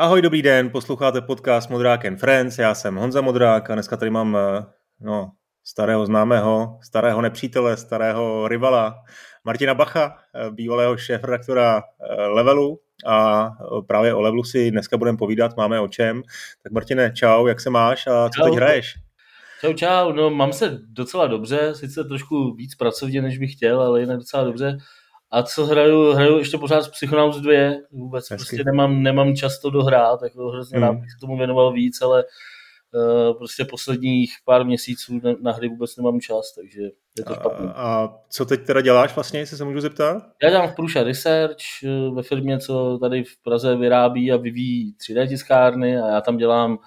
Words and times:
Ahoj, 0.00 0.22
dobrý 0.22 0.42
den, 0.42 0.70
posloucháte 0.70 1.20
podcast 1.20 1.70
Modrák 1.70 2.04
and 2.04 2.16
Friends, 2.16 2.58
já 2.58 2.74
jsem 2.74 2.96
Honza 2.96 3.20
Modrák 3.20 3.70
a 3.70 3.74
dneska 3.74 3.96
tady 3.96 4.10
mám 4.10 4.36
eh, 4.36 4.64
no, 5.00 5.30
starého 5.64 6.06
známého, 6.06 6.78
starého 6.82 7.22
nepřítele, 7.22 7.76
starého 7.76 8.48
rivala 8.48 8.94
Martina 9.44 9.74
Bacha, 9.74 10.16
eh, 10.34 10.50
bývalého 10.50 10.96
šéf-redaktora 10.96 11.82
eh, 11.82 12.26
Levelu 12.26 12.80
a 13.06 13.48
právě 13.86 14.14
o 14.14 14.20
Levelu 14.20 14.44
si 14.44 14.70
dneska 14.70 14.96
budeme 14.96 15.18
povídat, 15.18 15.56
máme 15.56 15.80
o 15.80 15.88
čem. 15.88 16.22
Tak 16.62 16.72
Martine, 16.72 17.12
čau, 17.14 17.46
jak 17.46 17.60
se 17.60 17.70
máš 17.70 18.06
a 18.06 18.28
co 18.28 18.40
čau. 18.40 18.44
teď 18.44 18.54
hraješ? 18.54 18.94
Čau, 19.60 19.72
čau, 19.72 20.12
no 20.12 20.30
mám 20.30 20.52
se 20.52 20.78
docela 20.88 21.26
dobře, 21.26 21.74
sice 21.74 22.04
trošku 22.04 22.54
víc 22.54 22.74
pracovně, 22.74 23.22
než 23.22 23.38
bych 23.38 23.52
chtěl, 23.52 23.82
ale 23.82 24.00
jinak 24.00 24.18
docela 24.18 24.44
dobře. 24.44 24.78
A 25.30 25.42
co 25.42 25.66
hraju, 25.66 26.12
hraju 26.12 26.38
ještě 26.38 26.58
pořád 26.58 26.82
z 26.82 26.88
Psychonauts 26.88 27.38
2, 27.38 27.52
vůbec 27.90 28.30
Hezky. 28.30 28.36
prostě 28.36 28.64
nemám, 28.64 29.02
nemám 29.02 29.36
čas 29.36 29.58
to 29.58 29.70
dohrát, 29.70 30.22
jako 30.22 30.48
hrozně 30.48 30.78
hmm. 30.78 31.00
bych 31.00 31.10
se 31.10 31.18
tomu 31.20 31.38
věnoval 31.38 31.72
víc, 31.72 32.02
ale 32.02 32.24
uh, 32.94 33.36
prostě 33.36 33.64
posledních 33.64 34.34
pár 34.44 34.64
měsíců 34.64 35.20
na, 35.22 35.34
na 35.40 35.52
hry 35.52 35.68
vůbec 35.68 35.96
nemám 35.96 36.20
čas, 36.20 36.54
takže 36.54 36.82
je 37.18 37.24
to 37.24 37.34
špatný. 37.34 37.66
A, 37.66 37.72
a 37.72 38.14
co 38.30 38.44
teď 38.44 38.66
teda 38.66 38.80
děláš 38.80 39.14
vlastně, 39.14 39.40
jestli 39.40 39.56
se 39.56 39.64
můžu 39.64 39.80
zeptat? 39.80 40.22
Já 40.42 40.50
dělám 40.50 40.68
v 40.68 40.74
Pruša 40.74 41.02
Research 41.02 41.84
eh, 41.84 42.10
ve 42.14 42.22
firmě, 42.22 42.58
co 42.58 42.98
tady 43.00 43.24
v 43.24 43.42
Praze 43.42 43.76
vyrábí 43.76 44.32
a 44.32 44.36
vyvíjí 44.36 44.94
3D 45.08 45.28
tiskárny 45.28 45.98
a 45.98 46.08
já 46.08 46.20
tam 46.20 46.36
dělám 46.36 46.78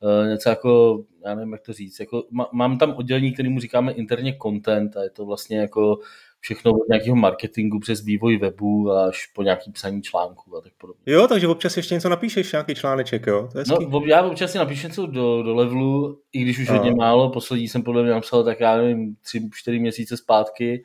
uh, 0.00 0.28
něco 0.28 0.48
jako, 0.48 1.02
já 1.24 1.34
nevím, 1.34 1.52
jak 1.52 1.62
to 1.62 1.72
říct, 1.72 2.00
jako, 2.00 2.22
mám 2.52 2.78
tam 2.78 2.94
oddělení, 2.94 3.32
kterému 3.32 3.60
říkáme 3.60 3.92
interně 3.92 4.36
content 4.42 4.96
a 4.96 5.02
je 5.02 5.10
to 5.10 5.26
vlastně 5.26 5.58
jako 5.58 5.98
všechno 6.40 6.72
od 6.72 6.88
nějakého 6.88 7.16
marketingu 7.16 7.80
přes 7.80 8.04
vývoj 8.04 8.38
webu 8.38 8.92
až 8.92 9.26
po 9.26 9.42
nějaký 9.42 9.72
psaní 9.72 10.02
článků 10.02 10.56
a 10.56 10.60
tak 10.60 10.72
podobně. 10.78 11.02
Jo, 11.06 11.26
takže 11.28 11.48
občas 11.48 11.76
ještě 11.76 11.94
něco 11.94 12.08
napíšeš, 12.08 12.52
nějaký 12.52 12.74
článeček, 12.74 13.26
jo? 13.26 13.48
To 13.52 13.58
je 13.58 13.64
no, 13.68 14.00
já 14.06 14.22
občas 14.22 14.52
si 14.52 14.58
napíšu 14.58 14.86
něco 14.86 15.06
do, 15.06 15.42
do 15.42 15.54
levelu, 15.54 16.20
i 16.32 16.42
když 16.42 16.58
už 16.58 16.70
hodně 16.70 16.94
málo, 16.94 17.30
poslední 17.30 17.68
jsem 17.68 17.82
podle 17.82 18.02
mě 18.02 18.12
napsal 18.12 18.44
tak 18.44 18.60
já 18.60 18.76
nevím, 18.76 19.16
tři, 19.22 19.48
čtyři 19.54 19.78
měsíce 19.78 20.16
zpátky, 20.16 20.84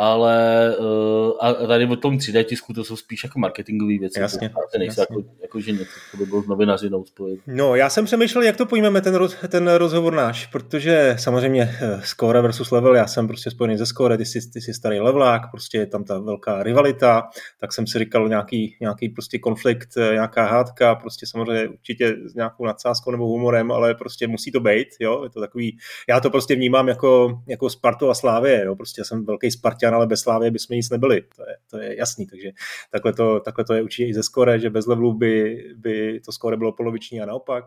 ale 0.00 0.76
uh, 0.78 1.32
a 1.40 1.52
tady 1.52 1.86
o 1.86 1.96
tom 1.96 2.16
3D 2.16 2.44
tisku 2.44 2.72
to 2.72 2.84
jsou 2.84 2.96
spíš 2.96 3.24
jako 3.24 3.38
marketingové 3.38 3.98
věci. 3.98 4.20
Jasně. 4.20 4.48
To 4.48 4.78
nejsou 4.78 5.00
jako, 5.00 5.22
jako, 5.42 5.60
že 5.60 5.72
něco, 5.72 5.90
to 6.10 6.16
by 6.16 6.26
bylo 6.26 6.42
novinařinou 6.48 7.04
spojit. 7.04 7.40
No, 7.46 7.74
já 7.74 7.90
jsem 7.90 8.04
přemýšlel, 8.04 8.44
jak 8.44 8.56
to 8.56 8.66
pojmeme 8.66 9.00
ten, 9.00 9.14
roz, 9.14 9.36
ten 9.48 9.68
rozhovor 9.68 10.12
náš, 10.12 10.46
protože 10.46 11.16
samozřejmě 11.18 11.78
uh, 11.82 12.00
score 12.00 12.40
versus 12.40 12.70
level, 12.70 12.94
já 12.94 13.06
jsem 13.06 13.26
prostě 13.28 13.50
spojený 13.50 13.76
ze 13.76 13.86
score, 13.86 14.18
ty 14.18 14.24
jsi, 14.24 14.50
ty 14.50 14.60
jsi 14.60 14.74
starý 14.74 15.00
levelák, 15.00 15.42
prostě 15.50 15.78
je 15.78 15.86
tam 15.86 16.04
ta 16.04 16.18
velká 16.18 16.62
rivalita, 16.62 17.22
tak 17.60 17.72
jsem 17.72 17.86
si 17.86 17.98
říkal 17.98 18.28
nějaký, 18.28 18.76
nějaký 18.80 19.08
prostě 19.08 19.38
konflikt, 19.38 19.88
eh, 19.96 20.12
nějaká 20.12 20.46
hádka, 20.46 20.94
prostě 20.94 21.26
samozřejmě 21.26 21.68
určitě 21.68 22.16
s 22.26 22.34
nějakou 22.34 22.66
nadsázkou 22.66 23.10
nebo 23.10 23.26
humorem, 23.26 23.72
ale 23.72 23.94
prostě 23.94 24.26
musí 24.26 24.52
to 24.52 24.60
být, 24.60 24.88
jo, 25.00 25.24
je 25.24 25.30
to 25.30 25.40
takový, 25.40 25.78
já 26.08 26.20
to 26.20 26.30
prostě 26.30 26.54
vnímám 26.54 26.88
jako, 26.88 27.40
jako 27.48 27.70
Spartu 27.70 28.10
a 28.10 28.14
Slávě, 28.14 28.64
jo, 28.64 28.76
prostě 28.76 29.00
já 29.00 29.04
jsem 29.04 29.24
velký 29.24 29.50
Spartan 29.50 29.89
Spartan, 29.90 29.94
ale 29.94 30.06
bez 30.06 30.20
Slávy 30.20 30.50
bychom 30.50 30.76
nic 30.76 30.90
nebyli. 30.90 31.22
To 31.36 31.42
je, 31.42 31.56
to 31.70 31.78
je 31.78 31.98
jasný, 31.98 32.26
takže 32.26 32.50
takhle 32.90 33.12
to, 33.12 33.40
takhle 33.40 33.64
to 33.64 33.74
je 33.74 33.82
určitě 33.82 34.06
i 34.06 34.14
ze 34.14 34.22
skore, 34.22 34.58
že 34.58 34.70
bez 34.70 34.86
levelu 34.86 35.12
by, 35.12 35.64
by 35.76 36.20
to 36.20 36.32
skore 36.32 36.56
bylo 36.56 36.72
poloviční 36.72 37.20
a 37.20 37.26
naopak. 37.26 37.64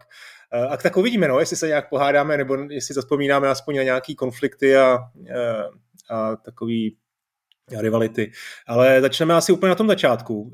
Eh, 0.54 0.68
a 0.68 0.78
tak 0.78 0.98
uvidíme, 0.98 1.28
no, 1.28 1.40
jestli 1.40 1.58
se 1.58 1.68
nějak 1.68 1.90
pohádáme, 1.90 2.38
nebo 2.38 2.56
jestli 2.70 2.96
zaspomínáme 2.96 3.50
aspoň 3.50 3.76
na 3.78 3.84
nějaký 3.84 4.16
konflikty 4.16 4.76
a, 4.78 4.98
eh, 5.30 5.64
a 6.10 6.36
takový 6.36 6.98
rivality. 7.80 8.32
Ale 8.68 9.02
začneme 9.02 9.34
asi 9.34 9.52
úplně 9.52 9.70
na 9.70 9.76
tom 9.76 9.88
začátku. 9.88 10.52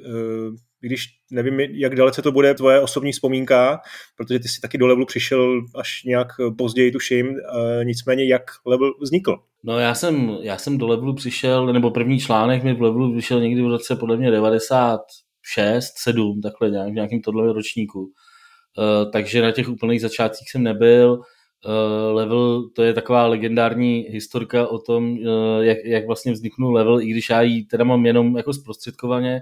Eh, 0.83 0.87
když 0.87 1.05
nevím, 1.31 1.59
jak 1.59 1.95
dalece 1.95 2.21
to 2.21 2.31
bude 2.31 2.53
tvoje 2.53 2.81
osobní 2.81 3.11
vzpomínka, 3.11 3.79
protože 4.17 4.39
ty 4.39 4.47
jsi 4.47 4.61
taky 4.61 4.77
do 4.77 4.87
levelu 4.87 5.05
přišel 5.05 5.61
až 5.75 6.03
nějak 6.03 6.27
později, 6.57 6.91
tuším, 6.91 7.35
nicméně 7.83 8.27
jak 8.27 8.43
level 8.65 8.91
vznikl? 9.01 9.37
No 9.63 9.79
já 9.79 9.95
jsem, 9.95 10.37
já 10.41 10.57
jsem 10.57 10.77
do 10.77 10.87
levelu 10.87 11.15
přišel, 11.15 11.73
nebo 11.73 11.91
první 11.91 12.19
článek 12.19 12.63
mi 12.63 12.73
v 12.73 12.81
levelu 12.81 13.13
vyšel 13.13 13.41
někdy 13.41 13.61
v 13.61 13.67
roce 13.67 13.95
podle 13.95 14.17
mě 14.17 14.31
96, 14.31 15.93
7, 15.97 16.41
takhle 16.41 16.69
nějak, 16.69 16.89
v 16.89 16.93
nějakém 16.93 17.21
tohle 17.21 17.53
ročníku. 17.53 18.11
Uh, 18.77 19.11
takže 19.11 19.41
na 19.41 19.51
těch 19.51 19.69
úplných 19.69 20.01
začátcích 20.01 20.51
jsem 20.51 20.63
nebyl. 20.63 21.21
Uh, 21.65 22.15
level, 22.15 22.69
to 22.69 22.83
je 22.83 22.93
taková 22.93 23.27
legendární 23.27 23.99
historka 24.09 24.67
o 24.67 24.79
tom, 24.79 25.11
uh, 25.11 25.59
jak, 25.61 25.77
jak 25.85 26.07
vlastně 26.07 26.31
vzniknul 26.31 26.73
level, 26.73 27.01
i 27.01 27.05
když 27.05 27.29
já 27.29 27.41
ji 27.41 27.65
teda 27.65 27.83
mám 27.83 28.05
jenom 28.05 28.37
jako 28.37 28.53
zprostředkovaně. 28.53 29.41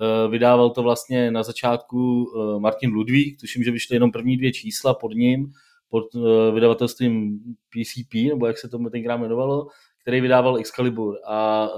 Uh, 0.00 0.30
vydával 0.30 0.70
to 0.70 0.82
vlastně 0.82 1.30
na 1.30 1.42
začátku 1.42 2.24
uh, 2.24 2.60
Martin 2.60 2.90
Ludvík, 2.90 3.40
tuším, 3.40 3.64
že 3.64 3.70
vyšly 3.70 3.96
jenom 3.96 4.12
první 4.12 4.36
dvě 4.36 4.52
čísla 4.52 4.94
pod 4.94 5.12
ním, 5.14 5.52
pod 5.88 6.14
uh, 6.14 6.54
vydavatelstvím 6.54 7.38
PCP, 7.68 8.14
nebo 8.28 8.46
jak 8.46 8.58
se 8.58 8.68
to 8.68 8.78
tenkrát 8.90 9.16
jmenovalo, 9.16 9.66
který 10.02 10.20
vydával 10.20 10.56
Excalibur. 10.56 11.14
A 11.26 11.68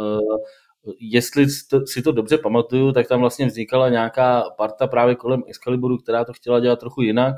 jestli 1.01 1.47
si 1.85 2.03
to 2.03 2.13
dobře 2.13 2.39
pamatuju, 2.39 2.93
tak 2.93 3.09
tam 3.09 3.21
vlastně 3.21 3.47
vznikala 3.47 3.89
nějaká 3.89 4.45
parta 4.57 4.87
právě 4.87 5.15
kolem 5.15 5.43
Excaliburu, 5.47 5.99
která 5.99 6.25
to 6.25 6.33
chtěla 6.33 6.61
dělat 6.61 6.81
trochu 6.81 7.03
jinak 7.03 7.35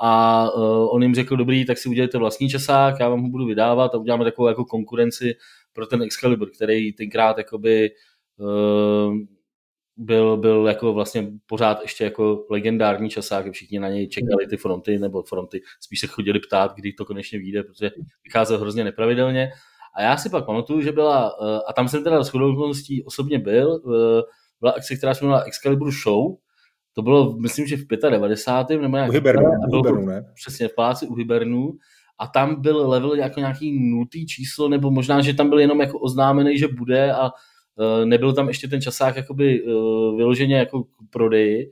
a 0.00 0.44
on 0.90 1.02
jim 1.02 1.14
řekl, 1.14 1.36
dobrý, 1.36 1.66
tak 1.66 1.78
si 1.78 1.88
udělejte 1.88 2.18
vlastní 2.18 2.48
časák, 2.48 3.00
já 3.00 3.08
vám 3.08 3.22
ho 3.22 3.28
budu 3.28 3.46
vydávat 3.46 3.94
a 3.94 3.98
uděláme 3.98 4.24
takovou 4.24 4.48
jako 4.48 4.64
konkurenci 4.64 5.34
pro 5.72 5.86
ten 5.86 6.02
Excalibur, 6.02 6.50
který 6.50 6.92
tenkrát 6.92 7.38
jakoby 7.38 7.90
byl, 9.98 10.36
byl 10.36 10.66
jako 10.66 10.92
vlastně 10.92 11.28
pořád 11.46 11.82
ještě 11.82 12.04
jako 12.04 12.46
legendární 12.50 13.10
časák, 13.10 13.52
všichni 13.52 13.78
na 13.78 13.88
něj 13.88 14.08
čekali 14.08 14.46
ty 14.46 14.56
fronty, 14.56 14.98
nebo 14.98 15.22
fronty 15.22 15.60
spíš 15.80 16.00
se 16.00 16.06
chodili 16.06 16.40
ptát, 16.40 16.74
kdy 16.74 16.92
to 16.92 17.04
konečně 17.04 17.38
vyjde, 17.38 17.62
protože 17.62 17.90
vycházel 18.24 18.58
hrozně 18.58 18.84
nepravidelně. 18.84 19.50
A 19.96 20.02
já 20.02 20.16
si 20.16 20.30
pak 20.30 20.46
pamatuju, 20.46 20.80
že 20.80 20.92
byla, 20.92 21.32
eh, 21.42 21.60
a 21.68 21.72
tam 21.72 21.88
jsem 21.88 22.04
teda 22.04 22.24
s 22.24 22.34
okolností 22.34 23.04
osobně 23.04 23.38
byl, 23.38 23.80
eh, 23.86 24.22
byla 24.60 24.72
akce, 24.72 24.96
která 24.96 25.14
se 25.14 25.24
jmenovala 25.24 25.44
Excalibur 25.44 25.92
Show, 25.92 26.36
to 26.92 27.02
bylo, 27.02 27.36
myslím, 27.36 27.66
že 27.66 27.76
v 27.76 27.86
95. 28.10 28.82
nebo 28.82 28.96
nějak... 28.96 29.10
U 29.10 29.12
Hybernu, 29.12 29.50
u 29.68 29.76
Hybernu, 29.76 30.06
ne? 30.06 30.24
Přesně, 30.34 30.68
v 30.68 30.74
paláci 30.74 31.06
u 31.06 31.14
Hybernu. 31.14 31.72
A 32.18 32.26
tam 32.26 32.62
byl 32.62 32.88
level 32.88 33.14
jako 33.14 33.40
nějaký 33.40 33.90
nultý 33.90 34.26
číslo, 34.26 34.68
nebo 34.68 34.90
možná, 34.90 35.20
že 35.20 35.34
tam 35.34 35.48
byl 35.48 35.58
jenom 35.58 35.80
jako 35.80 35.98
oznámený, 35.98 36.58
že 36.58 36.68
bude 36.68 37.12
a 37.12 37.30
nebyl 38.04 38.32
tam 38.32 38.48
ještě 38.48 38.68
ten 38.68 38.80
časák 38.80 39.16
jakoby 39.16 39.62
eh, 39.62 39.70
vyloženě 40.16 40.56
jako 40.56 40.84
k 40.84 40.88
prodeji, 41.10 41.70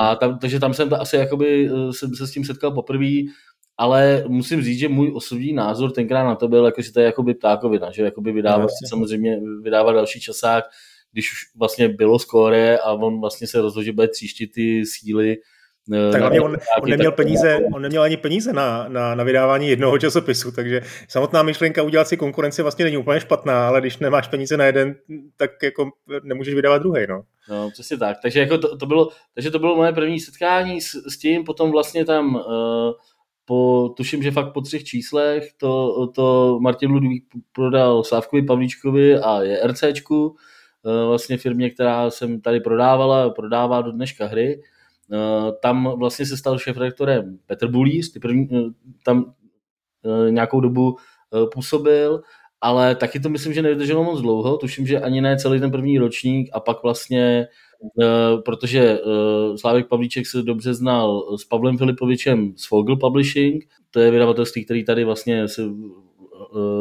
a 0.00 0.16
tam, 0.16 0.38
takže 0.38 0.60
tam 0.60 0.74
jsem 0.74 0.88
to 0.88 1.00
asi 1.00 1.16
jakoby 1.16 1.70
eh, 1.70 1.92
jsem 1.92 2.14
se 2.14 2.26
s 2.26 2.32
tím 2.32 2.44
setkal 2.44 2.72
poprvé, 2.72 3.16
ale 3.76 4.24
musím 4.28 4.62
říct, 4.62 4.78
že 4.78 4.88
můj 4.88 5.12
osobní 5.14 5.52
názor 5.52 5.92
tenkrát 5.92 6.24
na 6.24 6.34
to 6.34 6.48
byl, 6.48 6.64
jako, 6.64 6.82
že 6.82 6.92
to 6.92 7.00
je 7.00 7.06
jakoby 7.06 7.34
ptákovina, 7.34 7.90
že 7.90 8.02
jakoby 8.02 8.32
vydávat, 8.32 8.70
no, 8.82 8.88
samozřejmě 8.88 9.40
vydávat 9.62 9.92
další 9.92 10.20
časák, 10.20 10.64
když 11.12 11.32
už 11.32 11.38
vlastně 11.58 11.88
bylo 11.88 12.18
skóre 12.18 12.78
a 12.78 12.92
on 12.92 13.20
vlastně 13.20 13.46
se 13.46 13.60
rozhodl, 13.60 13.84
že 13.84 13.92
bude 13.92 14.08
tříštit 14.08 14.52
ty 14.52 14.86
síly 14.86 15.36
Eh, 15.36 15.40
tak 16.12 16.20
hlavně 16.20 16.40
on, 16.40 16.56
on, 16.82 16.90
neměl 16.90 17.12
peníze, 17.12 17.60
on 17.74 17.82
neměl 17.82 18.02
ani 18.02 18.16
peníze 18.16 18.52
na, 18.52 18.88
na, 18.88 19.14
na 19.14 19.24
vydávání 19.24 19.68
jednoho 19.68 19.98
časopisu, 19.98 20.52
takže 20.52 20.80
samotná 21.08 21.42
myšlenka 21.42 21.82
udělat 21.82 22.08
si 22.08 22.16
konkurenci 22.16 22.62
vlastně 22.62 22.84
není 22.84 22.96
úplně 22.96 23.20
špatná, 23.20 23.68
ale 23.68 23.80
když 23.80 23.98
nemáš 23.98 24.28
peníze 24.28 24.56
na 24.56 24.64
jeden, 24.64 24.94
tak 25.36 25.50
jako 25.62 25.90
nemůžeš 26.22 26.54
vydávat 26.54 26.78
druhý. 26.78 27.06
No. 27.08 27.22
no, 27.50 27.70
přesně 27.70 27.96
tak. 27.96 28.16
Takže, 28.22 28.40
jako 28.40 28.58
to, 28.58 28.76
to, 28.76 28.86
bylo, 28.86 29.08
takže 29.34 29.50
to 29.50 29.58
bylo 29.58 29.76
moje 29.76 29.92
první 29.92 30.20
setkání 30.20 30.80
s, 30.80 30.90
s 31.08 31.18
tím, 31.18 31.44
potom 31.44 31.70
vlastně 31.70 32.04
tam 32.04 32.34
uh, 32.34 32.42
po, 33.44 33.88
tuším, 33.96 34.22
že 34.22 34.30
fakt 34.30 34.52
po 34.52 34.60
třech 34.60 34.84
číslech 34.84 35.48
to, 35.56 36.06
to 36.06 36.58
Martin 36.60 36.90
Ludvík 36.90 37.24
prodal 37.52 38.04
Sávkovi 38.04 38.42
Pavlíčkovi 38.42 39.18
a 39.18 39.42
je 39.42 39.66
RCčku, 39.66 40.26
uh, 40.26 41.08
vlastně 41.08 41.36
firmě, 41.36 41.70
která 41.70 42.10
jsem 42.10 42.40
tady 42.40 42.60
prodávala, 42.60 43.30
prodává 43.30 43.82
do 43.82 43.92
dneška 43.92 44.26
hry 44.26 44.60
Eh, 44.60 44.79
tam 45.62 45.92
vlastně 45.98 46.26
se 46.26 46.36
stal 46.36 46.58
šéf-redaktorem 46.58 47.38
Petr 47.46 47.68
Bulíř, 47.68 48.12
ty 48.12 48.20
první, 48.20 48.48
eh, 48.52 48.70
tam 49.04 49.34
eh, 50.04 50.30
nějakou 50.30 50.60
dobu 50.60 50.96
působil, 51.54 52.22
ale 52.60 52.94
taky 52.94 53.20
to 53.20 53.28
myslím, 53.28 53.52
že 53.52 53.62
nevydrželo 53.62 54.04
moc 54.04 54.20
dlouho, 54.20 54.56
tuším, 54.56 54.86
že 54.86 55.00
ani 55.00 55.20
ne 55.20 55.36
celý 55.36 55.60
ten 55.60 55.70
první 55.70 55.98
ročník 55.98 56.50
a 56.52 56.60
pak 56.60 56.82
vlastně, 56.82 57.46
protože 58.44 58.98
Slávek 59.56 59.88
Pavlíček 59.88 60.26
se 60.26 60.42
dobře 60.42 60.74
znal 60.74 61.36
s 61.38 61.44
Pavlem 61.44 61.78
Filipovičem 61.78 62.52
z 62.56 62.66
Fogel 62.66 62.96
Publishing, 62.96 63.64
to 63.90 64.00
je 64.00 64.10
vydavatelství, 64.10 64.64
který 64.64 64.84
tady 64.84 65.04
vlastně 65.04 65.48
se, 65.48 65.62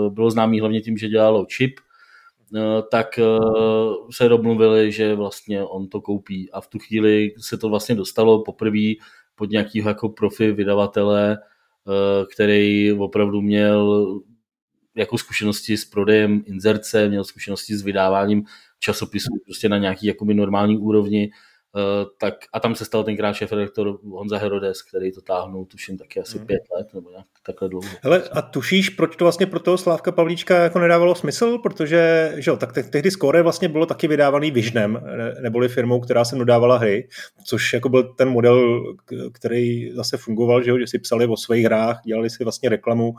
bylo 0.09 0.31
známý 0.31 0.59
hlavně 0.59 0.81
tím, 0.81 0.97
že 0.97 1.09
dělalo 1.09 1.45
Eh, 1.45 1.88
tak 2.91 3.19
eh, 3.19 3.23
se 4.11 4.29
domluvili, 4.29 4.91
že 4.91 5.15
vlastně 5.15 5.63
on 5.63 5.87
to 5.87 6.01
koupí. 6.01 6.51
A 6.51 6.61
v 6.61 6.67
tu 6.67 6.79
chvíli 6.79 7.33
se 7.37 7.57
to 7.57 7.69
vlastně 7.69 7.95
dostalo 7.95 8.43
poprvé 8.43 8.93
pod 9.35 9.49
nějakého 9.49 9.89
jako 9.89 10.09
profi 10.09 10.51
vydavatele, 10.51 11.37
eh, 11.37 12.25
který 12.33 12.93
opravdu 12.93 13.41
měl 13.41 14.05
jako 14.95 15.17
zkušenosti 15.17 15.77
s 15.77 15.85
prodejem 15.85 16.43
inzerce, 16.45 17.09
měl 17.09 17.23
zkušenosti 17.23 17.77
s 17.77 17.81
vydáváním 17.81 18.43
časopisů 18.79 19.29
prostě 19.45 19.69
na 19.69 19.77
nějaký 19.77 20.07
jakoby 20.07 20.33
normální 20.33 20.77
úrovni 20.77 21.31
tak, 22.17 22.33
a 22.53 22.59
tam 22.59 22.75
se 22.75 22.85
stal 22.85 23.03
tenkrát 23.03 23.33
šéf 23.33 23.51
redaktor 23.51 23.99
Honza 24.03 24.37
Herodes, 24.37 24.81
který 24.81 25.11
to 25.11 25.21
táhnul, 25.21 25.65
tuším, 25.65 25.97
taky 25.97 26.19
asi 26.19 26.39
mm. 26.39 26.45
pět 26.45 26.61
let, 26.77 26.87
nebo 26.93 27.09
nějak 27.09 27.25
takhle 27.45 27.69
dlouho. 27.69 27.87
Hele, 28.01 28.23
a 28.31 28.41
tušíš, 28.41 28.89
proč 28.89 29.15
to 29.15 29.25
vlastně 29.25 29.45
pro 29.45 29.59
toho 29.59 29.77
Slávka 29.77 30.11
Pavlíčka 30.11 30.57
jako 30.57 30.79
nedávalo 30.79 31.15
smysl? 31.15 31.57
Protože, 31.57 32.33
že 32.37 32.51
jo, 32.51 32.57
tak 32.57 32.73
te- 32.73 32.83
tehdy 32.83 33.11
Score 33.11 33.41
vlastně 33.41 33.69
bylo 33.69 33.85
taky 33.85 34.07
vydávaný 34.07 34.51
Visionem, 34.51 35.01
neboli 35.41 35.69
firmou, 35.69 35.99
která 35.99 36.25
se 36.25 36.35
dodávala 36.35 36.77
hry, 36.77 37.07
což 37.43 37.73
jako 37.73 37.89
byl 37.89 38.03
ten 38.03 38.29
model, 38.29 38.83
který 39.33 39.91
zase 39.93 40.17
fungoval, 40.17 40.63
že, 40.63 40.69
jo, 40.69 40.79
že 40.79 40.87
si 40.87 40.99
psali 40.99 41.27
o 41.27 41.37
svých 41.37 41.65
hrách, 41.65 42.01
dělali 42.05 42.29
si 42.29 42.43
vlastně 42.43 42.69
reklamu, 42.69 43.13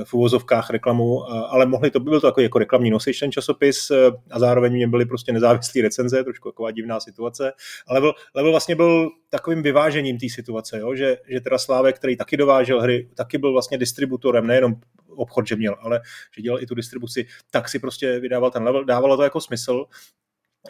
eh, 0.00 0.04
v 0.04 0.14
uvozovkách 0.14 0.70
reklamu, 0.70 1.30
ale 1.30 1.66
mohli 1.66 1.90
to, 1.90 2.00
byl 2.00 2.20
to 2.20 2.26
jako, 2.26 2.40
jako 2.40 2.58
reklamní 2.58 2.90
nosič 2.90 3.18
ten 3.18 3.32
časopis 3.32 3.90
eh, 3.90 3.96
a 4.30 4.38
zároveň 4.38 4.72
mě 4.72 4.88
byly 4.88 5.06
prostě 5.06 5.32
nezávislé 5.32 5.82
recenze, 5.82 6.24
trošku 6.24 6.50
taková 6.50 6.70
divná 6.70 7.00
situace 7.00 7.52
level, 7.90 8.12
level 8.34 8.52
vlastně 8.52 8.76
byl 8.76 9.10
takovým 9.28 9.62
vyvážením 9.62 10.18
té 10.18 10.28
situace, 10.28 10.78
jo? 10.78 10.94
Že, 10.94 11.16
že 11.28 11.40
teda 11.40 11.58
Slávek, 11.58 11.96
který 11.96 12.16
taky 12.16 12.36
dovážel 12.36 12.80
hry, 12.80 13.08
taky 13.14 13.38
byl 13.38 13.52
vlastně 13.52 13.78
distributorem, 13.78 14.46
nejenom 14.46 14.74
obchod, 15.08 15.46
že 15.46 15.56
měl, 15.56 15.76
ale 15.80 16.00
že 16.36 16.42
dělal 16.42 16.62
i 16.62 16.66
tu 16.66 16.74
distribuci, 16.74 17.26
tak 17.50 17.68
si 17.68 17.78
prostě 17.78 18.20
vydával 18.20 18.50
ten 18.50 18.62
level, 18.62 18.84
dávalo 18.84 19.16
to 19.16 19.22
jako 19.22 19.40
smysl, 19.40 19.84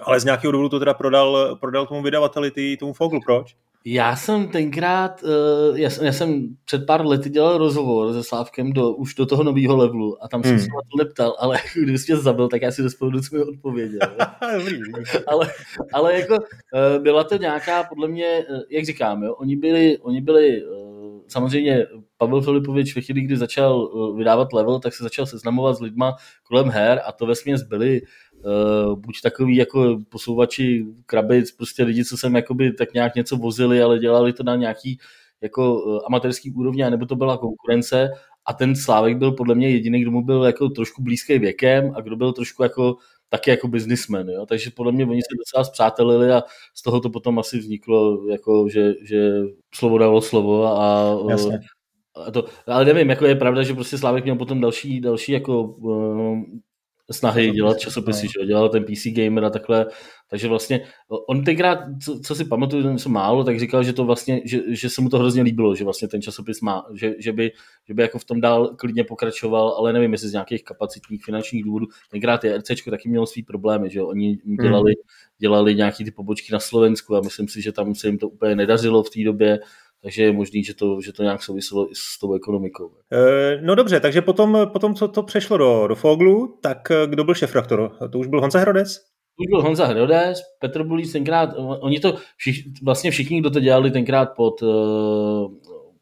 ale 0.03 0.21
z 0.21 0.25
nějakého 0.25 0.53
důvodu 0.53 0.69
to 0.69 0.79
teda 0.79 0.95
prodal, 0.95 1.57
prodal 1.57 1.87
tomu 1.87 2.03
vydavateli, 2.03 2.51
tý, 2.51 2.77
tomu 2.77 2.93
Foglu, 2.93 3.21
proč? 3.21 3.57
Já 3.85 4.17
jsem 4.17 4.49
tenkrát, 4.49 5.23
uh, 5.23 5.79
já, 5.79 5.91
jsem, 5.91 6.07
já 6.07 6.13
jsem 6.13 6.57
před 6.65 6.87
pár 6.87 7.07
lety 7.07 7.31
dělal 7.31 7.59
rozhovor 7.59 8.13
se 8.13 8.23
Slávkem 8.23 8.73
do, 8.73 8.93
už 8.93 9.15
do 9.15 9.27
toho 9.27 9.43
nového 9.43 9.77
levelu 9.77 10.25
a 10.25 10.29
tam 10.29 10.43
jsem 10.43 10.53
hmm. 10.53 10.61
se 10.61 10.67
na 10.67 10.81
to 10.91 11.05
neptal, 11.05 11.37
ale 11.39 11.59
kdyby 11.75 11.99
mě 12.09 12.17
zabil, 12.17 12.49
tak 12.49 12.63
já 12.63 12.73
si 12.73 12.83
dospěl 12.83 13.23
co 13.23 13.37
mi 13.37 13.43
odpověděl. 13.43 13.99
ale, 15.27 15.53
ale 15.93 16.21
jako 16.21 16.35
uh, 16.35 17.03
byla 17.03 17.25
to 17.25 17.37
nějaká, 17.37 17.85
podle 17.85 18.09
mě, 18.09 18.45
uh, 18.51 18.61
jak 18.71 18.85
říkám, 18.85 19.23
jo, 19.23 19.35
oni 19.35 19.57
byli, 19.57 19.99
oni 19.99 20.21
byli 20.21 20.63
samozřejmě 21.29 21.87
Pavel 22.17 22.43
Filipovič 22.43 22.97
ve 22.97 23.03
chvíli, 23.03 23.21
kdy 23.21 23.37
začal 23.37 23.91
vydávat 24.17 24.53
level, 24.53 24.81
tak 24.81 24.95
se 24.95 25.03
začal 25.03 25.27
seznamovat 25.27 25.77
s 25.77 25.81
lidma 25.81 26.17
kolem 26.43 26.69
her 26.69 27.01
a 27.07 27.13
to 27.13 27.27
ve 27.27 27.35
byli 27.63 28.03
uh, 28.45 28.99
buď 28.99 29.21
takový 29.23 29.57
jako 29.57 29.99
posouvači 30.09 30.87
krabic, 31.07 31.53
prostě 31.53 31.85
lidi, 31.85 32.05
co 32.05 32.17
jsem 32.17 32.37
jakoby 32.37 32.73
tak 32.73 32.95
nějak 32.95 33.15
něco 33.15 33.37
vozili, 33.37 33.83
ale 33.83 33.99
dělali 33.99 34.33
to 34.33 34.43
na 34.43 34.57
nějaký 34.57 34.99
jako 35.41 35.83
uh, 35.83 35.99
amatérský 36.07 36.51
úrovně, 36.53 36.91
nebo 36.91 37.07
to 37.07 37.17
byla 37.17 37.37
konkurence 37.37 38.11
a 38.47 38.53
ten 38.53 38.77
Slávek 38.77 39.17
byl 39.17 39.33
podle 39.33 39.55
mě 39.55 39.71
jediný, 39.71 40.01
kdo 40.03 40.11
mu 40.11 40.25
byl 40.25 40.45
jako 40.45 40.69
trošku 40.69 41.03
blízký 41.03 41.39
věkem 41.39 41.93
a 41.97 42.01
kdo 42.01 42.17
byl 42.17 42.33
trošku 42.33 42.63
jako 42.63 42.97
taky 43.29 43.51
jako 43.51 43.69
businessman, 43.69 44.29
jo? 44.29 44.47
takže 44.47 44.71
podle 44.71 44.93
mě 44.93 45.07
oni 45.07 45.23
se 45.23 45.37
docela 45.39 45.65
zpřátelili 45.65 46.33
a 46.33 46.43
z 46.75 46.83
toho 46.83 47.01
to 47.01 47.11
potom 47.11 47.39
asi 47.39 47.59
vzniklo, 47.59 48.27
jako, 48.31 48.69
že, 48.69 48.95
že 49.03 49.31
slovo 49.75 49.99
dalo 49.99 50.21
slovo 50.21 50.67
a, 50.67 51.19
Jasně. 51.31 51.61
a 52.27 52.31
to, 52.31 52.45
ale 52.67 52.85
nevím, 52.85 53.11
jako 53.11 53.27
je 53.27 53.35
pravda, 53.35 53.63
že 53.63 53.75
prostě 53.75 53.99
Slávek 53.99 54.25
měl 54.25 54.37
potom 54.37 54.61
další, 54.61 55.01
další 55.01 55.33
jako 55.33 55.63
uh, 55.63 56.39
snahy 57.11 57.51
dělat 57.51 57.79
časopisy, 57.79 58.27
no. 58.27 58.33
že 58.43 58.47
dělal 58.47 58.69
ten 58.69 58.85
PC 58.85 59.07
Gamer 59.07 59.45
a 59.45 59.51
takhle, 59.51 59.87
takže 60.31 60.49
vlastně 60.49 60.81
on 61.29 61.45
tenkrát, 61.45 61.79
co, 62.05 62.21
co 62.21 62.35
si 62.35 62.45
pamatuju, 62.45 62.91
něco 62.91 63.09
málo, 63.09 63.45
tak 63.45 63.61
říkal, 63.61 63.85
že 63.85 63.93
to 63.93 64.05
vlastně, 64.05 64.41
že, 64.45 64.61
že 64.69 64.91
se 64.91 65.01
mu 65.01 65.09
to 65.09 65.19
hrozně 65.19 65.43
líbilo, 65.43 65.75
že 65.75 65.85
vlastně 65.85 66.09
ten 66.09 66.23
časopis 66.23 66.61
má, 66.61 66.87
že, 66.95 67.15
že, 67.19 67.33
by, 67.33 67.53
že 67.89 67.95
by 67.95 68.03
jako 68.03 68.19
v 68.19 68.25
tom 68.25 68.41
dál 68.41 68.75
klidně 68.77 69.05
pokračoval, 69.05 69.69
ale 69.69 69.93
nevím, 69.93 70.13
jestli 70.13 70.29
z 70.29 70.33
nějakých 70.33 70.65
kapacitních 70.65 71.25
finančních 71.25 71.65
důvodů. 71.65 71.87
Tenkrát 72.11 72.45
je 72.45 72.59
RC 72.59 72.69
taky 72.91 73.09
mělo 73.09 73.27
svý 73.27 73.43
problémy, 73.43 73.91
že 73.91 74.03
oni 74.03 74.39
dělali, 74.63 74.93
hmm. 74.93 75.37
dělali 75.39 75.75
nějaký 75.75 76.05
ty 76.05 76.11
pobočky 76.11 76.53
na 76.53 76.61
Slovensku 76.61 77.17
a 77.17 77.21
myslím 77.21 77.49
si, 77.49 77.63
že 77.63 77.73
tam 77.73 77.95
se 77.95 78.09
jim 78.09 78.19
to 78.19 78.29
úplně 78.29 78.57
nedařilo 78.57 79.03
v 79.03 79.11
té 79.11 79.25
době, 79.25 79.59
takže 80.03 80.23
je 80.23 80.33
možný, 80.33 80.65
že 80.65 80.75
to, 80.75 81.01
že 81.01 81.13
to 81.13 81.23
nějak 81.23 81.43
souviselo 81.43 81.91
i 81.91 81.95
s 81.95 82.19
tou 82.21 82.35
ekonomikou. 82.35 82.91
E, 83.13 83.61
no 83.63 83.75
dobře, 83.75 84.01
takže 84.01 84.23
potom, 84.23 84.59
potom, 84.73 84.95
co 84.95 85.09
to 85.09 85.23
přešlo 85.23 85.57
do, 85.57 85.87
do 85.87 85.95
Foglu, 85.95 86.59
tak 86.63 86.91
eh, 86.91 87.07
kdo 87.07 87.25
byl 87.25 87.35
šefraktor? 87.35 87.97
To 88.13 88.19
už 88.19 88.27
byl 88.27 88.41
Honza 88.41 88.59
Hrodes? 88.59 88.97
To 88.99 89.43
už 89.43 89.47
byl 89.51 89.63
Honza 89.63 89.87
Hrodes, 89.87 90.39
Petr 90.59 90.85
Bulíc 90.85 91.13
tenkrát, 91.13 91.51
oni 91.57 92.01
to, 92.01 92.15
všich, 92.37 92.65
vlastně 92.83 93.11
všichni, 93.11 93.41
kdo 93.41 93.51
to 93.51 93.61
dělali 93.61 93.91
tenkrát 93.91 94.27
pod, 94.37 94.63
eh, 94.63 94.67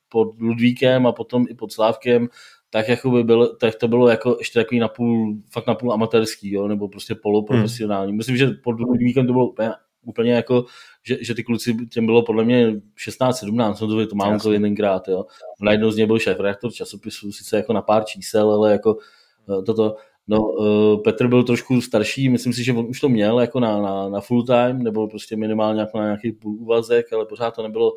pod 0.09 0.41
Ludvíkem 0.41 1.07
a 1.07 1.13
potom 1.13 1.45
i 1.49 1.55
pod 1.55 1.73
Slávkem, 1.73 2.29
tak, 2.71 2.89
jako 2.89 3.11
by 3.11 3.25
byl, 3.25 3.57
tak 3.57 3.75
to 3.75 3.89
bylo 3.89 4.09
jako 4.09 4.37
ještě 4.39 4.59
takový 4.59 4.81
napůl, 4.81 5.37
fakt 5.53 5.67
napůl 5.67 5.93
amatérský, 5.93 6.53
jo, 6.53 6.69
nebo 6.69 6.89
prostě 6.89 7.15
poloprofesionální. 7.15 8.11
Hmm. 8.11 8.17
Myslím, 8.17 8.37
že 8.37 8.47
pod 8.47 8.81
Ludvíkem 8.81 9.27
to 9.27 9.33
bylo 9.33 9.49
úplně 9.49 9.71
úplně 10.07 10.33
jako, 10.33 10.65
že, 11.07 11.19
že 11.21 11.35
ty 11.35 11.45
kluci, 11.45 11.77
těm 11.87 12.07
bylo 12.07 12.23
podle 12.23 12.45
mě 12.45 12.73
16-17, 13.09 13.77
no 13.81 13.89
to, 13.89 14.07
to 14.07 14.17
mám 14.17 14.39
to 14.39 14.53
jedenkrát, 14.53 15.09
jo. 15.09 15.25
Najednou 15.61 15.91
z 15.91 15.97
něj 15.97 16.07
byl 16.07 16.19
šéf 16.19 16.41
redaktor 16.41 16.73
časopisu, 16.73 17.33
sice 17.33 17.57
jako 17.57 17.73
na 17.73 17.83
pár 17.83 18.05
čísel, 18.05 18.51
ale 18.51 18.73
jako 18.73 18.99
eh, 19.49 19.63
toto, 19.63 19.97
No, 20.29 20.43
uh, 20.43 21.03
Petr 21.03 21.29
byl 21.29 21.43
trošku 21.43 21.81
starší, 21.81 22.29
myslím 22.29 22.53
si, 22.53 22.65
že 22.65 22.73
on 22.73 22.87
už 22.87 23.01
to 23.01 23.09
měl 23.09 23.41
jako 23.41 23.61
na, 23.61 23.83
na, 23.83 24.09
na 24.09 24.21
full 24.21 24.45
time, 24.45 24.83
nebo 24.83 25.09
prostě 25.09 25.37
minimálně 25.37 25.81
jako 25.81 25.99
na 25.99 26.05
nějaký 26.05 26.33
půl 26.33 26.57
úvazek, 26.59 27.13
ale 27.13 27.27
pořád 27.27 27.51
to 27.51 27.63
nebylo, 27.63 27.93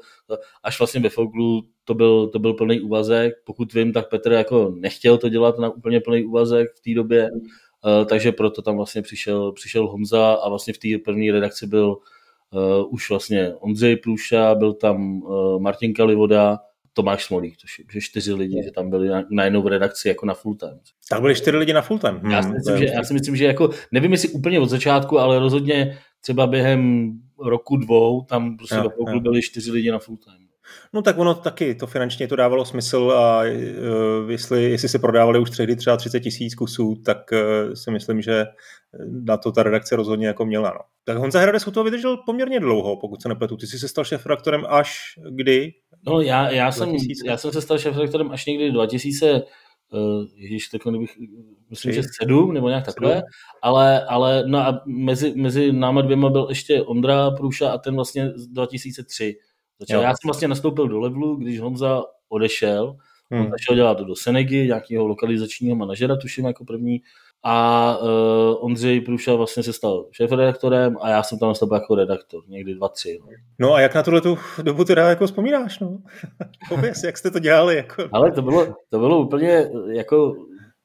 až 0.64 0.80
vlastně 0.80 1.02
ve 1.02 1.10
Foglu 1.10 1.64
to 1.84 1.94
byl, 1.94 2.28
to 2.28 2.40
byl 2.40 2.54
plný 2.54 2.82
úvazek. 2.82 3.34
Pokud 3.46 3.74
vím, 3.74 3.94
tak 3.94 4.10
Petr 4.10 4.32
jako 4.32 4.74
nechtěl 4.76 5.18
to 5.18 5.30
dělat 5.30 5.60
na 5.60 5.70
úplně 5.70 6.00
plný 6.00 6.24
úvazek 6.24 6.68
v 6.76 6.82
té 6.82 6.94
době, 6.94 7.30
uh, 7.32 8.06
takže 8.06 8.32
proto 8.32 8.62
tam 8.62 8.76
vlastně 8.78 9.02
přišel, 9.02 9.52
přišel 9.52 9.88
Honza 9.88 10.34
a 10.34 10.50
vlastně 10.50 10.74
v 10.74 10.78
té 10.78 10.88
první 11.06 11.32
redakci 11.32 11.68
byl 11.68 11.98
uh, 12.52 12.94
už 12.94 13.10
vlastně 13.10 13.54
Ondřej 13.54 13.96
Průša, 13.96 14.56
byl 14.56 14.74
tam 14.74 15.22
uh, 15.22 15.62
Martin 15.62 15.94
Kalivoda, 15.94 16.60
Tomáš 16.94 17.26
Smolík, 17.26 17.58
to 17.58 17.84
že 17.94 18.02
čtyři 18.02 18.34
lidi, 18.34 18.64
že 18.64 18.72
tam 18.72 18.90
byli 18.90 19.10
na, 19.32 19.44
jednou 19.44 19.62
v 19.62 19.68
redakci 19.68 20.08
jako 20.08 20.26
na 20.26 20.34
full 20.34 20.56
time. 20.56 20.80
Tak 21.10 21.22
byli 21.22 21.36
čtyři 21.36 21.58
lidi 21.58 21.74
na 21.74 21.82
full 21.82 22.00
time. 22.00 22.18
Hmm, 22.18 22.32
já, 22.32 22.44
si 22.44 22.50
myslím, 22.50 22.78
že, 22.78 22.86
já 22.86 23.04
si 23.04 23.14
myslím, 23.14 23.36
že 23.36 23.46
jako, 23.46 23.70
nevím 23.92 24.12
jestli 24.12 24.30
úplně 24.30 24.60
od 24.60 24.70
začátku, 24.70 25.20
ale 25.20 25.40
rozhodně 25.40 25.98
třeba 26.22 26.48
během 26.48 27.12
roku, 27.40 27.78
dvou, 27.78 28.22
tam 28.22 28.58
prostě 28.58 28.76
do 28.76 29.20
byli 29.20 29.42
čtyři 29.42 29.72
lidi 29.72 29.92
na 29.92 30.00
full 30.00 30.18
time. 30.18 30.49
No 30.94 31.02
tak 31.02 31.18
ono 31.18 31.36
taky, 31.36 31.76
to 31.76 31.88
finančně 31.88 32.28
to 32.28 32.36
dávalo 32.36 32.66
smysl 32.66 33.12
a 33.12 33.42
uh, 33.44 34.32
jestli, 34.32 34.64
jestli 34.64 34.90
se 34.90 35.00
prodávali 35.00 35.40
už 35.40 35.50
tehdy 35.50 35.76
třeba 35.76 35.98
30 35.98 36.20
tisíc 36.20 36.56
kusů, 36.56 36.96
tak 37.06 37.18
uh, 37.32 37.74
si 37.74 37.92
myslím, 37.92 38.22
že 38.22 38.46
na 39.26 39.38
to 39.38 39.52
ta 39.52 39.64
redakce 39.64 39.96
rozhodně 39.96 40.28
jako 40.28 40.46
měla. 40.46 40.70
No. 40.70 40.80
Tak 41.04 41.18
Honza 41.18 41.40
Hradec 41.40 41.68
u 41.68 41.72
toho 41.72 41.84
vydržel 41.84 42.18
poměrně 42.26 42.60
dlouho, 42.60 42.98
pokud 42.98 43.22
se 43.22 43.30
nepletu. 43.30 43.58
Ty 43.58 43.68
jsi 43.68 43.80
se 43.80 43.88
stal 43.88 44.04
šéf-redaktorem 44.04 44.66
až 44.70 45.00
kdy? 45.30 45.72
No 46.08 46.22
já, 46.22 46.50
já, 46.50 46.72
jsem, 46.72 46.96
já 47.26 47.38
jsem 47.38 47.52
se 47.52 47.62
stal 47.62 47.78
šéf-redaktorem 47.78 48.32
až 48.32 48.46
někdy 48.46 48.72
2000, 48.72 49.42
uh, 49.94 50.26
ježiš, 50.36 50.68
tak 50.68 50.82
bych, 51.00 51.18
myslím, 51.70 51.94
že 51.94 52.02
sedm 52.22 52.54
nebo 52.54 52.70
nějak 52.70 52.86
takhle, 52.86 53.14
sedm. 53.14 53.24
ale, 53.62 54.06
ale 54.06 54.44
no 54.48 54.60
a 54.60 54.82
mezi, 54.86 55.34
mezi 55.36 55.72
náma 55.72 56.02
dvěma 56.02 56.30
byl 56.30 56.46
ještě 56.50 56.82
Ondra 56.82 57.32
Průša 57.32 57.72
a 57.72 57.78
ten 57.78 57.96
vlastně 57.96 58.30
z 58.36 58.48
2003. 58.48 59.36
Začal, 59.80 60.02
já 60.02 60.10
jsem 60.10 60.28
vlastně 60.28 60.48
nastoupil 60.48 60.88
do 60.88 61.00
levelu, 61.00 61.36
když 61.36 61.60
Honza 61.60 62.04
odešel, 62.30 62.96
hmm. 63.32 63.42
on 63.42 63.52
začal 63.52 63.76
dělat 63.76 64.00
do 64.00 64.16
Senegy, 64.16 64.68
nějakého 64.68 65.08
lokalizačního 65.08 65.76
manažera, 65.76 66.16
tuším 66.16 66.46
jako 66.46 66.66
první, 66.66 67.02
a 67.44 67.98
uh, 68.02 68.66
Ondřej 68.66 69.02
Průša 69.02 69.36
vlastně 69.36 69.64
se 69.64 69.74
stal 69.74 70.06
šéf-redaktorem 70.12 70.96
a 71.02 71.10
já 71.10 71.24
jsem 71.24 71.40
tam 71.40 71.50
nastoupil 71.50 71.76
jako 71.78 71.96
redaktor, 71.96 72.44
někdy 72.48 72.76
dva, 72.76 72.90
tři. 72.90 73.20
No, 73.22 73.28
no 73.60 73.74
a 73.74 73.82
jak 73.82 73.96
na 73.96 74.04
tuhle 74.04 74.22
tu 74.22 74.38
dobu 74.62 74.86
teda 74.86 75.10
jako 75.10 75.28
vzpomínáš, 75.28 75.80
no? 75.80 75.98
Pověz, 76.70 77.04
jak 77.04 77.18
jste 77.18 77.32
to 77.32 77.40
dělali, 77.40 77.76
jako. 77.76 78.10
Ale 78.12 78.32
to 78.32 78.42
bylo, 78.42 78.68
to 78.90 79.00
bylo 79.00 79.20
úplně 79.20 79.70
jako 79.92 80.36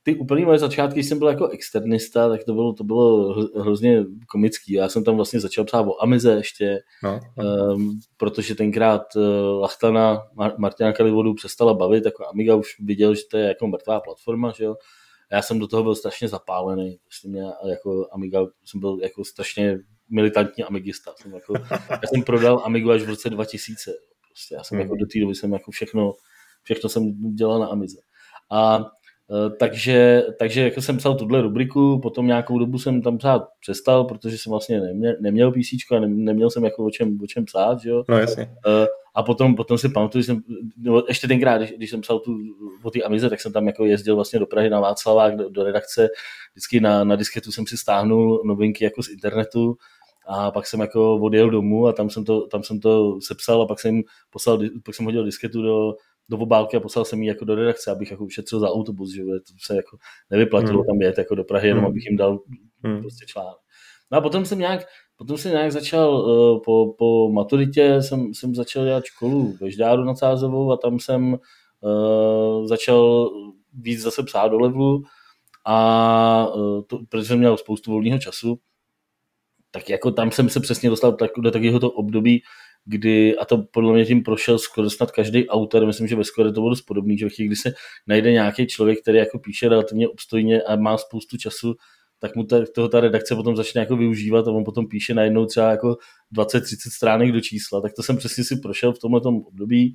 ty 0.04 0.14
úplně 0.14 0.44
moje 0.44 0.58
začátky, 0.58 0.94
když 0.94 1.06
jsem 1.06 1.18
byl 1.18 1.28
jako 1.28 1.48
externista, 1.48 2.28
tak 2.28 2.44
to 2.44 2.54
bylo, 2.54 2.72
to 2.72 2.84
bylo 2.84 3.32
hrozně 3.60 4.04
komický. 4.28 4.72
Já 4.72 4.88
jsem 4.88 5.04
tam 5.04 5.16
vlastně 5.16 5.40
začal 5.40 5.64
psát 5.64 5.80
o 5.80 6.02
Amize 6.02 6.32
ještě, 6.32 6.80
no, 7.02 7.20
no. 7.36 7.74
Um, 7.74 8.00
protože 8.16 8.54
tenkrát 8.54 9.02
uh, 9.16 9.60
Lachtana 9.60 10.22
Mar- 10.36 10.54
Martina 10.58 10.92
Kalivodu 10.92 11.34
přestala 11.34 11.74
bavit, 11.74 12.04
jako 12.04 12.26
Amiga 12.26 12.54
už 12.54 12.68
viděl, 12.80 13.14
že 13.14 13.22
to 13.30 13.36
je 13.36 13.48
jako 13.48 13.66
mrtvá 13.66 14.00
platforma, 14.00 14.52
že 14.56 14.64
jo. 14.64 14.76
Já 15.32 15.42
jsem 15.42 15.58
do 15.58 15.66
toho 15.66 15.82
byl 15.82 15.94
strašně 15.94 16.28
zapálený, 16.28 16.98
prostě 17.04 17.28
mě 17.28 17.42
jako 17.68 18.08
Amiga, 18.12 18.46
jsem 18.64 18.80
byl 18.80 18.98
jako 19.02 19.24
strašně 19.24 19.78
militantní 20.10 20.64
amigista. 20.64 21.12
Jsem 21.16 21.34
jako, 21.34 21.54
já 21.90 22.00
jsem 22.14 22.22
prodal 22.22 22.62
Amigu 22.64 22.90
až 22.90 23.02
v 23.02 23.08
roce 23.08 23.30
2000. 23.30 23.92
Prostě 24.30 24.54
já 24.54 24.64
jsem 24.64 24.76
mm. 24.76 24.82
jako 24.82 24.96
do 24.96 25.06
té 25.06 25.20
doby 25.20 25.34
jsem 25.34 25.52
jako 25.52 25.70
všechno, 25.70 26.12
všechno 26.62 26.88
jsem 26.88 27.34
dělal 27.34 27.60
na 27.60 27.66
Amize. 27.66 27.98
A 28.50 28.84
takže, 29.58 30.22
takže 30.38 30.62
jako 30.62 30.82
jsem 30.82 30.96
psal 30.96 31.14
tuhle 31.14 31.42
rubriku, 31.42 32.00
potom 32.02 32.26
nějakou 32.26 32.58
dobu 32.58 32.78
jsem 32.78 33.02
tam 33.02 33.18
psát 33.18 33.48
přestal, 33.60 34.04
protože 34.04 34.38
jsem 34.38 34.50
vlastně 34.50 34.80
neměl, 34.80 35.14
neměl 35.20 35.52
PC 35.52 35.92
a 35.96 36.00
neměl 36.00 36.50
jsem 36.50 36.64
jako 36.64 36.84
o 36.84 36.90
čem, 36.90 37.18
o 37.22 37.26
čem 37.26 37.44
psát, 37.44 37.80
že 37.80 37.90
jo. 37.90 38.04
No 38.08 38.18
jasně. 38.18 38.50
Eh, 38.66 38.86
a 39.14 39.22
potom, 39.22 39.54
potom 39.56 39.78
si 39.78 39.88
pamatuju, 39.88 40.22
že 40.22 40.26
jsem, 40.26 40.42
no, 40.76 41.02
ještě 41.08 41.28
tenkrát, 41.28 41.58
když, 41.58 41.72
když 41.72 41.90
jsem 41.90 42.00
psal 42.00 42.18
tu, 42.18 42.38
o 42.82 42.90
té 42.90 43.02
Amize, 43.02 43.30
tak 43.30 43.40
jsem 43.40 43.52
tam 43.52 43.66
jako 43.66 43.84
jezdil 43.84 44.14
vlastně 44.14 44.38
do 44.38 44.46
Prahy 44.46 44.70
na 44.70 44.80
Václavák, 44.80 45.36
do, 45.36 45.48
do 45.48 45.64
redakce, 45.64 46.08
vždycky 46.52 46.80
na, 46.80 47.04
na 47.04 47.16
disketu 47.16 47.52
jsem 47.52 47.66
si 47.66 47.76
stáhnul 47.76 48.42
novinky 48.44 48.84
jako 48.84 49.02
z 49.02 49.08
internetu 49.08 49.76
a 50.26 50.50
pak 50.50 50.66
jsem 50.66 50.80
jako 50.80 51.16
odjel 51.16 51.50
domů 51.50 51.86
a 51.86 51.92
tam 51.92 52.10
jsem 52.10 52.24
to, 52.24 52.46
tam 52.46 52.62
jsem 52.62 52.80
to 52.80 53.18
sepsal 53.20 53.62
a 53.62 53.66
pak 53.66 53.80
jsem 53.80 54.02
poslal, 54.30 54.58
pak 54.84 54.94
jsem 54.94 55.04
hodil 55.04 55.24
disketu 55.24 55.62
do, 55.62 55.94
do 56.28 56.38
obálky 56.38 56.76
a 56.76 56.80
poslal 56.80 57.04
jsem 57.04 57.22
ji 57.22 57.28
jako 57.28 57.44
do 57.44 57.54
redakce, 57.54 57.90
abych 57.90 58.10
jako 58.10 58.24
ušetřil 58.24 58.60
za 58.60 58.70
autobus, 58.70 59.12
že 59.12 59.22
to 59.22 59.54
se 59.66 59.76
jako 59.76 59.96
nevyplatilo 60.30 60.78
hmm. 60.78 60.86
tam 60.86 61.00
jet 61.00 61.18
jako 61.18 61.34
do 61.34 61.44
Prahy, 61.44 61.68
jenom 61.68 61.84
hmm. 61.84 61.90
abych 61.90 62.04
jim 62.06 62.16
dal 62.16 62.38
hmm. 62.84 63.00
prostě 63.00 63.26
článek. 63.26 63.56
No 64.12 64.18
a 64.18 64.20
potom 64.20 64.44
jsem 64.44 64.58
nějak, 64.58 64.86
potom 65.16 65.38
jsem 65.38 65.52
nějak 65.52 65.72
začal, 65.72 66.16
uh, 66.16 66.62
po, 66.64 66.94
po 66.98 67.32
maturitě 67.32 68.02
jsem, 68.02 68.34
jsem 68.34 68.54
začal 68.54 68.84
dělat 68.84 69.04
školu 69.04 69.56
ve 69.60 69.70
Ždáru 69.70 70.04
nad 70.04 70.18
Sázovou 70.18 70.72
a 70.72 70.76
tam 70.76 70.98
jsem 71.00 71.36
uh, 71.80 72.66
začal 72.66 73.30
víc 73.72 74.00
zase 74.00 74.22
psát 74.22 74.48
do 74.48 74.58
levelu 74.58 75.02
a 75.66 76.46
uh, 76.54 76.82
to, 76.82 76.98
protože 77.08 77.24
jsem 77.24 77.38
měl 77.38 77.56
spoustu 77.56 77.92
volného 77.92 78.18
času, 78.18 78.58
tak 79.70 79.90
jako 79.90 80.10
tam 80.10 80.30
jsem 80.30 80.48
se 80.48 80.60
přesně 80.60 80.90
dostal 80.90 81.12
tak, 81.12 81.30
do 81.38 81.50
takového 81.50 81.80
to 81.80 81.90
období, 81.90 82.42
kdy, 82.84 83.36
a 83.36 83.44
to 83.44 83.58
podle 83.58 83.92
mě 83.92 84.06
tím 84.06 84.22
prošel 84.22 84.58
skoro 84.58 84.90
snad 84.90 85.10
každý 85.10 85.48
autor, 85.48 85.86
myslím, 85.86 86.08
že 86.08 86.16
ve 86.16 86.24
skoro 86.24 86.52
to 86.52 86.60
bylo 86.60 86.70
dost 86.70 86.82
podobný, 86.82 87.18
že 87.18 87.28
kdy 87.38 87.56
se 87.56 87.72
najde 88.06 88.32
nějaký 88.32 88.66
člověk, 88.66 89.02
který 89.02 89.18
jako 89.18 89.38
píše 89.38 89.68
relativně 89.68 90.08
obstojně 90.08 90.62
a 90.62 90.76
má 90.76 90.98
spoustu 90.98 91.36
času, 91.36 91.74
tak 92.18 92.36
mu 92.36 92.44
ta, 92.44 92.64
toho 92.74 92.88
ta 92.88 93.00
redakce 93.00 93.34
potom 93.34 93.56
začne 93.56 93.80
jako 93.80 93.96
využívat 93.96 94.48
a 94.48 94.50
on 94.50 94.64
potom 94.64 94.88
píše 94.88 95.14
najednou 95.14 95.46
třeba 95.46 95.70
jako 95.70 95.96
20-30 96.36 96.60
stránek 96.96 97.32
do 97.32 97.40
čísla, 97.40 97.80
tak 97.80 97.92
to 97.92 98.02
jsem 98.02 98.16
přesně 98.16 98.44
si 98.44 98.56
prošel 98.56 98.92
v 98.92 98.98
tomhle 98.98 99.20
období 99.24 99.94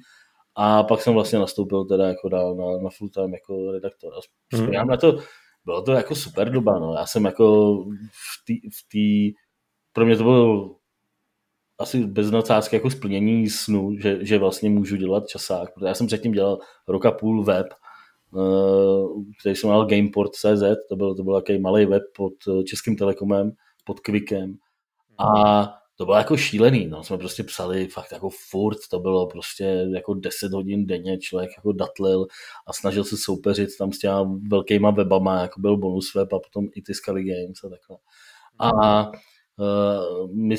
a 0.55 0.84
pak 0.84 1.01
jsem 1.01 1.13
vlastně 1.13 1.39
nastoupil 1.39 1.86
teda 1.86 2.08
jako 2.08 2.29
na, 2.29 2.53
na, 2.53 2.77
na 2.84 2.89
full 2.98 3.10
time 3.10 3.34
jako 3.34 3.72
redaktor. 3.72 4.13
A 4.13 4.58
hmm. 4.58 4.88
na 4.88 4.98
to, 4.98 5.17
bylo 5.65 5.81
to 5.81 5.91
jako 5.91 6.15
super 6.15 6.51
doba, 6.51 6.79
no. 6.79 6.93
Já 6.93 7.05
jsem 7.05 7.25
jako 7.25 7.75
v 8.48 8.89
té, 8.91 9.39
pro 9.93 10.05
mě 10.05 10.17
to 10.17 10.24
bylo 10.24 10.75
asi 11.80 12.06
bez 12.06 12.32
nadsázky 12.32 12.76
jako 12.76 12.90
splnění 12.90 13.50
snu, 13.50 13.96
že, 14.00 14.26
že 14.26 14.38
vlastně 14.38 14.70
můžu 14.70 14.96
dělat 14.96 15.28
časák, 15.28 15.74
protože 15.74 15.88
já 15.88 15.94
jsem 15.94 16.08
předtím 16.08 16.32
dělal 16.32 16.60
rok 16.88 17.06
a 17.06 17.12
půl 17.12 17.44
web, 17.44 17.68
eh, 18.38 18.40
který 19.40 19.56
jsem 19.56 19.70
měl 19.70 19.86
Gameport.cz, 19.86 20.64
to 20.90 20.96
byl, 20.96 21.16
to 21.16 21.24
byl 21.24 21.36
takový 21.36 21.60
malý 21.60 21.86
web 21.86 22.04
pod 22.16 22.34
eh, 22.48 22.64
Českým 22.64 22.96
telekomem, 22.96 23.52
pod 23.86 24.00
Quickem 24.00 24.58
a 25.18 25.64
to 25.96 26.06
bylo 26.06 26.18
jako 26.18 26.38
šílený, 26.38 26.88
no, 26.88 27.04
jsme 27.04 27.18
prostě 27.18 27.44
psali 27.44 27.88
fakt 27.88 28.12
jako 28.12 28.30
furt, 28.50 28.78
to 28.92 29.00
bylo 29.00 29.28
prostě 29.28 29.88
jako 29.94 30.14
10 30.14 30.54
hodin 30.54 30.86
denně, 30.86 31.18
člověk 31.18 31.50
jako 31.58 31.72
datlil 31.72 32.28
a 32.68 32.74
snažil 32.74 33.04
se 33.04 33.18
soupeřit 33.18 33.70
tam 33.78 33.92
s 33.92 34.00
těma 34.00 34.32
velkýma 34.48 34.92
webama, 34.92 35.42
jako 35.42 35.62
byl 35.62 35.78
bonus 35.78 36.16
web 36.16 36.34
a 36.34 36.40
potom 36.40 36.66
i 36.76 36.82
ty 36.82 36.94
Scully 36.94 37.24
Games 37.24 37.64
a 37.64 37.70
takhle. 37.70 37.98
A 38.60 39.12
Uh, 39.60 40.36
my, 40.36 40.56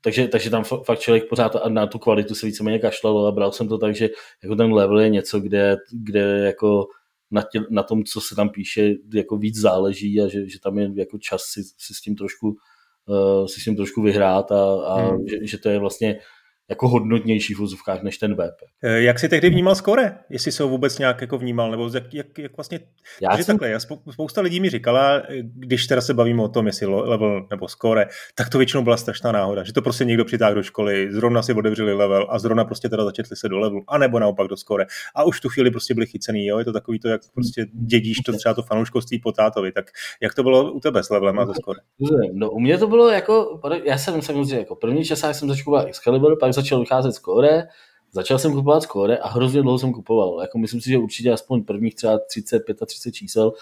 takže, 0.00 0.28
takže 0.28 0.50
tam 0.50 0.64
fakt 0.64 0.98
člověk 0.98 1.28
pořád 1.28 1.56
na 1.68 1.86
tu 1.86 1.98
kvalitu 1.98 2.34
se 2.34 2.46
víceméně 2.46 2.78
kašlalo 2.78 3.26
a 3.26 3.32
bral 3.32 3.52
jsem 3.52 3.68
to 3.68 3.78
tak, 3.78 3.96
že 3.96 4.08
jako 4.42 4.56
ten 4.56 4.72
level 4.72 5.00
je 5.00 5.08
něco, 5.08 5.40
kde, 5.40 5.76
kde 5.92 6.20
jako 6.20 6.86
na, 7.30 7.42
tě, 7.42 7.60
na 7.70 7.82
tom, 7.82 8.04
co 8.04 8.20
se 8.20 8.34
tam 8.34 8.48
píše, 8.48 8.94
jako 9.14 9.36
víc 9.36 9.56
záleží 9.56 10.20
a 10.20 10.28
že, 10.28 10.48
že 10.48 10.60
tam 10.60 10.78
je 10.78 10.90
jako 10.94 11.18
čas 11.18 11.42
si, 11.42 11.62
si 11.78 11.94
s 11.94 12.00
tím 12.00 12.16
trošku 12.16 12.56
uh, 13.06 13.46
si 13.46 13.60
s 13.60 13.64
tím 13.64 13.76
trošku 13.76 14.02
vyhrát 14.02 14.52
a, 14.52 14.74
a 14.86 15.00
hmm. 15.00 15.28
že, 15.28 15.46
že 15.46 15.58
to 15.58 15.68
je 15.68 15.78
vlastně 15.78 16.18
jako 16.70 16.88
hodnotnější 16.88 17.54
v 17.54 17.60
úzovkách 17.60 18.02
než 18.02 18.18
ten 18.18 18.34
web. 18.34 18.54
Eh, 18.82 19.00
jak 19.00 19.18
jsi 19.18 19.28
tehdy 19.28 19.50
vnímal 19.50 19.74
skore? 19.74 20.18
Jestli 20.30 20.52
se 20.52 20.62
ho 20.62 20.68
vůbec 20.68 20.98
nějak 20.98 21.20
jako 21.20 21.38
vnímal, 21.38 21.70
nebo 21.70 21.90
jak, 21.94 22.14
jak, 22.14 22.38
jak 22.38 22.56
vlastně... 22.56 22.80
Já 23.22 23.36
jsem... 23.36 23.46
takhle, 23.46 23.70
já 23.70 23.78
spousta 24.10 24.40
lidí 24.40 24.60
mi 24.60 24.70
říkala, 24.70 25.22
když 25.42 25.86
teda 25.86 26.00
se 26.00 26.14
bavíme 26.14 26.42
o 26.42 26.48
tom, 26.48 26.66
jestli 26.66 26.86
level 26.86 27.46
nebo 27.50 27.68
skore, 27.68 28.06
tak 28.34 28.48
to 28.48 28.58
většinou 28.58 28.82
byla 28.82 28.96
strašná 28.96 29.32
náhoda, 29.32 29.64
že 29.64 29.72
to 29.72 29.82
prostě 29.82 30.04
někdo 30.04 30.24
přitáhl 30.24 30.54
do 30.54 30.62
školy, 30.62 31.12
zrovna 31.12 31.42
si 31.42 31.54
otevřeli 31.54 31.94
level 31.94 32.26
a 32.30 32.38
zrovna 32.38 32.64
prostě 32.64 32.88
teda 32.88 33.04
začetli 33.04 33.36
se 33.36 33.48
do 33.48 33.58
levelu, 33.58 33.82
anebo 33.88 34.18
naopak 34.18 34.48
do 34.48 34.56
skore. 34.56 34.86
A 35.14 35.24
už 35.24 35.40
tu 35.40 35.48
chvíli 35.48 35.70
prostě 35.70 35.94
byli 35.94 36.06
chycený, 36.06 36.46
jo? 36.46 36.58
je 36.58 36.64
to 36.64 36.72
takový 36.72 36.98
to, 36.98 37.08
jak 37.08 37.20
prostě 37.34 37.66
dědíš 37.72 38.18
to 38.26 38.32
třeba 38.32 38.54
to 38.54 38.62
fanouškovství 38.62 39.18
po 39.18 39.32
tátovi, 39.32 39.72
tak 39.72 39.90
jak 40.22 40.34
to 40.34 40.42
bylo 40.42 40.72
u 40.72 40.80
tebe 40.80 41.02
s 41.02 41.10
levelem 41.10 41.38
a 41.38 41.46
ze 41.46 41.52
skore? 41.54 41.80
No 42.32 42.50
u 42.50 42.60
mě 42.60 42.78
to 42.78 42.86
bylo 42.86 43.10
jako, 43.10 43.60
já 43.84 43.98
jsem 43.98 44.22
samozřejmě 44.22 44.58
jako 44.58 44.74
první 44.74 45.04
čas 45.04 45.20
jsem 45.32 45.48
začal 45.48 45.80
Excalibur, 45.80 46.38
pak 46.38 46.54
začal 46.60 46.80
vycházet 46.80 47.12
skóre, 47.12 47.68
začal 48.12 48.38
jsem 48.38 48.52
kupovat 48.52 48.82
skóre 48.82 49.16
a 49.16 49.28
hrozně 49.28 49.62
dlouho 49.62 49.78
jsem 49.78 49.92
kupoval. 49.92 50.40
Jako 50.40 50.58
myslím 50.58 50.80
si, 50.80 50.90
že 50.90 50.98
určitě 50.98 51.32
aspoň 51.32 51.64
prvních 51.64 51.94
třeba 51.94 52.18
30, 52.18 52.62
35 52.86 53.12
čísel, 53.12 53.52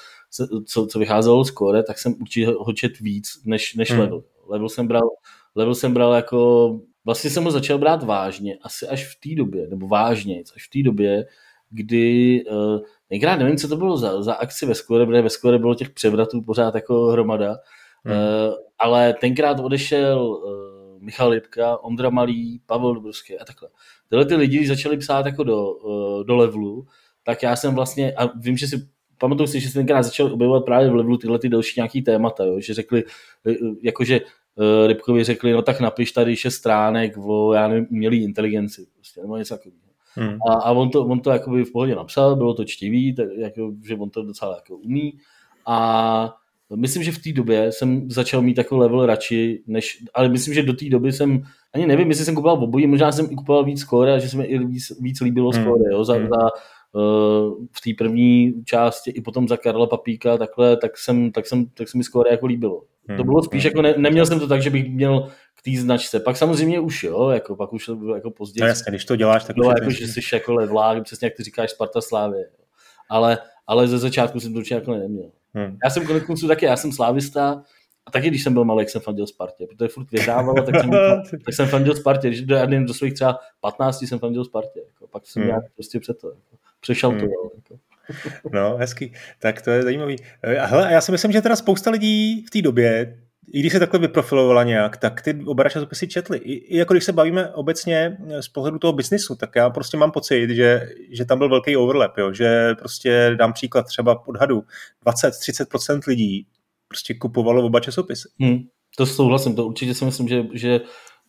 co, 0.67 0.87
co 0.87 0.99
vycházelo 0.99 1.45
skóre, 1.45 1.83
tak 1.83 1.99
jsem 1.99 2.15
určitě 2.21 2.47
ho 2.47 2.73
čet 2.73 2.99
víc 3.01 3.29
než, 3.45 3.75
než 3.75 3.91
hmm. 3.91 4.01
level. 4.01 4.23
Level 4.49 4.69
jsem 4.69 4.89
bral, 4.89 5.09
level 5.55 5.75
jsem 5.75 5.95
bral 5.95 6.13
jako, 6.13 6.81
vlastně 7.05 7.31
jsem 7.31 7.45
ho 7.45 7.51
začal 7.51 7.79
brát 7.79 8.03
vážně, 8.03 8.59
asi 8.63 8.87
až 8.87 9.17
v 9.17 9.21
té 9.21 9.35
době, 9.35 9.69
nebo 9.69 9.89
vážně, 9.89 10.43
až 10.57 10.67
v 10.67 10.71
té 10.71 10.83
době, 10.83 11.27
kdy 11.71 12.45
uh, 12.51 12.81
tenkrát 13.09 13.37
nevím, 13.37 13.57
co 13.57 13.69
to 13.69 13.77
bylo 13.77 13.97
za, 13.97 14.23
za 14.23 14.35
akci 14.35 14.67
ve 14.67 14.75
skóre, 14.75 15.07
protože 15.07 15.23
ve 15.23 15.31
skóre 15.31 15.59
bylo 15.59 15.75
těch 15.75 15.91
převratů 15.91 16.43
pořád 16.43 16.75
jako 16.75 17.07
hromada, 17.07 17.57
hmm. 18.05 18.17
uh, 18.17 18.55
ale 18.79 19.15
tenkrát 19.21 19.61
odešel 19.61 20.27
uh, 20.27 20.78
Michal 21.01 21.29
Lipka, 21.29 21.77
Ondra 21.77 22.11
Malý, 22.11 22.61
Pavel 22.67 22.95
Dobrovský 22.95 23.39
a 23.39 23.45
takhle. 23.45 23.69
Tyhle 24.09 24.25
ty 24.25 24.35
lidi, 24.35 24.57
když 24.57 24.69
začali 24.69 24.97
psát 24.97 25.27
jako 25.27 25.45
do, 25.45 25.75
eh, 25.77 26.25
do 26.25 26.37
levelu, 26.37 26.87
tak 27.25 27.43
já 27.43 27.57
jsem 27.57 27.75
vlastně, 27.75 28.13
a 28.13 28.39
vím, 28.39 28.57
že 28.57 28.67
si 28.67 28.89
pamatuju 29.19 29.47
si, 29.47 29.61
že 29.61 29.69
se 29.69 29.75
tenkrát 29.75 30.03
začal 30.03 30.33
objevovat 30.33 30.65
právě 30.65 30.91
v 30.91 30.95
levelu 30.95 31.17
tyhle 31.17 31.39
ty 31.39 31.49
další 31.49 31.81
nějaký 31.81 32.03
témata, 32.03 32.45
jo? 32.45 32.61
že 32.61 32.75
řekli, 32.75 33.05
eh, 33.47 33.55
jakože 33.83 34.21
uh, 34.21 34.87
Rybkovi 34.87 35.25
řekli, 35.25 35.53
no 35.53 35.63
tak 35.63 35.81
napiš 35.81 36.13
tady 36.13 36.37
šest 36.37 36.55
stránek 36.55 37.19
o, 37.19 37.53
já 37.53 37.69
nevím, 37.69 37.87
umělý 37.91 38.23
inteligenci, 38.23 38.87
prostě, 38.95 39.21
nebo 39.21 39.37
něco 39.37 39.55
takového. 39.55 39.89
Hmm. 40.15 40.39
A, 40.49 40.53
a 40.53 40.73
on 40.73 40.91
to, 40.91 41.05
on 41.05 41.21
to 41.21 41.31
jakoby 41.31 41.65
v 41.65 41.73
pohodě 41.73 41.95
napsal, 41.95 42.37
bylo 42.37 42.55
to 42.55 42.65
čtivý, 42.65 43.15
tak, 43.15 43.27
jako, 43.37 43.73
že 43.87 43.95
on 43.95 44.11
to 44.11 44.23
docela 44.23 44.55
jako 44.55 44.77
umí. 44.77 45.19
A 45.67 46.35
Myslím, 46.77 47.03
že 47.03 47.13
v 47.13 47.19
té 47.19 47.33
době 47.33 47.73
jsem 47.73 48.11
začal 48.11 48.43
mít 48.43 48.55
takový 48.55 48.81
level 48.81 49.07
radši, 49.07 49.63
než, 49.67 50.05
ale 50.15 50.29
myslím, 50.29 50.55
že 50.55 50.63
do 50.63 50.73
té 50.73 50.89
doby 50.89 51.13
jsem, 51.13 51.43
ani 51.75 51.87
nevím, 51.87 52.09
jestli 52.09 52.25
jsem 52.25 52.35
kupoval 52.35 52.65
obojí, 52.65 52.87
možná 52.87 53.13
jsem 53.13 53.27
i 53.31 53.35
kupoval 53.35 53.65
víc 53.65 53.81
skóre 53.81 54.15
a 54.15 54.19
že 54.19 54.29
se 54.29 54.37
mi 54.37 54.45
i 54.45 54.59
víc, 54.59 54.93
víc 55.01 55.21
líbilo 55.21 55.51
hmm. 55.51 55.63
skóre, 55.63 55.85
jo, 55.93 56.05
za, 56.05 56.15
hmm. 56.15 56.29
za 56.29 56.39
uh, 56.93 57.67
v 57.73 57.81
té 57.85 57.91
první 57.99 58.65
části 58.65 59.11
i 59.11 59.21
potom 59.21 59.49
za 59.49 59.57
Karla 59.57 59.87
Papíka, 59.87 60.37
takhle, 60.37 60.77
tak 60.77 60.99
jsem, 60.99 61.33
tak 61.33 61.47
jsem, 61.47 61.67
tak 61.67 61.89
se 61.89 61.99
mi 61.99 62.05
skóre 62.05 62.31
jako 62.31 62.47
líbilo. 62.47 62.83
Hmm. 63.09 63.17
To 63.17 63.25
bylo 63.25 63.43
spíš 63.43 63.65
hmm. 63.65 63.71
jako, 63.71 63.83
ne, 63.83 63.95
neměl 63.97 64.27
jsem 64.27 64.41
to 64.41 64.49
tak, 64.49 64.63
že 64.63 64.71
bych 64.71 64.91
měl 64.91 65.29
k 65.55 65.63
té 65.63 65.81
značce. 65.81 66.21
Pak 66.21 66.37
samozřejmě 66.37 66.81
už 66.81 67.03
jo, 67.03 67.29
jako 67.29 67.57
pak 67.57 67.73
už 67.73 67.91
jako 68.15 68.31
později. 68.31 68.63
No 68.63 68.67
jasně, 68.67 68.91
když 68.91 69.05
to 69.05 69.17
děláš, 69.17 69.45
tak 69.45 69.57
bylo 69.57 69.71
jako, 69.71 69.91
že 69.91 70.09
jsi 70.09 70.21
jako 70.33 70.55
levlák, 70.55 71.03
přesně 71.03 71.27
jak 71.27 71.35
ty 71.35 71.43
říkáš 71.43 71.71
Sparta 71.71 72.01
Slávě. 72.01 72.49
Ale, 73.11 73.39
ale 73.67 73.89
ze 73.89 73.99
začátku 73.99 74.41
jsem 74.41 74.53
to 74.53 74.59
určitě 74.59 74.75
jako 74.75 74.95
neměl. 74.95 75.31
Hmm. 75.55 75.77
Já 75.85 75.91
jsem 75.91 76.07
konec 76.07 76.25
konců 76.25 76.49
taky, 76.49 76.67
já 76.67 76.77
jsem 76.77 76.93
slávista, 76.93 77.63
a 78.09 78.11
taky, 78.11 78.29
když 78.29 78.43
jsem 78.43 78.53
byl 78.53 78.65
malý, 78.65 78.81
jak 78.81 78.91
jsem 78.91 79.01
fandil 79.01 79.27
Spartě, 79.27 79.67
protože 79.67 79.89
furt 79.89 80.11
vyhrával, 80.11 80.55
tak 80.55 80.81
jsem, 80.81 80.91
tak 81.45 81.55
jsem 81.55 81.69
fandil 81.69 81.95
Spartě. 81.95 82.29
Když 82.29 82.43
do, 82.43 82.57
do 82.87 82.95
svých 82.95 83.15
třeba 83.15 83.39
15 83.61 84.03
jsem 84.03 84.19
fandil 84.19 84.45
Spartě. 84.45 84.81
Jako, 84.87 85.07
pak 85.07 85.27
jsem 85.27 85.43
hmm. 85.43 85.49
nějak 85.49 85.65
prostě 85.75 86.01
před 86.01 86.19
to. 86.19 86.29
Jako, 86.29 86.57
přešel 86.81 87.11
hmm. 87.11 87.21
to. 87.21 87.27
Jako. 87.55 87.81
No, 88.53 88.77
hezký. 88.77 89.13
Tak 89.39 89.63
to 89.63 89.71
je 89.71 89.83
zajímavý. 89.83 90.17
A 90.61 90.67
hele, 90.67 90.93
já 90.93 91.01
si 91.01 91.13
myslím, 91.13 91.33
že 91.33 91.43
teda 91.43 91.57
spousta 91.57 91.91
lidí 91.91 92.45
v 92.47 92.51
té 92.51 92.63
době, 92.63 93.19
i 93.53 93.61
když 93.61 93.73
se 93.73 93.79
takhle 93.79 94.01
vyprofilovala 94.01 94.65
nějak, 94.65 94.97
tak 94.97 95.23
ty 95.23 95.41
oba 95.47 95.69
časopisy 95.69 96.09
četli. 96.09 96.39
I, 96.39 96.53
I 96.53 96.79
jako 96.79 96.95
když 96.95 97.05
se 97.05 97.13
bavíme 97.13 97.55
obecně 97.55 98.19
z 98.41 98.49
pohledu 98.49 98.79
toho 98.79 98.93
biznisu, 98.93 99.37
tak 99.37 99.51
já 99.57 99.71
prostě 99.71 99.97
mám 99.97 100.11
pocit, 100.11 100.51
že, 100.51 100.89
že 101.11 101.25
tam 101.25 101.39
byl 101.39 101.49
velký 101.49 101.77
overlap, 101.77 102.19
jo? 102.19 102.33
že 102.33 102.75
prostě 102.75 103.35
dám 103.39 103.53
příklad 103.53 103.87
třeba 103.87 104.27
odhadu 104.29 104.63
20-30% 105.07 106.01
lidí 106.07 106.47
prostě 106.89 107.15
kupovalo 107.15 107.67
oba 107.67 107.81
časopisy. 107.81 108.29
Hmm, 108.41 108.59
to 108.97 109.07
souhlasím, 109.07 109.55
to 109.55 109.67
určitě 109.67 109.95
si 109.95 110.05
myslím, 110.05 110.29
že, 110.29 110.45
že 110.53 110.81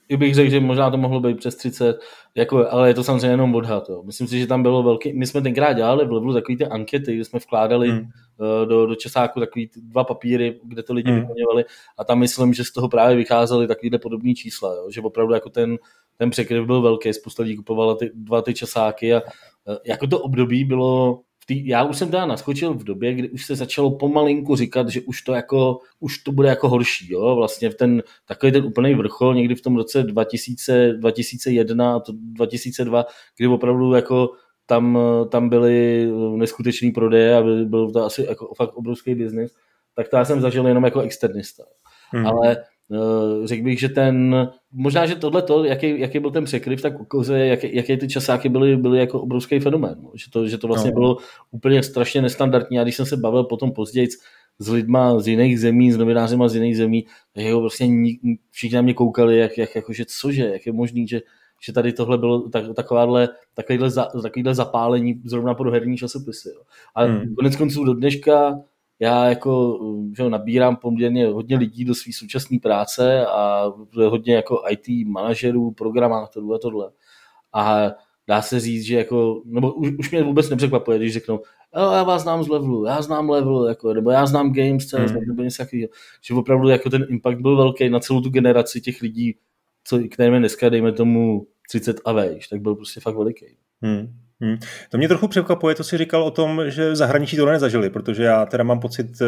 i 0.10 0.18
bych 0.18 0.36
řekl, 0.36 0.50
že 0.50 0.60
možná 0.60 0.92
to 0.92 0.98
mohlo 0.98 1.20
být 1.20 1.38
přes 1.38 1.56
30, 1.56 2.00
jako, 2.36 2.72
ale 2.72 2.88
je 2.88 2.94
to 2.94 3.04
samozřejmě 3.04 3.28
jenom 3.28 3.56
odhad. 3.56 3.89
Jo. 3.89 4.04
Myslím 4.04 4.28
si, 4.28 4.39
že 4.39 4.48
tam 4.48 4.63
bylo 4.63 4.84
velký, 4.84 5.13
my 5.13 5.28
jsme 5.28 5.42
tenkrát 5.42 5.74
dělali 5.74 6.06
v 6.06 6.12
Levelu 6.12 6.34
takový 6.34 6.58
ty 6.58 6.66
ankety, 6.66 7.16
kde 7.16 7.25
jsme 7.25 7.39
vkládali 7.39 7.89
hmm. 7.89 8.00
uh, 8.00 8.68
do, 8.68 8.86
do 8.86 8.96
časáku 8.96 9.39
takový 9.39 9.70
dva 9.75 10.04
papíry, 10.04 10.60
kde 10.63 10.84
to 10.84 10.94
lidi 10.94 11.12
hmm. 11.12 11.20
vyplňovali 11.20 11.66
a 11.98 12.04
tam 12.04 12.20
myslím, 12.20 12.54
že 12.54 12.63
z 12.63 12.72
toho 12.72 12.89
právě 12.89 13.16
vycházely 13.18 13.68
takovýhle 13.68 14.00
podobné 14.00 14.34
čísla, 14.34 14.75
jo. 14.75 14.92
že 14.92 15.01
opravdu 15.01 15.34
jako 15.34 15.50
ten, 15.50 15.78
ten 16.18 16.30
překryv 16.30 16.66
byl 16.66 16.82
velký, 16.82 17.13
spousta 17.13 17.44
lidí 17.44 17.56
kupovala 17.56 17.96
ty 17.96 18.12
dva 18.13 18.42
ty 18.42 18.54
časáky 18.54 19.13
a 19.13 19.22
uh, 19.22 19.75
jako 19.86 20.08
to 20.08 20.20
období 20.20 20.66
bylo 20.66 21.22
tý, 21.50 21.68
já 21.68 21.84
už 21.84 21.98
jsem 21.98 22.12
teda 22.12 22.25
naskočil 22.25 22.74
v 22.74 22.84
době, 22.84 23.13
kdy 23.13 23.29
už 23.29 23.46
se 23.46 23.56
začalo 23.56 23.91
pomalinku 23.91 24.56
říkat, 24.56 24.89
že 24.89 25.01
už 25.01 25.22
to 25.22 25.34
jako, 25.34 25.79
už 26.00 26.18
to 26.18 26.32
bude 26.32 26.50
jako 26.50 26.70
horší, 26.70 27.13
jo, 27.13 27.36
vlastně 27.36 27.70
v 27.70 27.75
ten, 27.75 28.03
takový 28.25 28.51
ten 28.51 28.65
úplný 28.65 28.94
vrchol 28.94 29.36
někdy 29.36 29.56
v 29.56 29.62
tom 29.62 29.75
roce 29.75 30.03
2000, 30.03 30.94
2001 30.94 31.96
a 31.96 32.00
to 32.00 32.13
2002, 32.15 33.06
kdy 33.38 33.48
opravdu 33.48 33.94
jako 33.94 34.29
tam, 34.65 34.98
tam 35.29 35.50
byly 35.50 36.08
neskutečný 36.36 36.91
prodeje 36.91 37.36
a 37.36 37.41
byl, 37.41 37.65
byl 37.65 37.91
to 37.91 38.03
asi 38.06 38.25
jako 38.29 38.53
fakt 38.58 38.74
obrovský 38.74 39.15
biznis, 39.15 39.51
tak 39.96 40.10
to 40.10 40.18
já 40.18 40.25
jsem 40.25 40.41
zažil 40.41 40.68
jenom 40.68 40.84
jako 40.84 41.01
externista. 41.01 41.63
Hmm. 42.12 42.27
Ale 42.27 42.58
řekl 43.43 43.63
bych, 43.63 43.79
že 43.79 43.89
ten, 43.89 44.48
možná, 44.72 45.05
že 45.05 45.15
tohle 45.15 45.41
to, 45.41 45.63
jaký, 45.63 46.00
jaký 46.00 46.19
byl 46.19 46.31
ten 46.31 46.46
překryv, 46.46 46.81
tak 46.81 47.01
ukazuje, 47.01 47.48
jaký, 47.48 47.75
jaký 47.75 47.98
ty 47.98 48.08
časáky 48.08 48.50
byly, 48.50 48.77
byly 48.77 49.00
jako 49.00 49.22
obrovský 49.22 49.60
fenomén. 49.60 49.96
No. 50.03 50.12
Že, 50.15 50.31
to, 50.31 50.48
že 50.48 50.58
to 50.58 50.67
vlastně 50.67 50.91
no. 50.91 50.93
bylo 50.93 51.17
úplně 51.51 51.84
strašně 51.84 52.22
nestandardní 52.22 52.79
a 52.79 52.84
když 52.84 52.96
jsem 52.96 53.05
se 53.05 53.17
bavil 53.17 53.43
potom 53.43 53.72
později 53.72 54.08
s 54.60 54.69
lidma 54.69 55.19
z 55.19 55.27
jiných 55.27 55.60
zemí, 55.60 55.91
s 55.91 55.98
novinářima 55.98 56.48
z 56.48 56.55
jiných 56.55 56.77
zemí, 56.77 57.05
tak 57.34 57.43
jako 57.43 57.60
prostě 57.60 57.88
všichni 58.51 58.75
na 58.75 58.81
mě 58.81 58.93
koukali, 58.93 59.38
jak, 59.38 59.58
jak 59.58 59.75
jako, 59.75 59.93
že 59.93 60.05
cože, 60.08 60.46
jak 60.46 60.65
je 60.65 60.74
možný, 60.74 61.08
že, 61.08 61.22
že 61.62 61.74
tady 61.74 61.93
tohle 61.93 62.17
bylo 62.17 62.50
tak, 62.50 62.65
takováhle, 62.75 63.29
takovýhle, 63.53 63.89
za, 63.89 64.05
takovýhle 64.24 64.55
zapálení 64.55 65.22
zrovna 65.25 65.53
pro 65.53 65.72
herní 65.72 65.98
časopisy. 65.98 66.50
Jo. 66.50 66.62
A 66.96 67.03
hmm. 67.03 67.36
konec 67.36 67.55
konců 67.55 67.84
do 67.84 67.93
dneška 67.93 68.60
já 69.00 69.25
jako 69.25 69.79
že 70.18 70.29
nabírám 70.29 70.75
poměrně 70.75 71.27
hodně 71.27 71.58
lidí 71.58 71.86
do 71.86 71.96
své 71.96 72.13
současné 72.13 72.58
práce 72.62 73.25
a 73.25 73.72
hodně 73.96 74.36
jako 74.36 74.63
IT 74.70 75.08
manažerů, 75.08 75.72
programátorů 75.72 76.53
a 76.53 76.60
tohle. 76.60 76.91
A 77.53 77.91
dá 78.27 78.41
se 78.41 78.60
říct, 78.60 78.84
že 78.84 78.98
jako, 78.98 79.41
nebo 79.46 79.74
už, 79.74 79.89
už 80.00 80.12
mě 80.12 80.24
vůbec 80.24 80.50
nepřekvapuje, 80.50 80.98
když 80.98 81.13
řeknou, 81.13 81.41
jo, 81.77 81.91
já 81.91 82.03
vás 82.03 82.22
znám 82.22 82.44
z 82.44 82.48
levelu, 82.48 82.86
já 82.86 83.01
znám 83.01 83.29
level, 83.29 83.68
jako, 83.68 83.94
nebo 83.94 84.12
já 84.12 84.25
znám 84.25 84.53
games, 84.53 84.94
hmm. 84.94 85.27
nebo 85.27 85.44
něco 85.44 85.63
takového. 85.63 85.89
Že 86.22 86.34
opravdu 86.34 86.70
jako 86.70 86.89
ten 86.89 87.06
impact 87.10 87.41
byl 87.41 87.58
velký 87.58 87.89
na 87.89 88.00
celou 88.00 88.22
tu 88.22 88.29
generaci 88.29 88.82
těch 88.82 89.01
lidí, 89.01 89.36
co, 89.84 90.00
kterým 90.12 90.34
je 90.34 90.39
dneska, 90.39 90.70
dejme 90.70 90.91
tomu 90.91 91.48
30 91.70 92.01
a 92.06 92.12
vejš, 92.12 92.48
tak 92.48 92.62
byl 92.62 92.75
prostě 92.75 93.00
fakt 93.00 93.15
veliký. 93.15 93.46
Hmm. 93.82 94.29
Hmm. 94.41 94.58
To 94.89 94.98
mě 94.98 95.08
trochu 95.08 95.27
překvapuje, 95.27 95.75
to 95.75 95.84
si 95.84 95.98
říkal 95.98 96.24
o 96.24 96.31
tom, 96.31 96.62
že 96.67 96.91
v 96.91 96.96
zahraničí 96.96 97.38
to 97.38 97.46
nezažili, 97.46 97.89
protože 97.89 98.24
já 98.24 98.46
teda 98.46 98.63
mám 98.63 98.79
pocit 98.79 99.08
uh, 99.22 99.27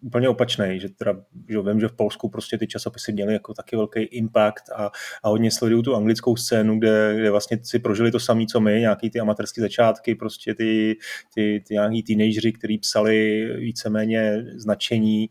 úplně 0.00 0.28
opačný, 0.28 0.80
že 0.80 0.88
teda 0.88 1.14
že 1.48 1.58
vím, 1.60 1.80
že 1.80 1.88
v 1.88 1.92
Polsku 1.92 2.28
prostě 2.28 2.58
ty 2.58 2.66
časopisy 2.66 3.12
měly 3.12 3.32
jako 3.32 3.54
taky 3.54 3.76
velký 3.76 4.00
impact 4.00 4.70
a, 4.76 4.90
a 5.22 5.28
hodně 5.28 5.50
sledují 5.50 5.82
tu 5.82 5.96
anglickou 5.96 6.36
scénu, 6.36 6.78
kde, 6.78 7.14
kde 7.18 7.30
vlastně 7.30 7.58
si 7.62 7.78
prožili 7.78 8.10
to 8.10 8.20
samé, 8.20 8.46
co 8.46 8.60
my, 8.60 8.80
nějaký 8.80 9.10
ty 9.10 9.20
amatérské 9.20 9.60
začátky, 9.60 10.14
prostě 10.14 10.54
ty, 10.54 10.96
ty, 11.34 11.62
ty 11.68 11.74
nějaký 11.74 12.02
teenageři, 12.02 12.52
kteří 12.52 12.78
psali 12.78 13.46
víceméně 13.58 14.44
značení, 14.56 15.30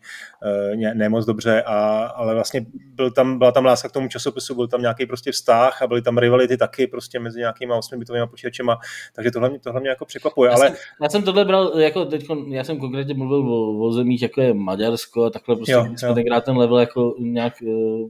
uh, 0.74 0.94
ne, 0.94 1.10
dobře, 1.28 1.64
a, 1.66 2.04
ale 2.06 2.34
vlastně 2.34 2.66
byl 2.76 3.12
tam, 3.12 3.38
byla 3.38 3.52
tam 3.52 3.66
láska 3.66 3.90
k 3.90 3.92
tomu 3.92 4.08
časopisu, 4.08 4.56
byl 4.56 4.68
tam 4.68 4.82
nějaký 4.82 5.06
prostě 5.06 5.32
vztah 5.32 5.82
a 5.82 5.88
byly 5.88 6.02
tam 6.02 6.18
rivality 6.18 6.58
taky 6.58 6.88
prostě 6.88 7.20
mezi 7.20 7.40
nějakýma 7.40 7.76
osmibitovými 7.76 8.28
počítačema 8.28 8.80
takže 9.16 9.32
tohle 9.32 9.50
mě, 9.50 9.60
tohle 9.60 9.82
mě 9.82 9.90
jako 9.90 10.06
překvapuje. 10.06 10.50
Já, 10.50 10.56
ale... 10.56 10.68
jsem, 10.68 10.76
já 11.02 11.10
jsem 11.10 11.24
tohle 11.24 11.46
bral, 11.46 11.80
jako 11.80 12.06
teď, 12.06 12.26
já 12.48 12.64
jsem 12.64 12.80
konkrétně 12.80 13.14
mluvil 13.14 13.54
o, 13.54 13.80
o 13.80 13.92
zemích, 13.92 14.22
jako 14.22 14.42
je 14.42 14.54
Maďarsko 14.54 15.24
a 15.24 15.30
takhle 15.30 15.56
prostě 15.56 15.72
jo, 15.72 15.88
jsme 15.96 16.08
jo. 16.08 16.14
tenkrát 16.14 16.44
ten 16.44 16.58
level 16.58 16.80
jako 16.80 17.16
nějak, 17.20 17.54
eh, 17.64 18.08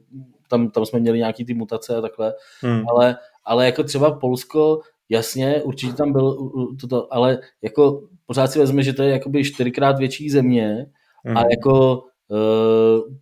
tam, 0.47 0.69
tam 0.69 0.85
jsme 0.85 0.99
měli 0.99 1.17
nějaký 1.17 1.45
ty 1.45 1.53
mutace 1.53 1.95
a 1.95 2.01
takhle, 2.01 2.33
hmm. 2.61 2.83
ale, 2.89 3.17
ale 3.45 3.65
jako 3.65 3.83
třeba 3.83 4.11
Polsko, 4.11 4.81
jasně, 5.09 5.61
určitě 5.63 5.93
tam 5.93 6.11
byl 6.11 6.51
toto, 6.81 7.13
ale 7.13 7.39
jako 7.61 8.03
pořád 8.25 8.47
si 8.47 8.59
vezme, 8.59 8.83
že 8.83 8.93
to 8.93 9.03
je 9.03 9.11
jakoby 9.11 9.43
čtyřikrát 9.43 9.99
větší 9.99 10.29
země 10.29 10.85
hmm. 11.25 11.37
a 11.37 11.43
jako 11.51 12.03
Eh, 12.03 12.10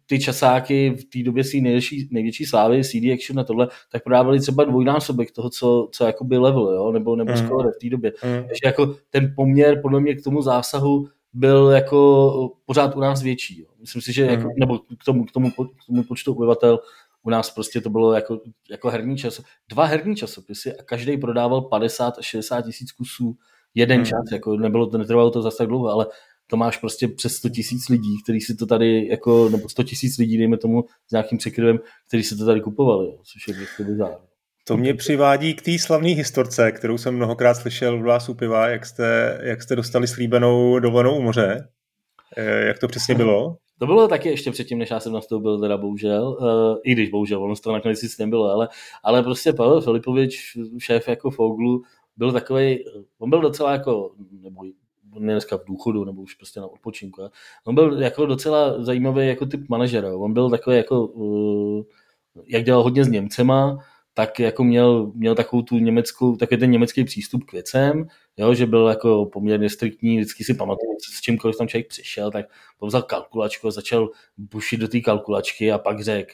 ty 0.06 0.20
časáky 0.20 0.90
v 0.90 1.06
té 1.06 1.24
době 1.24 1.44
si 1.44 1.62
největší, 1.62 2.08
největší 2.12 2.46
slávy, 2.46 2.84
CD 2.84 3.14
Action 3.14 3.40
a 3.40 3.44
tohle, 3.44 3.68
tak 3.92 4.04
prodávali 4.04 4.40
třeba 4.40 4.64
dvojnásobek 4.64 5.32
toho, 5.32 5.50
co, 5.50 5.90
co 5.92 6.06
jako 6.06 6.24
by 6.24 6.38
level, 6.38 6.74
jo? 6.74 6.92
nebo, 6.92 7.16
nebo 7.16 7.32
mm. 7.32 7.38
score 7.38 7.70
v 7.72 7.80
té 7.82 7.90
době. 7.90 8.14
Mm. 8.24 8.44
Takže 8.44 8.62
jako 8.66 8.96
ten 9.10 9.34
poměr 9.36 9.82
podle 9.82 10.00
mě 10.00 10.16
k 10.16 10.24
tomu 10.24 10.42
zásahu 10.42 11.08
byl 11.34 11.70
jako 11.70 12.52
pořád 12.66 12.96
u 12.96 13.00
nás 13.00 13.22
větší. 13.22 13.62
Jo? 13.62 13.68
Myslím 13.80 14.02
si, 14.02 14.14
že 14.14 14.24
mm. 14.24 14.30
jako, 14.30 14.44
hmm. 14.44 14.54
nebo 14.60 14.80
k 14.80 15.04
tomu, 15.06 15.26
k, 15.26 15.32
tomu, 15.32 15.52
k 15.52 15.86
tomu 15.88 16.04
počtu 16.04 16.34
obyvatel 16.34 16.80
u 17.24 17.30
nás 17.30 17.52
prostě 17.52 17.82
to 17.82 17.90
bylo 17.90 18.14
jako, 18.14 18.42
jako 18.70 18.90
herní 18.90 19.18
čas. 19.18 19.42
Dva 19.70 19.86
herní 19.86 20.16
časopisy 20.16 20.74
a 20.78 20.84
každý 20.84 21.18
prodával 21.18 21.62
50 21.62 22.18
až 22.18 22.26
60 22.26 22.62
tisíc 22.62 22.92
kusů 22.92 23.36
jeden 23.76 24.00
mm. 24.00 24.06
čas. 24.06 24.32
Jako 24.32 24.58
nebylo 24.58 24.88
to, 24.88 24.98
netrvalo 24.98 25.32
to 25.32 25.42
zase 25.42 25.58
tak 25.58 25.68
dlouho, 25.68 25.88
ale 25.88 26.08
to 26.50 26.58
máš 26.58 26.78
prostě 26.78 27.08
přes 27.08 27.36
100 27.36 27.50
tisíc 27.50 27.90
lidí, 27.90 28.24
kteří 28.24 28.42
si 28.42 28.56
to 28.56 28.66
tady, 28.66 29.08
jako, 29.08 29.50
nebo 29.50 29.70
100 29.70 29.84
tisíc 29.84 30.18
lidí, 30.18 30.38
dejme 30.38 30.58
tomu, 30.58 30.86
s 31.08 31.12
nějakým 31.12 31.38
překryvem, 31.38 31.80
kteří 32.08 32.24
si 32.24 32.38
to 32.38 32.46
tady 32.46 32.62
kupovali, 32.62 33.06
jo, 33.06 33.18
což 33.24 33.48
je 33.48 33.54
prostě 33.54 33.84
bizár. 33.84 34.18
To 34.64 34.78
mě 34.78 34.94
přivádí 34.94 35.54
k 35.54 35.62
té 35.62 35.80
slavné 35.80 36.10
historce, 36.10 36.72
kterou 36.72 36.98
jsem 36.98 37.16
mnohokrát 37.16 37.54
slyšel 37.54 38.00
v 38.00 38.04
vás 38.04 38.30
u 38.30 38.34
piva, 38.34 38.68
jak 38.68 38.86
jste, 38.86 39.40
jak 39.44 39.64
jste 39.64 39.76
dostali 39.76 40.08
slíbenou 40.08 40.80
dovolenou 40.80 41.18
u 41.18 41.22
moře. 41.22 41.70
Eh, 42.38 42.66
jak 42.66 42.80
to 42.80 42.88
přesně 42.88 43.16
bylo? 43.16 43.58
To 43.80 43.86
bylo 43.86 44.08
taky 44.08 44.30
ještě 44.30 44.52
předtím, 44.52 44.78
než 44.78 44.90
já 44.90 45.00
jsem 45.00 45.14
nastoupil, 45.14 45.60
teda 45.60 45.78
bohužel, 45.78 46.38
uh, 46.42 46.78
i 46.84 46.92
když 46.92 47.10
bohužel, 47.10 47.44
ono 47.44 47.56
to 47.56 47.72
nakonec 47.72 48.02
nic 48.02 48.18
nebylo, 48.18 48.52
ale, 48.52 48.68
ale 49.04 49.24
prostě 49.24 49.54
Pavel 49.54 49.82
Filipovič, 49.82 50.58
šéf 50.78 51.08
jako 51.08 51.32
Foglu, 51.32 51.82
byl 52.18 52.32
takový, 52.32 52.84
on 53.20 53.30
byl 53.30 53.42
docela 53.42 53.72
jako, 53.72 54.12
nebo 54.42 54.62
on 55.16 55.30
je 55.30 55.36
dneska 55.36 55.58
v 55.58 55.66
důchodu 55.66 56.06
nebo 56.06 56.22
už 56.22 56.34
prostě 56.34 56.60
na 56.60 56.68
odpočinku. 56.68 57.22
On 57.66 57.76
byl 57.76 58.02
jako 58.02 58.26
docela 58.26 58.84
zajímavý 58.84 59.28
jako 59.28 59.46
typ 59.46 59.70
manažera. 59.70 60.16
On 60.16 60.34
byl 60.34 60.50
takový 60.50 60.78
jako, 60.78 61.06
uh, 61.06 61.84
jak 62.48 62.64
dělal 62.64 62.84
hodně 62.84 63.06
s 63.06 63.08
Němcema, 63.08 63.78
tak 64.14 64.40
jako 64.40 64.64
měl, 64.64 65.12
měl 65.16 65.36
takovou 65.36 65.62
tu 65.62 65.78
německou, 65.78 66.36
takový 66.36 66.60
ten 66.60 66.72
německý 66.72 67.04
přístup 67.04 67.44
k 67.44 67.54
věcem, 67.54 68.08
jo, 68.38 68.54
že 68.54 68.66
byl 68.66 68.88
jako 68.88 69.26
poměrně 69.26 69.70
striktní, 69.70 70.18
vždycky 70.18 70.44
si 70.44 70.54
pamatuju, 70.54 70.92
s 71.18 71.22
čímkoliv 71.22 71.58
tam 71.58 71.68
člověk 71.68 71.88
přišel, 71.88 72.32
tak 72.32 72.46
vzal 72.82 73.02
kalkulačku 73.02 73.68
a 73.68 73.72
začal 73.72 74.10
bušit 74.38 74.78
do 74.78 74.88
té 74.88 75.00
kalkulačky 75.00 75.72
a 75.72 75.78
pak 75.78 76.04
řekl, 76.04 76.34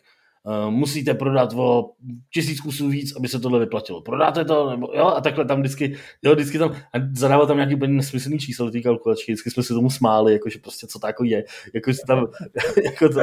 musíte 0.70 1.14
prodat 1.14 1.54
o 1.56 1.92
tisíc 2.34 2.62
kusů 2.62 2.90
víc, 2.90 3.16
aby 3.16 3.28
se 3.28 3.40
tohle 3.40 3.60
vyplatilo. 3.60 4.02
Prodáte 4.02 4.46
to? 4.46 4.70
Nebo, 4.70 4.92
jo? 4.94 5.06
A 5.06 5.22
takhle 5.22 5.46
tam 5.46 5.60
vždycky, 5.60 5.96
jo, 6.24 6.36
vždycky 6.36 6.60
tam, 6.60 6.72
a 6.72 6.98
zadával 7.14 7.48
tam 7.48 7.58
nějaký 7.58 7.76
úplně 7.76 7.94
nesmyslný 7.94 8.40
číslo 8.40 8.66
do 8.66 8.72
té 8.72 8.82
kalkulačky, 8.82 9.32
vždycky 9.32 9.52
jsme 9.52 9.64
se 9.64 9.74
tomu 9.74 9.90
smáli, 9.90 10.34
jakože 10.34 10.60
prostě 10.60 10.88
co 10.88 11.00
to 11.00 11.08
jako 11.08 11.24
je, 11.24 11.44
jako 11.74 11.92
tam, 12.08 12.28
jako 12.84 13.10
to. 13.10 13.22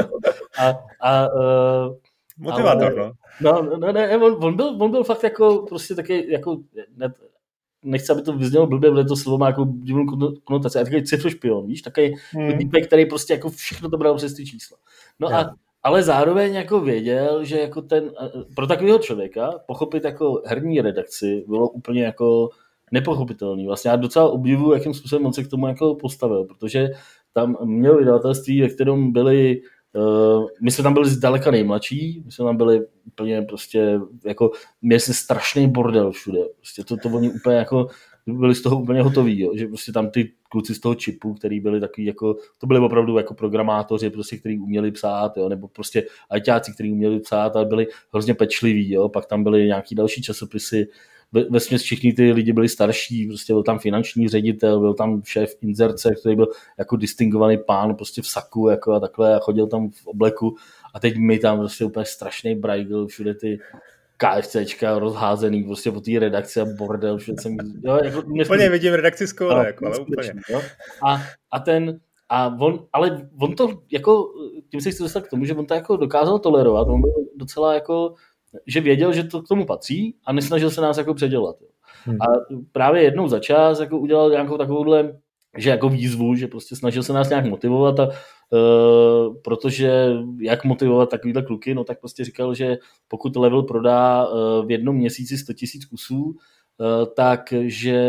A, 0.59 0.75
a 1.01 1.29
uh, 1.35 1.95
Motivátor, 2.39 2.97
no. 2.97 3.13
No, 3.41 3.77
no 3.77 3.93
ne, 3.93 4.19
on, 4.19 4.45
on, 4.45 4.57
byl, 4.57 4.83
on 4.83 4.91
byl 4.91 5.05
fakt 5.05 5.23
jako 5.23 5.65
prostě 5.69 5.95
taky, 5.95 6.33
jako, 6.33 6.59
ne, 6.97 7.15
nechci, 7.85 8.13
aby 8.13 8.23
to 8.23 8.33
vyznělo 8.33 8.67
blbě, 8.67 8.91
ale 8.91 9.05
to 9.05 9.17
slovo 9.17 9.39
má 9.39 9.47
jako 9.47 9.67
divnou 9.83 10.07
konotaci. 10.45 10.79
A 10.79 10.85
takový 10.85 11.05
cifrošpion, 11.05 11.67
víš, 11.67 11.83
takový 11.83 12.15
hmm. 12.31 12.59
typek, 12.59 12.87
který 12.87 13.07
prostě 13.07 13.33
jako 13.33 13.51
všechno 13.51 13.91
to 13.91 13.99
bral 13.99 14.17
přes 14.17 14.35
ty 14.35 14.47
čísla. 14.47 14.77
No 15.21 15.29
yeah. 15.29 15.47
a 15.47 15.55
ale 15.83 16.03
zároveň 16.03 16.55
jako 16.55 16.81
věděl, 16.81 17.45
že 17.45 17.61
jako 17.61 17.83
ten, 17.83 18.11
pro 18.57 18.67
takového 18.67 18.99
člověka 18.99 19.61
pochopit 19.67 20.05
jako 20.05 20.43
herní 20.47 20.81
redakci 20.81 21.45
bylo 21.49 21.69
úplně 21.69 22.05
jako 22.05 22.51
nepochopitelný. 22.93 23.67
Vlastně 23.67 23.91
já 23.91 23.97
docela 23.97 24.29
obdivuju, 24.31 24.73
jakým 24.73 24.95
způsobem 24.95 25.27
on 25.27 25.33
se 25.33 25.45
k 25.45 25.51
tomu 25.51 25.69
jako 25.69 25.95
postavil, 25.95 26.45
protože 26.45 26.91
tam 27.33 27.57
měl 27.65 27.99
vydavatelství, 27.99 28.61
ve 28.61 28.69
kterém 28.69 29.13
byli 29.13 29.61
Uh, 29.95 30.47
my 30.63 30.71
jsme 30.71 30.85
tam 30.85 30.95
byli 30.95 31.09
zdaleka 31.09 31.51
nejmladší, 31.51 32.23
my 32.25 32.33
jsme 32.33 32.45
tam 32.45 32.57
byli 32.57 32.81
úplně 33.07 33.43
prostě, 33.43 34.01
jako, 34.25 34.51
měli 34.83 35.01
jsme 35.01 35.15
strašný 35.15 35.69
bordel 35.69 36.13
všude, 36.13 36.39
prostě 36.57 36.85
to, 36.85 36.97
to 36.97 37.09
oni 37.09 37.31
úplně 37.31 37.57
jako, 37.57 37.89
byli 38.27 38.55
z 38.55 38.63
toho 38.63 38.81
úplně 38.81 39.03
hotoví, 39.03 39.41
jo? 39.41 39.53
že 39.57 39.67
prostě 39.67 39.93
tam 39.93 40.11
ty 40.11 40.33
kluci 40.49 40.75
z 40.75 40.81
toho 40.81 40.95
čipu, 40.95 41.35
který 41.35 41.61
byli 41.61 41.81
takový 41.81 42.07
jako, 42.07 42.37
to 42.59 42.67
byli 42.67 42.81
opravdu 42.81 43.17
jako 43.17 43.35
programátoři, 43.35 44.11
prostě, 44.11 44.37
kteří 44.37 44.59
uměli 44.59 44.91
psát, 44.91 45.37
jo? 45.37 45.49
nebo 45.49 45.69
prostě 45.69 46.07
ajťáci, 46.31 46.73
kteří 46.73 46.93
uměli 46.93 47.21
psát 47.21 47.57
a 47.57 47.65
byli 47.65 47.87
hrozně 48.13 48.35
pečliví, 48.35 48.93
jo? 48.93 49.09
pak 49.09 49.27
tam 49.27 49.43
byly 49.45 49.67
nějaký 49.67 49.95
další 49.95 50.23
časopisy, 50.23 50.89
ve 51.51 51.61
směs 51.61 51.83
všichni 51.83 52.13
ty 52.13 52.33
lidi 52.33 52.53
byli 52.53 52.69
starší, 52.69 53.27
prostě 53.27 53.53
byl 53.53 53.63
tam 53.63 53.79
finanční 53.79 54.29
ředitel, 54.29 54.81
byl 54.81 54.95
tam 54.95 55.23
šéf 55.25 55.57
inzerce, 55.61 56.15
který 56.21 56.37
byl 56.37 56.49
jako 56.79 56.97
distingovaný 56.97 57.59
pán 57.59 57.95
prostě 57.95 58.23
v 58.23 58.27
saku 58.27 58.69
jako 58.69 58.93
a 58.93 59.01
takhle 59.01 59.37
a 59.37 59.39
chodil 59.39 59.67
tam 59.67 59.91
v 59.91 60.07
obleku 60.07 60.57
a 60.95 61.01
teď 61.01 61.17
mi 61.17 61.39
tam 61.39 61.59
prostě 61.59 61.85
úplně 61.85 62.07
strašný 62.07 62.55
brajgl, 62.55 63.07
všude 63.07 63.35
ty 63.35 63.59
KFCčka 64.23 64.99
rozházený 64.99 65.65
prostě 65.65 65.93
po 65.93 66.01
té 66.01 66.19
redakci 66.19 66.61
a 66.61 66.65
bordel, 66.79 67.19
že 67.19 67.33
jsem, 67.41 67.57
jo, 67.85 67.99
jako 68.05 68.23
Úplně 68.45 68.69
vidím 68.69 68.95
redakci 68.95 69.27
skoro, 69.27 69.57
no, 69.57 69.63
jako, 69.63 69.87
ale 69.87 69.99
úplně. 69.99 70.33
Jo? 70.51 70.63
A, 71.07 71.23
a 71.51 71.59
ten, 71.59 72.01
a 72.29 72.57
on, 72.61 72.87
ale 72.93 73.29
on 73.41 73.55
to 73.55 73.83
jako, 73.93 74.33
tím 74.71 74.81
se 74.81 74.91
chci 74.91 75.03
dostat 75.03 75.21
k 75.21 75.31
tomu, 75.31 75.45
že 75.45 75.55
on 75.55 75.67
to 75.67 75.75
jako 75.75 75.97
dokázal 75.97 76.39
tolerovat, 76.39 76.89
on 76.89 77.01
byl 77.01 77.13
docela 77.37 77.75
jako, 77.75 78.15
že 78.67 78.81
věděl, 78.81 79.13
že 79.13 79.25
to 79.25 79.43
k 79.43 79.49
tomu 79.49 79.67
patří 79.67 80.17
a 80.27 80.33
nesnažil 80.33 80.71
se 80.71 80.81
nás 80.81 80.99
jako 80.99 81.15
předělat. 81.15 81.57
Jo. 81.61 81.69
Hmm. 82.05 82.23
A 82.23 82.27
právě 82.73 83.03
jednou 83.03 83.29
za 83.29 83.39
čas 83.39 83.81
jako 83.81 83.99
udělal 83.99 84.31
nějakou 84.31 84.59
takovouhle 84.59 85.13
že 85.59 85.71
jako 85.71 85.89
výzvu, 85.89 86.35
že 86.35 86.47
prostě 86.47 86.77
snažil 86.77 87.03
se 87.03 87.13
nás 87.13 87.29
nějak 87.29 87.45
motivovat 87.45 88.01
a 88.01 88.09
protože 89.45 90.13
jak 90.41 90.65
motivovat 90.65 91.11
takovýhle 91.11 91.43
kluky, 91.43 91.75
no 91.75 91.85
tak 91.85 92.01
prostě 92.01 92.25
říkal, 92.25 92.55
že 92.55 92.79
pokud 93.09 93.37
level 93.37 93.63
prodá 93.63 94.27
uh, 94.27 94.67
v 94.67 94.71
jednom 94.71 94.97
měsíci 94.97 95.39
100 95.39 95.53
000 95.53 95.87
kusů, 95.91 96.25
uh, 96.25 96.35
takže 97.17 98.03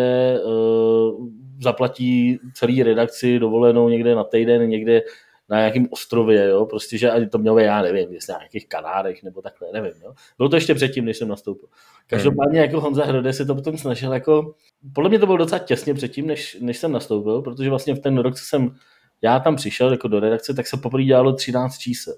zaplatí 1.62 2.40
celý 2.54 2.84
redakci 2.84 3.40
dovolenou 3.40 3.90
někde 3.90 4.16
na 4.16 4.24
týden, 4.24 4.70
někde 4.70 5.02
na 5.50 5.58
nějakém 5.58 5.88
ostrově, 5.90 6.48
jo, 6.48 6.66
prostě, 6.66 6.98
že 6.98 7.12
ani 7.12 7.28
to 7.28 7.38
mělo 7.38 7.60
já 7.60 7.82
nevím, 7.82 8.14
jestli 8.14 8.34
na 8.34 8.40
nějakých 8.40 8.68
Kanárech 8.68 9.24
nebo 9.24 9.42
takhle, 9.42 9.68
nevím, 9.74 9.94
jo. 10.04 10.14
Bylo 10.38 10.50
to 10.50 10.56
ještě 10.56 10.76
předtím, 10.76 11.06
než 11.06 11.18
jsem 11.18 11.28
nastoupil. 11.28 11.70
Každopádně 12.08 12.60
jako 12.60 12.82
Honza 12.82 13.06
Hrode 13.06 13.34
se 13.34 13.46
to 13.46 13.56
potom 13.56 13.78
snažil 13.78 14.14
jako, 14.14 14.56
podle 14.94 15.10
mě 15.10 15.20
to 15.20 15.26
bylo 15.26 15.38
docela 15.38 15.60
těsně 15.60 15.94
předtím, 15.94 16.28
než, 16.28 16.58
než 16.62 16.78
jsem 16.78 16.92
nastoupil, 16.92 17.42
protože 17.42 17.70
vlastně 17.70 17.96
v 17.96 18.00
ten 18.00 18.18
rok, 18.18 18.36
co 18.36 18.44
jsem 18.46 18.76
já 19.24 19.40
tam 19.40 19.56
přišel 19.56 19.92
jako 19.92 20.08
do 20.08 20.20
redakce, 20.20 20.54
tak 20.54 20.68
se 20.68 20.78
poprvé 20.78 21.04
dělalo 21.04 21.34
13 21.34 21.78
čísel. 21.78 22.16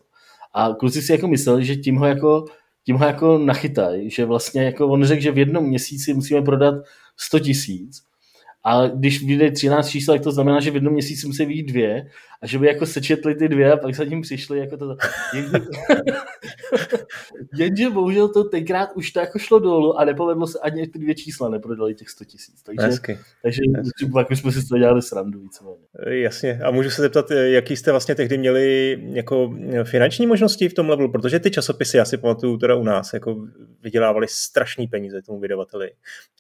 A 0.54 0.70
kluci 0.80 1.02
si 1.02 1.12
jako 1.12 1.28
mysleli, 1.28 1.66
že 1.66 1.76
tím 1.76 1.96
ho 1.96 2.06
jako, 2.06 2.46
tím 2.86 2.96
ho 2.96 3.06
jako 3.06 3.38
nachytají, 3.38 4.10
že 4.10 4.26
vlastně 4.26 4.64
jako 4.64 4.88
on 4.88 5.06
řekl, 5.06 5.22
že 5.22 5.32
v 5.32 5.38
jednom 5.38 5.64
měsíci 5.64 6.14
musíme 6.14 6.42
prodat 6.42 6.76
100 7.18 7.40
tisíc 7.40 8.04
a 8.64 8.88
když 8.88 9.24
vyjde 9.24 9.52
13 9.52 9.90
čísel, 9.90 10.16
tak 10.16 10.24
to 10.24 10.32
znamená, 10.32 10.60
že 10.60 10.72
v 10.72 10.76
jednom 10.76 10.94
měsíci 10.94 11.28
musí 11.28 11.46
vyjít 11.46 11.64
dvě 11.64 12.08
a 12.46 12.48
že 12.48 12.60
by 12.60 12.68
jako 12.68 12.86
sečetli 12.86 13.36
ty 13.36 13.48
dvě 13.48 13.72
a 13.72 13.78
pak 13.78 13.96
za 13.96 14.06
tím 14.06 14.22
přišli 14.22 14.60
jako 14.60 14.78
to. 14.78 14.98
Jenže, 15.34 15.60
jenže 17.58 17.90
bohužel 17.90 18.28
to 18.28 18.44
tenkrát 18.44 18.90
už 18.96 19.12
to 19.12 19.20
jako 19.20 19.40
šlo 19.40 19.60
dolů 19.60 20.00
a 20.00 20.06
nepovedlo 20.06 20.48
se 20.48 20.60
ani 20.60 20.88
ty 20.88 21.00
dvě 21.00 21.16
čísla, 21.16 21.50
neprodali 21.50 21.96
těch 21.96 22.10
100 22.10 22.26
tisíc. 22.26 22.64
Takže, 22.64 22.88
Hezky. 22.88 23.20
takže 23.44 23.62
Hezky. 23.76 24.06
pak 24.14 24.32
už 24.32 24.40
jsme 24.40 24.52
si 24.52 24.68
to 24.68 24.78
dělali 24.78 25.02
srandu 25.02 25.40
víceméně. 25.40 25.78
Jasně. 26.24 26.60
A 26.64 26.72
můžu 26.72 26.90
se 26.90 27.02
zeptat, 27.02 27.32
jaký 27.32 27.78
jste 27.78 27.92
vlastně 27.92 28.16
tehdy 28.16 28.38
měli 28.38 28.98
jako 29.14 29.54
finanční 29.84 30.28
možnosti 30.28 30.70
v 30.70 30.74
tom 30.74 30.90
levelu, 30.90 31.12
protože 31.12 31.40
ty 31.40 31.52
časopisy, 31.52 31.98
já 31.98 32.06
si 32.06 32.18
pamatuju 32.18 32.58
teda 32.58 32.76
u 32.76 32.84
nás, 32.84 33.14
jako 33.14 33.36
vydělávali 33.82 34.28
strašný 34.30 34.88
peníze 34.88 35.22
tomu 35.22 35.40
vydavateli. 35.40 35.92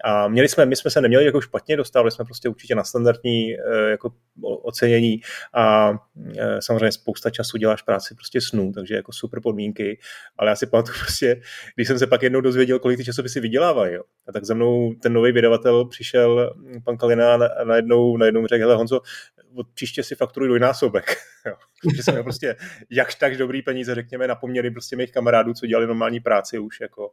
A 0.04 0.28
měli 0.28 0.48
jsme, 0.48 0.66
my 0.66 0.76
jsme 0.76 0.92
se 0.92 1.02
neměli 1.02 1.26
jako 1.26 1.42
špatně, 1.42 1.78
dostávali 1.78 2.12
jsme 2.12 2.26
prostě 2.26 2.50
určitě 2.50 2.76
na 2.76 2.84
standardní 2.84 3.54
eh, 3.54 3.90
jako 3.90 4.14
ocenění 4.42 5.22
a 5.54 5.95
eh, 6.38 6.62
samozřejmě 6.62 6.92
spousta 6.92 7.30
času 7.30 7.58
děláš 7.58 7.82
práci 7.82 8.16
prostě 8.16 8.42
snů, 8.42 8.72
takže 8.74 8.96
jako 8.96 9.12
super 9.12 9.42
podmínky, 9.42 10.00
ale 10.38 10.50
já 10.50 10.56
si 10.56 10.66
pamatuju 10.66 10.98
prostě, 11.00 11.42
když 11.76 11.88
jsem 11.88 12.00
se 12.00 12.08
pak 12.08 12.24
jednou 12.24 12.42
dozvěděl, 12.42 12.80
kolik 12.80 12.98
ty 12.98 13.06
časopisy 13.06 13.40
vydělávají, 13.40 13.94
jo, 13.94 14.04
a 14.28 14.32
tak 14.32 14.46
za 14.46 14.54
mnou 14.54 14.94
ten 15.02 15.14
nový 15.14 15.32
vydavatel 15.32 15.86
přišel, 15.86 16.56
pan 16.86 16.98
Kalina, 16.98 17.34
a 17.34 17.64
najednou, 17.64 18.18
najednou 18.18 18.48
řekl, 18.48 18.64
hele 18.64 18.76
Honzo, 18.76 19.02
od 19.56 19.68
příště 19.74 20.04
si 20.04 20.16
fakturuj 20.16 20.48
dvojnásobek. 20.48 21.16
že 21.96 22.04
jsem 22.04 22.24
prostě 22.24 22.56
jakž 22.90 23.16
tak 23.16 23.38
dobrý 23.38 23.62
peníze, 23.62 23.96
řekněme, 23.96 24.28
na 24.28 24.36
poměry 24.36 24.72
prostě 24.72 24.96
mých 24.96 25.12
kamarádů, 25.12 25.54
co 25.54 25.66
dělali 25.66 25.88
normální 25.88 26.20
práci 26.20 26.60
už, 26.60 26.82
jako, 26.82 27.12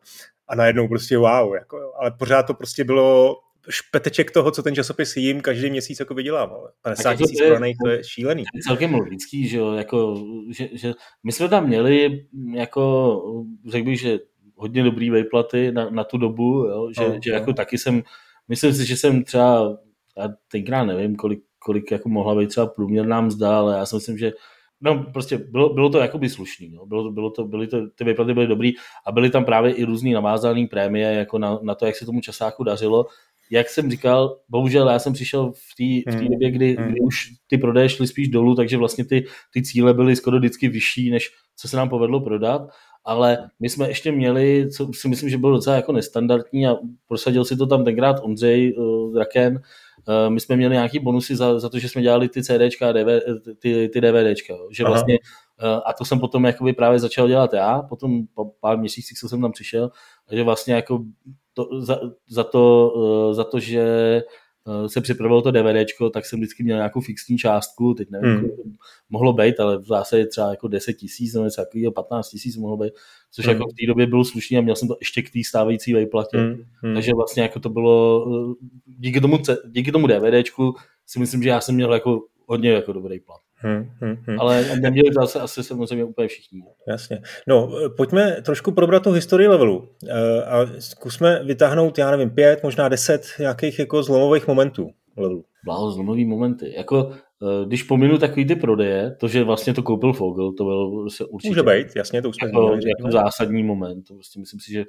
a 0.48 0.54
najednou 0.54 0.88
prostě 0.88 1.18
wow, 1.18 1.54
jako, 1.54 1.92
ale 1.96 2.10
pořád 2.10 2.42
to 2.42 2.54
prostě 2.54 2.84
bylo 2.84 3.36
špeteček 3.70 4.30
toho, 4.30 4.50
co 4.50 4.62
ten 4.62 4.74
časopis 4.74 5.16
jim 5.16 5.40
každý 5.40 5.70
měsíc 5.70 6.00
jako 6.00 6.14
vydělával. 6.14 6.70
50 6.82 7.14
tisíc 7.14 7.40
prodaných, 7.40 7.76
to 7.84 7.88
je 7.88 8.04
šílený. 8.04 8.42
To 8.42 8.58
je 8.58 8.62
celkem 8.62 8.94
logický, 8.94 9.48
že 9.48 9.58
jo, 9.58 9.72
jako, 9.72 10.24
že, 10.50 10.68
že 10.72 10.92
my 11.24 11.32
jsme 11.32 11.48
tam 11.48 11.66
měli 11.66 12.26
jako, 12.54 13.22
řekl 13.68 13.84
bych, 13.84 14.00
že 14.00 14.18
hodně 14.56 14.82
dobrý 14.82 15.10
vejplaty 15.10 15.72
na, 15.72 15.90
na 15.90 16.04
tu 16.04 16.18
dobu, 16.18 16.54
jo, 16.54 16.90
že, 16.98 17.08
no, 17.08 17.18
že 17.24 17.30
no. 17.30 17.38
jako 17.38 17.52
taky 17.52 17.78
jsem, 17.78 18.02
myslím 18.48 18.74
si, 18.74 18.86
že 18.86 18.96
jsem 18.96 19.24
třeba, 19.24 19.78
já 20.18 20.28
tenkrát 20.48 20.84
nevím, 20.84 21.16
kolik, 21.16 21.42
kolik 21.58 21.90
jako 21.90 22.08
mohla 22.08 22.34
být 22.34 22.48
třeba 22.48 22.66
průměrná 22.66 23.20
mzda, 23.20 23.58
ale 23.58 23.76
já 23.76 23.86
si 23.86 23.96
myslím, 23.96 24.18
že 24.18 24.32
no 24.80 25.04
prostě 25.12 25.38
bylo, 25.38 25.74
bylo 25.74 25.90
to 25.90 25.98
jakoby 25.98 26.28
slušný, 26.28 26.68
no. 26.68 26.86
bylo, 26.86 27.10
bylo 27.10 27.30
to, 27.30 27.44
byly 27.44 27.66
to, 27.66 27.90
ty 27.90 28.04
výplaty 28.04 28.34
byly 28.34 28.46
dobrý 28.46 28.72
a 29.06 29.12
byly 29.12 29.30
tam 29.30 29.44
právě 29.44 29.72
i 29.72 29.84
různý 29.84 30.12
navázané 30.12 30.66
prémie 30.66 31.12
jako 31.12 31.38
na, 31.38 31.58
na 31.62 31.74
to, 31.74 31.86
jak 31.86 31.96
se 31.96 32.06
tomu 32.06 32.20
časáku 32.20 32.64
dařilo 32.64 33.06
jak 33.52 33.68
jsem 33.68 33.90
říkal, 33.90 34.36
bohužel 34.48 34.88
já 34.88 34.98
jsem 34.98 35.12
přišel 35.12 35.52
v 35.52 36.04
té 36.04 36.10
v 36.10 36.14
hmm. 36.14 36.28
době, 36.28 36.50
kdy, 36.50 36.76
hmm. 36.78 36.88
kdy 36.88 37.00
už 37.00 37.28
ty 37.46 37.58
prodeje 37.58 37.88
šly 37.88 38.06
spíš 38.06 38.28
dolů, 38.28 38.54
takže 38.54 38.76
vlastně 38.76 39.04
ty, 39.04 39.24
ty 39.54 39.62
cíle 39.62 39.94
byly 39.94 40.16
skoro 40.16 40.38
vždycky 40.38 40.68
vyšší, 40.68 41.10
než 41.10 41.30
co 41.56 41.68
se 41.68 41.76
nám 41.76 41.88
povedlo 41.88 42.20
prodat, 42.20 42.62
ale 43.04 43.38
my 43.60 43.68
jsme 43.68 43.88
ještě 43.88 44.12
měli, 44.12 44.70
co 44.70 44.90
si 44.94 45.08
myslím, 45.08 45.28
že 45.28 45.38
bylo 45.38 45.56
docela 45.56 45.76
jako 45.76 45.92
nestandardní 45.92 46.66
a 46.66 46.76
prosadil 47.08 47.44
si 47.44 47.56
to 47.56 47.66
tam 47.66 47.84
tenkrát 47.84 48.16
Ondřej 48.22 48.74
uh, 48.76 49.14
Draken, 49.14 49.54
uh, 49.54 50.30
my 50.32 50.40
jsme 50.40 50.56
měli 50.56 50.74
nějaký 50.74 50.98
bonusy 50.98 51.36
za, 51.36 51.60
za 51.60 51.68
to, 51.68 51.78
že 51.78 51.88
jsme 51.88 52.02
dělali 52.02 52.28
ty 52.28 52.42
CDčka 52.42 52.88
a 52.88 52.92
DV, 52.92 53.06
ty, 53.58 53.88
ty 53.88 54.00
DVDčka, 54.00 54.54
že 54.70 54.84
Aha. 54.84 54.92
vlastně 54.92 55.18
uh, 55.62 55.80
a 55.86 55.92
to 55.92 56.04
jsem 56.04 56.20
potom 56.20 56.44
jakoby 56.44 56.72
právě 56.72 56.98
začal 56.98 57.28
dělat 57.28 57.52
já, 57.52 57.82
potom 57.82 58.26
po 58.34 58.44
pár 58.60 58.78
měsících, 58.78 59.18
co 59.18 59.28
jsem 59.28 59.40
tam 59.40 59.52
přišel, 59.52 59.90
takže 60.28 60.42
vlastně 60.42 60.74
jako 60.74 61.04
to, 61.54 61.80
za, 61.80 62.00
za, 62.28 62.44
to, 62.44 62.92
uh, 62.96 63.34
za 63.34 63.44
to, 63.44 63.60
že 63.60 63.84
uh, 64.64 64.86
se 64.86 65.00
připravilo 65.00 65.42
to 65.42 65.50
DVDčko, 65.50 66.10
tak 66.10 66.26
jsem 66.26 66.38
vždycky 66.38 66.62
měl 66.62 66.76
nějakou 66.76 67.00
fixní 67.00 67.38
částku, 67.38 67.94
teď 67.94 68.10
nevím, 68.10 68.30
hmm. 68.30 68.48
to 68.48 68.62
mohlo 69.10 69.32
být, 69.32 69.60
ale 69.60 69.78
v 69.78 69.86
zásadě 69.86 70.26
třeba 70.26 70.50
jako 70.50 70.68
10 70.68 70.92
tisíc 70.92 71.34
nebo 71.34 71.44
něco 71.44 71.62
takového, 71.62 71.92
15 71.92 72.28
tisíc 72.28 72.56
mohlo 72.56 72.76
být, 72.76 72.92
což 73.30 73.46
hmm. 73.46 73.54
jako 73.54 73.64
v 73.64 73.74
té 73.80 73.86
době 73.86 74.06
bylo 74.06 74.24
slušný 74.24 74.58
a 74.58 74.60
měl 74.60 74.76
jsem 74.76 74.88
to 74.88 74.96
ještě 75.00 75.22
k 75.22 75.30
té 75.30 75.38
stávající 75.48 75.92
vejplatě. 75.92 76.38
Hmm. 76.38 76.62
Hmm. 76.82 76.94
Takže 76.94 77.12
vlastně 77.14 77.42
jako 77.42 77.60
to 77.60 77.68
bylo, 77.68 78.24
uh, 78.24 78.54
díky 78.86 79.20
tomu, 79.20 79.38
díky 79.66 79.92
tomu 79.92 80.06
DVDčku 80.06 80.74
si 81.06 81.18
myslím, 81.18 81.42
že 81.42 81.48
já 81.48 81.60
jsem 81.60 81.74
měl 81.74 81.94
jako 81.94 82.20
hodně 82.46 82.70
jako 82.70 82.92
dobrý 82.92 83.20
plat. 83.20 83.40
Hmm, 83.62 83.90
hmm, 84.00 84.16
hmm. 84.26 84.40
Ale 84.40 84.64
neměli 84.80 85.10
to 85.10 85.20
asi, 85.20 85.38
asi 85.38 85.64
samozřejmě 85.64 86.04
úplně 86.04 86.28
všichni. 86.28 86.62
Jasně. 86.88 87.22
No, 87.48 87.70
pojďme 87.96 88.36
trošku 88.42 88.72
probrat 88.72 89.02
tu 89.02 89.12
historii 89.12 89.48
levelu 89.48 89.88
eh, 90.08 90.44
a 90.44 90.66
zkusme 90.78 91.44
vytáhnout, 91.44 91.98
já 91.98 92.10
nevím, 92.10 92.30
pět, 92.30 92.62
možná 92.62 92.88
deset 92.88 93.26
nějakých 93.38 93.78
jako 93.78 94.02
zlomových 94.02 94.46
momentů 94.46 94.90
levelu. 95.16 95.44
Bláho, 95.64 95.90
zlomový 95.90 96.24
momenty. 96.24 96.74
Jako, 96.76 97.10
eh, 97.12 97.66
když 97.66 97.82
pominu 97.82 98.18
takový 98.18 98.46
ty 98.46 98.56
prodeje, 98.56 99.16
to, 99.20 99.28
že 99.28 99.44
vlastně 99.44 99.74
to 99.74 99.82
koupil 99.82 100.12
Fogel, 100.12 100.52
to 100.52 100.64
bylo 100.64 101.10
se 101.10 101.24
určitě... 101.24 101.48
Může 101.48 101.62
být, 101.62 101.96
jasně, 101.96 102.22
to 102.22 102.28
už 102.28 102.36
jsme 102.36 102.48
jako, 102.48 102.66
zmínili, 102.66 102.90
jako 102.98 103.12
zásadní 103.12 103.62
moment. 103.62 104.02
To 104.08 104.14
prostě 104.14 104.40
myslím 104.40 104.60
si, 104.60 104.72
že 104.72 104.84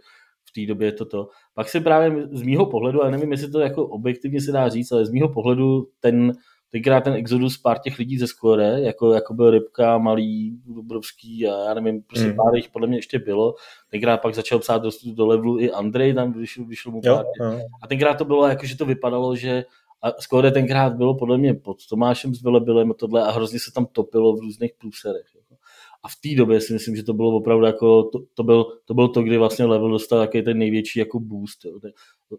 v 0.49 0.51
té 0.61 0.67
době 0.67 0.87
je 0.87 0.91
to 0.91 1.05
to. 1.05 1.27
Pak 1.53 1.69
se 1.69 1.79
právě 1.79 2.27
z 2.31 2.41
mýho 2.41 2.65
pohledu, 2.65 3.01
ale 3.01 3.11
nevím, 3.11 3.31
jestli 3.31 3.51
to 3.51 3.59
jako 3.59 3.87
objektivně 3.87 4.41
se 4.41 4.51
dá 4.51 4.69
říct, 4.69 4.91
ale 4.91 5.05
z 5.05 5.11
mýho 5.11 5.29
pohledu 5.29 5.87
ten 5.99 6.33
tenkrát 6.73 7.03
ten 7.03 7.13
exodus 7.13 7.57
pár 7.57 7.79
těch 7.79 7.99
lidí 7.99 8.17
ze 8.17 8.27
Skore, 8.27 8.81
jako, 8.81 9.13
jako 9.13 9.33
byl 9.33 9.49
Rybka, 9.49 9.97
Malý, 9.97 10.57
Dubrovský 10.65 11.47
a 11.47 11.67
já 11.67 11.73
nevím, 11.73 12.01
prostě 12.01 12.27
mm. 12.27 12.35
pár 12.35 12.55
jich 12.55 12.69
podle 12.69 12.87
mě 12.87 12.97
ještě 12.97 13.19
bylo. 13.19 13.55
Tenkrát 13.89 14.17
pak 14.17 14.35
začal 14.35 14.59
psát 14.59 14.77
do, 14.77 14.89
do 15.05 15.25
levelu 15.25 15.59
i 15.59 15.71
Andrej, 15.71 16.13
tam 16.13 16.33
vyšlo, 16.33 16.65
vyšlo 16.65 16.91
mu 16.91 17.01
pár. 17.01 17.25
Jo, 17.39 17.51
jo. 17.51 17.59
A 17.83 17.87
tenkrát 17.87 18.13
to 18.13 18.25
bylo 18.25 18.47
jako, 18.47 18.65
že 18.65 18.77
to 18.77 18.85
vypadalo, 18.85 19.35
že 19.35 19.65
a 20.01 20.11
Skore 20.21 20.51
tenkrát 20.51 20.93
bylo 20.93 21.17
podle 21.17 21.37
mě 21.37 21.53
pod 21.53 21.77
Tomášem 21.89 22.35
s 22.35 22.43
Velebilem 22.43 22.93
tohle 22.97 23.23
a 23.23 23.31
hrozně 23.31 23.59
se 23.59 23.71
tam 23.73 23.85
topilo 23.85 24.35
v 24.35 24.39
různých 24.39 24.71
průserech. 24.77 25.25
Jako. 25.35 25.55
A 26.03 26.07
v 26.07 26.15
té 26.23 26.37
době 26.37 26.61
si 26.61 26.73
myslím, 26.73 26.95
že 26.95 27.03
to 27.03 27.13
bylo 27.13 27.35
opravdu 27.35 27.65
jako, 27.65 28.03
to, 28.03 28.19
to, 28.33 28.43
byl, 28.43 28.65
to 28.85 28.93
byl 28.93 29.07
to, 29.07 29.23
kdy 29.23 29.37
vlastně 29.37 29.65
level 29.65 29.89
dostal 29.89 30.19
takový 30.19 30.43
ten 30.43 30.57
největší 30.57 30.99
jako 30.99 31.19
boost. 31.19 31.65
Jo. 31.65 31.79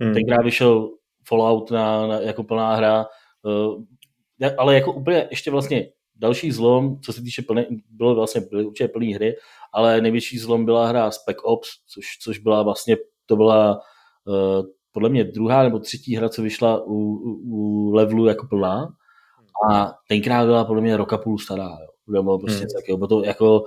Hmm. 0.00 0.14
Tenkrát 0.14 0.44
vyšel 0.44 0.90
Fallout 1.28 1.70
na, 1.70 2.06
na, 2.06 2.20
jako 2.20 2.44
plná 2.44 2.74
hra, 2.74 3.06
uh, 3.42 3.82
ale 4.58 4.74
jako 4.74 4.92
úplně 4.92 5.26
ještě 5.30 5.50
vlastně 5.50 5.88
další 6.16 6.52
zlom, 6.52 7.00
co 7.00 7.12
se 7.12 7.22
týče 7.22 7.42
plné, 7.42 7.66
bylo 7.90 8.14
vlastně 8.14 8.40
byly 8.50 8.64
určitě 8.64 8.88
plný 8.88 9.14
hry, 9.14 9.36
ale 9.72 10.00
největší 10.00 10.38
zlom 10.38 10.64
byla 10.64 10.86
hra 10.86 11.10
Spec 11.10 11.36
Ops, 11.44 11.68
což, 11.94 12.04
což 12.22 12.38
byla 12.38 12.62
vlastně, 12.62 12.96
to 13.26 13.36
byla 13.36 13.80
uh, 14.24 14.66
podle 14.92 15.08
mě 15.08 15.24
druhá 15.24 15.62
nebo 15.62 15.78
třetí 15.78 16.16
hra, 16.16 16.28
co 16.28 16.42
vyšla 16.42 16.84
u, 16.84 16.94
u, 16.94 17.40
u 17.44 17.92
levelu 17.92 18.26
jako 18.26 18.46
plná 18.46 18.88
a 19.70 19.94
tenkrát 20.08 20.44
byla 20.44 20.64
podle 20.64 20.82
mě 20.82 20.96
roka 20.96 21.18
půl 21.18 21.38
stará, 21.38 21.68
jo. 21.68 22.22
Bylo 22.22 22.38
prostě 22.38 22.58
hmm. 22.58 22.68
tak, 22.76 22.88
jo. 22.88 22.96
Bylo 22.96 23.08
to 23.08 23.24
jako 23.24 23.64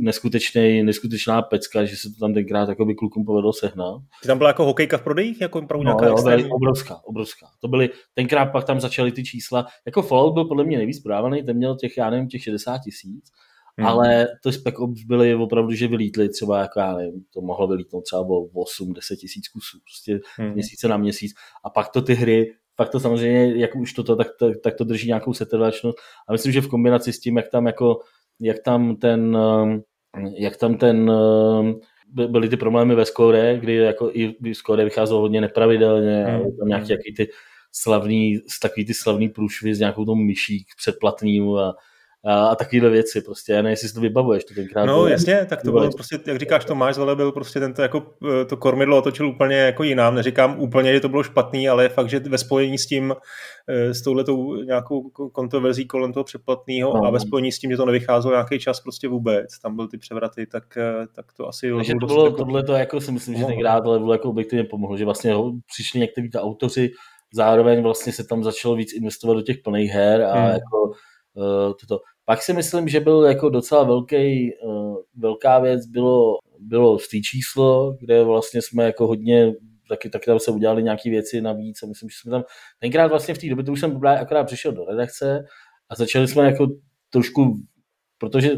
neskutečný, 0.00 0.82
neskutečná 0.82 1.42
pecka, 1.42 1.84
že 1.84 1.96
se 1.96 2.08
to 2.10 2.20
tam 2.20 2.34
tenkrát 2.34 2.68
by 2.84 2.94
klukům 2.94 3.24
povedlo 3.24 3.52
sehnat. 3.52 4.00
Ty 4.22 4.28
tam 4.28 4.38
byla 4.38 4.50
jako 4.50 4.64
hokejka 4.64 4.98
v 4.98 5.02
prodejích? 5.02 5.40
Jako 5.40 5.62
pro 5.62 5.82
no, 5.82 5.96
jo, 6.02 6.12
extrémní... 6.12 6.50
obrovská, 6.50 7.00
obrovská. 7.04 7.46
To 7.60 7.68
byly, 7.68 7.90
tenkrát 8.14 8.46
pak 8.46 8.64
tam 8.64 8.80
začaly 8.80 9.12
ty 9.12 9.24
čísla. 9.24 9.66
Jako 9.86 10.02
Fallout 10.02 10.34
byl 10.34 10.44
podle 10.44 10.64
mě 10.64 10.76
nejvíc 10.76 11.02
prodávaný, 11.02 11.42
ten 11.42 11.56
měl 11.56 11.76
těch, 11.76 11.96
já 11.96 12.10
nevím, 12.10 12.28
těch 12.28 12.42
60 12.42 12.78
tisíc. 12.78 13.24
Hmm. 13.76 13.86
Ale 13.86 14.26
to 14.42 14.52
Spec 14.52 14.74
Ops 14.78 15.02
byly 15.02 15.34
opravdu, 15.34 15.72
že 15.72 15.88
vylítly 15.88 16.28
třeba, 16.28 16.60
jako 16.60 16.80
já 16.80 16.96
nevím, 16.96 17.24
to 17.34 17.40
mohlo 17.40 17.68
vylítnout 17.68 18.00
třeba 18.00 18.22
o 18.22 18.44
8-10 18.44 19.16
tisíc 19.16 19.48
kusů, 19.48 19.78
prostě 19.84 20.20
hmm. 20.36 20.52
měsíce 20.52 20.88
na 20.88 20.96
měsíc. 20.96 21.32
A 21.64 21.70
pak 21.70 21.88
to 21.88 22.02
ty 22.02 22.14
hry, 22.14 22.54
pak 22.76 22.88
to 22.88 23.00
samozřejmě, 23.00 23.56
jak 23.56 23.76
už 23.76 23.92
toto, 23.92 24.16
tak, 24.16 24.26
tak, 24.38 24.52
tak 24.62 24.74
to 24.74 24.84
drží 24.84 25.06
nějakou 25.06 25.32
setrvačnost. 25.32 25.98
A 26.28 26.32
myslím, 26.32 26.52
že 26.52 26.60
v 26.60 26.68
kombinaci 26.68 27.12
s 27.12 27.20
tím, 27.20 27.36
jak 27.36 27.48
tam 27.48 27.66
jako 27.66 28.00
jak 28.40 28.58
tam 28.58 28.96
ten, 28.96 29.36
um, 29.36 29.82
jak 30.38 30.56
tam 30.56 30.74
ten 30.74 31.10
um, 31.10 31.80
byly 32.08 32.48
ty 32.48 32.56
problémy 32.56 32.94
ve 32.94 33.04
skóre, 33.04 33.58
kdy 33.58 33.74
jako 33.74 34.10
i 34.12 34.54
skóre 34.54 34.84
vycházelo 34.84 35.20
hodně 35.20 35.40
nepravidelně 35.40 36.24
hmm. 36.24 36.56
tam 36.56 36.68
nějaký 36.68 36.92
jaký 36.92 37.14
ty 37.14 37.28
slavný, 37.72 38.38
takový 38.62 38.86
ty 38.86 38.94
slavný 38.94 39.28
průšvy 39.28 39.74
s 39.74 39.78
nějakou 39.78 40.04
tou 40.04 40.14
myší 40.14 40.66
předplatným 40.76 41.54
a 41.56 41.74
a, 42.24 42.46
a 42.46 42.54
takovéhle 42.54 42.90
věci. 42.90 43.20
Prostě, 43.20 43.52
já 43.52 43.58
nevím, 43.58 43.70
jestli 43.70 43.88
si 43.88 43.94
to 43.94 44.00
vybavuješ. 44.00 44.44
To 44.44 44.54
tenkrát 44.54 44.86
no 44.86 44.94
bylo, 44.94 45.08
jasně, 45.08 45.46
tak 45.48 45.62
to 45.62 45.72
bylo 45.72 45.90
prostě, 45.90 46.18
jak 46.26 46.38
říkáš, 46.38 46.64
Tomáš 46.64 46.94
Zole 46.94 47.16
byl 47.16 47.32
prostě 47.32 47.60
tento 47.60 47.82
jako 47.82 48.06
eh, 48.40 48.44
to 48.44 48.56
kormidlo 48.56 48.98
otočil 48.98 49.28
úplně 49.28 49.56
jako 49.56 49.82
jinám. 49.82 50.14
Neříkám 50.14 50.60
úplně, 50.60 50.94
že 50.94 51.00
to 51.00 51.08
bylo 51.08 51.22
špatný, 51.22 51.68
ale 51.68 51.88
fakt, 51.88 52.08
že 52.08 52.18
ve 52.18 52.38
spojení 52.38 52.78
s 52.78 52.86
tím, 52.86 53.14
eh, 53.68 53.94
s 53.94 54.02
touhletou 54.02 54.54
nějakou 54.54 55.10
kontroverzí 55.10 55.86
kolem 55.86 56.12
toho 56.12 56.24
předplatného 56.24 56.96
no. 56.96 57.04
a 57.04 57.10
ve 57.10 57.20
spojení 57.20 57.52
s 57.52 57.58
tím, 57.58 57.70
že 57.70 57.76
to 57.76 57.86
nevycházelo 57.86 58.34
nějaký 58.34 58.58
čas 58.58 58.80
prostě 58.80 59.08
vůbec, 59.08 59.58
tam 59.62 59.76
byly 59.76 59.88
ty 59.88 59.98
převraty, 59.98 60.46
tak, 60.46 60.76
eh, 60.76 61.06
tak 61.14 61.32
to 61.36 61.48
asi... 61.48 61.72
Takže 61.76 61.92
to 62.00 62.06
bylo, 62.06 62.24
jako... 62.24 62.36
tohle 62.36 62.62
to 62.62 62.72
jako 62.72 63.00
si 63.00 63.12
myslím, 63.12 63.36
že 63.36 63.44
tenkrát 63.44 63.86
ale 63.86 63.98
bylo 63.98 64.12
jako 64.12 64.30
objektivně 64.30 64.64
pomohlo, 64.64 64.96
že 64.96 65.04
vlastně 65.04 65.34
přišli 65.66 66.00
někteří 66.00 66.30
ta 66.30 66.42
autoři, 66.42 66.90
zároveň 67.34 67.82
vlastně 67.82 68.12
se 68.12 68.24
tam 68.24 68.44
začalo 68.44 68.76
víc 68.76 68.92
investovat 68.92 69.34
do 69.34 69.42
těch 69.42 69.56
plných 69.64 69.90
her 69.90 70.22
a 70.22 70.34
hmm. 70.34 70.50
jako 70.50 70.82
uh, 71.34 71.72
toto. 71.80 72.00
Pak 72.24 72.42
si 72.42 72.52
myslím, 72.52 72.88
že 72.88 73.00
byl 73.00 73.24
jako 73.24 73.48
docela 73.48 73.84
velký, 73.84 74.50
uh, 74.64 74.96
velká 75.16 75.58
věc, 75.58 75.86
bylo, 75.86 76.38
bylo 76.58 76.98
z 76.98 77.08
číslo, 77.08 77.96
kde 78.00 78.24
vlastně 78.24 78.62
jsme 78.62 78.84
jako 78.84 79.06
hodně 79.06 79.52
taky, 79.88 80.10
taky 80.10 80.26
tam 80.26 80.38
se 80.38 80.50
udělali 80.50 80.82
nějaké 80.82 81.10
věci 81.10 81.40
navíc 81.40 81.82
a 81.82 81.86
myslím, 81.86 82.10
že 82.10 82.16
jsme 82.20 82.30
tam 82.30 82.44
tenkrát 82.78 83.06
vlastně 83.06 83.34
v 83.34 83.38
té 83.38 83.48
době, 83.48 83.64
to 83.64 83.72
už 83.72 83.80
jsem 83.80 84.06
akorát 84.06 84.44
přišel 84.44 84.72
do 84.72 84.84
redakce 84.84 85.44
a 85.88 85.94
začali 85.94 86.28
jsme 86.28 86.44
jako 86.44 86.66
trošku, 87.10 87.60
protože 88.18 88.50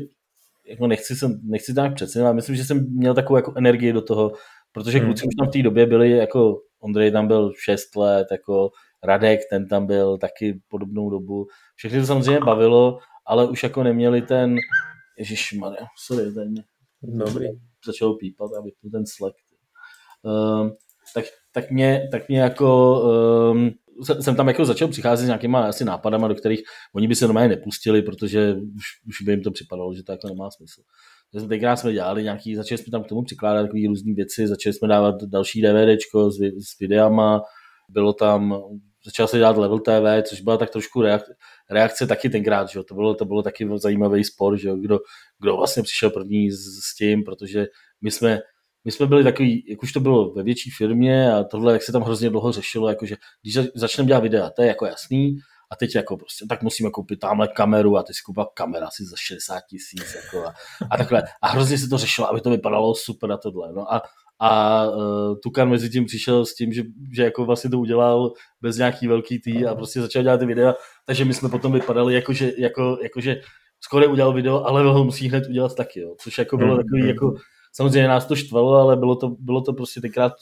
jako 0.66 0.86
nechci, 0.86 1.16
jsem, 1.16 1.40
nechci 1.44 1.74
to 1.74 1.80
nějak 1.80 1.94
přecenit, 1.94 2.24
ale 2.24 2.34
myslím, 2.34 2.56
že 2.56 2.64
jsem 2.64 2.86
měl 2.96 3.14
takovou 3.14 3.36
jako 3.36 3.52
energii 3.56 3.92
do 3.92 4.02
toho, 4.02 4.32
protože 4.72 5.00
kluci 5.00 5.22
hmm. 5.22 5.28
už 5.28 5.34
tam 5.38 5.48
v 5.48 5.52
té 5.52 5.62
době 5.62 5.86
byli 5.86 6.10
jako 6.10 6.60
Ondrej 6.80 7.12
tam 7.12 7.28
byl 7.28 7.52
6 7.64 7.96
let, 7.96 8.26
jako 8.30 8.70
Radek, 9.02 9.40
ten 9.50 9.68
tam 9.68 9.86
byl 9.86 10.18
taky 10.18 10.60
podobnou 10.68 11.10
dobu. 11.10 11.46
Všechny 11.74 12.00
to 12.00 12.06
samozřejmě 12.06 12.40
bavilo, 12.40 12.98
ale 13.26 13.48
už 13.48 13.62
jako 13.62 13.82
neměli 13.82 14.22
ten, 14.22 14.56
ježišmarja, 15.18 15.86
sorry, 16.06 16.30
mě 16.48 16.64
Dobrý. 17.02 17.46
začal 17.86 18.14
pípat 18.14 18.50
a 18.58 18.60
vypnu 18.60 18.90
ten 18.90 19.06
Slack. 19.06 19.36
Um, 20.22 20.72
tak, 21.14 21.24
tak, 21.52 21.70
mě, 21.70 22.08
tak 22.12 22.28
mě 22.28 22.40
jako 22.40 23.00
um, 23.52 23.70
jsem 24.20 24.36
tam 24.36 24.48
jako 24.48 24.64
začal 24.64 24.88
přicházet 24.88 25.24
s 25.24 25.26
nějakýma 25.26 25.68
asi 25.68 25.84
nápadama, 25.84 26.28
do 26.28 26.34
kterých 26.34 26.62
oni 26.94 27.08
by 27.08 27.14
se 27.14 27.24
normálně 27.24 27.48
nepustili, 27.48 28.02
protože 28.02 28.54
už, 28.54 28.84
už 29.08 29.22
by 29.22 29.32
jim 29.32 29.42
to 29.42 29.50
připadalo, 29.50 29.94
že 29.94 30.02
to 30.02 30.12
jako 30.12 30.28
nemá 30.28 30.50
smysl. 30.50 30.82
Takže 31.32 31.40
jsme 31.40 31.48
tenkrát 31.48 31.76
jsme 31.76 31.92
dělali 31.92 32.22
nějaký, 32.22 32.54
začali 32.56 32.78
jsme 32.78 32.90
tam 32.90 33.04
k 33.04 33.08
tomu 33.08 33.22
přikládat 33.22 33.62
takové 33.62 33.82
různé 33.88 34.14
věci, 34.14 34.48
začali 34.48 34.72
jsme 34.72 34.88
dávat 34.88 35.14
další 35.22 35.62
DVDčko 35.62 36.30
s, 36.30 36.36
s 36.40 36.78
videama, 36.80 37.42
bylo 37.88 38.12
tam, 38.12 38.62
začal 39.06 39.28
se 39.28 39.38
dělat 39.38 39.56
Level 39.56 39.78
TV, 39.78 40.28
což 40.28 40.40
byla 40.40 40.56
tak 40.56 40.70
trošku 40.70 41.02
reakce, 41.02 41.34
reakce 41.70 42.06
taky 42.06 42.30
tenkrát, 42.30 42.68
že 42.68 42.78
jo? 42.78 42.82
To, 42.82 42.94
bylo, 42.94 43.14
to 43.14 43.24
bylo 43.24 43.42
taky 43.42 43.68
zajímavý 43.74 44.24
spor, 44.24 44.58
že 44.58 44.68
jo? 44.68 44.76
Kdo, 44.76 44.98
kdo 45.40 45.56
vlastně 45.56 45.82
přišel 45.82 46.10
první 46.10 46.50
s, 46.50 46.58
s 46.58 46.96
tím, 46.96 47.24
protože 47.24 47.66
my 48.00 48.10
jsme, 48.10 48.40
my 48.84 48.92
jsme 48.92 49.06
byli 49.06 49.24
takový, 49.24 49.64
jak 49.68 49.82
už 49.82 49.92
to 49.92 50.00
bylo 50.00 50.32
ve 50.32 50.42
větší 50.42 50.70
firmě 50.70 51.32
a 51.32 51.44
tohle, 51.44 51.72
jak 51.72 51.82
se 51.82 51.92
tam 51.92 52.02
hrozně 52.02 52.30
dlouho 52.30 52.52
řešilo, 52.52 52.88
jakože 52.88 53.16
když 53.42 53.58
začneme 53.74 54.06
dělat 54.06 54.20
videa, 54.20 54.50
to 54.50 54.62
je 54.62 54.68
jako 54.68 54.86
jasný, 54.86 55.36
a 55.70 55.76
teď 55.76 55.94
jako 55.94 56.16
prostě, 56.16 56.46
tak 56.48 56.62
musíme 56.62 56.90
koupit 56.90 57.20
tamhle 57.20 57.48
kameru 57.48 57.96
a 57.96 58.02
ty 58.02 58.14
si 58.14 58.22
koupil 58.26 58.44
kamera 58.54 58.86
asi 58.86 59.04
za 59.04 59.16
60 59.16 59.60
tisíc 59.70 60.14
jako 60.14 60.46
a, 60.46 60.54
a 60.90 60.96
takhle. 60.96 61.22
A 61.42 61.48
hrozně 61.48 61.78
se 61.78 61.88
to 61.88 61.98
řešilo, 61.98 62.30
aby 62.30 62.40
to 62.40 62.50
vypadalo 62.50 62.94
super 62.94 63.32
a 63.32 63.36
tohle. 63.36 63.72
No 63.72 63.94
a, 63.94 64.02
a 64.38 64.84
uh, 64.90 65.36
Tukan 65.42 65.70
mezi 65.70 65.90
tím 65.90 66.04
přišel 66.04 66.46
s 66.46 66.54
tím, 66.54 66.72
že, 66.72 66.82
že 67.12 67.22
jako 67.24 67.44
vlastně 67.44 67.70
to 67.70 67.78
udělal 67.78 68.32
bez 68.60 68.76
nějaký 68.76 69.08
velký 69.08 69.40
tý 69.40 69.66
a 69.66 69.74
prostě 69.74 70.00
začal 70.00 70.22
dělat 70.22 70.38
ty 70.40 70.46
videa, 70.46 70.74
takže 71.06 71.24
my 71.24 71.34
jsme 71.34 71.48
potom 71.48 71.72
vypadali 71.72 72.14
jako, 72.14 72.32
že, 72.32 72.52
jako, 72.58 72.98
jako, 73.02 73.20
že 73.20 73.40
skoro 73.80 74.08
udělal 74.08 74.32
video, 74.32 74.64
ale 74.64 74.82
ho 74.82 75.04
musí 75.04 75.28
hned 75.28 75.48
udělat 75.48 75.74
taky, 75.74 76.00
jo. 76.00 76.14
což 76.20 76.38
jako 76.38 76.56
bylo 76.56 76.74
hmm, 76.74 76.82
takový 76.84 77.00
hmm. 77.00 77.08
jako 77.08 77.34
samozřejmě 77.72 78.08
nás 78.08 78.26
to 78.26 78.36
štvalo, 78.36 78.74
ale 78.74 78.96
bylo 78.96 79.16
to, 79.16 79.28
bylo 79.38 79.60
to 79.60 79.72
prostě 79.72 80.00
tenkrát 80.00 80.32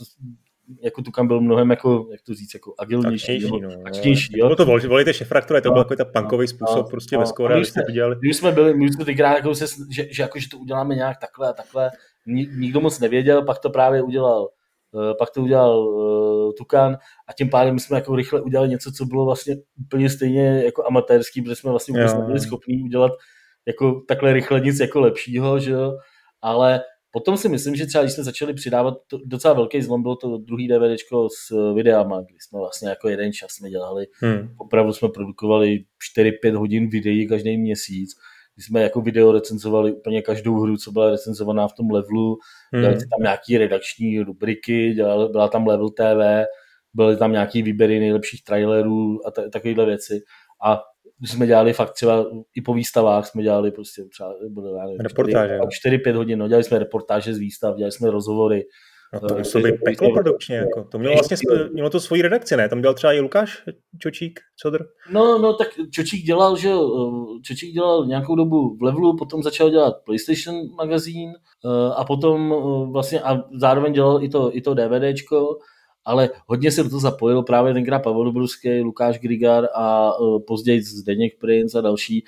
jako 0.83 1.03
Tukan 1.03 1.27
byl 1.27 1.41
mnohem 1.41 1.71
jako, 1.71 2.09
jak 2.13 2.21
to 2.23 2.35
říct, 2.35 2.55
jako 2.55 2.75
agilnější, 2.79 3.33
akčnější, 3.33 3.63
jo, 3.63 3.71
no, 3.71 3.87
akčnější, 3.87 4.39
jo. 4.39 4.47
Bylo 4.47 4.57
to 4.57 4.67
vol, 4.67 4.81
volíte 4.89 5.15
šefraktura, 5.15 5.61
to 5.61 5.69
no, 5.69 5.75
byl 5.75 5.85
takový 5.85 5.97
ta 5.97 6.21
punkový 6.21 6.49
způsob 6.49 6.87
no, 6.87 6.91
prostě 6.91 7.17
no, 7.17 7.21
ve 7.21 7.27
skóre, 7.27 7.57
my, 7.57 7.65
jsme, 7.65 7.83
my 8.23 8.35
jsme 8.35 8.53
byli, 8.53 8.75
my 8.75 8.93
jsme 8.93 9.05
tenkrát 9.05 9.35
jako 9.35 9.55
se, 9.55 9.67
že, 9.91 10.07
že, 10.11 10.23
jako, 10.23 10.39
že 10.39 10.49
to 10.49 10.59
uděláme 10.59 10.95
nějak 10.95 11.19
takhle 11.21 11.49
a 11.49 11.53
takhle, 11.53 11.91
nikdo 12.27 12.81
moc 12.81 13.01
nevěděl, 13.01 13.45
pak 13.45 13.59
to 13.59 13.71
právě 13.71 14.03
udělal 14.03 14.49
Uh, 14.93 15.13
pak 15.19 15.31
to 15.31 15.43
udělal 15.43 15.79
uh, 15.79 16.53
Tukan 16.59 16.97
a 17.29 17.33
tím 17.33 17.51
pádem 17.51 17.79
jsme 17.79 17.97
jako 17.97 18.17
rychle 18.17 18.41
udělali 18.41 18.69
něco, 18.69 18.93
co 18.93 19.05
bylo 19.05 19.25
vlastně 19.25 19.57
úplně 19.81 20.11
stejně 20.11 20.63
jako 20.65 20.87
amatérský, 20.87 21.43
protože 21.43 21.57
jsme 21.57 21.71
vlastně 21.71 21.93
vůbec 21.93 22.15
nebyli 22.15 22.41
schopni 22.41 22.83
udělat 22.83 23.13
jako 23.67 24.01
takhle 24.09 24.33
rychle 24.33 24.61
nic 24.61 24.81
jako 24.81 25.01
lepšího, 25.01 25.59
že 25.59 25.71
jo, 25.71 25.99
ale 26.43 26.81
Potom 27.15 27.37
si 27.37 27.49
myslím, 27.49 27.77
že 27.77 27.87
třeba 27.87 28.05
když 28.05 28.15
jsme 28.15 28.25
začali 28.25 28.55
přidávat, 28.55 28.95
to, 29.07 29.19
docela 29.25 29.55
velký 29.55 29.83
zlom 29.83 30.03
bylo 30.03 30.17
to 30.17 30.39
druhý 30.39 30.69
DVDčko 30.69 31.29
s 31.29 31.73
videama, 31.75 32.21
kdy 32.21 32.37
jsme 32.41 32.59
vlastně 32.59 32.89
jako 32.89 33.09
jeden 33.09 33.33
čas 33.33 33.51
jsme 33.51 33.71
dělali, 33.71 34.07
hmm. 34.21 34.49
opravdu 34.59 34.93
jsme 34.93 35.09
produkovali 35.09 35.85
4-5 36.19 36.57
hodin 36.57 36.89
videí 36.89 37.29
každý 37.29 37.59
měsíc, 37.59 38.11
kdy 38.55 38.63
jsme 38.63 38.83
jako 38.83 39.01
video 39.01 39.33
recenzovali 39.33 39.93
úplně 39.93 40.23
každou 40.23 40.61
hru, 40.61 40.77
co 40.77 40.93
byla 40.93 41.11
recenzovaná 41.11 41.69
v 41.69 41.73
tom 41.73 41.91
levelu, 41.91 42.39
hmm. 42.73 42.83
dělali 42.83 42.99
tam 42.99 43.23
nějaký 43.23 43.59
redakční 43.59 44.21
rubriky, 44.21 44.95
dělali, 44.95 45.29
byla 45.29 45.49
tam 45.49 45.67
level 45.67 45.91
TV, 45.91 46.47
byly 46.95 47.17
tam 47.17 47.33
nějaký 47.33 47.63
výběry 47.63 48.01
nejlepších 48.01 48.45
trailerů 48.45 49.27
a 49.27 49.31
t- 49.31 49.51
takovéhle 49.51 49.87
věci. 49.87 50.21
A 50.67 50.83
jsme 51.25 51.47
dělali 51.47 51.73
fakt 51.73 51.93
třeba 51.93 52.27
i 52.57 52.63
po 52.63 52.75
výstavách 52.75 53.27
jsme 53.27 53.43
dělali 53.43 53.71
prostě 53.71 54.05
třeba 54.05 54.35
bylo, 54.49 54.79
nevím, 54.79 55.01
reportáže. 55.01 55.59
4-5 55.87 56.15
hodin, 56.15 56.39
no, 56.39 56.49
dělali 56.49 56.65
jsme 56.65 56.79
reportáže 56.79 57.35
z 57.35 57.39
výstav, 57.39 57.77
dělali 57.77 57.93
jsme 57.93 58.11
rozhovory. 58.11 58.63
No 59.13 59.21
to 59.21 59.35
muselo 59.39 59.65
být 59.65 59.75
peklo 59.85 60.13
produkčně, 60.13 60.57
jako. 60.57 60.85
To 60.85 60.99
mělo 60.99 61.15
vlastně, 61.15 61.37
mělo 61.73 61.91
to 61.91 62.01
svoji 62.01 62.23
redakci, 62.23 62.57
ne? 62.57 62.69
Tam 62.69 62.81
dělal 62.81 62.95
třeba 62.95 63.13
i 63.13 63.21
Lukáš 63.21 63.63
Čočík, 63.99 64.41
Codr? 64.57 64.87
No, 65.11 65.39
no, 65.39 65.53
tak 65.53 65.69
Čočík 65.91 66.25
dělal, 66.25 66.57
že 66.57 66.71
Čočík 67.43 67.75
dělal 67.75 68.07
nějakou 68.07 68.37
dobu 68.37 68.77
v 68.77 68.83
Levelu, 68.83 69.17
potom 69.17 69.43
začal 69.43 69.71
dělat 69.71 69.95
PlayStation 70.05 70.57
magazín 70.77 71.31
eh, 71.31 71.95
a 71.97 72.05
potom 72.05 72.53
eh, 72.53 72.93
vlastně 72.93 73.21
a 73.21 73.45
zároveň 73.61 73.93
dělal 73.93 74.25
i 74.25 74.29
to, 74.29 74.57
i 74.57 74.61
to 74.61 74.75
DVDčko 74.75 75.59
ale 76.05 76.31
hodně 76.47 76.73
se 76.73 76.83
do 76.83 76.89
toho 76.89 77.01
zapojil 77.01 77.43
právě 77.43 77.75
tenkrát 77.75 77.99
Pavel 77.99 78.25
Dobruský, 78.25 78.81
Lukáš 78.81 79.19
Grigar 79.19 79.69
a 79.75 80.13
později 80.47 80.83
Zdeněk 80.83 81.39
Prince 81.39 81.79
a 81.79 81.81
další, 81.81 82.25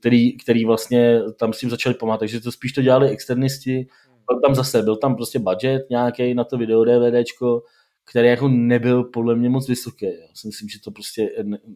který, 0.00 0.36
který 0.36 0.64
vlastně 0.64 1.20
tam 1.38 1.52
s 1.52 1.58
tím 1.58 1.70
začali 1.70 1.94
pomáhat, 1.94 2.18
takže 2.18 2.40
to 2.40 2.52
spíš 2.52 2.72
to 2.72 2.82
dělali 2.82 3.08
externisti, 3.08 3.86
byl 4.30 4.40
tam 4.40 4.54
zase, 4.54 4.82
byl 4.82 4.96
tam 4.96 5.16
prostě 5.16 5.38
budget 5.38 5.90
nějaký 5.90 6.34
na 6.34 6.44
to 6.44 6.58
video 6.58 6.84
DVDčko, 6.84 7.62
který 8.04 8.28
jako 8.28 8.48
nebyl 8.48 9.04
podle 9.04 9.34
mě 9.36 9.48
moc 9.48 9.68
vysoký. 9.68 10.06
Já 10.06 10.28
si 10.34 10.46
myslím, 10.46 10.68
že 10.68 10.80
to 10.80 10.90
prostě, 10.90 11.30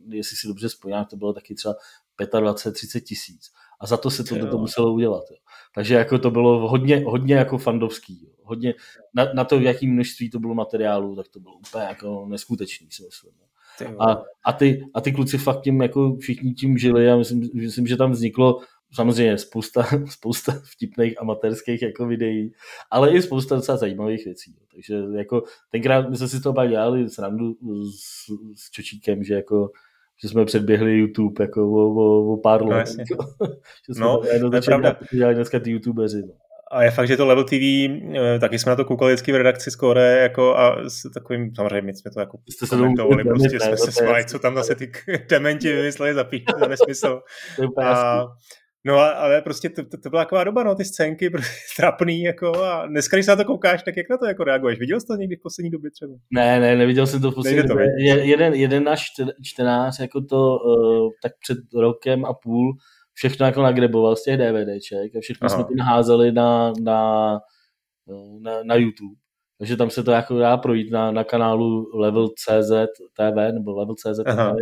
jestli 0.09 0.37
si 0.37 0.49
dobře 0.49 0.69
spojím, 0.69 1.05
to 1.11 1.17
bylo 1.17 1.33
taky 1.33 1.55
třeba 1.55 1.75
25-30 2.21 3.01
tisíc. 3.01 3.51
A 3.81 3.87
za 3.87 3.97
to 3.97 4.11
se 4.11 4.25
to, 4.25 4.47
to 4.47 4.59
muselo 4.59 4.93
udělat. 4.93 5.25
Jo. 5.31 5.37
Takže 5.75 5.95
jako 5.95 6.19
to 6.19 6.31
bylo 6.31 6.69
hodně, 6.69 7.03
hodně 7.07 7.35
jako 7.35 7.59
fandovský. 7.59 8.25
Jo 8.25 8.41
hodně, 8.51 8.75
na, 9.15 9.33
na 9.35 9.45
to, 9.45 9.59
v 9.59 9.63
jakém 9.63 9.91
množství 9.91 10.31
to 10.31 10.39
bylo 10.39 10.55
materiálu, 10.55 11.17
tak 11.17 11.29
to 11.29 11.41
bylo 11.41 11.55
úplně 11.55 11.85
jako 11.85 12.27
neskutečný, 12.29 12.89
si 12.91 13.03
myslím. 13.03 13.33
No. 13.41 14.03
A, 14.03 14.23
a, 14.45 14.53
ty, 14.53 14.85
a 14.95 15.01
ty 15.01 15.13
kluci 15.13 15.39
fakt 15.39 15.63
tím, 15.63 15.83
jako 15.83 16.17
všichni 16.17 16.55
tím 16.55 16.79
žili 16.79 17.11
a 17.11 17.17
myslím, 17.17 17.51
myslím 17.55 17.87
že 17.87 17.97
tam 17.97 18.11
vzniklo 18.11 18.61
samozřejmě 18.93 19.39
spousta, 19.39 19.87
spousta 20.11 20.53
vtipných 20.65 21.21
amatérských 21.21 21.83
jako 21.83 22.07
videí, 22.07 22.53
ale 22.91 23.11
i 23.11 23.23
spousta 23.23 23.57
docela 23.57 23.79
zajímavých 23.79 24.25
věcí. 24.25 24.55
Takže 24.73 24.95
jako 25.17 25.43
tenkrát 25.71 26.11
my 26.11 26.17
jsme 26.17 26.29
si 26.29 26.41
to 26.41 26.53
pak 26.53 26.69
dělali 26.69 27.09
srandu 27.09 27.57
s, 27.99 28.25
s 28.57 28.71
Čočíkem, 28.71 29.25
že 29.25 29.35
jako 29.35 29.71
že 30.23 30.29
jsme 30.29 30.45
předběhli 30.45 30.99
YouTube 30.99 31.45
jako 31.45 31.73
o, 31.73 31.95
o, 31.95 32.33
o 32.33 32.37
pár 32.37 32.63
no, 32.63 32.69
let. 32.69 32.89
Jako, 32.99 33.27
že 33.89 33.95
jsme 33.95 34.05
no, 34.05 34.19
to 34.51 34.57
je 34.57 34.63
pravda. 34.63 34.97
dneska 35.33 35.61
ty 35.61 35.71
youtubeři. 35.71 36.23
No 36.27 36.33
a 36.71 36.83
je 36.83 36.91
fakt, 36.91 37.09
že 37.09 37.17
to 37.17 37.27
Level 37.27 37.45
TV, 37.45 37.53
eh, 37.53 38.39
taky 38.39 38.59
jsme 38.59 38.71
na 38.71 38.77
to 38.77 38.85
koukali 38.85 39.13
vždycky 39.13 39.33
v 39.33 39.37
redakci 39.37 39.71
skóre, 39.71 40.19
jako 40.19 40.57
a 40.57 40.89
s 40.89 41.11
takovým, 41.15 41.55
samozřejmě 41.55 41.95
jsme 41.95 42.11
to 42.11 42.21
jako 42.21 42.39
Jste 42.51 42.67
komentovali, 42.67 43.25
prostě 43.25 43.61
jsme 43.61 43.77
se 43.77 43.93
smáli, 43.93 44.25
co 44.25 44.39
tam 44.39 44.55
zase 44.55 44.75
ty 44.75 44.93
dementi 45.29 45.73
vymysleli 45.73 46.15
za, 46.15 46.25
píč, 46.25 46.45
za 46.59 46.67
nesmysl. 46.67 47.21
a, 47.85 48.27
No 48.85 48.95
ale 48.99 49.43
prostě 49.43 49.69
to, 49.69 49.85
to, 49.85 49.97
to, 49.97 50.11
byla 50.11 50.25
taková 50.25 50.45
doba, 50.45 50.63
no, 50.63 50.75
ty 50.75 50.85
scénky 50.85 51.31
prostě 51.31 51.53
trapný, 51.77 52.23
jako 52.23 52.65
a 52.65 52.87
dneska, 52.87 53.17
když 53.17 53.27
se 53.27 53.33
na 53.33 53.37
to 53.37 53.45
koukáš, 53.45 53.83
tak 53.83 53.97
jak 53.97 54.11
na 54.11 54.17
to 54.17 54.27
jako 54.27 54.45
reaguješ? 54.45 54.79
Viděl 54.79 55.01
jsi 55.01 55.07
to 55.07 55.15
někdy 55.15 55.37
v 55.37 55.43
poslední 55.43 55.71
době 55.71 55.91
třeba? 55.91 56.13
Ne, 56.31 56.61
ne, 56.61 56.77
neviděl 56.77 57.07
jsem 57.07 57.21
to 57.21 57.31
v 57.31 57.35
poslední 57.35 57.63
době. 57.69 57.87
Jeden, 58.23 58.55
jeden 58.55 58.85
náš 58.85 59.07
čtenář, 59.43 60.01
jako 60.01 60.21
to 60.21 60.57
uh, 60.57 61.11
tak 61.23 61.33
před 61.43 61.59
rokem 61.75 62.25
a 62.25 62.35
půl 62.35 62.77
všechno 63.13 63.47
jako 63.47 63.63
nagreboval 63.63 64.17
z 64.17 64.23
těch 64.23 64.37
DVDček 64.37 65.17
a 65.17 65.21
všechno 65.21 65.47
Aha. 65.47 65.55
jsme 65.55 65.65
to 65.65 65.75
naházeli 65.77 66.33
na, 66.33 66.73
na, 66.83 67.33
na, 68.41 68.63
na 68.63 68.75
YouTube. 68.75 69.15
Takže 69.59 69.77
tam 69.77 69.91
se 69.91 70.03
to 70.03 70.11
jako 70.11 70.39
dá 70.39 70.57
projít 70.57 70.91
na, 70.91 71.11
na 71.11 71.25
kanálu 71.25 71.91
Level 71.95 72.29
CZ 72.29 72.71
TV 73.17 73.53
nebo 73.53 73.79
Level 73.79 73.95
CZ 73.95 74.25
TV, 74.25 74.57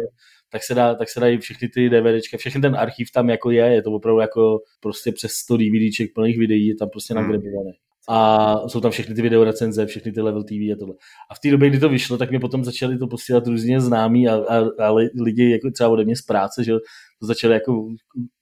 tak 0.52 0.64
se, 0.64 0.74
dá, 0.74 0.94
tak 0.94 1.08
se 1.08 1.20
dají 1.20 1.38
všechny 1.38 1.68
ty 1.68 1.90
DVDčka, 1.90 2.36
všechny 2.36 2.60
ten 2.60 2.76
archiv 2.76 3.10
tam 3.14 3.30
jako 3.30 3.50
je, 3.50 3.64
je 3.66 3.82
to 3.82 3.90
opravdu 3.90 4.20
jako 4.20 4.58
prostě 4.80 5.12
přes 5.12 5.32
100 5.32 5.56
DVDček 5.56 6.14
plných 6.14 6.38
videí, 6.38 6.66
je 6.66 6.76
tam 6.76 6.88
prostě 6.88 7.14
hmm. 7.14 7.22
nagrebované 7.22 7.70
a 8.08 8.58
jsou 8.68 8.80
tam 8.80 8.90
všechny 8.90 9.14
ty 9.14 9.22
video 9.22 9.44
recenze, 9.44 9.86
všechny 9.86 10.12
ty 10.12 10.20
level 10.20 10.44
TV 10.44 10.52
a 10.52 10.76
tohle. 10.78 10.94
A 11.30 11.34
v 11.34 11.38
té 11.38 11.50
době, 11.50 11.70
kdy 11.70 11.78
to 11.80 11.88
vyšlo, 11.88 12.18
tak 12.18 12.30
mě 12.30 12.40
potom 12.40 12.64
začali 12.64 12.98
to 12.98 13.06
posílat 13.06 13.46
různě 13.46 13.80
známí 13.80 14.28
a, 14.28 14.34
a, 14.34 14.58
a 14.78 14.92
lidi 15.20 15.50
jako 15.50 15.70
třeba 15.70 15.88
ode 15.88 16.04
mě 16.04 16.16
z 16.16 16.22
práce, 16.22 16.64
že 16.64 16.72
to 17.20 17.26
začali 17.26 17.54
jako 17.54 17.88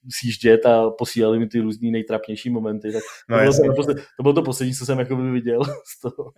sjíždět 0.09 0.65
a 0.65 0.89
posílali 0.89 1.39
mi 1.39 1.47
ty 1.47 1.59
různý 1.59 1.91
nejtrapnější 1.91 2.49
momenty. 2.49 2.91
Tak 2.91 3.03
no, 3.29 3.37
to, 3.37 3.43
bylo 3.43 3.53
to, 3.53 3.67
naposled, 3.67 3.97
to 4.17 4.23
bylo 4.23 4.33
to 4.33 4.41
poslední, 4.41 4.73
co 4.73 4.85
jsem 4.85 4.99
jako 4.99 5.15
viděl 5.15 5.61
z 5.97 6.01
toho. 6.01 6.31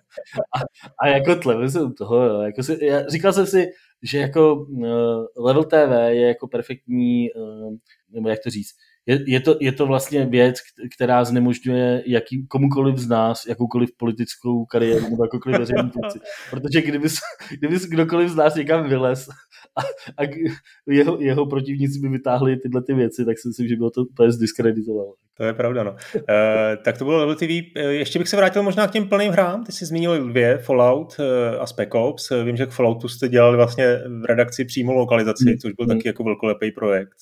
A, 0.56 0.60
a 1.04 1.08
jako 1.08 1.36
tle, 1.36 1.69
jsem 1.69 1.93
toho, 1.93 2.25
jo. 2.25 2.41
Jako 2.41 2.63
si, 2.63 2.86
já, 2.86 3.08
říkal 3.08 3.34
jsem 3.34 3.45
si, 3.45 3.67
že 4.04 4.17
jako 4.17 4.56
uh, 4.56 5.45
Level 5.45 5.63
TV 5.63 5.91
je 6.08 6.28
jako 6.28 6.47
perfektní, 6.47 7.34
uh, 7.34 7.73
nebo 8.10 8.30
jak 8.30 8.39
to 8.43 8.49
říct, 8.49 8.75
je, 9.10 9.24
je, 9.28 9.39
to, 9.39 9.58
je 9.60 9.72
to 9.72 9.86
vlastně 9.86 10.26
věc, 10.26 10.56
která 10.95 11.24
znemožňuje 11.24 12.04
jaký, 12.06 12.48
komukoliv 12.48 12.98
z 12.98 13.08
nás 13.08 13.45
jakoukoliv 13.45 13.89
politickou 13.98 14.65
kariéru 14.65 15.10
nebo 15.10 15.24
jakoukoliv 15.24 15.60
veřejnou 15.60 15.89
funkci. 15.93 16.19
Protože 16.50 16.82
kdyby, 16.82 17.08
kdyby 17.58 17.76
kdokoliv 17.89 18.30
z 18.30 18.36
nás 18.36 18.56
někam 18.56 18.89
vylez 18.89 19.28
a, 19.76 19.82
a 20.24 20.30
jeho, 20.88 21.22
jeho 21.22 21.45
protivníci 21.45 22.00
by 22.00 22.10
vytáhli 22.10 22.58
tyhle 22.58 22.84
ty 22.84 22.93
věci, 22.93 23.26
tak 23.26 23.39
si 23.39 23.48
myslím, 23.48 23.67
že 23.67 23.76
bylo 23.76 23.91
to 23.91 24.02
úplně 24.02 24.32
zdiskreditoval. 24.32 25.13
To 25.39 25.45
je 25.45 25.54
pravda, 25.54 25.84
no. 25.84 25.91
uh, 25.91 26.21
tak 26.84 26.97
to 26.97 27.06
bylo 27.06 27.17
Level 27.17 27.36
TV. 27.36 27.49
Eh, 27.75 27.82
ještě 27.82 28.19
bych 28.19 28.28
se 28.28 28.38
vrátil 28.38 28.63
možná 28.63 28.88
k 28.88 28.91
těm 28.91 29.10
plným 29.10 29.32
hrám. 29.32 29.63
Ty 29.63 29.71
jsi 29.71 29.86
zmínil 29.86 30.28
dvě, 30.28 30.58
Fallout 30.58 31.15
uh, 31.19 31.62
a 31.62 31.67
Spec 31.67 31.89
Ops. 31.93 32.30
Vím, 32.43 32.58
že 32.58 32.65
k 32.65 32.71
Falloutu 32.71 33.08
jste 33.08 33.28
dělali 33.28 33.58
vlastně 33.58 34.02
v 34.21 34.25
redakci 34.25 34.65
přímo 34.65 34.93
lokalizaci, 34.93 35.45
mm. 35.49 35.58
což 35.58 35.73
byl 35.73 35.86
mm. 35.86 35.89
taky 35.89 36.08
jako 36.08 36.23
velkolepý 36.23 36.71
projekt. 36.71 37.17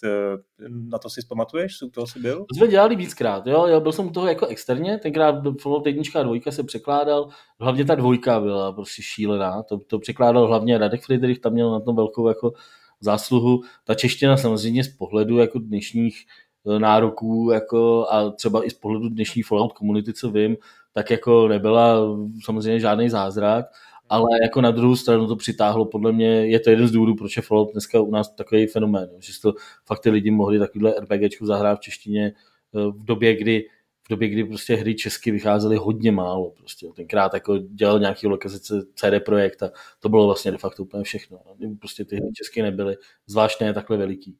Na 0.69 0.97
to 0.97 1.09
si 1.09 1.21
pamatuješ? 1.29 1.81
U 1.81 1.89
toho 1.89 2.07
jsi 2.07 2.19
byl? 2.19 2.45
To 2.49 2.55
jsme 2.55 2.67
dělali 2.67 2.95
víckrát, 2.95 3.47
jo. 3.47 3.67
Já 3.67 3.79
byl 3.79 3.91
jsem 3.91 4.05
u 4.05 4.11
toho 4.11 4.27
jako 4.27 4.47
externě. 4.47 4.97
Tenkrát 4.97 5.35
Fallout 5.61 5.87
1 5.87 6.03
a 6.15 6.23
2 6.23 6.51
se 6.51 6.63
překládal. 6.63 7.29
Hlavně 7.59 7.85
ta 7.85 7.95
dvojka 7.95 8.39
byla 8.39 8.71
prostě 8.71 9.01
šílená. 9.01 9.63
To, 9.63 9.77
to 9.77 9.99
překládal 9.99 10.47
hlavně 10.47 10.77
Radek 10.77 11.05
Friedrich, 11.05 11.39
tam 11.39 11.53
měl 11.53 11.71
na 11.71 11.79
tom 11.79 11.95
velkou 11.95 12.27
jako 12.27 12.53
zásluhu. 13.01 13.61
Ta 13.83 13.95
čeština 13.95 14.37
samozřejmě 14.37 14.83
z 14.83 14.87
pohledu 14.87 15.37
jako 15.37 15.59
dnešních 15.59 16.25
Eh, 16.25 16.46
nároků 16.77 17.49
jako 17.53 18.07
a 18.09 18.29
třeba 18.29 18.65
i 18.65 18.69
z 18.69 18.73
pohledu 18.73 19.09
dnešní 19.09 19.43
Fallout 19.43 19.73
komunity, 19.73 20.13
co 20.13 20.31
vím, 20.31 20.57
tak 20.93 21.11
jako 21.11 21.47
nebyla 21.47 21.97
samozřejmě 22.45 22.79
žádný 22.79 23.09
zázrak, 23.09 23.65
ale 24.09 24.29
jako 24.41 24.61
na 24.61 24.71
druhou 24.71 24.95
stranu 24.95 25.27
to 25.27 25.35
přitáhlo, 25.35 25.85
podle 25.85 26.11
mě 26.11 26.47
je 26.47 26.59
to 26.59 26.69
jeden 26.69 26.87
z 26.87 26.91
důvodů, 26.91 27.15
proč 27.15 27.37
je 27.37 27.41
Fallout 27.43 27.71
dneska 27.71 28.01
u 28.01 28.11
nás 28.11 28.35
takový 28.35 28.67
fenomén, 28.67 29.09
že 29.19 29.41
to 29.41 29.53
fakt 29.85 29.99
ty 29.99 30.09
lidi 30.09 30.31
mohli 30.31 30.59
takovýhle 30.59 30.95
RPGčku 30.99 31.45
zahrát 31.45 31.77
v 31.77 31.81
češtině 31.81 32.33
eh, 32.75 32.91
v 32.91 33.05
době, 33.05 33.35
kdy 33.35 33.65
v 34.07 34.09
době, 34.09 34.29
kdy 34.29 34.43
prostě 34.43 34.75
hry 34.75 34.95
česky 34.95 35.31
vycházely 35.31 35.77
hodně 35.77 36.11
málo. 36.11 36.51
Prostě. 36.51 36.87
Tenkrát 36.95 37.33
jako 37.33 37.57
dělal 37.57 37.99
nějaký 37.99 38.27
lokalizace 38.27 38.81
CD 38.95 39.23
Projekt 39.25 39.63
a 39.63 39.71
to 39.99 40.09
bylo 40.09 40.25
vlastně 40.25 40.51
de 40.51 40.57
facto 40.57 40.83
úplně 40.83 41.03
všechno. 41.03 41.39
Prostě 41.79 42.05
ty 42.05 42.15
hry 42.15 42.31
česky 42.33 42.61
nebyly, 42.61 42.95
zvlášť 43.27 43.61
ne 43.61 43.73
takhle 43.73 43.97
veliký. 43.97 44.37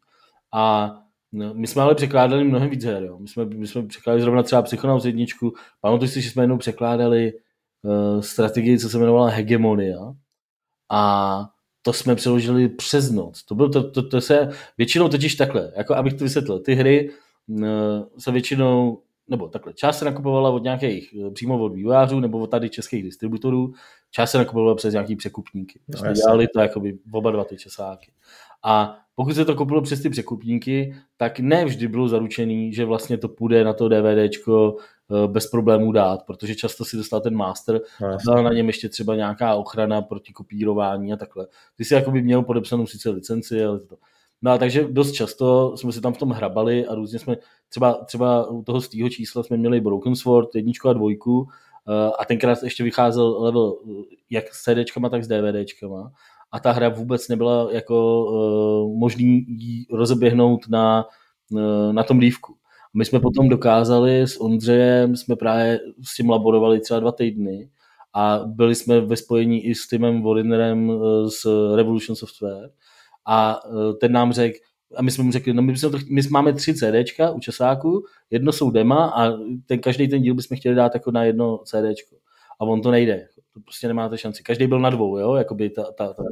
A 0.53 0.91
No, 1.31 1.53
my 1.53 1.67
jsme 1.67 1.81
ale 1.81 1.95
překládali 1.95 2.43
mnohem 2.43 2.69
víc 2.69 2.83
her. 2.83 3.03
Jo. 3.03 3.19
My, 3.19 3.27
jsme, 3.27 3.45
my 3.45 3.67
jsme 3.67 3.87
překládali 3.87 4.21
zrovna 4.21 4.43
třeba 4.43 4.61
Psychonauts 4.61 5.05
jedničku. 5.05 5.53
Pamatuji 5.81 6.09
si, 6.09 6.21
že 6.21 6.29
jsme 6.29 6.43
jednou 6.43 6.57
překládali 6.57 7.33
uh, 7.81 8.21
strategii, 8.21 8.79
co 8.79 8.89
se 8.89 8.97
jmenovala 8.97 9.29
Hegemonia. 9.29 10.13
A 10.91 11.43
to 11.81 11.93
jsme 11.93 12.15
přeložili 12.15 12.69
přes 12.69 13.11
noc. 13.11 13.43
To, 13.43 13.55
bylo, 13.55 13.69
to, 13.69 13.91
to, 13.91 14.09
to 14.09 14.21
se 14.21 14.49
většinou 14.77 15.09
totiž 15.09 15.35
takhle, 15.35 15.71
jako 15.77 15.95
abych 15.95 16.13
to 16.13 16.23
vysvětlil, 16.23 16.59
ty 16.59 16.75
hry 16.75 17.09
uh, 17.47 17.67
se 18.17 18.31
většinou, 18.31 19.01
nebo 19.27 19.47
takhle, 19.47 19.73
část 19.73 19.99
se 19.99 20.05
nakupovala 20.05 20.49
od 20.49 20.63
nějakých, 20.63 21.15
eh, 21.27 21.31
přímo 21.31 21.63
od 21.63 21.69
vývojářů 21.69 22.19
nebo 22.19 22.39
od 22.39 22.47
tady 22.47 22.69
českých 22.69 23.03
distributorů, 23.03 23.73
část 24.11 24.31
se 24.31 24.37
nakupovala 24.37 24.75
přes 24.75 24.93
nějaký 24.93 25.15
překupníky. 25.15 25.79
No, 25.87 25.99
jsme 25.99 26.13
dělali 26.13 26.47
to 26.47 26.59
jakoby 26.59 26.99
oba 27.11 27.31
dva 27.31 27.43
ty 27.43 27.57
časáky. 27.57 28.11
A 28.63 28.97
pokud 29.15 29.35
se 29.35 29.45
to 29.45 29.55
koupilo 29.55 29.81
přes 29.81 30.01
ty 30.01 30.09
překupníky, 30.09 30.95
tak 31.17 31.39
ne 31.39 31.65
vždy 31.65 31.87
bylo 31.87 32.07
zaručený, 32.07 32.73
že 32.73 32.85
vlastně 32.85 33.17
to 33.17 33.29
půjde 33.29 33.63
na 33.63 33.73
to 33.73 33.89
DVDčko 33.89 34.75
eh, 34.77 35.27
bez 35.27 35.47
problémů 35.47 35.91
dát, 35.91 36.25
protože 36.25 36.55
často 36.55 36.85
si 36.85 36.97
dostal 36.97 37.21
ten 37.21 37.35
master 37.35 37.81
no, 38.01 38.07
a 38.07 38.17
byla 38.25 38.41
na 38.41 38.53
něm 38.53 38.67
ještě 38.67 38.89
třeba 38.89 39.15
nějaká 39.15 39.55
ochrana 39.55 40.01
proti 40.01 40.33
kopírování 40.33 41.13
a 41.13 41.17
takhle. 41.17 41.47
Ty 41.75 41.85
si 41.85 41.93
jakoby 41.93 42.21
měl 42.21 42.43
podepsanou 42.43 42.87
sice 42.87 43.09
licenci, 43.09 43.65
ale 43.65 43.79
to. 43.79 43.97
No 44.41 44.51
a 44.51 44.57
takže 44.57 44.87
dost 44.89 45.11
často 45.11 45.77
jsme 45.77 45.91
si 45.91 46.01
tam 46.01 46.13
v 46.13 46.17
tom 46.17 46.29
hrabali 46.29 46.85
a 46.85 46.95
různě 46.95 47.19
jsme, 47.19 47.35
třeba, 47.69 47.93
třeba 47.93 48.49
u 48.49 48.63
toho 48.63 48.81
z 48.81 48.89
týho 48.89 49.09
čísla 49.09 49.43
jsme 49.43 49.57
měli 49.57 49.81
Broken 49.81 50.15
Sword, 50.15 50.55
jedničku 50.55 50.89
a 50.89 50.93
dvojku 50.93 51.47
eh, 51.87 52.11
a 52.19 52.25
tenkrát 52.25 52.63
ještě 52.63 52.83
vycházel 52.83 53.43
level 53.43 53.77
eh, 53.89 54.15
jak 54.29 54.53
s 54.53 54.63
CDčkama, 54.63 55.09
tak 55.09 55.23
s 55.23 55.27
DVDčkama 55.27 56.11
a 56.51 56.59
ta 56.59 56.71
hra 56.71 56.89
vůbec 56.89 57.27
nebyla 57.27 57.67
jako 57.71 58.25
uh, 58.25 58.99
možný 58.99 59.45
jí 59.47 59.87
rozeběhnout 59.91 60.67
na, 60.69 61.05
uh, 61.51 61.93
na 61.93 62.03
tom 62.03 62.19
dívku. 62.19 62.55
My 62.93 63.05
jsme 63.05 63.19
potom 63.19 63.49
dokázali 63.49 64.21
s 64.21 64.41
Ondřejem, 64.41 65.15
jsme 65.15 65.35
právě 65.35 65.79
s 66.03 66.15
tím 66.15 66.29
laborovali 66.29 66.79
třeba 66.79 66.99
dva 66.99 67.11
týdny 67.11 67.69
a 68.13 68.39
byli 68.45 68.75
jsme 68.75 69.01
ve 69.01 69.15
spojení 69.15 69.65
i 69.65 69.75
s 69.75 69.87
Timem 69.87 70.21
Worinerem 70.21 70.91
z 71.27 71.45
Revolution 71.75 72.15
Software 72.15 72.69
a 73.27 73.59
ten 73.99 74.11
nám 74.11 74.33
řekl, 74.33 74.57
a 74.95 75.01
my 75.01 75.11
jsme 75.11 75.23
mu 75.23 75.31
řekli, 75.31 75.53
no 75.53 75.61
my, 75.61 75.73
to, 75.73 75.91
my 76.09 76.21
máme 76.29 76.53
tři 76.53 76.73
CDčka 76.73 77.31
u 77.31 77.39
časáku, 77.39 78.03
jedno 78.29 78.51
jsou 78.51 78.71
dema 78.71 79.05
a 79.05 79.37
ten, 79.65 79.79
každý 79.79 80.07
ten 80.07 80.21
díl 80.21 80.35
bychom 80.35 80.57
chtěli 80.57 80.75
dát 80.75 80.93
jako 80.93 81.11
na 81.11 81.23
jedno 81.23 81.57
CDčko. 81.57 82.15
A 82.59 82.65
on 82.65 82.81
to 82.81 82.91
nejde 82.91 83.27
to 83.57 83.63
prostě 83.63 83.87
nemáte 83.87 84.17
šanci. 84.17 84.43
Každý 84.43 84.67
byl 84.67 84.79
na 84.79 84.89
dvou, 84.89 85.17
jo, 85.17 85.35
jakoby 85.35 85.69
ta, 85.69 85.83
ta, 85.83 86.13
ta 86.13 86.23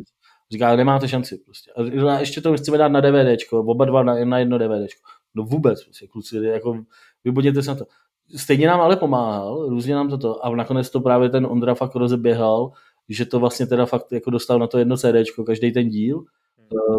Říká, 0.51 0.75
nemáte 0.75 1.07
šanci 1.07 1.38
prostě. 1.38 1.71
A 1.71 2.19
ještě 2.19 2.41
to 2.41 2.57
chceme 2.57 2.77
dát 2.77 2.88
na 2.88 3.01
DVDčko, 3.01 3.59
oba 3.59 3.85
dva 3.85 4.03
na, 4.03 4.25
na 4.25 4.39
jedno 4.39 4.57
DVDčko. 4.57 5.01
No 5.35 5.43
vůbec, 5.43 5.83
prostě, 5.83 6.07
kluci, 6.07 6.38
jako 6.38 6.83
vybudněte 7.23 7.63
se 7.63 7.69
na 7.71 7.75
to. 7.75 7.85
Stejně 8.35 8.67
nám 8.67 8.81
ale 8.81 8.95
pomáhal, 8.95 9.69
různě 9.69 9.95
nám 9.95 10.09
toto 10.09 10.45
a 10.45 10.55
nakonec 10.55 10.89
to 10.89 11.01
právě 11.01 11.29
ten 11.29 11.45
Ondra 11.45 11.75
fakt 11.75 11.95
rozeběhal, 11.95 12.71
že 13.09 13.25
to 13.25 13.39
vlastně 13.39 13.67
teda 13.67 13.85
fakt 13.85 14.11
jako 14.11 14.29
dostal 14.29 14.59
na 14.59 14.67
to 14.67 14.77
jedno 14.77 14.97
CDčko, 14.97 15.43
každý 15.43 15.71
ten 15.71 15.89
díl 15.89 16.23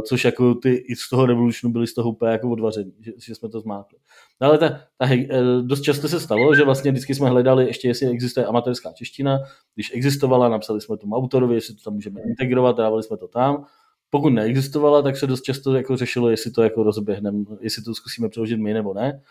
což 0.09 0.25
jako 0.25 0.55
ty 0.55 0.75
i 0.75 0.97
z 0.97 1.09
toho 1.09 1.27
Revolutionu 1.27 1.73
byli 1.73 1.87
z 1.87 1.95
toho 1.95 2.11
úplně 2.11 2.33
jako 2.33 2.51
odvaření, 2.51 2.93
že, 3.01 3.13
že 3.19 3.35
jsme 3.35 3.49
to 3.49 3.61
zmátli. 3.61 3.99
No 4.41 4.49
ale 4.49 4.59
ta, 4.59 4.69
ta, 4.99 5.07
eh, 5.13 5.29
dost 5.63 5.81
často 5.81 6.09
se 6.09 6.21
stalo, 6.21 6.55
že 6.55 6.65
vlastně 6.65 6.91
vždycky 6.91 7.15
jsme 7.15 7.29
hledali 7.29 7.67
ještě, 7.67 7.89
jestli 7.89 8.09
existuje 8.09 8.47
amatérská 8.47 8.93
čeština, 8.93 9.39
když 9.75 9.93
existovala, 9.95 10.49
napsali 10.49 10.81
jsme 10.81 10.97
tomu 10.97 11.17
autorovi, 11.17 11.55
jestli 11.55 11.75
to 11.75 11.83
tam 11.85 11.95
můžeme 11.95 12.21
integrovat, 12.21 12.77
dávali 12.77 13.03
jsme 13.03 13.17
to 13.17 13.29
tam. 13.29 13.65
Pokud 14.11 14.31
neexistovala, 14.31 15.03
tak 15.03 15.17
se 15.17 15.27
dost 15.27 15.43
často 15.43 15.75
jako 15.75 15.97
řešilo, 15.97 16.31
jestli 16.31 16.51
to 16.51 16.63
jako 16.63 16.83
rozběhneme, 16.83 17.45
jestli 17.61 17.83
to 17.83 17.95
zkusíme 17.95 18.29
přeložit 18.29 18.61
my 18.61 18.75
nebo 18.75 18.95
ne. 18.95 19.23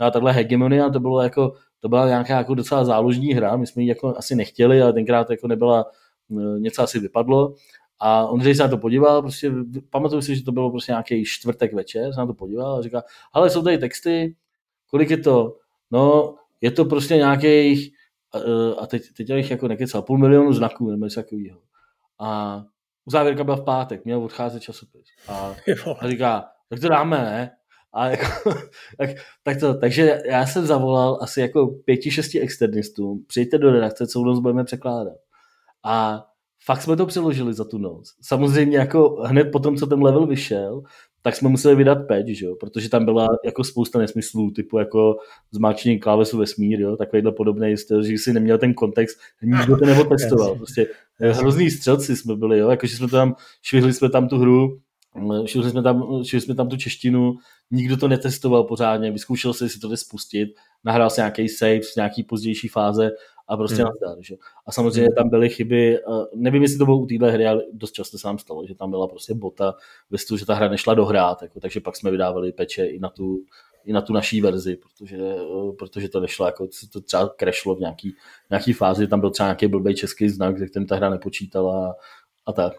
No 0.00 0.06
a 0.06 0.10
tahle 0.10 0.32
hegemonia, 0.32 0.90
to 0.90 1.00
bylo 1.00 1.22
jako, 1.22 1.54
to 1.80 1.88
byla 1.88 2.06
nějaká 2.06 2.38
jako 2.38 2.54
docela 2.54 2.84
záložní 2.84 3.34
hra, 3.34 3.56
my 3.56 3.66
jsme 3.66 3.82
ji 3.82 3.88
jako 3.88 4.14
asi 4.16 4.34
nechtěli, 4.34 4.82
ale 4.82 4.92
tenkrát 4.92 5.30
jako 5.30 5.48
nebyla, 5.48 5.84
eh, 6.30 6.60
něco 6.60 6.82
asi 6.82 6.98
vypadlo 6.98 7.54
a 8.00 8.26
on 8.26 8.40
se 8.40 8.62
na 8.62 8.68
to 8.68 8.78
podíval, 8.78 9.22
prostě 9.22 9.52
pamatuju 9.90 10.22
si, 10.22 10.36
že 10.36 10.44
to 10.44 10.52
bylo 10.52 10.70
prostě 10.70 10.92
nějaký 10.92 11.24
čtvrtek 11.24 11.74
večer, 11.74 12.12
se 12.12 12.20
na 12.20 12.26
to 12.26 12.34
podíval 12.34 12.76
a 12.78 12.82
říká, 12.82 13.02
ale 13.32 13.50
jsou 13.50 13.62
tady 13.62 13.78
texty, 13.78 14.36
kolik 14.90 15.10
je 15.10 15.18
to? 15.18 15.56
No, 15.90 16.34
je 16.60 16.70
to 16.70 16.84
prostě 16.84 17.16
nějakých, 17.16 17.90
a 18.78 18.86
teď, 18.86 19.02
teď 19.16 19.30
jich 19.30 19.50
jako 19.50 19.68
nekecal, 19.68 20.02
půl 20.02 20.18
milionu 20.18 20.52
znaků 20.52 20.90
nebo 20.90 21.04
něco 21.04 21.22
takového. 21.22 21.60
A 22.20 22.62
závěrka 23.06 23.44
byla 23.44 23.56
v 23.56 23.64
pátek, 23.64 24.04
měl 24.04 24.24
odcházet 24.24 24.60
časopis. 24.60 25.06
A, 25.28 25.54
a 25.98 26.08
říká, 26.08 26.48
tak 26.68 26.80
to 26.80 26.88
dáme, 26.88 27.16
ne? 27.18 27.50
A 27.92 28.06
jako, 28.06 28.50
tak, 28.98 29.10
tak 29.42 29.60
to, 29.60 29.74
takže 29.74 30.22
já 30.24 30.46
jsem 30.46 30.66
zavolal 30.66 31.18
asi 31.22 31.40
jako 31.40 31.66
pěti, 31.66 32.10
šesti 32.10 32.40
externistům, 32.40 33.24
přijďte 33.26 33.58
do 33.58 33.72
redakce, 33.72 34.06
co 34.06 34.20
noc 34.20 34.40
budeme 34.40 34.64
překládat. 34.64 35.16
A 35.84 36.24
fakt 36.64 36.82
jsme 36.82 36.96
to 36.96 37.06
přeložili 37.06 37.54
za 37.54 37.64
tu 37.64 37.78
noc. 37.78 38.14
Samozřejmě 38.22 38.78
jako 38.78 39.22
hned 39.24 39.44
po 39.44 39.58
tom, 39.58 39.76
co 39.76 39.86
ten 39.86 40.02
level 40.02 40.26
vyšel, 40.26 40.82
tak 41.22 41.36
jsme 41.36 41.48
museli 41.48 41.74
vydat 41.74 41.98
patch, 42.08 42.28
že 42.28 42.46
jo? 42.46 42.56
protože 42.60 42.88
tam 42.88 43.04
byla 43.04 43.28
jako 43.44 43.64
spousta 43.64 43.98
nesmyslů, 43.98 44.50
typu 44.50 44.78
jako 44.78 45.16
zmáčení 45.50 45.98
klávesu 45.98 46.38
vesmír, 46.38 46.80
jo? 46.80 46.96
takovýhle 46.96 47.32
podobný 47.32 47.76
styl, 47.76 48.02
že 48.02 48.18
si 48.18 48.32
neměl 48.32 48.58
ten 48.58 48.74
kontext, 48.74 49.18
nikdo 49.42 49.76
to 49.76 49.86
neotestoval. 49.86 50.54
Prostě 50.56 50.86
hrozný 51.18 51.70
střelci 51.70 52.16
jsme 52.16 52.36
byli, 52.36 52.58
jo? 52.58 52.70
Jako, 52.70 52.86
že 52.86 52.96
jsme 52.96 53.08
tam, 53.08 53.34
švihli 53.62 53.92
jsme 53.92 54.08
tam 54.08 54.28
tu 54.28 54.38
hru, 54.38 54.78
švihli 55.44 55.70
jsme 55.70 55.82
tam, 55.82 56.24
švihli 56.24 56.40
jsme 56.40 56.54
tam 56.54 56.68
tu 56.68 56.76
češtinu, 56.76 57.34
nikdo 57.70 57.96
to 57.96 58.08
netestoval 58.08 58.64
pořádně, 58.64 59.10
vyzkoušel 59.10 59.52
se, 59.52 59.64
jestli 59.64 59.80
to 59.80 59.88
jde 59.88 59.96
spustit, 59.96 60.48
nahrál 60.84 61.10
se 61.10 61.20
nějaký 61.20 61.48
save 61.48 61.82
z 61.82 61.96
nějaký 61.96 62.22
pozdější 62.22 62.68
fáze 62.68 63.10
a 63.48 63.56
prostě 63.56 63.82
hmm. 63.82 63.84
nazdar. 63.84 64.22
Že? 64.22 64.34
A 64.66 64.72
samozřejmě 64.72 65.10
tam 65.12 65.28
byly 65.28 65.48
chyby, 65.48 65.98
nevím, 66.34 66.62
jestli 66.62 66.78
to 66.78 66.84
bylo 66.84 66.98
u 66.98 67.06
téhle 67.06 67.30
hry, 67.30 67.46
ale 67.46 67.62
dost 67.72 67.92
často 67.92 68.18
se 68.18 68.26
nám 68.26 68.38
stalo, 68.38 68.66
že 68.66 68.74
tam 68.74 68.90
byla 68.90 69.08
prostě 69.08 69.34
bota 69.34 69.74
ve 70.10 70.18
stylu, 70.18 70.38
že 70.38 70.46
ta 70.46 70.54
hra 70.54 70.68
nešla 70.68 70.94
dohrát, 70.94 71.42
jako, 71.42 71.60
takže 71.60 71.80
pak 71.80 71.96
jsme 71.96 72.10
vydávali 72.10 72.52
peče 72.52 72.86
i 72.86 72.98
na 72.98 73.08
tu, 73.08 73.44
i 73.84 73.92
na 73.92 74.00
tu 74.00 74.12
naší 74.12 74.40
verzi, 74.40 74.76
protože, 74.76 75.18
protože 75.78 76.08
to 76.08 76.20
nešlo, 76.20 76.46
jako 76.46 76.68
to 76.92 77.00
třeba 77.00 77.28
crashlo 77.28 77.74
v 77.74 77.80
nějaký, 77.80 78.14
nějaký 78.50 78.72
fázi, 78.72 79.06
tam 79.06 79.20
byl 79.20 79.30
třeba 79.30 79.46
nějaký 79.46 79.66
blbý 79.66 79.94
český 79.94 80.28
znak, 80.28 80.58
ze 80.58 80.66
kterým 80.66 80.88
ta 80.88 80.96
hra 80.96 81.10
nepočítala 81.10 81.96
a 82.46 82.52
tak. 82.52 82.72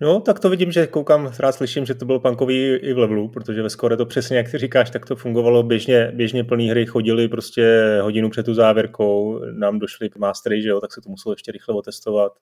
No, 0.00 0.20
tak 0.20 0.40
to 0.40 0.50
vidím, 0.50 0.72
že 0.72 0.86
koukám, 0.86 1.32
rád 1.38 1.52
slyším, 1.52 1.86
že 1.86 1.94
to 1.94 2.04
bylo 2.04 2.20
punkový 2.20 2.64
i 2.64 2.92
v 2.92 2.98
levelu, 2.98 3.28
protože 3.28 3.62
ve 3.62 3.70
skore 3.70 3.96
to 3.96 4.06
přesně, 4.06 4.36
jak 4.36 4.50
ty 4.50 4.58
říkáš, 4.58 4.90
tak 4.90 5.06
to 5.06 5.16
fungovalo 5.16 5.62
běžně, 5.62 6.12
běžně 6.14 6.44
plný 6.44 6.70
hry, 6.70 6.86
chodili 6.86 7.28
prostě 7.28 7.98
hodinu 8.02 8.30
před 8.30 8.46
tu 8.46 8.54
závěrkou, 8.54 9.40
nám 9.52 9.78
došly 9.78 10.10
mastery, 10.18 10.62
že 10.62 10.68
jo, 10.68 10.80
tak 10.80 10.92
se 10.92 11.00
to 11.00 11.10
muselo 11.10 11.32
ještě 11.32 11.52
rychle 11.52 11.74
otestovat. 11.74 12.32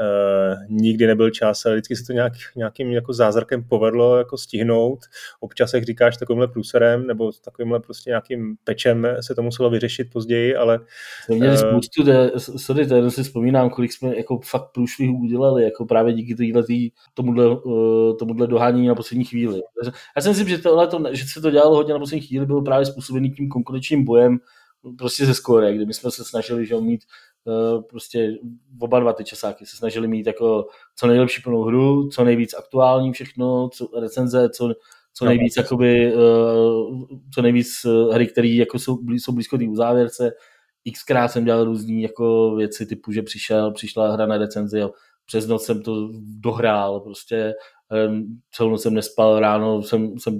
E, 0.00 0.56
nikdy 0.68 1.06
nebyl 1.06 1.30
čas, 1.30 1.66
ale 1.66 1.74
vždycky 1.74 1.96
se 1.96 2.04
to 2.06 2.12
nějak, 2.12 2.32
nějakým 2.56 2.92
jako 2.92 3.12
zázrakem 3.12 3.64
povedlo 3.64 4.18
jako 4.18 4.38
stihnout. 4.38 4.98
Občas, 5.40 5.74
jak 5.74 5.84
říkáš, 5.84 6.16
takovýmhle 6.16 6.48
průserem 6.48 7.06
nebo 7.06 7.32
takovýmhle 7.44 7.80
prostě 7.80 8.10
nějakým 8.10 8.56
pečem 8.64 9.06
se 9.20 9.34
to 9.34 9.42
muselo 9.42 9.70
vyřešit 9.70 10.10
později, 10.12 10.56
ale... 10.56 10.80
Měli 11.28 11.48
uh, 11.48 11.68
spoustu, 11.68 12.02
de, 12.02 12.30
sorry, 12.38 12.86
to 12.86 13.10
si 13.10 13.22
vzpomínám, 13.22 13.70
kolik 13.70 13.92
jsme 13.92 14.16
jako 14.16 14.40
fakt 14.44 14.72
průšvihů 14.74 15.20
udělali, 15.20 15.64
jako 15.64 15.81
jako 15.82 15.88
právě 15.88 16.12
díky 16.12 16.34
týhle, 16.34 16.62
tý, 16.62 16.90
tomuhle, 17.14 17.48
uh, 17.48 18.16
tomuhle 18.16 18.46
dohánění 18.46 18.86
na 18.86 18.94
poslední 18.94 19.24
chvíli. 19.24 19.60
Já 20.16 20.22
si 20.22 20.28
myslím, 20.28 20.48
že, 20.48 20.58
tohle 20.58 20.86
to, 20.86 21.04
že 21.10 21.24
se 21.26 21.40
to 21.40 21.50
dělalo 21.50 21.76
hodně 21.76 21.92
na 21.92 21.98
poslední 21.98 22.26
chvíli, 22.26 22.46
bylo 22.46 22.62
právě 22.62 22.86
způsobený 22.86 23.30
tím 23.30 23.48
konkurenčním 23.48 24.04
bojem 24.04 24.38
prostě 24.98 25.26
ze 25.26 25.34
skóre, 25.34 25.74
kdy 25.74 25.86
my 25.86 25.94
jsme 25.94 26.10
se 26.10 26.24
snažili 26.24 26.66
že 26.66 26.76
mít 26.76 27.04
uh, 27.44 27.82
prostě 27.82 28.38
oba 28.80 29.00
dva 29.00 29.12
ty 29.12 29.24
časáky 29.24 29.66
se 29.66 29.76
snažili 29.76 30.08
mít 30.08 30.26
jako 30.26 30.66
co 30.96 31.06
nejlepší 31.06 31.42
plnou 31.42 31.62
hru, 31.62 32.08
co 32.08 32.24
nejvíc 32.24 32.54
aktuální 32.54 33.12
všechno, 33.12 33.68
co, 33.72 33.88
recenze, 34.00 34.50
co, 34.50 34.74
co 35.14 35.24
nejvíc, 35.24 35.56
jakoby, 35.56 36.14
uh, 36.14 37.06
co 37.34 37.42
nejvíc 37.42 37.86
hry, 38.12 38.26
které 38.26 38.48
jako 38.48 38.78
jsou, 38.78 38.98
jsou 39.08 39.32
blízko 39.32 39.58
té 39.58 39.64
uzávěrce. 39.64 40.32
Xkrát 40.92 41.30
jsem 41.32 41.44
dělal 41.44 41.64
různé 41.64 42.00
jako 42.00 42.54
věci 42.54 42.86
typu, 42.86 43.12
že 43.12 43.22
přišel, 43.22 43.72
přišla 43.72 44.12
hra 44.12 44.26
na 44.26 44.38
recenzi 44.38 44.82
a 44.82 44.90
přes 45.32 45.46
noc 45.46 45.64
jsem 45.64 45.82
to 45.82 46.08
dohrál, 46.40 47.00
prostě 47.00 47.54
celou 48.54 48.70
noc 48.70 48.82
jsem 48.82 48.94
nespal, 48.94 49.40
ráno 49.40 49.82
jsem, 49.82 50.18
jsem 50.18 50.38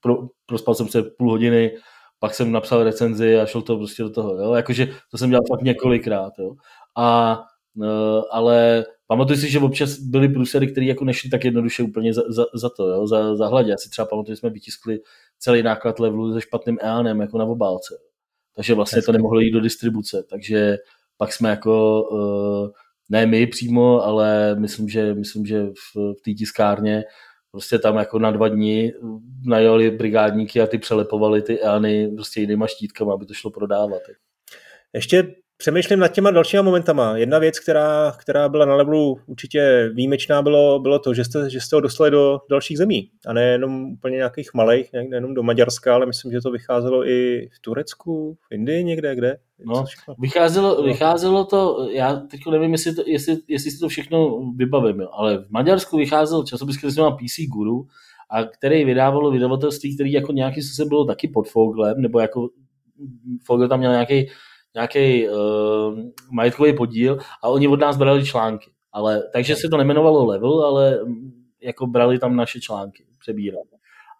pro, 0.00 0.16
prospal 0.46 0.74
jsem 0.74 0.88
se 0.88 1.02
půl 1.02 1.30
hodiny, 1.30 1.76
pak 2.18 2.34
jsem 2.34 2.52
napsal 2.52 2.84
recenzi 2.84 3.38
a 3.38 3.46
šel 3.46 3.62
to 3.62 3.76
prostě 3.76 4.02
do 4.02 4.10
toho, 4.10 4.36
jo? 4.36 4.54
jakože 4.54 4.88
to 5.10 5.18
jsem 5.18 5.30
dělal 5.30 5.42
fakt 5.48 5.62
několikrát, 5.62 6.32
jo? 6.38 6.54
A, 6.96 7.40
e, 7.82 7.88
ale 8.30 8.84
pamatuju 9.06 9.38
si, 9.38 9.50
že 9.50 9.58
občas 9.58 9.98
byly 9.98 10.28
průsery, 10.28 10.72
které 10.72 10.86
jako 10.86 11.04
nešly 11.04 11.30
tak 11.30 11.44
jednoduše 11.44 11.82
úplně 11.82 12.14
za, 12.14 12.22
za, 12.28 12.44
za 12.54 12.70
to, 12.70 12.88
jo? 12.88 13.06
Za, 13.06 13.36
za 13.36 13.46
hladě. 13.46 13.70
Já 13.70 13.76
si 13.76 13.90
třeba 13.90 14.06
pamatuju, 14.06 14.34
že 14.34 14.38
jsme 14.38 14.50
vytiskli 14.50 14.98
celý 15.38 15.62
náklad 15.62 16.00
levelu 16.00 16.32
se 16.32 16.40
špatným 16.40 16.78
EANem 16.80 17.20
jako 17.20 17.38
na 17.38 17.44
obálce. 17.44 17.94
Takže 18.56 18.74
vlastně 18.74 19.02
to 19.02 19.12
nemohlo 19.12 19.40
jít 19.40 19.52
do 19.52 19.60
distribuce, 19.60 20.22
takže 20.30 20.76
pak 21.16 21.32
jsme 21.32 21.50
jako 21.50 22.02
uh, 22.02 22.70
ne 23.10 23.26
my 23.26 23.46
přímo, 23.46 24.02
ale 24.02 24.54
myslím, 24.54 24.88
že, 24.88 25.14
myslím, 25.14 25.46
že 25.46 25.62
v, 25.62 25.96
v 25.96 26.22
té 26.24 26.32
tiskárně 26.32 27.04
prostě 27.50 27.78
tam 27.78 27.96
jako 27.96 28.18
na 28.18 28.30
dva 28.30 28.48
dny 28.48 28.94
najali 29.44 29.90
brigádníky 29.90 30.60
a 30.60 30.66
ty 30.66 30.78
přelepovali 30.78 31.42
ty 31.42 31.60
EANy 31.60 32.08
prostě 32.08 32.40
jinýma 32.40 32.66
štítkama, 32.66 33.14
aby 33.14 33.26
to 33.26 33.34
šlo 33.34 33.50
prodávat. 33.50 34.02
Ještě 34.92 35.34
přemýšlím 35.60 35.98
nad 35.98 36.08
těma 36.08 36.30
dalšíma 36.30 36.62
momentama. 36.62 37.16
Jedna 37.16 37.38
věc, 37.38 37.58
která, 37.58 38.12
která 38.18 38.48
byla 38.48 38.64
na 38.64 38.74
levelu 38.74 39.18
určitě 39.26 39.90
výjimečná, 39.94 40.42
bylo, 40.42 40.78
bylo 40.78 40.98
to, 40.98 41.14
že 41.14 41.24
jste, 41.24 41.50
že 41.50 41.60
jste 41.60 41.76
ho 41.76 41.80
dostali 41.80 42.10
do 42.10 42.38
dalších 42.50 42.78
zemí. 42.78 43.10
A 43.26 43.32
ne 43.32 43.44
jenom 43.44 43.92
úplně 43.92 44.16
nějakých 44.16 44.54
malých, 44.54 44.92
nejenom 44.92 45.34
do 45.34 45.42
Maďarska, 45.42 45.94
ale 45.94 46.06
myslím, 46.06 46.32
že 46.32 46.40
to 46.40 46.50
vycházelo 46.50 47.08
i 47.08 47.48
v 47.56 47.60
Turecku, 47.60 48.36
v 48.48 48.54
Indii 48.54 48.84
někde, 48.84 49.14
kde. 49.14 49.36
No, 49.64 49.84
vycházelo, 50.18 50.82
vycházelo 50.82 51.44
to, 51.44 51.88
já 51.92 52.14
teď 52.16 52.40
nevím, 52.50 52.72
jestli, 52.72 52.94
to, 52.94 53.02
jestli, 53.06 53.36
jestli 53.48 53.70
si 53.70 53.78
to 53.78 53.88
všechno 53.88 54.40
vybavím, 54.56 55.00
jo, 55.00 55.08
ale 55.12 55.38
v 55.38 55.50
Maďarsku 55.50 55.96
vycházel 55.96 56.44
časopis, 56.44 56.78
který 56.78 56.92
se 56.92 57.02
PC 57.02 57.48
Guru, 57.48 57.86
a 58.30 58.44
který 58.44 58.84
vydávalo 58.84 59.30
vydavatelství, 59.30 59.94
který 59.94 60.12
jako 60.12 60.32
nějaký 60.32 60.62
se 60.62 60.84
bylo 60.84 61.04
taky 61.04 61.28
pod 61.28 61.48
Foglem, 61.48 62.00
nebo 62.00 62.20
jako 62.20 62.48
Fogel 63.44 63.68
tam 63.68 63.78
měl 63.78 63.92
nějaký 63.92 64.28
nějaký 64.74 65.28
uh, 65.28 65.34
majetkový 66.30 66.76
podíl 66.76 67.18
a 67.42 67.48
oni 67.48 67.68
od 67.68 67.80
nás 67.80 67.96
brali 67.96 68.26
články. 68.26 68.70
Ale, 68.92 69.22
takže 69.32 69.56
se 69.56 69.68
to 69.68 69.76
nemenovalo 69.76 70.26
level, 70.26 70.64
ale 70.64 71.04
mm, 71.04 71.44
jako 71.62 71.86
brali 71.86 72.18
tam 72.18 72.36
naše 72.36 72.60
články, 72.60 73.04
přebírali. 73.18 73.64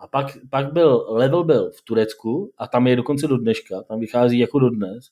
A 0.00 0.06
pak, 0.06 0.26
pak 0.50 0.72
byl, 0.72 1.06
level 1.08 1.44
byl 1.44 1.70
v 1.70 1.82
Turecku 1.84 2.52
a 2.58 2.66
tam 2.66 2.86
je 2.86 2.96
dokonce 2.96 3.28
do 3.28 3.36
dneška, 3.36 3.82
tam 3.82 4.00
vychází 4.00 4.38
jako 4.38 4.58
do 4.58 4.70
dnes. 4.70 5.04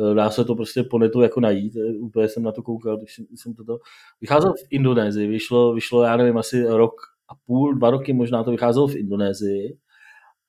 Eh, 0.00 0.14
dá 0.14 0.30
se 0.30 0.44
to 0.44 0.54
prostě 0.54 0.82
po 0.82 0.98
netu 0.98 1.20
jako 1.20 1.40
najít, 1.40 1.76
eh, 1.76 1.98
úplně 1.98 2.28
jsem 2.28 2.42
na 2.42 2.52
to 2.52 2.62
koukal, 2.62 2.96
když 2.96 3.14
jsem, 3.14 3.26
jsem 3.34 3.54
toto. 3.54 3.78
Vycházel 4.20 4.52
v 4.52 4.66
Indonésii, 4.70 5.26
vyšlo, 5.28 5.74
vyšlo, 5.74 6.02
já 6.02 6.16
nevím, 6.16 6.38
asi 6.38 6.64
rok 6.66 6.94
a 7.28 7.34
půl, 7.46 7.74
dva 7.74 7.90
roky 7.90 8.12
možná 8.12 8.44
to 8.44 8.50
vycházelo 8.50 8.88
v 8.88 8.96
Indonésii. 8.96 9.78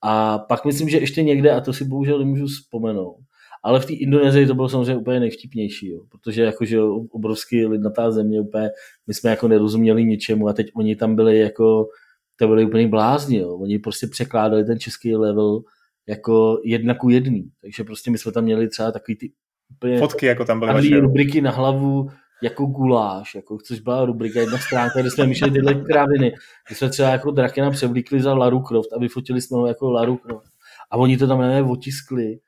A 0.02 0.40
pak 0.40 0.66
myslím, 0.66 0.90
že 0.90 0.98
ještě 0.98 1.24
někde, 1.24 1.52
a 1.52 1.62
to 1.62 1.74
si 1.74 1.86
bohužel 1.86 2.20
nemůžu 2.20 2.48
vzpomenout, 2.48 3.18
ale 3.66 3.80
v 3.80 3.86
té 3.86 3.94
Indonésii 3.94 4.48
to 4.48 4.56
bylo 4.56 4.70
samozřejmě 4.70 4.96
úplně 4.96 5.20
nejvtipnější, 5.20 5.88
jo, 5.88 6.02
protože 6.10 6.44
jakože 6.44 6.82
obrovský 7.12 7.66
lidnatá 7.66 8.12
země, 8.12 8.42
úplně, 8.42 8.70
my 9.08 9.14
jsme 9.14 9.30
jako 9.30 9.48
nerozuměli 9.48 10.06
ničemu 10.06 10.48
a 10.48 10.54
teď 10.54 10.68
oni 10.76 10.96
tam 10.96 11.16
byli 11.16 11.40
jako, 11.40 11.88
to 12.36 12.48
byli 12.48 12.66
úplně 12.66 12.88
blázni, 12.88 13.38
jo. 13.38 13.58
oni 13.58 13.80
prostě 13.80 14.08
překládali 14.08 14.64
ten 14.66 14.80
český 14.80 15.16
level 15.16 15.62
jako 16.08 16.62
jedna 16.64 16.94
ku 16.94 17.10
jedný, 17.10 17.50
takže 17.62 17.84
prostě 17.84 18.12
my 18.12 18.18
jsme 18.18 18.32
tam 18.32 18.44
měli 18.44 18.68
třeba 18.68 18.92
takový 18.92 19.16
ty 19.16 19.32
úplně 19.76 20.00
fotky, 20.00 20.26
jako 20.26 20.46
tam 20.46 20.60
byly 20.60 20.74
vaše. 20.74 21.00
rubriky 21.00 21.42
na 21.42 21.52
hlavu, 21.52 22.10
jako 22.44 22.66
guláš, 22.66 23.36
jako 23.36 23.58
což 23.66 23.80
byla 23.80 24.06
rubrika 24.06 24.40
jedna 24.40 24.58
stránka, 24.58 25.02
kde 25.02 25.12
jsme 25.12 25.28
myšli 25.28 25.52
tyhle 25.52 25.74
kráviny, 25.74 26.34
kde 26.68 26.76
jsme 26.76 26.90
třeba 26.90 27.10
jako 27.10 27.32
Drakena 27.32 27.72
převlíkli 27.72 28.22
za 28.22 28.34
Laru 28.34 28.60
Croft 28.60 28.94
a 28.94 29.00
vyfotili 29.00 29.42
jsme 29.42 29.58
ho 29.58 29.68
jako 29.68 29.92
Laru 29.92 30.18
Croft 30.18 30.55
a 30.92 30.98
oni 30.98 31.18
to 31.18 31.28
tam 31.28 31.42
nevím, 31.42 31.72
otiskli. 31.72 32.40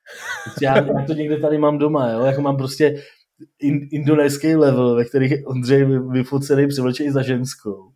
Já, 0.62 0.78
já 0.78 1.06
to 1.08 1.14
někde 1.14 1.38
tady 1.38 1.58
mám 1.58 1.78
doma, 1.78 2.12
jo? 2.12 2.26
jako 2.26 2.42
mám 2.42 2.58
prostě 2.58 3.04
in, 3.60 3.88
indonéský 3.92 4.56
level, 4.56 4.96
ve 4.96 5.06
kterých 5.06 5.34
Ondřej 5.46 5.86
vyfocený 6.12 6.68
převlečený 6.68 7.12
za 7.12 7.22
ženskou. 7.22 7.92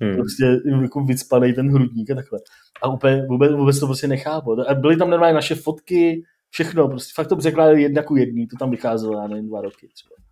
Hmm. 0.00 0.16
Prostě 0.16 0.44
jako 0.82 1.04
vycpanej 1.04 1.52
ten 1.52 1.70
hrudník 1.70 2.10
a 2.10 2.14
takhle. 2.14 2.38
A 2.82 2.88
úplně, 2.88 3.26
vůbec, 3.28 3.52
vůbec 3.52 3.80
to 3.80 3.86
prostě 3.86 4.08
nechápu. 4.08 4.70
A 4.70 4.74
byly 4.74 4.96
tam 4.96 5.10
normálně 5.10 5.34
naše 5.34 5.54
fotky, 5.54 6.22
všechno, 6.50 6.88
prostě 6.88 7.12
fakt 7.16 7.28
to 7.28 7.36
překládali 7.36 7.82
jedna 7.82 8.02
ku 8.02 8.16
jedný, 8.16 8.46
to 8.46 8.56
tam 8.56 8.70
vycházelo, 8.70 9.20
já 9.20 9.28
nevím, 9.28 9.48
dva 9.48 9.60
roky 9.60 9.88
třeba. 9.94 10.25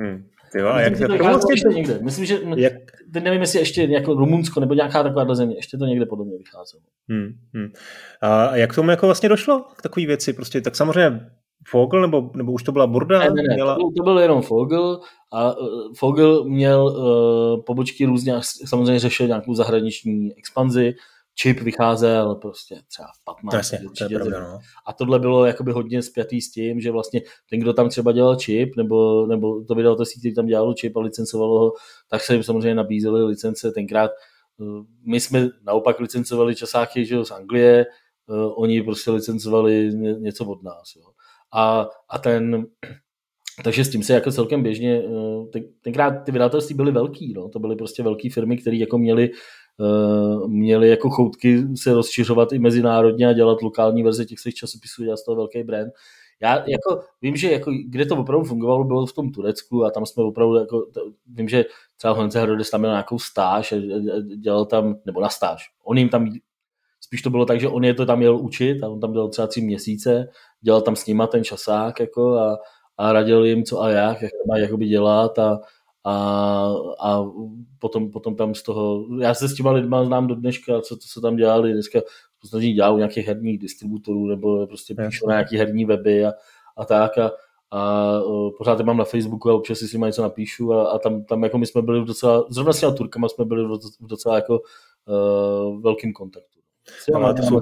Hmm. 0.00 0.24
Jo, 0.54 0.68
a 0.68 0.80
jak 0.80 0.98
to, 0.98 1.08
to 1.08 1.24
vlastně 1.24 1.52
ještě 1.52 1.68
někde. 1.68 1.98
Myslím, 2.02 2.24
že 2.24 2.38
jak... 2.56 2.72
teď 3.12 3.24
nevím, 3.24 3.40
jestli 3.40 3.58
ještě 3.58 3.82
jako 3.82 4.14
Rumunsko 4.14 4.60
nebo 4.60 4.74
nějaká 4.74 5.02
taková 5.02 5.34
země, 5.34 5.56
ještě 5.56 5.78
to 5.78 5.84
někde 5.84 6.06
podobně 6.06 6.38
vycházelo. 6.38 6.82
Hmm, 7.08 7.28
hmm. 7.54 7.72
A 8.20 8.56
jak 8.56 8.74
tomu 8.74 8.90
jako 8.90 9.06
vlastně 9.06 9.28
došlo 9.28 9.64
k 9.76 9.82
takové 9.82 10.06
věci? 10.06 10.32
Prostě 10.32 10.60
tak 10.60 10.76
samozřejmě 10.76 11.20
Fogel, 11.68 12.00
nebo, 12.00 12.30
nebo 12.34 12.52
už 12.52 12.62
to 12.62 12.72
byla 12.72 12.86
Burda? 12.86 13.18
Ne, 13.18 13.24
ne, 13.24 13.42
ne, 13.48 13.54
měla... 13.54 13.74
to, 13.74 13.80
byl, 13.80 13.90
to 13.96 14.02
byl 14.02 14.18
jenom 14.18 14.42
Fogel 14.42 15.00
a 15.32 15.58
uh, 15.58 15.66
Fogel 15.98 16.44
měl 16.44 16.84
uh, 16.84 17.64
pobočky 17.64 18.04
různě, 18.04 18.34
samozřejmě 18.66 18.98
řešil 18.98 19.26
nějakou 19.26 19.54
zahraniční 19.54 20.34
expanzi, 20.38 20.94
čip 21.34 21.60
vycházel 21.60 22.34
prostě 22.34 22.80
třeba 22.88 23.08
v 23.20 23.24
15. 23.24 23.54
Jasně, 23.54 23.78
to 23.98 24.04
je 24.04 24.18
pravda, 24.18 24.40
no. 24.40 24.58
A 24.86 24.92
tohle 24.92 25.18
bylo 25.18 25.46
jakoby 25.46 25.72
hodně 25.72 26.02
spjatý 26.02 26.40
s 26.40 26.50
tím, 26.50 26.80
že 26.80 26.90
vlastně 26.90 27.20
ten, 27.50 27.60
kdo 27.60 27.72
tam 27.72 27.88
třeba 27.88 28.12
dělal 28.12 28.36
čip, 28.36 28.76
nebo, 28.76 29.26
nebo 29.26 29.64
to 29.64 29.74
vydavatelství, 29.74 30.20
který 30.20 30.34
tam 30.34 30.46
dělalo 30.46 30.74
čip 30.74 30.96
a 30.96 31.00
licencovalo 31.00 31.58
ho, 31.58 31.72
tak 32.10 32.22
se 32.22 32.34
jim 32.34 32.42
samozřejmě 32.42 32.74
nabízely 32.74 33.24
licence. 33.24 33.72
Tenkrát 33.72 34.10
eh, 34.60 34.84
my 35.06 35.20
jsme 35.20 35.48
naopak 35.62 36.00
licencovali 36.00 36.54
časáky 36.54 37.06
že 37.06 37.24
z 37.24 37.30
Anglie, 37.30 37.86
uh, 38.26 38.62
oni 38.62 38.82
prostě 38.82 39.10
licencovali 39.10 39.90
něco 40.18 40.44
od 40.44 40.62
nás. 40.62 40.96
Jo. 40.96 41.04
A, 41.52 41.88
a 42.08 42.18
ten, 42.18 42.66
takže 43.64 43.84
s 43.84 43.90
tím 43.90 44.02
se 44.02 44.12
jako 44.12 44.32
celkem 44.32 44.62
běžně, 44.62 45.02
eh, 45.56 45.60
tenkrát 45.82 46.10
ty 46.10 46.32
vydavatelství 46.32 46.74
byly 46.74 46.92
velký, 46.92 47.32
no, 47.32 47.48
to 47.48 47.58
byly 47.58 47.76
prostě 47.76 48.02
velké 48.02 48.30
firmy, 48.30 48.56
které 48.56 48.76
jako 48.76 48.98
měly 48.98 49.30
Eh, 49.69 49.69
měli 50.46 50.88
jako 50.88 51.10
choutky 51.10 51.64
se 51.76 51.94
rozšiřovat 51.94 52.52
i 52.52 52.58
mezinárodně 52.58 53.28
a 53.28 53.32
dělat 53.32 53.62
lokální 53.62 54.02
verze 54.02 54.24
těch 54.24 54.38
svých 54.40 54.54
časopisů, 54.54 55.04
dělat 55.04 55.16
z 55.16 55.24
toho 55.24 55.36
velký 55.36 55.62
brand. 55.62 55.92
Já 56.42 56.54
jako, 56.54 57.04
vím, 57.22 57.36
že 57.36 57.52
jako, 57.52 57.72
kde 57.86 58.06
to 58.06 58.16
opravdu 58.16 58.44
fungovalo, 58.44 58.84
bylo 58.84 59.06
v 59.06 59.12
tom 59.12 59.32
Turecku 59.32 59.84
a 59.84 59.90
tam 59.90 60.06
jsme 60.06 60.24
opravdu, 60.24 60.54
jako, 60.54 60.86
vím, 61.26 61.48
že 61.48 61.64
třeba 61.96 62.12
Honce 62.12 62.40
Hrodes 62.40 62.70
tam 62.70 62.80
měl 62.80 62.90
nějakou 62.90 63.18
stáž 63.18 63.72
a 63.72 63.76
dělal 64.36 64.64
tam, 64.64 64.96
nebo 65.04 65.20
na 65.20 65.28
stáž. 65.28 65.70
On 65.84 65.98
jim 65.98 66.08
tam, 66.08 66.32
spíš 67.00 67.22
to 67.22 67.30
bylo 67.30 67.46
tak, 67.46 67.60
že 67.60 67.68
on 67.68 67.84
je 67.84 67.94
to 67.94 68.06
tam 68.06 68.18
měl 68.18 68.36
učit 68.36 68.82
a 68.82 68.88
on 68.88 69.00
tam 69.00 69.12
dělal 69.12 69.28
třeba 69.28 69.46
tři 69.46 69.60
měsíce, 69.60 70.28
dělal 70.60 70.80
tam 70.80 70.96
s 70.96 71.06
nima 71.06 71.26
ten 71.26 71.44
časák 71.44 72.00
jako 72.00 72.32
a, 72.32 72.58
a 72.96 73.12
radil 73.12 73.44
jim 73.44 73.64
co 73.64 73.82
a 73.82 73.90
jak, 73.90 74.22
jak 74.22 74.32
to 74.32 74.48
mají 74.48 74.62
jakoby 74.62 74.86
dělat 74.86 75.38
a, 75.38 75.60
a, 76.04 76.14
a 77.00 77.24
potom, 77.78 78.10
potom 78.10 78.36
tam 78.36 78.54
z 78.54 78.62
toho, 78.62 79.06
já 79.20 79.34
se 79.34 79.48
s 79.48 79.54
těma 79.54 79.70
lidma 79.70 80.04
znám 80.04 80.26
do 80.26 80.34
dneška, 80.34 80.80
co, 80.80 80.96
co 80.96 81.20
tam 81.20 81.36
dělali, 81.36 81.72
dneska 81.72 82.00
snaží 82.44 82.72
dělat 82.72 82.96
nějakých 82.96 83.26
herních 83.26 83.58
distributorů 83.58 84.26
nebo 84.26 84.66
prostě 84.66 84.94
píšou 84.94 85.26
na 85.26 85.34
nějaký 85.34 85.56
herní 85.56 85.84
weby 85.84 86.24
a, 86.24 86.32
a 86.76 86.84
tak 86.84 87.18
a, 87.18 87.32
a 87.70 88.20
pořád 88.58 88.78
je 88.78 88.84
mám 88.84 88.96
na 88.96 89.04
Facebooku 89.04 89.50
a 89.50 89.54
občas 89.54 89.78
si 89.78 89.88
s 89.88 89.92
nimi 89.92 90.06
něco 90.06 90.22
napíšu 90.22 90.72
a, 90.72 90.90
a 90.90 90.98
tam, 90.98 91.24
tam 91.24 91.42
jako 91.42 91.58
my 91.58 91.66
jsme 91.66 91.82
byli 91.82 92.00
v 92.00 92.04
docela, 92.04 92.44
zrovna 92.48 92.72
s 92.72 92.80
těma 92.80 92.92
Turkama 92.92 93.28
jsme 93.28 93.44
byli 93.44 93.64
v 94.00 94.06
docela 94.06 94.36
jako 94.36 94.60
uh, 94.60 95.80
velkým 95.80 96.12
kontaktu. 96.12 96.60
Ale 97.14 97.34
to 97.34 97.42
jsou, 97.42 97.60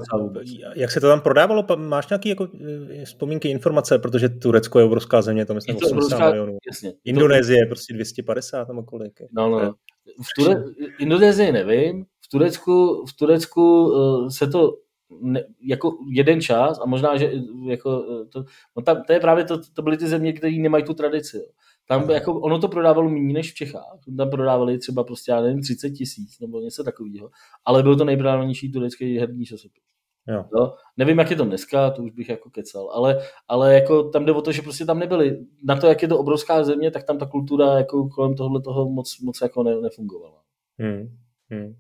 jak 0.75 0.91
se 0.91 1.01
to 1.01 1.09
tam 1.09 1.21
prodávalo? 1.21 1.67
Máš 1.77 2.09
nějaké 2.09 2.29
jako 2.29 2.49
eh, 2.91 3.05
vzpomínky, 3.05 3.49
informace, 3.49 3.99
protože 3.99 4.29
Turecko 4.29 4.79
je 4.79 4.85
obrovská 4.85 5.23
země, 5.23 5.47
to 5.47 5.55
myslím 5.55 5.77
je 5.77 5.81
to 5.81 5.87
80 5.87 5.97
obrovská, 5.97 6.27
milionů. 6.31 6.59
Jasně. 6.67 6.93
Indonésie 7.05 7.59
je 7.59 7.67
prostě 7.67 7.95
250 7.95 8.69
nebo 8.69 8.83
kolik. 8.83 9.21
No, 9.33 9.49
no. 9.49 9.75
V 10.23 10.43
Ture- 10.43 10.65
Indonésii 10.99 11.53
nevím, 11.53 12.05
v 12.21 12.29
Turecku, 12.29 13.05
v 13.07 13.13
Turecku 13.13 13.87
uh, 13.87 14.29
se 14.29 14.47
to 14.47 14.75
ne, 15.21 15.45
jako 15.63 15.99
jeden 16.13 16.41
čas 16.41 16.81
a 16.83 16.87
možná, 16.87 17.17
že 17.17 17.33
jako 17.67 18.03
to, 18.33 18.45
no 18.77 18.83
tam, 18.83 19.03
to 19.07 19.13
je 19.13 19.21
právě 19.21 19.45
to, 19.45 19.61
to 19.75 19.83
byly 19.83 19.97
ty 19.97 20.09
země, 20.09 20.33
které 20.33 20.53
nemají 20.53 20.85
tu 20.85 20.95
tradici. 20.95 21.37
Jo. 21.37 21.45
Tam 21.89 22.03
Aha. 22.03 22.13
jako, 22.13 22.41
ono 22.41 22.59
to 22.59 22.69
prodávalo 22.69 23.09
méně 23.09 23.33
než 23.33 23.53
v 23.53 23.55
Čechách. 23.55 23.99
Tam 24.17 24.31
prodávali 24.31 24.79
třeba 24.79 25.05
prostě, 25.05 25.33
já 25.33 25.41
nevím, 25.41 25.63
30 25.63 25.91
tisíc 25.91 26.41
nebo 26.41 26.61
něco 26.61 26.85
takového. 26.85 27.31
Ale 27.65 27.83
byl 27.83 27.97
to 27.97 28.05
nejprodávanější 28.05 28.73
turecký 28.73 29.19
herní 29.19 29.45
časopis. 29.45 29.83
Jo. 30.29 30.45
Jo? 30.57 30.75
Nevím, 30.97 31.19
jak 31.19 31.31
je 31.31 31.37
to 31.37 31.45
dneska, 31.45 31.91
to 31.91 32.03
už 32.03 32.11
bych 32.11 32.29
jako 32.29 32.51
kecal, 32.51 32.91
ale, 32.91 33.21
ale 33.49 33.75
jako 33.75 34.03
tam 34.03 34.25
jde 34.25 34.33
o 34.33 34.43
to, 34.43 34.53
že 34.53 34.63
prostě 34.63 34.85
tam 34.85 34.99
nebyli. 34.99 35.39
Na 35.65 35.77
to, 35.77 35.87
jak 35.87 36.03
je 36.03 36.09
to 36.09 36.19
obrovská 36.19 36.65
země, 36.65 36.91
tak 36.91 37.05
tam 37.05 37.19
ta 37.19 37.27
kultura 37.27 37.79
jako 37.79 38.09
kolem 38.09 38.35
tohle 38.35 38.63
toho 38.63 38.91
moc, 38.91 39.21
moc 39.21 39.41
jako 39.43 39.63
ne, 39.63 39.81
nefungovala. 39.81 40.43
Hmm. 40.79 41.17
Hmm. 41.51 41.75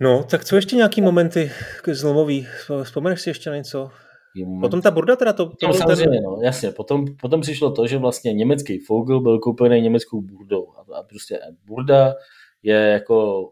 No, 0.00 0.24
tak 0.24 0.44
co 0.44 0.56
ještě 0.56 0.76
nějaký 0.76 1.00
momenty 1.00 1.50
zlomový? 1.92 2.46
Vzpomeneš 2.82 3.20
si 3.20 3.30
ještě 3.30 3.50
na 3.50 3.56
něco? 3.56 3.90
Jim... 4.36 4.60
Potom 4.60 4.82
ta 4.82 4.90
burda 4.90 5.16
teda 5.16 5.32
to... 5.32 5.46
to 5.46 5.66
no, 5.66 5.74
samozřejmě, 5.74 6.18
ten... 6.18 6.24
no, 6.24 6.38
jasně. 6.42 6.70
Potom, 6.70 7.04
potom 7.20 7.40
přišlo 7.40 7.70
to, 7.70 7.86
že 7.86 7.98
vlastně 7.98 8.32
německý 8.32 8.78
Vogel 8.88 9.20
byl 9.20 9.38
koupený 9.38 9.80
německou 9.80 10.20
burdou. 10.20 10.66
A, 10.76 10.98
a 10.98 11.02
prostě 11.02 11.38
burda 11.66 12.14
je 12.62 12.76
jako... 12.76 13.48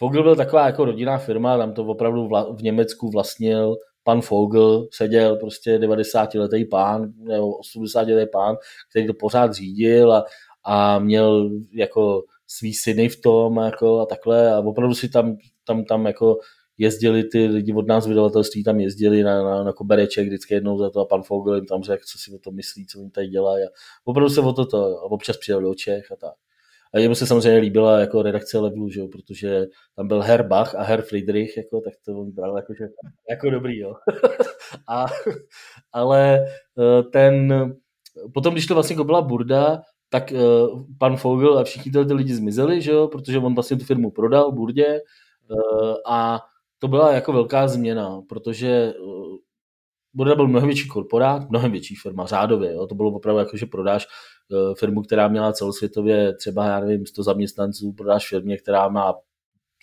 Vogel 0.00 0.22
byl 0.22 0.36
taková 0.36 0.66
jako 0.66 0.84
rodinná 0.84 1.18
firma, 1.18 1.58
tam 1.58 1.72
to 1.72 1.84
opravdu 1.84 2.28
vla, 2.28 2.52
v 2.52 2.62
Německu 2.62 3.10
vlastnil 3.10 3.76
pan 4.02 4.20
Vogel, 4.30 4.86
seděl 4.92 5.36
prostě 5.36 5.78
90-letý 5.78 6.64
pán, 6.64 7.12
nebo 7.16 7.50
80-letý 7.50 8.30
pán, 8.32 8.56
který 8.90 9.06
to 9.06 9.14
pořád 9.14 9.52
řídil 9.52 10.12
a, 10.12 10.24
a 10.64 10.98
měl 10.98 11.50
jako 11.72 12.22
svý 12.46 12.74
syny 12.74 13.08
v 13.08 13.20
tom 13.20 13.56
jako 13.56 14.00
a 14.00 14.06
takhle 14.06 14.54
a 14.54 14.58
opravdu 14.58 14.94
si 14.94 15.08
tam, 15.08 15.36
tam, 15.64 15.84
tam 15.84 16.06
jako 16.06 16.38
jezdili 16.78 17.24
ty 17.24 17.46
lidi 17.46 17.72
od 17.72 17.86
nás 17.86 18.06
vydavatelství, 18.06 18.64
tam 18.64 18.80
jezdili 18.80 19.22
na, 19.22 19.42
na, 19.42 19.64
na 19.64 19.72
kobereček 19.72 20.26
vždycky 20.26 20.54
jednou 20.54 20.78
za 20.78 20.90
to 20.90 21.00
a 21.00 21.04
pan 21.04 21.22
Fogel 21.22 21.54
jim 21.54 21.66
tam 21.66 21.82
řekl, 21.82 22.02
co 22.06 22.18
si 22.18 22.34
o 22.34 22.38
to 22.38 22.50
myslí, 22.50 22.86
co 22.86 22.98
oni 23.00 23.10
tady 23.10 23.28
dělají 23.28 23.64
a 23.64 23.68
opravdu 24.04 24.30
se 24.30 24.40
o 24.40 24.52
to, 24.52 24.66
to 24.66 24.98
a 24.98 25.02
občas 25.02 25.36
přijel 25.36 25.60
do 25.60 25.74
Čech 25.74 26.12
a 26.12 26.16
tak. 26.16 26.34
A 26.94 26.98
jemu 26.98 27.14
se 27.14 27.26
samozřejmě 27.26 27.60
líbila 27.60 27.98
jako 27.98 28.22
redakce 28.22 28.58
levelu, 28.58 28.90
že 28.90 29.00
jo, 29.00 29.08
protože 29.08 29.66
tam 29.96 30.08
byl 30.08 30.20
Herr 30.20 30.42
Bach 30.42 30.74
a 30.74 30.82
Herr 30.82 31.02
Friedrich, 31.02 31.56
jako, 31.56 31.80
tak 31.80 31.92
to 32.04 32.20
on 32.20 32.30
bral 32.30 32.56
jako, 32.56 32.74
že, 32.74 32.88
jako 33.30 33.50
dobrý, 33.50 33.78
jo. 33.78 33.94
a, 34.88 35.06
ale 35.92 36.40
eh, 36.78 37.02
ten, 37.02 37.54
potom, 38.34 38.54
když 38.54 38.66
to 38.66 38.74
vlastně 38.74 39.04
byla 39.04 39.22
burda, 39.22 39.82
tak 40.08 40.32
uh, 40.32 40.82
pan 40.98 41.16
Fogel 41.16 41.58
a 41.58 41.64
všichni 41.64 41.92
ty 41.92 41.98
lidi 41.98 42.34
zmizeli, 42.34 42.82
že 42.82 42.90
jo, 42.90 43.08
protože 43.08 43.38
on 43.38 43.54
vlastně 43.54 43.76
tu 43.76 43.84
firmu 43.84 44.10
prodal 44.10 44.52
Burdě 44.52 45.00
uh, 45.50 45.94
a 46.06 46.40
to 46.78 46.88
byla 46.88 47.12
jako 47.12 47.32
velká 47.32 47.68
změna, 47.68 48.22
protože 48.28 48.94
uh, 48.94 49.36
Burda 50.14 50.34
byl 50.34 50.48
mnohem 50.48 50.68
větší 50.68 50.88
korporát, 50.88 51.50
mnohem 51.50 51.72
větší 51.72 51.94
firma, 51.94 52.26
řádově, 52.26 52.72
jo, 52.72 52.86
to 52.86 52.94
bylo 52.94 53.10
opravdu 53.10 53.38
jako, 53.38 53.56
že 53.56 53.66
prodáš 53.66 54.06
uh, 54.50 54.74
firmu, 54.74 55.02
která 55.02 55.28
měla 55.28 55.52
celosvětově 55.52 56.36
třeba, 56.36 56.66
já 56.66 56.80
nevím, 56.80 57.06
100 57.06 57.22
zaměstnanců, 57.22 57.92
prodáš 57.92 58.28
firmě, 58.28 58.56
která 58.56 58.88
má 58.88 59.14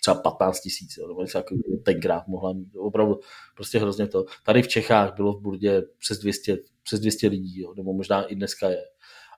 třeba 0.00 0.20
15 0.20 0.60
tisíc, 0.60 0.98
nebo 1.08 1.22
něco 1.22 1.38
jako 1.38 1.54
tenkrát 1.84 2.28
mohla 2.28 2.52
mít, 2.52 2.68
opravdu 2.76 3.20
prostě 3.54 3.78
hrozně 3.78 4.06
to. 4.06 4.24
Tady 4.44 4.62
v 4.62 4.68
Čechách 4.68 5.14
bylo 5.14 5.32
v 5.32 5.42
Burdě 5.42 5.82
přes 5.98 6.18
200, 6.18 6.58
přes 6.82 7.00
200 7.00 7.28
lidí, 7.28 7.60
jo, 7.60 7.74
nebo 7.76 7.92
možná 7.92 8.22
i 8.22 8.34
dneska 8.34 8.68
je. 8.68 8.82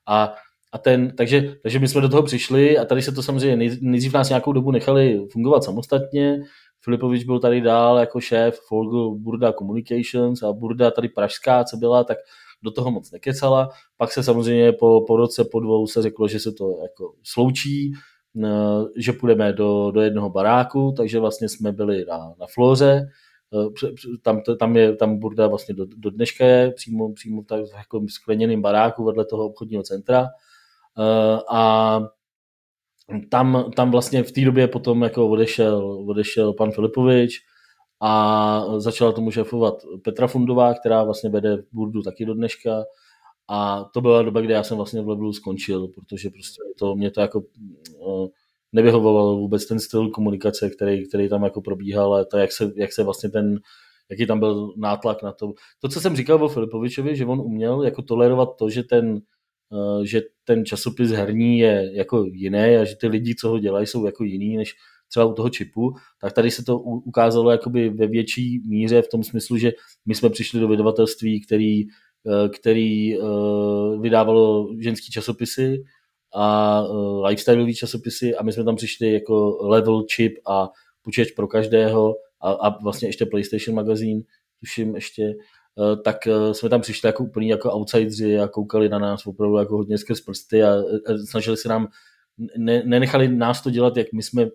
A 0.06 0.34
a 0.72 0.78
ten, 0.78 1.16
takže, 1.16 1.54
takže 1.62 1.78
my 1.78 1.88
jsme 1.88 2.00
do 2.00 2.08
toho 2.08 2.22
přišli 2.22 2.78
a 2.78 2.84
tady 2.84 3.02
se 3.02 3.12
to 3.12 3.22
samozřejmě 3.22 3.78
nejdřív 3.80 4.12
nás 4.12 4.28
nějakou 4.28 4.52
dobu 4.52 4.70
nechali 4.70 5.26
fungovat 5.32 5.64
samostatně. 5.64 6.40
Filipovič 6.88 7.24
byl 7.24 7.40
tady 7.40 7.60
dál 7.60 7.98
jako 7.98 8.20
šéf 8.20 8.60
Folgu 8.68 9.18
Burda 9.18 9.52
Communications 9.52 10.42
a 10.42 10.52
Burda 10.52 10.90
tady 10.90 11.08
pražská, 11.08 11.64
co 11.64 11.76
byla, 11.76 12.04
tak 12.04 12.18
do 12.62 12.70
toho 12.70 12.90
moc 12.90 13.10
nekecala. 13.10 13.68
Pak 13.96 14.12
se 14.12 14.22
samozřejmě 14.22 14.72
po, 14.72 15.04
po 15.06 15.16
roce, 15.16 15.44
po 15.44 15.60
dvou 15.60 15.86
se 15.86 16.02
řeklo, 16.02 16.28
že 16.28 16.40
se 16.40 16.52
to 16.52 16.78
jako 16.82 17.12
sloučí, 17.22 17.92
že 18.96 19.12
půjdeme 19.12 19.52
do, 19.52 19.90
do 19.90 20.00
jednoho 20.00 20.30
baráku, 20.30 20.94
takže 20.96 21.18
vlastně 21.18 21.48
jsme 21.48 21.72
byli 21.72 22.04
na, 22.04 22.18
na 22.18 22.46
Floře, 22.54 23.08
tam, 24.22 24.40
tam, 24.58 24.76
je, 24.76 24.96
tam 24.96 25.18
Burda 25.18 25.46
vlastně 25.46 25.74
do, 25.74 25.86
do 25.96 26.10
dneška 26.10 26.46
je, 26.46 26.70
přímo, 26.70 27.12
přímo 27.12 27.42
tak 27.42 27.60
jako 27.76 28.00
skleněným 28.08 28.62
baráku 28.62 29.04
vedle 29.04 29.24
toho 29.24 29.46
obchodního 29.46 29.82
centra. 29.82 30.26
Eh, 30.98 31.38
a 31.50 32.00
tam, 33.30 33.70
tam 33.76 33.90
vlastně 33.90 34.22
v 34.22 34.32
té 34.32 34.40
době 34.40 34.68
potom 34.68 35.02
jako 35.02 35.28
odešel, 35.28 36.04
odešel 36.08 36.52
pan 36.52 36.72
Filipovič 36.72 37.40
a 38.00 38.64
začala 38.78 39.12
tomu 39.12 39.30
šéfovat 39.30 39.74
Petra 40.04 40.26
Fundová, 40.26 40.74
která 40.74 41.04
vlastně 41.04 41.30
vede 41.30 41.62
Burdu 41.72 42.02
taky 42.02 42.26
do 42.26 42.34
dneška 42.34 42.84
a 43.48 43.84
to 43.94 44.00
byla 44.00 44.22
doba, 44.22 44.40
kdy 44.40 44.52
já 44.52 44.62
jsem 44.62 44.76
vlastně 44.76 45.02
v 45.02 45.08
levelu 45.08 45.32
skončil, 45.32 45.88
protože 45.88 46.30
prostě 46.30 46.62
to, 46.78 46.94
mě 46.96 47.10
to 47.10 47.20
jako 47.20 47.42
eh, 47.90 48.28
nevyhovovalo 48.72 49.36
vůbec 49.36 49.66
ten 49.66 49.80
styl 49.80 50.10
komunikace, 50.10 50.70
který, 50.70 51.08
který 51.08 51.28
tam 51.28 51.44
jako 51.44 51.60
probíhal 51.60 52.14
a 52.14 52.24
to, 52.24 52.38
jak 52.38 52.52
se, 52.52 52.72
jak 52.76 52.92
se 52.92 53.02
vlastně 53.02 53.30
ten, 53.30 53.60
jaký 54.10 54.26
tam 54.26 54.40
byl 54.40 54.72
nátlak 54.76 55.22
na 55.22 55.32
to. 55.32 55.52
To, 55.80 55.88
co 55.88 56.00
jsem 56.00 56.16
říkal 56.16 56.44
o 56.44 56.48
Filipovičovi, 56.48 57.16
že 57.16 57.26
on 57.26 57.40
uměl 57.40 57.82
jako 57.82 58.02
tolerovat 58.02 58.48
to, 58.58 58.70
že 58.70 58.82
ten 58.82 59.20
že 60.02 60.22
ten 60.44 60.64
časopis 60.64 61.10
herní 61.10 61.58
je 61.58 61.90
jako 61.92 62.24
jiný 62.24 62.76
a 62.76 62.84
že 62.84 62.96
ty 62.96 63.06
lidi, 63.06 63.34
co 63.34 63.48
ho 63.48 63.58
dělají, 63.58 63.86
jsou 63.86 64.06
jako 64.06 64.24
jiný 64.24 64.56
než 64.56 64.74
třeba 65.08 65.24
u 65.24 65.32
toho 65.32 65.50
čipu, 65.50 65.94
tak 66.20 66.32
tady 66.32 66.50
se 66.50 66.64
to 66.64 66.78
ukázalo 66.80 67.50
jakoby 67.50 67.90
ve 67.90 68.06
větší 68.06 68.62
míře 68.66 69.02
v 69.02 69.08
tom 69.08 69.22
smyslu, 69.22 69.56
že 69.58 69.72
my 70.06 70.14
jsme 70.14 70.30
přišli 70.30 70.60
do 70.60 70.68
vydavatelství, 70.68 71.44
který, 71.46 71.82
eh, 71.82 72.48
který 72.48 73.14
eh, 73.14 73.20
vydávalo 74.00 74.68
ženský 74.78 75.12
časopisy 75.12 75.82
a 76.34 76.82
lifestyleové 77.24 77.74
časopisy 77.74 78.34
a 78.34 78.42
my 78.42 78.52
jsme 78.52 78.64
tam 78.64 78.76
přišli 78.76 79.12
jako 79.12 79.58
level 79.68 80.04
chip 80.14 80.32
a 80.46 80.68
počítač 81.02 81.30
pro 81.30 81.48
každého 81.48 82.14
a, 82.40 82.50
a 82.50 82.82
vlastně 82.82 83.08
ještě 83.08 83.26
PlayStation 83.26 83.76
magazín, 83.76 84.22
tuším 84.60 84.94
ještě, 84.94 85.22
Eh, 85.22 85.34
tak 86.04 86.26
eh, 86.26 86.54
jsme 86.54 86.68
tam 86.68 86.80
přišli 86.80 87.06
jako 87.06 87.24
úplný 87.24 87.48
jako 87.48 87.72
outsideri 87.72 88.40
a 88.40 88.48
koukali 88.48 88.88
na 88.88 88.98
nás 88.98 89.26
opravdu 89.26 89.56
jako 89.56 89.76
hodně 89.76 89.98
skrz 89.98 90.20
prsty 90.20 90.62
a 90.62 90.76
snažili 91.30 91.56
se 91.56 91.68
nám, 91.68 91.88
ne, 92.56 92.82
nenechali 92.84 93.28
nás 93.28 93.62
to 93.62 93.70
dělat, 93.70 93.96
jak 93.96 94.06
my 94.12 94.22
jsme 94.22 94.48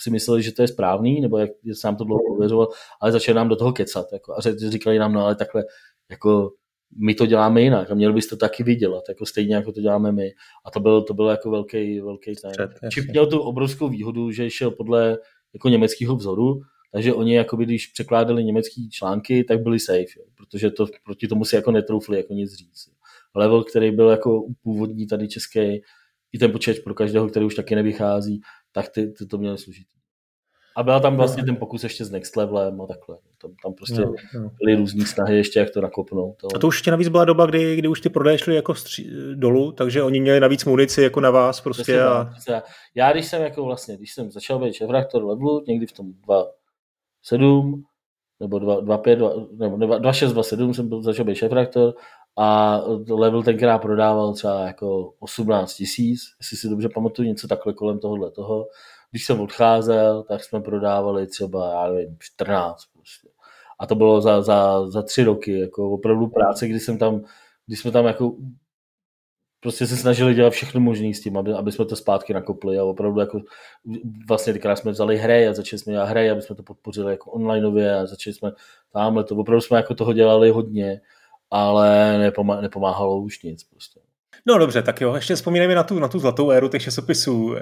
si 0.00 0.10
mysleli, 0.10 0.42
že 0.42 0.52
to 0.52 0.62
je 0.62 0.68
správný, 0.68 1.20
nebo 1.20 1.38
jak 1.38 1.50
se 1.72 1.86
nám 1.86 1.96
to 1.96 2.04
bylo 2.04 2.18
pověřovat, 2.28 2.68
ale 3.00 3.12
začali 3.12 3.36
nám 3.36 3.48
do 3.48 3.56
toho 3.56 3.72
kecat. 3.72 4.06
Jako, 4.12 4.34
a 4.34 4.40
říkali 4.56 4.98
nám, 4.98 5.12
no 5.12 5.24
ale 5.24 5.34
takhle, 5.34 5.64
jako 6.10 6.50
my 6.98 7.14
to 7.14 7.26
děláme 7.26 7.62
jinak 7.62 7.90
a 7.90 7.94
měli 7.94 8.12
byste 8.12 8.36
to 8.36 8.40
taky 8.40 8.62
vydělat, 8.62 9.04
jako 9.08 9.26
stejně 9.26 9.54
jako 9.54 9.72
to 9.72 9.80
děláme 9.80 10.12
my. 10.12 10.30
A 10.64 10.70
to 10.70 10.80
byl, 10.80 11.02
to 11.02 11.14
byl 11.14 11.26
jako 11.26 11.50
velký, 11.50 12.00
velký 12.00 12.32
ten. 12.34 12.52
Čip 12.90 13.04
měl 13.10 13.26
tu 13.26 13.40
obrovskou 13.40 13.88
výhodu, 13.88 14.30
že 14.30 14.50
šel 14.50 14.70
podle 14.70 15.18
jako 15.54 15.68
německého 15.68 16.16
vzoru, 16.16 16.60
takže 16.94 17.14
oni, 17.14 17.36
jakoby, 17.36 17.64
když 17.64 17.86
překládali 17.86 18.44
německé 18.44 18.80
články, 18.90 19.44
tak 19.44 19.62
byli 19.62 19.80
safe, 19.80 20.14
jo, 20.18 20.24
protože 20.36 20.70
to 20.70 20.86
proti 21.04 21.28
tomu 21.28 21.44
si 21.44 21.56
jako 21.56 21.70
netroufli 21.70 22.16
jako 22.16 22.32
nic 22.32 22.54
říct. 22.54 22.88
Level, 23.34 23.64
který 23.64 23.90
byl 23.90 24.08
jako 24.08 24.46
původní 24.62 25.06
tady 25.06 25.28
český, 25.28 25.82
i 26.32 26.38
ten 26.38 26.52
počítač 26.52 26.78
pro 26.78 26.94
každého, 26.94 27.28
který 27.28 27.46
už 27.46 27.54
taky 27.54 27.74
nevychází, 27.74 28.40
tak 28.72 28.88
ty, 28.88 29.06
ty 29.06 29.26
to 29.26 29.38
měli 29.38 29.58
složitý. 29.58 29.94
A 30.76 30.82
byla 30.82 31.00
tam 31.00 31.16
vlastně 31.16 31.44
ten 31.44 31.56
pokus 31.56 31.82
ještě 31.82 32.04
s 32.04 32.10
Next 32.10 32.36
Levelem 32.36 32.80
a 32.80 32.86
takhle. 32.86 33.18
Tam, 33.42 33.50
tam 33.62 33.74
prostě 33.74 34.00
no, 34.00 34.14
no. 34.34 34.50
byly 34.64 34.76
různé 34.76 35.06
snahy 35.06 35.36
ještě, 35.36 35.58
jak 35.58 35.70
to 35.70 35.80
nakopnout. 35.80 36.36
To... 36.36 36.48
A 36.56 36.58
to 36.58 36.66
už 36.66 36.76
ještě 36.76 36.90
navíc 36.90 37.08
byla 37.08 37.24
doba, 37.24 37.46
kdy, 37.46 37.76
kdy 37.76 37.88
už 37.88 38.00
ty 38.00 38.08
prodeje 38.08 38.38
šly 38.38 38.54
jako 38.54 38.74
stří, 38.74 39.10
dolů, 39.34 39.72
takže 39.72 40.02
oni 40.02 40.20
měli 40.20 40.40
navíc 40.40 40.64
munici 40.64 41.02
jako 41.02 41.20
na 41.20 41.30
vás 41.30 41.60
prostě. 41.60 42.02
A... 42.02 42.30
Já 42.94 43.12
když 43.12 43.26
jsem 43.26 43.42
jako 43.42 43.64
vlastně, 43.64 43.96
když 43.96 44.12
jsem 44.12 44.30
začal 44.30 44.58
být 44.58 44.74
šéf 44.74 44.90
levelu, 45.14 45.64
někdy 45.68 45.86
v 45.86 45.92
tom 45.92 46.12
2, 46.12 46.44
7 47.24 47.84
nebo 48.40 48.58
2, 48.58 48.80
2, 48.80 48.98
5, 48.98 49.16
2, 49.16 49.30
nebo 49.52 49.76
2, 49.76 49.98
2 49.98 50.12
6, 50.12 50.32
2, 50.32 50.42
7 50.42 50.74
jsem 50.74 50.88
byl, 50.88 51.02
začal 51.02 51.24
být 51.24 51.34
šéf 51.34 51.52
a 52.36 52.80
level 53.10 53.42
tenkrát 53.42 53.78
prodával 53.78 54.34
třeba 54.34 54.60
jako 54.60 55.14
18 55.18 55.74
tisíc, 55.74 56.20
jestli 56.40 56.56
si 56.56 56.68
dobře 56.68 56.88
pamatuju, 56.88 57.28
něco 57.28 57.48
takhle 57.48 57.72
kolem 57.72 57.98
tohohle 57.98 58.30
toho. 58.30 58.66
Když 59.10 59.24
jsem 59.26 59.40
odcházel, 59.40 60.22
tak 60.22 60.44
jsme 60.44 60.60
prodávali 60.60 61.26
třeba, 61.26 61.70
já 61.70 61.92
nevím, 61.92 62.16
14 62.20 62.84
prostě. 62.92 63.28
A 63.80 63.86
to 63.86 63.94
bylo 63.94 64.20
za, 64.20 64.42
za, 64.42 64.90
za 64.90 65.02
tři 65.02 65.24
roky, 65.24 65.60
jako 65.60 65.90
opravdu 65.90 66.26
práce, 66.26 66.68
kdy 66.68 66.80
jsem 66.80 66.98
tam, 66.98 67.24
když 67.66 67.80
jsme 67.80 67.90
tam 67.90 68.06
jako 68.06 68.36
prostě 69.64 69.86
se 69.86 69.96
snažili 69.96 70.34
dělat 70.34 70.50
všechno 70.50 70.80
možné 70.80 71.14
s 71.14 71.20
tím, 71.20 71.36
aby, 71.36 71.52
aby 71.52 71.72
jsme 71.72 71.84
to 71.84 71.96
zpátky 71.96 72.34
nakopli 72.34 72.78
a 72.78 72.84
opravdu 72.84 73.20
jako 73.20 73.40
vlastně 74.28 74.52
tenkrát 74.52 74.76
jsme 74.76 74.90
vzali 74.90 75.16
hry 75.16 75.48
a 75.48 75.54
začali 75.54 75.80
jsme 75.80 75.92
dělat 75.92 76.04
hry, 76.04 76.30
aby 76.30 76.42
jsme 76.42 76.56
to 76.56 76.62
podpořili 76.62 77.12
jako 77.12 77.30
onlineově 77.30 77.98
a 77.98 78.06
začali 78.06 78.34
jsme 78.34 78.52
tamhle 78.92 79.24
to, 79.24 79.36
opravdu 79.36 79.60
jsme 79.60 79.76
jako 79.76 79.94
toho 79.94 80.12
dělali 80.12 80.50
hodně, 80.50 81.00
ale 81.50 82.18
nepomá, 82.18 82.60
nepomáhalo 82.60 83.20
už 83.20 83.42
nic 83.42 83.64
prostě. 83.64 84.00
No 84.46 84.58
dobře, 84.58 84.82
tak 84.82 85.00
jo, 85.00 85.14
ještě 85.14 85.34
vzpomínáme 85.34 85.74
na 85.74 85.82
tu, 85.82 85.98
na 85.98 86.08
tu 86.08 86.18
zlatou 86.18 86.50
éru 86.50 86.68
těch 86.68 86.82
časopisů. 86.82 87.56
E, 87.56 87.60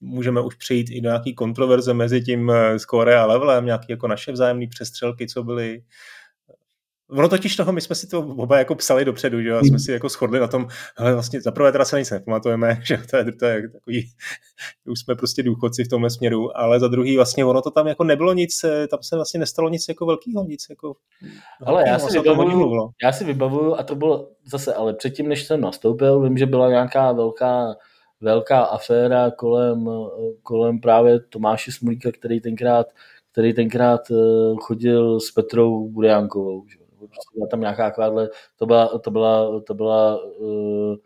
můžeme 0.00 0.40
už 0.40 0.54
přejít 0.54 0.90
i 0.90 1.00
do 1.00 1.08
nějaký 1.08 1.34
kontroverze 1.34 1.94
mezi 1.94 2.22
tím 2.22 2.50
eh, 2.50 2.78
Score 2.78 3.18
a 3.18 3.26
Levelem, 3.26 3.66
nějaký 3.66 3.86
jako 3.88 4.08
naše 4.08 4.32
vzájemné 4.32 4.66
přestřelky, 4.66 5.28
co 5.28 5.44
byly. 5.44 5.82
Ono 7.10 7.28
totiž 7.28 7.56
toho, 7.56 7.72
my 7.72 7.80
jsme 7.80 7.94
si 7.94 8.06
to 8.06 8.20
oba 8.20 8.58
jako 8.58 8.74
psali 8.74 9.04
dopředu, 9.04 9.42
že 9.42 9.48
jo, 9.48 9.56
a 9.56 9.60
jsme 9.60 9.68
hmm. 9.68 9.78
si 9.78 9.92
jako 9.92 10.08
shodli 10.08 10.40
na 10.40 10.46
tom, 10.46 10.66
ale 10.96 11.12
vlastně 11.12 11.40
za 11.40 11.50
prvé 11.50 11.72
teda 11.72 11.84
se 11.84 11.98
nic 11.98 12.10
nepamatujeme, 12.10 12.80
že 12.84 12.98
to 13.10 13.16
je, 13.16 13.32
to 13.32 13.44
je 13.44 13.68
takový, 13.68 14.08
už 14.84 15.00
jsme 15.00 15.14
prostě 15.14 15.42
důchodci 15.42 15.84
v 15.84 15.88
tomhle 15.88 16.10
směru, 16.10 16.58
ale 16.58 16.80
za 16.80 16.88
druhý 16.88 17.16
vlastně 17.16 17.44
ono 17.44 17.62
to 17.62 17.70
tam 17.70 17.86
jako 17.86 18.04
nebylo 18.04 18.32
nic, 18.32 18.64
eh, 18.64 18.88
tam 18.88 18.98
se 19.02 19.16
vlastně 19.16 19.40
nestalo 19.40 19.68
nic 19.68 19.84
jako 19.88 20.06
velkého, 20.06 20.44
nic 20.44 20.66
jako... 20.70 20.96
Ale 21.66 21.84
já 21.88 21.98
si, 21.98 22.18
vybavuju, 22.18 22.90
já 23.02 23.12
si 23.12 23.24
vybavuju, 23.24 23.74
a 23.74 23.82
to 23.82 23.94
bylo 23.94 24.28
zase, 24.46 24.74
ale 24.74 24.94
předtím, 24.94 25.28
než 25.28 25.44
jsem 25.44 25.60
nastoupil, 25.60 26.20
vím, 26.20 26.38
že 26.38 26.46
byla 26.46 26.68
nějaká 26.68 27.12
velká 27.12 27.74
velká 28.20 28.62
aféra 28.62 29.30
kolem, 29.30 29.88
kolem 30.42 30.80
právě 30.80 31.20
Tomáše 31.20 31.72
Smolíka, 31.72 32.12
který 32.12 32.40
tenkrát, 32.40 32.86
který 33.32 33.54
tenkrát 33.54 34.00
eh, 34.10 34.14
chodil 34.60 35.20
s 35.20 35.30
Petrou 35.30 35.88
Budejánkovou. 35.88 36.66
Že? 36.68 36.85
Prostě 37.16 37.38
byla 37.38 37.48
tam 37.48 37.60
nějaká 37.60 37.90
takováhle, 37.90 38.28
to 38.58 38.66
byla, 38.66 38.98
to 38.98 39.10
byla, 39.10 39.60
to 39.60 39.74
byla 39.74 40.24
uh, 40.24 40.96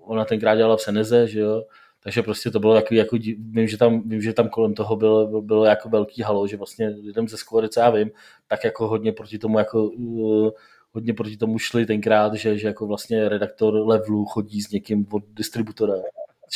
ona 0.00 0.24
tenkrát 0.24 0.56
dělala 0.56 0.76
v 0.76 0.80
Seneze, 0.80 1.28
že 1.28 1.40
jo, 1.40 1.64
takže 2.02 2.22
prostě 2.22 2.50
to 2.50 2.60
bylo 2.60 2.74
takový, 2.74 2.98
jako, 2.98 3.16
vím, 3.38 3.68
že 3.68 3.78
tam, 3.78 4.08
vím, 4.08 4.22
že 4.22 4.32
tam 4.32 4.48
kolem 4.48 4.74
toho 4.74 4.96
bylo, 4.96 5.42
bylo 5.42 5.64
jako 5.64 5.88
velký 5.88 6.22
halo, 6.22 6.46
že 6.46 6.56
vlastně 6.56 6.88
lidem 6.88 7.28
ze 7.28 7.36
Skvory, 7.36 7.68
co 7.68 7.80
já 7.80 7.90
vím, 7.90 8.10
tak 8.48 8.64
jako 8.64 8.88
hodně 8.88 9.12
proti 9.12 9.38
tomu 9.38 9.58
jako 9.58 9.84
uh, 9.84 10.50
hodně 10.92 11.14
proti 11.14 11.36
tomu 11.36 11.58
šli 11.58 11.86
tenkrát, 11.86 12.34
že, 12.34 12.58
že 12.58 12.66
jako 12.66 12.86
vlastně 12.86 13.28
redaktor 13.28 13.74
levelu 13.74 14.24
chodí 14.24 14.62
s 14.62 14.70
někým 14.70 15.06
od 15.12 15.22
distributora. 15.26 15.94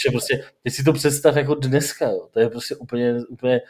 Že 0.04 0.10
prostě, 0.10 0.44
teď 0.62 0.72
si 0.72 0.84
to 0.84 0.92
představ 0.92 1.36
jako 1.36 1.54
dneska, 1.54 2.10
jo. 2.10 2.28
to 2.30 2.40
je 2.40 2.50
prostě 2.50 2.76
úplně, 2.76 3.14
úplně 3.28 3.60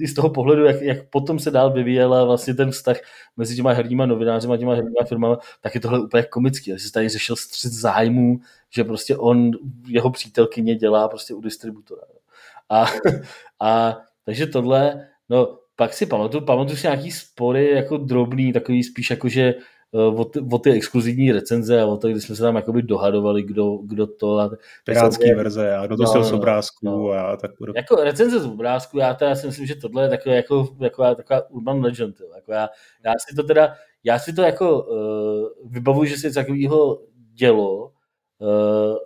i 0.00 0.08
z 0.08 0.14
toho 0.14 0.30
pohledu, 0.30 0.64
jak, 0.64 0.82
jak 0.82 1.08
potom 1.10 1.38
se 1.38 1.50
dál 1.50 1.72
vyvíjela 1.72 2.24
vlastně 2.24 2.54
ten 2.54 2.70
vztah 2.70 2.96
mezi 3.36 3.56
těma 3.56 3.72
herníma 3.72 4.06
novináři 4.06 4.48
a 4.48 4.56
těma 4.56 4.74
herníma 4.74 5.04
firmama, 5.08 5.38
tak 5.60 5.74
je 5.74 5.80
tohle 5.80 6.00
úplně 6.00 6.22
komický. 6.22 6.70
Že 6.70 6.78
se 6.78 6.92
tady 6.92 7.08
řešil 7.08 7.36
střed 7.36 7.72
zájmů, 7.72 8.40
že 8.70 8.84
prostě 8.84 9.16
on, 9.16 9.50
jeho 9.86 10.10
přítelkyně 10.10 10.74
dělá 10.74 11.08
prostě 11.08 11.34
u 11.34 11.40
distributora. 11.40 12.02
A, 12.70 12.86
a 13.60 13.98
takže 14.24 14.46
tohle, 14.46 15.08
no 15.28 15.58
pak 15.76 15.92
si 15.94 16.06
pamatuju, 16.06 16.44
pamatuju 16.44 16.76
si 16.76 16.86
nějaký 16.86 17.10
spory 17.10 17.70
jako 17.70 17.96
drobný, 17.96 18.52
takový 18.52 18.84
spíš 18.84 19.10
jako, 19.10 19.28
že 19.28 19.54
o 19.94 20.24
ty, 20.24 20.40
o 20.52 20.58
ty 20.58 20.70
exkluzivní 20.70 21.32
recenze 21.32 21.80
a 21.80 21.86
o 21.86 21.96
to, 21.96 22.08
kdy 22.08 22.20
jsme 22.20 22.36
se 22.36 22.42
tam 22.42 22.56
jakoby 22.56 22.82
dohadovali, 22.82 23.42
kdo, 23.42 23.76
kdo 23.76 24.06
to... 24.06 24.38
A 24.38 24.50
Pirátský 24.84 25.28
je, 25.28 25.34
verze 25.34 25.76
a 25.76 25.86
kdo 25.86 25.96
to 25.96 26.02
no, 26.02 26.24
z 26.24 26.30
no, 26.30 26.38
obrázků 26.38 26.86
no. 26.86 27.10
a 27.10 27.36
tak 27.36 27.50
bude. 27.58 27.72
Jako 27.76 27.96
recenze 27.96 28.40
z 28.40 28.46
obrázků, 28.46 28.98
já 28.98 29.14
teda 29.14 29.34
si 29.34 29.46
myslím, 29.46 29.66
že 29.66 29.74
tohle 29.74 30.02
je 30.02 30.08
takové 30.08 30.36
jako, 30.36 30.68
jako 30.80 31.14
taková 31.14 31.50
urban 31.50 31.80
legend. 31.80 32.20
Jo. 32.20 32.26
Jako 32.34 32.52
já, 32.52 32.68
já, 33.04 33.12
si 33.28 33.36
to 33.36 33.42
teda, 33.42 33.74
já 34.04 34.18
si 34.18 34.32
to 34.32 34.42
jako 34.42 34.82
uh, 34.82 35.72
vybavuji, 35.72 36.10
že 36.10 36.16
se 36.16 36.26
něco 36.26 36.40
takového 36.40 37.00
dělo, 37.34 37.92
uh, 38.38 38.96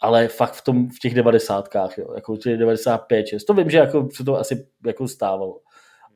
ale 0.00 0.28
fakt 0.28 0.52
v, 0.52 0.64
tom, 0.64 0.88
v 0.88 0.98
těch 0.98 1.14
devadesátkách, 1.14 1.98
jo, 1.98 2.12
jako 2.14 2.36
těch 2.36 2.58
95, 2.58 3.26
6. 3.26 3.44
To 3.44 3.54
vím, 3.54 3.70
že 3.70 3.78
jako 3.78 4.08
se 4.12 4.24
to 4.24 4.38
asi 4.38 4.66
jako 4.86 5.08
stávalo. 5.08 5.60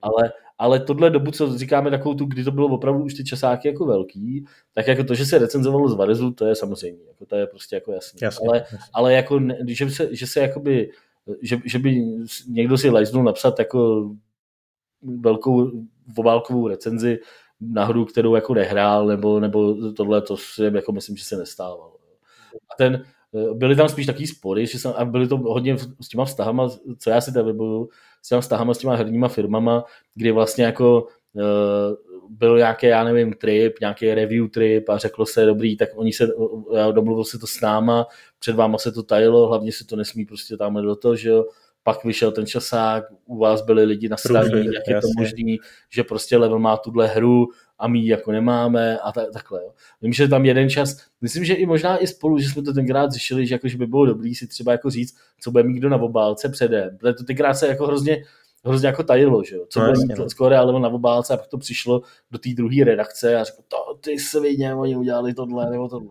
Ale, 0.03 0.33
ale 0.59 0.81
tohle 0.81 1.11
dobu, 1.11 1.31
co 1.31 1.59
říkáme 1.59 1.91
takovou 1.91 2.15
tu, 2.15 2.25
kdy 2.25 2.45
to 2.45 2.51
bylo 2.51 2.67
opravdu 2.67 3.05
už 3.05 3.15
ty 3.15 3.25
časáky 3.25 3.69
jako 3.69 3.87
velký, 3.87 4.45
tak 4.75 4.87
jako 4.87 5.05
to, 5.05 5.15
že 5.15 5.27
se 5.27 5.39
recenzovalo 5.39 5.89
z 5.89 5.95
Varezu, 5.95 6.31
to 6.31 6.47
je 6.47 6.55
samozřejmě, 6.55 7.05
jako 7.09 7.27
to 7.27 7.37
je 7.37 7.47
prostě 7.47 7.77
jako 7.77 7.93
jasné. 7.93 8.19
Jasně, 8.23 8.49
ale, 8.49 8.59
jasně. 8.59 8.79
ale 8.93 9.13
jako, 9.13 9.41
že 9.67 9.91
se, 9.91 10.17
že 10.17 10.27
se 10.27 10.41
jakoby, 10.41 10.91
že, 11.43 11.59
že 11.65 11.79
by 11.79 12.05
někdo 12.49 12.79
si 12.79 12.91
lajznul 12.91 13.25
napsat 13.25 13.59
jako 13.59 14.11
velkou 15.03 15.71
obálkovou 16.17 16.69
recenzi 16.69 17.19
na 17.61 17.85
hru, 17.85 18.05
kterou 18.05 18.35
jako 18.35 18.55
nehrál, 18.55 19.07
nebo, 19.07 19.41
nebo 19.41 19.93
tohle, 19.93 20.23
to 20.23 20.37
si 20.37 20.65
jako 20.65 20.93
myslím, 20.93 21.17
že 21.17 21.25
se 21.25 21.37
nestávalo. 21.37 21.97
A 22.73 22.77
ten, 22.79 23.05
byly 23.55 23.77
tam 23.77 23.89
spíš 23.89 24.07
takový 24.07 24.27
spory, 24.27 24.67
že 24.67 24.79
jsem, 24.79 24.93
a 24.97 25.05
byly 25.05 25.29
to 25.29 25.37
hodně 25.37 25.79
s 25.79 26.09
těma 26.09 26.25
vztahama, 26.25 26.69
co 26.99 27.11
já 27.11 27.21
si 27.21 27.33
tady 27.33 27.47
vybavuju, 27.47 27.89
s 28.23 28.29
těma 28.29 28.41
vztahama 28.41 28.75
s 28.75 28.79
těma 28.79 28.95
herníma 28.95 29.29
firmama, 29.29 29.85
kdy 30.15 30.33
vlastně 30.33 30.65
jako 30.65 31.07
uh, 31.33 31.43
byl 32.31 32.59
nějaký, 32.59 32.87
já 32.87 33.05
nevím, 33.05 33.33
trip, 33.33 33.81
nějaký 33.81 34.15
review 34.15 34.49
trip 34.49 34.89
a 34.89 34.99
řeklo 34.99 35.27
se, 35.27 35.47
dobrý, 35.47 35.77
tak 35.77 35.89
oni 35.95 36.13
se, 36.13 36.29
domluvil 36.93 37.25
se 37.25 37.39
to 37.39 37.47
s 37.47 37.61
náma, 37.61 38.07
před 38.39 38.57
váma 38.57 38.79
se 38.79 38.93
to 38.93 39.03
tajilo, 39.03 39.49
hlavně 39.49 39.73
se 39.73 39.87
to 39.87 39.97
nesmí 39.97 40.25
prostě 40.25 40.57
tam 40.57 40.75
do 40.75 40.97
toho, 40.97 41.17
že 41.17 41.29
jo, 41.29 41.45
pak 41.83 42.05
vyšel 42.05 42.33
ten 42.33 42.47
časák, 42.47 43.05
u 43.27 43.39
vás 43.39 43.63
byli 43.63 43.85
lidi 43.85 44.09
na 44.09 44.17
straně, 44.17 44.59
jak 44.59 44.89
je 44.89 45.01
to 45.01 45.09
možný, 45.19 45.59
že 45.91 46.05
prostě 46.05 46.37
level 46.37 46.59
má 46.59 46.77
tuhle 46.77 47.07
hru 47.07 47.47
a 47.79 47.89
my 47.89 47.99
ji 47.99 48.09
jako 48.09 48.33
nemáme 48.33 48.99
a 48.99 49.13
ta, 49.13 49.27
takhle. 49.33 49.63
Jo. 49.63 49.73
Vím, 50.03 50.13
že 50.13 50.29
tam 50.29 50.45
jeden 50.45 50.71
čas, 50.71 50.97
myslím, 51.21 51.45
že 51.45 51.55
i 51.55 51.67
možná 51.67 51.97
i 51.97 52.07
spolu, 52.07 52.39
že 52.39 52.49
jsme 52.49 52.63
to 52.63 52.73
tenkrát 52.73 53.13
řešili, 53.13 53.47
že, 53.47 53.55
jako, 53.55 53.69
že 53.69 53.79
by 53.79 53.87
bylo 53.87 54.07
dobrý 54.07 54.35
si 54.35 54.47
třeba 54.47 54.73
jako 54.73 54.91
říct, 54.91 55.17
co 55.41 55.51
bude 55.51 55.65
mít 55.65 55.79
kdo 55.79 55.89
na 55.89 55.97
obálce 55.97 56.49
předem. 56.49 56.99
Protože 56.99 57.13
to 57.13 57.25
tenkrát 57.25 57.55
se 57.55 57.69
jako 57.69 57.87
hrozně, 57.87 58.25
hrozně 58.65 58.87
jako 58.87 59.03
tajilo, 59.03 59.45
že 59.45 59.57
jo. 59.57 59.67
Co 59.69 59.81
no, 59.81 59.87
bude 59.87 59.99
mít 59.99 60.19
no. 60.19 60.31
skoro 60.31 60.57
ale 60.57 60.81
na 60.81 60.89
obálce 60.89 61.35
a 61.35 61.37
pak 61.37 61.47
to 61.47 61.59
přišlo 61.59 62.03
do 62.31 62.39
té 62.39 62.51
druhé 62.57 62.85
redakce 62.85 63.37
a 63.37 63.45
řekl, 63.45 63.63
to 63.69 63.95
ty 64.01 64.19
svině, 64.19 64.75
oni 64.75 64.97
udělali 64.97 65.35
tohle 65.35 65.71
nebo 65.71 65.89
tohle. 65.89 66.11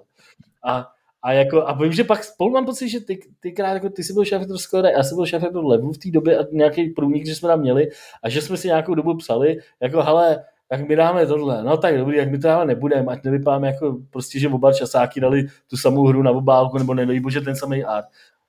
A 0.64 0.88
a, 1.22 1.32
jako, 1.32 1.68
a 1.68 1.74
vím, 1.74 1.94
že 1.94 2.04
pak 2.04 2.24
spolu 2.24 2.52
mám 2.52 2.66
pocit, 2.66 2.90
že 2.90 3.00
ty, 3.00 3.20
ty, 3.40 3.52
krát, 3.52 3.74
jako 3.74 3.90
ty 3.90 4.04
jsi 4.04 4.14
byl 4.14 4.26
šéf 4.26 4.42
Skore, 4.56 4.92
já 4.92 5.04
jsem 5.04 5.16
byl 5.16 5.26
šéf 5.26 5.44
Levu 5.54 5.92
v 5.92 5.98
té 5.98 6.12
době 6.12 6.38
a 6.38 6.44
nějaký 6.52 6.90
průnik, 6.90 7.26
že 7.26 7.36
jsme 7.36 7.50
tam 7.50 7.60
měli 7.60 7.90
a 8.24 8.30
že 8.30 8.42
jsme 8.42 8.58
si 8.58 8.68
nějakou 8.68 8.96
dobu 8.96 9.18
psali, 9.18 9.58
jako 9.82 10.02
hele, 10.02 10.44
tak 10.68 10.88
my 10.88 10.96
dáme 10.96 11.28
tohle. 11.28 11.64
No 11.64 11.78
tak 11.78 11.98
dobrý, 11.98 12.18
jak 12.18 12.32
my 12.32 12.40
to 12.40 12.48
dáme 12.48 12.66
nebudeme, 12.66 13.12
ať 13.12 13.24
nevypadáme 13.24 13.68
jako 13.68 13.98
prostě, 14.10 14.40
že 14.40 14.50
oba 14.50 14.74
časáky 14.74 15.20
dali 15.20 15.48
tu 15.70 15.78
samou 15.78 16.06
hru 16.08 16.24
na 16.24 16.32
obálku, 16.32 16.78
nebo 16.78 16.94
nedej 16.94 17.20
bože 17.20 17.42
ten 17.42 17.56
samý 17.56 17.84
art. 17.84 18.06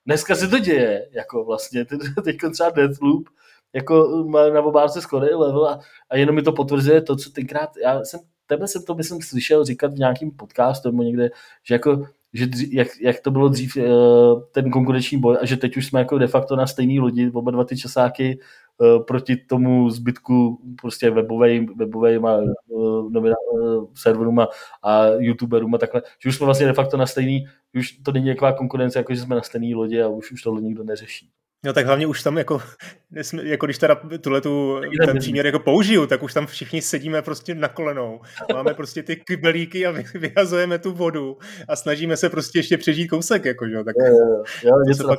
Dneska 0.07 0.35
se 0.35 0.49
to 0.49 0.59
děje, 0.59 1.09
jako 1.13 1.45
vlastně, 1.45 1.85
teď 2.25 2.37
třeba 2.53 2.71
Deathloop, 2.71 3.29
jako 3.73 4.25
na 4.55 4.63
obálce 4.63 5.01
skoro 5.01 5.39
level 5.39 5.67
a, 5.67 5.81
a 6.11 6.17
jenom 6.17 6.35
mi 6.35 6.43
to 6.43 6.53
potvrzuje 6.53 7.03
to, 7.03 7.17
co 7.17 7.31
tenkrát, 7.31 7.71
já 7.83 8.05
jsem, 8.05 8.21
tebe 8.47 8.69
jsem 8.69 8.83
to 8.83 8.95
myslím 8.95 9.23
slyšel 9.23 9.65
říkat 9.65 9.93
v 9.93 9.99
nějakém 9.99 10.31
podcastu 10.31 10.91
nebo 10.91 11.03
někde, 11.03 11.31
že 11.65 11.75
jako 11.75 12.07
že 12.33 12.47
dří, 12.47 12.75
jak, 12.75 12.89
jak, 13.01 13.21
to 13.21 13.31
bylo 13.31 13.49
dřív 13.49 13.77
eh, 13.77 13.83
ten 14.53 14.71
konkurenční 14.71 15.21
boj 15.21 15.37
a 15.41 15.47
že 15.47 15.57
teď 15.57 15.77
už 15.77 15.87
jsme 15.87 16.01
jako 16.01 16.19
de 16.19 16.27
facto 16.27 16.57
na 16.57 16.67
stejný 16.67 17.01
lodi, 17.01 17.31
oba 17.31 17.51
dva 17.51 17.65
ty 17.65 17.77
časáky 17.77 18.39
eh, 18.83 19.01
proti 19.07 19.37
tomu 19.37 19.91
zbytku 19.91 20.61
prostě 20.81 21.11
webovým, 21.11 21.67
webovým 21.77 22.27
a 22.27 22.41
novina, 23.11 23.37
eh, 23.55 23.87
serverům 23.95 24.39
a, 24.39 24.49
a 24.83 25.07
youtuberům 25.07 25.75
a 25.75 25.79
takhle, 25.79 26.03
že 26.23 26.29
už 26.29 26.37
jsme 26.37 26.45
vlastně 26.45 26.67
de 26.67 26.73
facto 26.73 26.97
na 26.97 27.07
stejný, 27.07 27.47
už 27.75 27.93
to 27.93 28.13
není 28.13 28.25
nějaká 28.25 28.53
konkurence, 28.53 28.99
jako 28.99 29.15
že 29.15 29.21
jsme 29.21 29.37
na 29.37 29.43
stejný 29.43 29.75
lodi 29.75 30.03
a 30.03 30.09
už, 30.09 30.33
už 30.33 30.43
tohle 30.43 30.63
nikdo 30.63 30.85
neřeší. 30.85 31.31
No 31.65 31.73
tak 31.73 31.87
hlavně 31.87 32.07
už 32.07 32.23
tam 32.23 32.39
jako, 32.39 32.63
jako 33.43 33.67
když 33.67 33.79
teda 33.79 34.01
tuhle 34.21 34.41
tu, 34.41 34.81
ten 35.07 35.19
příměr 35.19 35.47
jako 35.47 35.59
použiju, 35.59 36.07
tak 36.07 36.23
už 36.23 36.35
tam 36.35 36.47
všichni 36.47 36.83
sedíme 36.83 37.23
prostě 37.23 37.55
na 37.55 37.69
kolenou. 37.69 38.21
Máme 38.53 38.75
prostě 38.75 39.03
ty 39.03 39.17
kybelíky 39.17 39.87
a 39.87 39.91
vyhazujeme 40.15 40.79
tu 40.79 40.93
vodu 40.93 41.39
a 41.69 41.77
snažíme 41.77 42.17
se 42.17 42.31
prostě 42.31 42.59
ještě 42.59 42.79
přežít 42.79 43.11
kousek, 43.11 43.45
jako, 43.45 43.69
že? 43.69 43.85
tak 43.85 43.95
jo, 43.99 44.17
jo, 44.65 44.75
jo, 44.89 44.97
to, 44.97 45.03
to, 45.03 45.09
pak, 45.09 45.19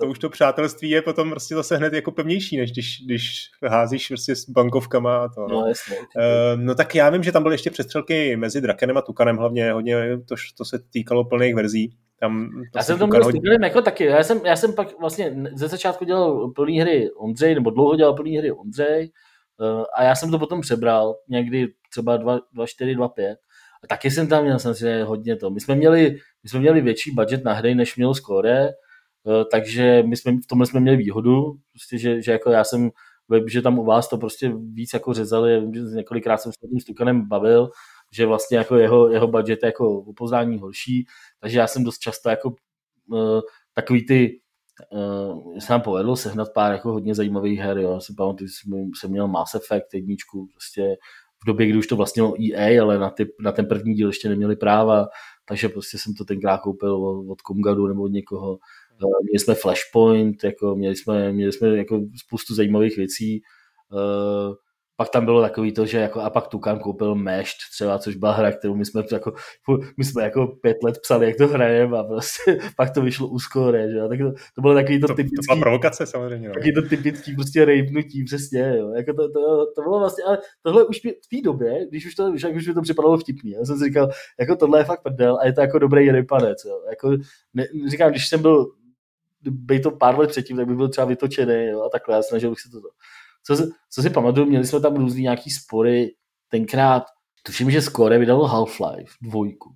to 0.00 0.06
už 0.06 0.18
to 0.18 0.30
přátelství 0.30 0.90
je 0.90 1.02
potom 1.02 1.30
prostě 1.30 1.54
zase 1.54 1.76
hned 1.76 1.92
jako 1.92 2.12
pevnější, 2.12 2.56
než 2.56 2.72
když, 2.72 3.04
když 3.04 3.50
házíš 3.68 4.08
prostě 4.08 4.36
s 4.36 4.50
bankovkama 4.50 5.18
a 5.18 5.28
to. 5.28 5.40
No, 5.40 5.60
no, 5.60 5.66
jasně, 5.66 5.96
uh, 5.98 6.60
no 6.60 6.74
tak 6.74 6.94
já 6.94 7.10
vím, 7.10 7.22
že 7.22 7.32
tam 7.32 7.42
byly 7.42 7.54
ještě 7.54 7.70
přestřelky 7.70 8.36
mezi 8.36 8.60
Drakenem 8.60 8.96
a 8.96 9.02
Tukanem 9.02 9.36
hlavně 9.36 9.72
hodně, 9.72 10.18
to, 10.28 10.34
to 10.56 10.64
se 10.64 10.78
týkalo 10.90 11.24
plných 11.24 11.54
verzí. 11.54 11.96
Tam, 12.20 12.50
já 12.76 12.82
jsem 12.82 12.98
to 12.98 13.06
měl 13.06 13.24
hodně... 13.24 13.40
jako 13.62 13.82
taky. 13.82 14.04
Já 14.04 14.22
jsem, 14.22 14.40
já 14.46 14.56
jsem 14.56 14.74
pak 14.74 15.00
vlastně 15.00 15.36
ze 15.54 15.68
začátku 15.68 16.04
dělal 16.04 16.50
plný 16.50 16.80
hry 16.80 17.10
Ondřej, 17.10 17.54
nebo 17.54 17.70
dlouho 17.70 17.96
dělal 17.96 18.14
plný 18.14 18.38
hry 18.38 18.52
Ondřej, 18.52 19.10
uh, 19.60 19.84
a 19.94 20.02
já 20.02 20.14
jsem 20.14 20.30
to 20.30 20.38
potom 20.38 20.60
přebral 20.60 21.16
někdy 21.28 21.68
třeba 21.90 22.18
2.4, 22.18 22.96
2.5 22.96 23.36
A 23.84 23.86
taky 23.88 24.10
jsem 24.10 24.28
tam 24.28 24.44
měl 24.44 24.58
samozřejmě 24.58 25.04
hodně 25.04 25.36
to. 25.36 25.50
My 25.50 25.60
jsme 25.60 25.74
měli, 25.74 26.16
my 26.42 26.48
jsme 26.48 26.60
měli 26.60 26.80
větší 26.80 27.10
budget 27.10 27.44
na 27.44 27.52
hry, 27.52 27.74
než 27.74 27.96
měl 27.96 28.14
Score, 28.14 28.70
takže 29.50 30.02
my 30.06 30.16
jsme, 30.16 30.32
v 30.32 30.46
tomhle 30.48 30.66
jsme 30.66 30.80
měli 30.80 30.96
výhodu, 30.96 31.54
prostě, 31.72 31.98
že, 31.98 32.22
že 32.22 32.32
jako 32.32 32.50
já 32.50 32.64
jsem 32.64 32.90
že 33.46 33.62
tam 33.62 33.78
u 33.78 33.84
vás 33.84 34.08
to 34.08 34.18
prostě 34.18 34.52
víc 34.72 34.94
jako 34.94 35.14
řezali, 35.14 35.62
několikrát 35.94 36.36
jsem 36.36 36.52
se 36.52 36.66
s 36.66 36.70
tím 36.70 36.80
Stukanem 36.80 37.28
bavil, 37.28 37.70
že 38.12 38.26
vlastně 38.26 38.58
jako 38.58 38.76
jeho, 38.76 39.08
jeho 39.08 39.28
budget 39.28 39.58
je 39.62 39.66
jako 39.66 40.00
upoznání 40.00 40.58
horší, 40.58 41.06
takže 41.40 41.58
já 41.58 41.66
jsem 41.66 41.84
dost 41.84 41.98
často 41.98 42.28
jako 42.28 42.54
uh, 43.06 43.40
takový 43.74 44.06
ty 44.06 44.40
uh, 44.92 45.58
se 45.58 45.72
nám 45.72 45.80
povedlo 45.80 46.16
sehnat 46.16 46.52
pár 46.52 46.72
jako 46.72 46.92
hodně 46.92 47.14
zajímavých 47.14 47.58
her, 47.58 47.78
jo. 47.78 48.00
Si 48.00 48.14
pamatuju, 48.14 48.48
že 48.48 48.54
jsem 49.00 49.10
měl 49.10 49.28
Mass 49.28 49.54
Effect 49.54 49.94
jedničku, 49.94 50.48
prostě 50.52 50.96
v 51.42 51.46
době, 51.46 51.66
kdy 51.66 51.78
už 51.78 51.86
to 51.86 51.96
vlastně 51.96 52.22
EA, 52.52 52.82
ale 52.82 52.98
na, 52.98 53.10
ty, 53.10 53.26
na 53.40 53.52
ten 53.52 53.66
první 53.66 53.94
díl 53.94 54.08
ještě 54.08 54.28
neměli 54.28 54.56
práva, 54.56 55.08
takže 55.44 55.68
prostě 55.68 55.98
jsem 55.98 56.14
to 56.14 56.24
tenkrát 56.24 56.58
koupil 56.58 56.94
od, 56.94 57.30
od 57.30 57.42
Kumgadu 57.42 57.86
nebo 57.86 58.02
od 58.02 58.12
někoho. 58.12 58.50
Uh, 58.52 59.10
měli 59.22 59.38
jsme 59.38 59.54
Flashpoint, 59.54 60.44
jako 60.44 60.76
měli 60.76 60.96
jsme, 60.96 61.32
měli 61.32 61.52
jsme 61.52 61.68
jako 61.68 62.00
spoustu 62.26 62.54
zajímavých 62.54 62.96
věcí. 62.96 63.42
Uh, 63.92 64.54
pak 65.00 65.08
tam 65.08 65.24
bylo 65.24 65.42
takový 65.42 65.72
to, 65.72 65.86
že 65.86 65.98
jako, 65.98 66.20
a 66.20 66.30
pak 66.30 66.46
Tukan 66.48 66.78
koupil 66.78 67.14
Mešt 67.14 67.56
třeba, 67.72 67.98
což 67.98 68.16
byla 68.16 68.32
hra, 68.32 68.52
kterou 68.52 68.74
my 68.74 68.84
jsme 68.84 69.02
jako, 69.12 69.32
my 69.96 70.04
jsme 70.04 70.22
jako 70.22 70.46
pět 70.46 70.76
let 70.84 70.98
psali, 71.02 71.26
jak 71.26 71.36
to 71.36 71.48
hrajeme 71.48 71.98
a 71.98 72.04
prostě 72.04 72.58
pak 72.76 72.90
to 72.90 73.02
vyšlo 73.02 73.28
úskore, 73.28 73.90
že 73.90 73.98
tak 74.08 74.18
to, 74.18 74.32
to 74.54 74.60
bylo 74.60 74.74
takový 74.74 75.00
to, 75.00 75.06
to 75.06 75.14
typický. 75.14 75.36
To 75.36 75.54
byla 75.54 75.60
provokace 75.60 76.06
samozřejmě. 76.06 76.48
No. 76.48 76.54
Takový 76.54 76.74
to 76.74 76.82
typický 76.82 77.34
prostě 77.34 77.64
rejpnutí, 77.64 78.24
přesně, 78.24 78.74
jo. 78.78 78.92
Jako 78.96 79.12
to, 79.12 79.32
to, 79.32 79.66
to, 79.76 79.82
bylo 79.82 79.98
vlastně, 79.98 80.24
ale 80.24 80.38
tohle 80.62 80.84
už 80.84 80.98
v 80.98 81.28
té 81.36 81.42
době, 81.44 81.86
když 81.88 82.06
už 82.06 82.14
to, 82.14 82.24
už 82.54 82.66
mi 82.66 82.74
to 82.74 82.82
připadalo 82.82 83.18
vtipný, 83.18 83.50
já 83.50 83.64
jsem 83.64 83.78
si 83.78 83.84
říkal, 83.84 84.10
jako 84.40 84.56
tohle 84.56 84.80
je 84.80 84.84
fakt 84.84 85.02
prdel 85.02 85.38
a 85.40 85.46
je 85.46 85.52
to 85.52 85.60
jako 85.60 85.78
dobrý 85.78 86.10
rypanec, 86.10 86.64
jo. 86.64 86.80
Jako, 86.90 87.10
ne, 87.54 87.66
říkám, 87.90 88.10
když 88.10 88.28
jsem 88.28 88.42
byl 88.42 88.66
by 89.50 89.80
to 89.80 89.90
pár 89.90 90.18
let 90.18 90.30
předtím, 90.30 90.56
tak 90.56 90.66
by 90.66 90.74
byl 90.74 90.88
třeba 90.88 91.04
vytočený 91.04 91.66
jo, 91.66 91.82
a 91.82 91.88
takhle, 91.88 92.16
já 92.16 92.22
snažil 92.22 92.50
bych 92.50 92.60
se 92.60 92.70
to 92.70 92.80
co, 93.46 93.56
co 93.90 94.02
si 94.02 94.10
pamatuju, 94.10 94.46
měli 94.46 94.66
jsme 94.66 94.80
tam 94.80 94.96
různý 94.96 95.22
nějaký 95.22 95.50
spory, 95.50 96.14
tenkrát, 96.50 97.02
tuším, 97.42 97.70
že 97.70 97.82
Score 97.82 98.18
vydalo 98.18 98.48
Half-Life 98.48 99.10
dvojku, 99.22 99.74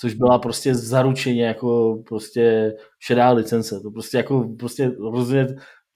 což 0.00 0.14
byla 0.14 0.38
prostě 0.38 0.74
zaručeně 0.74 1.46
jako 1.46 2.02
prostě 2.08 2.72
šedá 3.00 3.30
licence, 3.30 3.80
to 3.80 3.90
prostě 3.90 4.16
jako 4.16 4.54
prostě 4.58 4.90
rozhodně, 5.12 5.46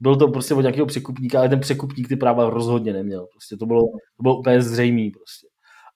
byl 0.01 0.17
to 0.17 0.29
prostě 0.29 0.55
od 0.55 0.61
nějakého 0.61 0.87
překupníka, 0.87 1.39
ale 1.39 1.49
ten 1.49 1.61
překupník 1.61 2.09
ty 2.09 2.17
práva 2.17 2.51
rozhodně 2.51 2.93
neměl, 2.93 3.27
prostě 3.27 3.57
to 3.57 3.67
bylo, 3.67 3.81
to 4.17 4.23
bylo 4.23 4.39
úplně 4.39 4.63
zřejmý 4.63 5.11
prostě. 5.11 5.47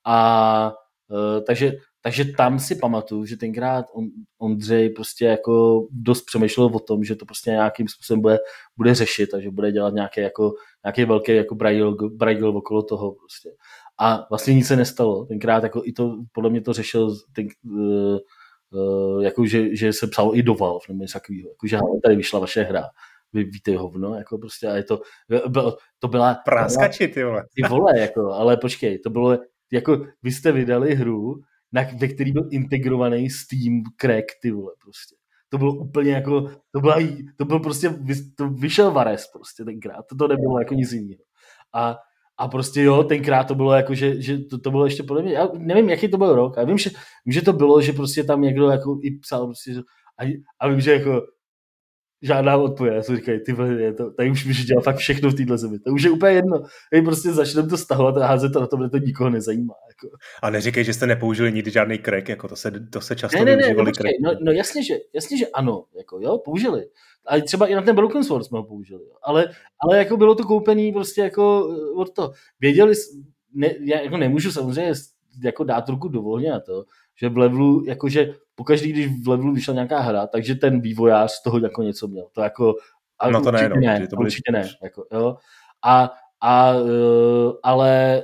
A 0.07 0.73
uh, 1.11 1.45
takže 1.47 1.73
takže 2.07 2.25
tam 2.25 2.59
si 2.59 2.75
pamatuju, 2.75 3.25
že 3.25 3.37
tenkrát 3.37 3.87
on, 3.93 4.07
Ondřej 4.39 4.91
prostě 4.91 5.25
jako 5.25 5.87
dost 5.91 6.23
přemýšlel 6.23 6.67
o 6.67 6.79
tom, 6.79 7.05
že 7.05 7.17
to 7.17 7.27
prostě 7.27 7.51
nějakým 7.51 7.89
způsobem 7.89 8.21
bude, 8.21 8.39
bude 8.77 8.95
řešit 8.95 9.35
a 9.35 9.41
že 9.41 9.51
bude 9.51 9.73
dělat 9.73 9.95
nějaký, 9.95 10.21
jako, 10.21 10.55
nějaký 10.85 11.05
velký 11.05 11.35
jako 11.35 11.55
brajgl 12.11 12.49
okolo 12.49 12.83
toho 12.83 13.13
prostě. 13.13 13.51
A 13.99 14.27
vlastně 14.31 14.55
nic 14.55 14.67
se 14.67 14.77
nestalo. 14.77 15.25
Tenkrát 15.25 15.63
jako 15.63 15.83
i 15.85 15.93
to, 15.93 16.17
podle 16.33 16.51
mě 16.51 16.61
to 16.61 16.73
řešil 16.73 17.17
ten, 17.33 17.49
uh, 17.65 18.19
uh, 18.71 19.23
jako 19.23 19.47
že, 19.47 19.77
že, 19.77 19.93
se 19.93 20.07
psalo 20.07 20.37
i 20.37 20.43
do 20.43 20.55
Valve 20.55 20.85
nebo 20.89 21.03
něco 21.03 21.19
takového. 21.19 21.49
Jako, 21.49 21.67
že 21.67 21.79
tady 22.03 22.17
vyšla 22.17 22.41
vaše 22.41 22.63
hra 22.63 22.85
vy 23.33 23.45
víte 23.45 23.77
hovno, 23.77 24.15
jako 24.15 24.39
prostě, 24.39 24.67
a 24.67 24.77
je 24.77 24.83
to, 24.85 25.01
to 25.99 26.09
byla... 26.09 26.35
Práskači, 26.45 27.09
ty 27.09 27.25
vole. 27.25 27.45
Ty 27.55 27.69
vole, 27.69 27.99
jako, 27.99 28.33
ale 28.33 28.57
počkej, 28.57 28.99
to 28.99 29.11
bylo, 29.11 29.39
jako, 29.73 30.07
vy 30.23 30.33
jste 30.33 30.53
vydali 30.53 30.95
hru, 30.95 31.43
na, 31.73 31.83
ve 31.99 32.09
který 32.09 32.33
byl 32.33 32.49
integrovaný 32.51 33.31
Steam 33.31 33.83
crack, 34.01 34.25
ty 34.43 34.51
vole, 34.51 34.73
prostě. 34.83 35.17
To 35.49 35.59
bylo 35.59 35.75
úplně 35.75 36.11
jako, 36.11 36.51
to, 36.71 36.81
byla, 36.81 36.97
to 37.37 37.45
byl 37.45 37.61
prostě, 37.61 37.99
to 38.37 38.49
vyšel 38.49 38.91
Vares 38.91 39.27
prostě 39.33 39.65
tenkrát, 39.65 40.07
to, 40.09 40.17
to 40.17 40.29
nebylo 40.29 40.59
jako 40.59 40.75
nic 40.75 40.93
jiného. 40.93 41.23
A, 41.75 41.97
a 42.39 42.49
prostě 42.49 42.83
jo, 42.83 43.05
tenkrát 43.05 43.45
to 43.45 43.55
bylo 43.55 43.73
jako, 43.73 43.95
že, 43.95 44.23
že 44.23 44.39
to, 44.39 44.59
to 44.59 44.71
bylo 44.71 44.85
ještě 44.85 45.03
podle 45.03 45.23
mě, 45.23 45.33
já 45.33 45.49
nevím, 45.59 45.91
jaký 45.91 46.09
to 46.09 46.19
byl 46.19 46.35
rok, 46.35 46.59
a 46.59 46.65
vím, 46.65 46.79
že, 46.79 46.91
vím, 47.25 47.33
že 47.33 47.43
to 47.43 47.53
bylo, 47.53 47.81
že 47.81 47.93
prostě 47.93 48.25
tam 48.25 48.43
někdo 48.43 48.69
jako 48.71 48.99
i 49.03 49.11
psal 49.11 49.47
prostě, 49.47 49.83
a, 50.19 50.43
a 50.61 50.69
vím, 50.69 50.81
že 50.81 50.93
jako 50.93 51.23
žádná 52.23 52.57
odpověď. 52.57 52.95
Já 52.95 53.03
jsem 53.03 53.17
říkal, 53.17 53.35
ty 53.47 53.53
vole, 53.53 53.93
to, 53.93 54.11
tady 54.11 54.31
už 54.31 54.47
můžeš 54.47 54.65
dělat 54.65 54.85
fakt 54.85 54.97
všechno 54.97 55.31
v 55.31 55.35
téhle 55.35 55.59
zemi. 55.59 55.79
To 55.79 55.91
už 55.91 56.03
je 56.03 56.11
úplně 56.11 56.33
jedno. 56.33 56.63
Tady 56.93 57.03
prostě 57.03 57.33
začneme 57.33 57.69
to 57.69 57.79
stahovat 57.79 58.17
a 58.17 58.27
házet 58.27 58.53
to 58.53 58.61
na 58.61 58.67
to, 58.67 58.89
to 58.89 58.99
nikoho 58.99 59.31
nezajímá. 59.31 59.75
Jako. 59.89 60.17
A 60.43 60.51
neříkej, 60.51 60.85
že 60.85 60.93
jste 60.93 61.07
nepoužili 61.07 61.53
nikdy 61.53 61.71
žádný 61.71 61.99
crack, 61.99 62.29
jako 62.29 62.49
to 62.49 62.57
se, 62.57 62.73
to 62.91 63.01
se 63.01 63.17
často 63.17 63.39
ne, 63.39 63.45
ne, 63.45 63.57
ne, 63.57 63.75
ne 63.75 63.93
no, 64.23 64.31
no, 64.43 64.53
jasně, 64.53 64.85
že, 64.85 64.95
jasně, 65.15 65.39
že 65.39 65.47
ano, 65.47 65.85
jako 65.99 66.21
jo, 66.21 66.39
použili. 66.39 66.87
A 67.27 67.41
třeba 67.41 67.67
i 67.67 67.75
na 67.75 67.83
ten 67.83 67.97
Broken 67.97 68.25
Sword 68.25 68.45
jsme 68.45 68.59
ho 68.59 68.65
použili. 68.65 69.03
Jo. 69.05 69.15
Ale, 69.23 69.47
ale 69.81 69.99
jako 69.99 70.17
bylo 70.17 70.35
to 70.35 70.45
koupený 70.45 70.93
prostě 70.93 71.21
jako 71.21 71.69
eh, 71.73 72.01
od 72.01 72.15
to. 72.15 72.33
Věděli, 72.61 72.95
ne, 73.55 73.75
já 73.81 74.01
jako 74.01 74.17
nemůžu 74.17 74.53
samozřejmě 74.53 74.93
jako 75.45 75.65
dát 75.65 75.89
ruku 75.89 76.09
do 76.09 76.23
volně 76.23 76.51
na 76.51 76.61
to, 76.61 76.85
že 77.21 77.29
v 77.29 77.39
levelu, 77.39 77.85
jakože 77.87 78.35
pokaždý, 78.57 78.93
když 78.93 79.23
v 79.25 79.29
levelu 79.29 79.55
vyšla 79.55 79.75
nějaká 79.75 80.01
hra, 80.01 80.27
takže 80.27 80.55
ten 80.55 80.81
vývojář 80.81 81.33
z 81.33 81.43
toho 81.43 81.59
jako 81.59 81.83
něco 81.83 82.09
měl. 82.09 82.29
To 82.33 82.41
jako, 82.41 82.75
a 83.19 83.31
no 83.31 83.43
to 83.43 83.53
ne, 83.53 83.69
no, 83.69 83.77
ne, 83.77 84.07
to 84.09 84.17
určitě 84.17 84.53
ne. 84.53 84.69
Jako, 84.83 85.07
jo. 85.13 85.37
A, 85.85 86.11
a, 86.41 86.77
uh, 86.77 87.53
ale 87.63 88.23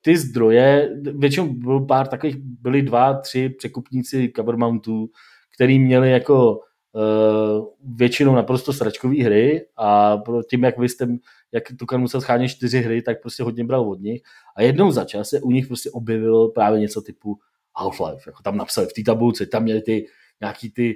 ty 0.00 0.16
zdroje, 0.16 0.90
většinou 1.02 1.52
byl 1.52 1.80
pár 1.80 2.06
takových, 2.06 2.36
byly 2.36 2.82
dva, 2.82 3.20
tři 3.20 3.48
překupníci 3.48 4.32
cover 4.36 4.56
mountů, 4.56 5.10
který 5.54 5.78
měli 5.78 6.10
jako 6.10 6.58
uh, 6.92 7.66
většinou 7.96 8.34
naprosto 8.34 8.72
sračkové 8.72 9.22
hry 9.22 9.66
a 9.76 10.18
tím, 10.50 10.64
jak 10.64 10.78
vy 10.78 10.88
jste, 10.88 11.08
jak 11.52 11.62
Tukan 11.78 12.00
musel 12.00 12.20
schánět 12.20 12.50
čtyři 12.50 12.80
hry, 12.80 13.02
tak 13.02 13.20
prostě 13.20 13.42
hodně 13.42 13.64
bral 13.64 13.90
od 13.90 14.00
nich. 14.00 14.22
A 14.56 14.62
jednou 14.62 14.90
za 14.90 15.04
čas 15.04 15.28
se 15.28 15.40
u 15.40 15.50
nich 15.50 15.66
prostě 15.66 15.90
objevilo 15.90 16.50
právě 16.50 16.80
něco 16.80 17.02
typu 17.02 17.38
Half-Life. 17.76 18.22
Jako 18.26 18.42
tam 18.42 18.56
napsali 18.56 18.86
v 18.86 18.92
té 18.92 19.02
tabulce, 19.02 19.46
tam 19.46 19.62
měli 19.62 19.82
ty 19.82 20.06
nějaký 20.40 20.70
ty 20.70 20.94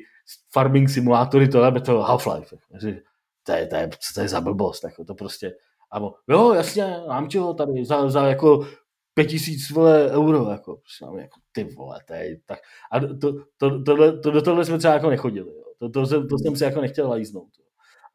farming 0.52 0.90
simulátory, 0.90 1.48
to 1.48 1.64
je 1.64 1.80
to 1.80 2.02
Half-Life. 2.02 2.56
To 3.42 3.52
je, 3.52 3.66
to 3.66 3.76
je, 3.76 3.90
to 4.14 4.20
je 4.20 4.28
za 4.28 4.40
blbost, 4.40 4.84
jako 4.84 5.04
to 5.04 5.14
prostě. 5.14 5.54
A 5.90 5.98
mo, 5.98 6.14
jo, 6.28 6.52
jasně, 6.52 6.96
mám 7.08 7.28
čeho 7.28 7.54
tady, 7.54 7.84
za, 7.84 8.10
za 8.10 8.26
jako 8.26 8.66
pět 9.14 9.26
tisíc 9.26 9.70
vole 9.70 10.10
euro, 10.10 10.50
jako, 10.50 10.76
prostě, 10.76 11.04
jako 11.22 11.40
ty 11.52 11.64
vole, 11.64 12.00
to 12.06 12.12
je, 12.14 12.40
tak. 12.46 12.58
A 12.92 13.00
to, 13.00 13.32
to, 13.58 13.82
to, 13.82 14.20
to, 14.20 14.30
do 14.30 14.42
tohle 14.42 14.64
jsme 14.64 14.78
třeba 14.78 14.94
jako 14.94 15.10
nechodili, 15.10 15.54
jo. 15.56 15.64
To, 15.78 15.88
to, 15.88 16.06
to, 16.06 16.26
to 16.26 16.38
jsem 16.38 16.56
si 16.56 16.64
jako 16.64 16.80
nechtěl 16.80 17.12
líznout. 17.12 17.48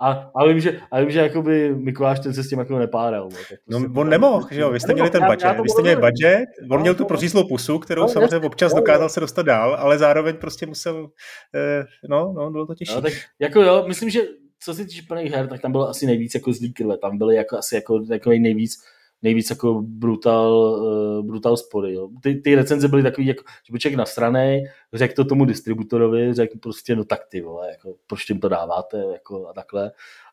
A, 0.01 0.31
a, 0.35 0.45
vím, 0.47 0.59
že, 0.59 0.79
a 0.91 0.99
vím, 0.99 1.11
že 1.11 1.19
jakoby 1.19 1.75
Mikuláš 1.75 2.19
ten 2.19 2.33
se 2.33 2.43
s 2.43 2.49
tím 2.49 2.59
jako 2.59 2.79
nepáral. 2.79 3.29
No, 3.67 3.79
no 3.79 3.89
on 3.95 4.09
nemohl, 4.09 4.47
že 4.51 4.61
jo, 4.61 4.71
vy 4.71 4.79
jste 4.79 4.93
měli 4.93 5.09
ten 5.09 5.25
budget, 5.25 5.59
vy 5.63 5.69
jste 5.69 5.81
měli 5.81 6.01
budget, 6.01 6.49
on 6.71 6.81
měl 6.81 6.95
tu 6.95 7.05
prořízlou 7.05 7.47
pusu, 7.47 7.79
kterou 7.79 8.01
no, 8.01 8.07
samozřejmě 8.07 8.47
občas 8.47 8.73
dokázal 8.73 9.09
se 9.09 9.19
dostat 9.19 9.45
dál, 9.45 9.75
ale 9.79 9.97
zároveň 9.97 10.35
prostě 10.37 10.65
musel, 10.65 11.09
eh, 11.55 11.85
no, 12.09 12.33
no, 12.37 12.51
bylo 12.51 12.65
to 12.65 12.75
těžší. 12.75 12.95
No, 12.95 13.01
tak 13.01 13.13
jako 13.39 13.61
jo, 13.61 13.83
myslím, 13.87 14.09
že 14.09 14.21
co 14.63 14.73
se 14.73 14.85
týče 14.85 15.01
plných 15.07 15.31
her, 15.31 15.47
tak 15.47 15.61
tam 15.61 15.71
bylo 15.71 15.89
asi 15.89 16.05
nejvíc 16.05 16.35
jako 16.35 16.53
zlý 16.53 16.73
krve, 16.73 16.97
tam 16.97 17.17
byly 17.17 17.35
jako 17.35 17.57
asi 17.57 17.75
jako 17.75 17.99
takový 17.99 18.39
nejvíc, 18.39 18.75
nejvíc 19.23 19.49
jako 19.49 19.81
brutal, 19.81 20.53
uh, 20.53 21.25
brutal 21.25 21.57
spory. 21.57 21.93
Jo. 21.93 22.09
Ty, 22.23 22.35
ty 22.35 22.55
recenze 22.55 22.87
byly 22.87 23.03
takový, 23.03 23.27
jako, 23.27 23.43
že 23.67 23.73
by 23.73 23.79
člověk 23.79 23.97
na 23.97 24.05
straně 24.05 24.61
řekl 24.93 25.13
to 25.13 25.25
tomu 25.25 25.45
distributorovi, 25.45 26.33
řekl 26.33 26.57
prostě, 26.59 26.95
no 26.95 27.03
tak 27.03 27.19
ty 27.29 27.41
vole, 27.41 27.69
jako, 27.71 27.95
proč 28.07 28.25
tím 28.25 28.39
to 28.39 28.49
dáváte, 28.49 29.03
jako, 29.13 29.47
a 29.47 29.53
takhle. 29.53 29.91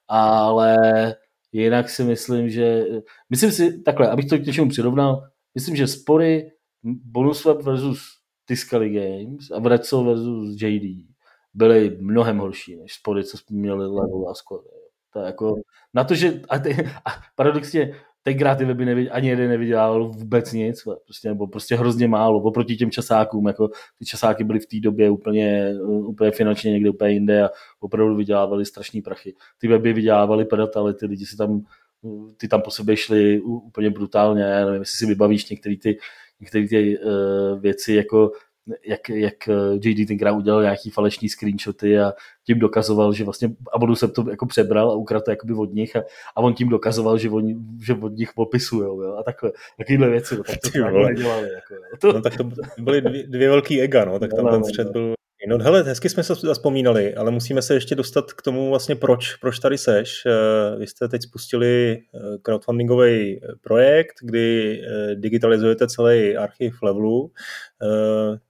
Ale 0.08 0.76
jinak 1.52 1.90
si 1.90 2.04
myslím, 2.04 2.50
že, 2.50 2.84
myslím 3.30 3.52
si, 3.52 3.82
takhle, 3.82 4.10
abych 4.10 4.28
to 4.28 4.38
k 4.38 4.46
něčemu 4.46 4.68
přirovnal, 4.68 5.22
myslím, 5.54 5.76
že 5.76 5.86
spory 5.86 6.52
Bonus 6.82 7.44
Web 7.44 7.62
versus 7.62 8.02
Tiscali 8.48 8.90
Games 8.90 9.50
a 9.50 9.58
Vreco 9.58 10.04
versus 10.04 10.62
JD 10.62 11.06
byly 11.54 11.96
mnohem 12.00 12.38
horší 12.38 12.76
než 12.76 12.94
spory, 12.94 13.24
co 13.24 13.38
jsme 13.38 13.56
měli 13.56 13.86
Level 13.86 14.28
a 14.30 14.34
Squad. 14.34 14.64
To 15.12 15.18
jako, 15.18 15.54
na 15.94 16.04
to, 16.04 16.14
že 16.14 16.40
a, 16.48 16.58
ty, 16.58 16.76
a 17.04 17.10
paradoxně 17.36 17.94
tenkrát 18.22 18.54
ty 18.54 18.64
weby 18.64 18.84
nevidě, 18.84 19.10
ani 19.10 19.28
jeden 19.28 19.50
nevydělával 19.50 20.08
vůbec 20.08 20.52
nic, 20.52 20.82
prostě, 21.04 21.28
nebo 21.28 21.46
prostě 21.46 21.76
hrozně 21.76 22.08
málo, 22.08 22.42
oproti 22.42 22.76
těm 22.76 22.90
časákům, 22.90 23.46
jako 23.46 23.68
ty 23.98 24.04
časáky 24.04 24.44
byly 24.44 24.60
v 24.60 24.66
té 24.66 24.80
době 24.80 25.10
úplně, 25.10 25.74
úplně 25.86 26.30
finančně 26.30 26.72
někde 26.72 26.90
úplně 26.90 27.12
jinde 27.12 27.42
a 27.42 27.50
opravdu 27.80 28.16
vydělávali 28.16 28.64
strašný 28.64 29.02
prachy. 29.02 29.34
Ty 29.58 29.68
weby 29.68 29.92
vydělávali 29.92 30.46
ale 30.76 30.94
ty 30.94 31.06
lidi 31.06 31.26
si 31.26 31.36
tam, 31.36 31.60
ty 32.36 32.48
tam 32.48 32.62
po 32.62 32.70
sobě 32.70 32.96
šli 32.96 33.40
úplně 33.40 33.90
brutálně, 33.90 34.42
já 34.42 34.66
nevím, 34.66 34.80
jestli 34.80 34.98
si 34.98 35.06
vybavíš 35.06 35.50
některé 35.50 35.76
ty, 35.76 35.98
některé 36.40 36.68
ty 36.68 36.98
uh, 36.98 37.60
věci, 37.60 37.94
jako 37.94 38.30
jak, 38.86 39.08
jak 39.08 39.48
eh, 39.48 39.88
JD 39.88 40.08
tenkrát 40.08 40.32
udělal 40.32 40.62
nějaký 40.62 40.90
falešný 40.90 41.28
screenshoty 41.28 41.98
a 41.98 42.12
tím 42.46 42.58
dokazoval, 42.58 43.12
že 43.12 43.24
vlastně 43.24 43.50
Abonu 43.72 43.96
se 43.96 44.08
to 44.08 44.30
jako 44.30 44.46
přebral 44.46 44.90
a 44.90 44.94
ukradl 44.94 45.24
to 45.24 45.30
jakoby 45.30 45.54
od 45.54 45.72
nich 45.72 45.96
a, 45.96 46.02
a 46.36 46.40
on 46.40 46.54
tím 46.54 46.68
dokazoval, 46.68 47.18
že, 47.18 47.30
on, 47.30 47.54
že 47.82 47.94
od 47.94 48.12
nich 48.12 48.32
popisujou 48.34 49.02
jo, 49.02 49.16
a 49.16 49.22
takhle, 49.22 49.52
takovýhle 49.78 50.08
věci, 50.08 50.36
no, 50.36 50.42
tak 50.42 50.56
to 50.72 50.78
nedělali. 51.06 51.48
Jako, 51.52 51.74
jo. 51.74 51.80
To... 52.00 52.12
No 52.12 52.20
tak 52.22 52.36
to 52.36 52.44
byly 52.78 53.00
dvě, 53.00 53.26
dvě 53.26 53.48
velký 53.48 53.80
ega, 53.80 54.04
no, 54.04 54.18
tak 54.18 54.30
tam 54.34 54.44
no, 54.44 54.50
ten 54.50 54.64
střed 54.64 54.86
no. 54.86 54.92
byl 54.92 55.14
No 55.48 55.58
hele, 55.58 55.82
hezky 55.82 56.08
jsme 56.08 56.22
se 56.22 56.34
zaspomínali, 56.34 57.14
ale 57.14 57.30
musíme 57.30 57.62
se 57.62 57.74
ještě 57.74 57.94
dostat 57.94 58.32
k 58.32 58.42
tomu 58.42 58.70
vlastně 58.70 58.96
proč, 58.96 59.36
proč 59.36 59.58
tady 59.58 59.78
seš. 59.78 60.22
Eh, 60.26 60.76
vy 60.78 60.86
jste 60.86 61.08
teď 61.08 61.22
spustili 61.22 61.98
eh, 62.14 62.38
crowdfundingový 62.42 63.40
projekt, 63.60 64.14
kdy 64.22 64.80
eh, 64.82 65.14
digitalizujete 65.14 65.88
celý 65.88 66.36
archiv 66.36 66.82
levelu. 66.82 67.32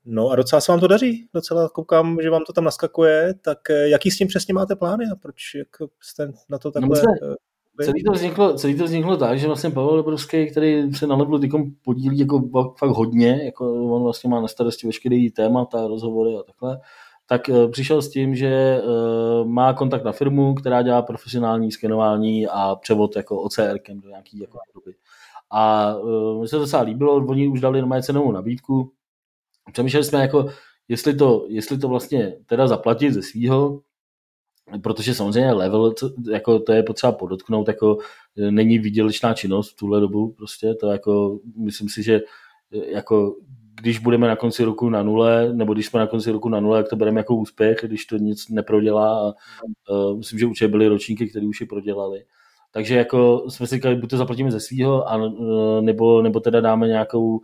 No 0.05 0.31
a 0.31 0.37
docela 0.37 0.61
se 0.61 0.73
vám 0.73 0.81
to 0.81 0.87
daří, 0.87 1.29
docela 1.35 1.69
koukám, 1.69 2.19
že 2.23 2.31
vám 2.31 2.45
to 2.45 2.53
tam 2.53 2.65
naskakuje, 2.65 3.35
tak 3.45 3.59
jaký 3.69 4.11
s 4.11 4.17
tím 4.17 4.29
přesně 4.29 4.55
máte 4.55 4.77
plány 4.77 5.05
a 5.13 5.17
proč 5.17 5.55
jak 5.55 5.69
jste 6.03 6.33
na 6.49 6.59
to 6.59 6.69
no, 6.69 6.73
takhle... 6.73 7.03
No 7.23 7.35
Celý 7.85 8.05
to, 8.05 8.13
vzniklo, 8.13 8.55
celý 8.55 8.79
to 8.79 8.85
vzniklo 8.85 9.17
tak, 9.17 9.39
že 9.39 9.47
vlastně 9.47 9.71
Pavel 9.71 9.97
Dobrovský, 9.97 10.51
který 10.51 10.95
se 10.95 11.07
na 11.07 11.17
levelu 11.17 11.39
tykom 11.39 11.71
podílí 11.85 12.19
jako 12.19 12.73
fakt 12.79 12.91
hodně, 12.91 13.41
jako 13.45 13.95
on 13.95 14.03
vlastně 14.03 14.31
má 14.31 14.41
na 14.41 14.49
starosti 14.49 14.87
veškerý 14.87 15.31
témata, 15.31 15.87
rozhovory 15.87 16.37
a 16.37 16.43
takhle, 16.43 16.81
tak 17.27 17.49
uh, 17.49 17.71
přišel 17.71 18.03
s 18.03 18.11
tím, 18.11 18.35
že 18.35 18.83
uh, 18.83 19.49
má 19.49 19.73
kontakt 19.73 20.05
na 20.05 20.13
firmu, 20.13 20.55
která 20.55 20.83
dělá 20.83 21.03
profesionální 21.03 21.73
skenování 21.73 22.47
a 22.47 22.77
převod 22.77 23.17
jako 23.17 23.43
OCR 23.43 23.79
do 23.95 24.09
nějaký 24.09 24.39
jako 24.39 24.59
doby. 24.75 24.95
A 25.51 25.95
uh, 25.97 26.41
mi 26.41 26.49
se 26.49 26.57
to 26.57 26.63
docela 26.63 26.83
líbilo, 26.83 27.15
oni 27.15 27.49
už 27.49 27.61
dali 27.61 27.83
na 27.83 28.01
cenovou 28.01 28.33
nabídku. 28.33 28.93
Přemýšleli 29.73 30.05
jsme 30.05 30.21
jako, 30.21 30.47
jestli 30.89 31.15
to, 31.15 31.45
jestli 31.49 31.79
to 31.79 31.89
vlastně 31.89 32.37
teda 32.47 32.67
zaplatit 32.67 33.13
ze 33.13 33.23
svýho, 33.23 33.81
protože 34.83 35.15
samozřejmě 35.15 35.53
level, 35.53 35.93
to, 35.93 36.11
jako 36.31 36.59
to 36.59 36.73
je 36.73 36.83
potřeba 36.83 37.13
podotknout, 37.13 37.69
jako 37.69 37.99
e, 38.39 38.51
není 38.51 38.79
výdělečná 38.79 39.35
činnost 39.35 39.71
v 39.73 39.77
tuhle 39.77 40.01
dobu, 40.01 40.33
prostě 40.33 40.75
to 40.75 40.87
jako, 40.87 41.39
myslím 41.57 41.89
si, 41.89 42.03
že 42.03 42.15
e, 42.73 42.91
jako 42.91 43.37
když 43.81 43.99
budeme 43.99 44.29
na 44.29 44.37
konci 44.37 44.65
roku 44.65 44.89
na 44.89 45.03
nule, 45.03 45.53
nebo 45.53 45.73
když 45.73 45.87
jsme 45.87 46.01
na 46.01 46.07
konci 46.07 46.31
roku 46.31 46.49
na 46.49 46.61
nule, 46.61 46.79
jak 46.79 46.89
to 46.89 46.97
bereme 46.97 47.21
jako 47.21 47.37
úspěch, 47.37 47.79
když 47.83 48.07
to 48.07 48.17
nic 48.17 48.49
neprodělá. 48.49 49.29
A, 49.29 49.33
uh, 49.91 50.19
myslím, 50.19 50.39
že 50.39 50.47
určitě 50.47 50.69
byly 50.69 50.89
ročníky, 50.89 51.29
které 51.29 51.47
už 51.47 51.61
je 51.61 51.67
prodělali. 51.67 52.25
Takže 52.73 52.97
jako 52.97 53.45
jsme 53.49 53.67
si 53.67 53.75
říkali, 53.75 53.97
buď 53.97 54.11
to 54.11 54.17
zaplatíme 54.17 54.51
ze 54.51 54.61
svého, 54.61 55.05
nebo, 55.81 56.23
nebo 56.23 56.41
teda 56.41 56.61
dáme 56.61 56.89
nějakou, 56.89 57.41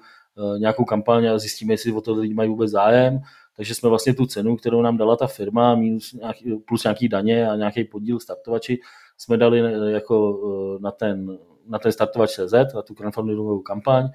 nějakou 0.58 0.84
kampaň 0.84 1.26
a 1.26 1.38
zjistíme, 1.38 1.72
jestli 1.72 1.92
o 1.92 2.00
to 2.00 2.14
lidi 2.14 2.34
mají 2.34 2.50
vůbec 2.50 2.70
zájem 2.70 3.20
takže 3.56 3.74
jsme 3.74 3.88
vlastně 3.88 4.14
tu 4.14 4.26
cenu, 4.26 4.56
kterou 4.56 4.82
nám 4.82 4.96
dala 4.96 5.16
ta 5.16 5.26
firma, 5.26 5.74
minus 5.74 6.12
nějaký, 6.12 6.54
plus 6.68 6.84
nějaký 6.84 7.08
daně 7.08 7.48
a 7.48 7.56
nějaký 7.56 7.84
podíl 7.84 8.20
startovači, 8.20 8.78
jsme 9.18 9.36
dali 9.36 9.60
eh, 9.60 9.90
jako 9.90 10.40
eh, 10.76 10.82
na 10.82 10.90
ten, 10.90 11.38
na 11.66 11.78
ten 11.78 11.92
startovač 11.92 12.30
CZ, 12.30 12.52
na 12.74 12.82
tu 12.82 12.94
crowdfundingovou 12.94 13.60
kampaň. 13.60 14.08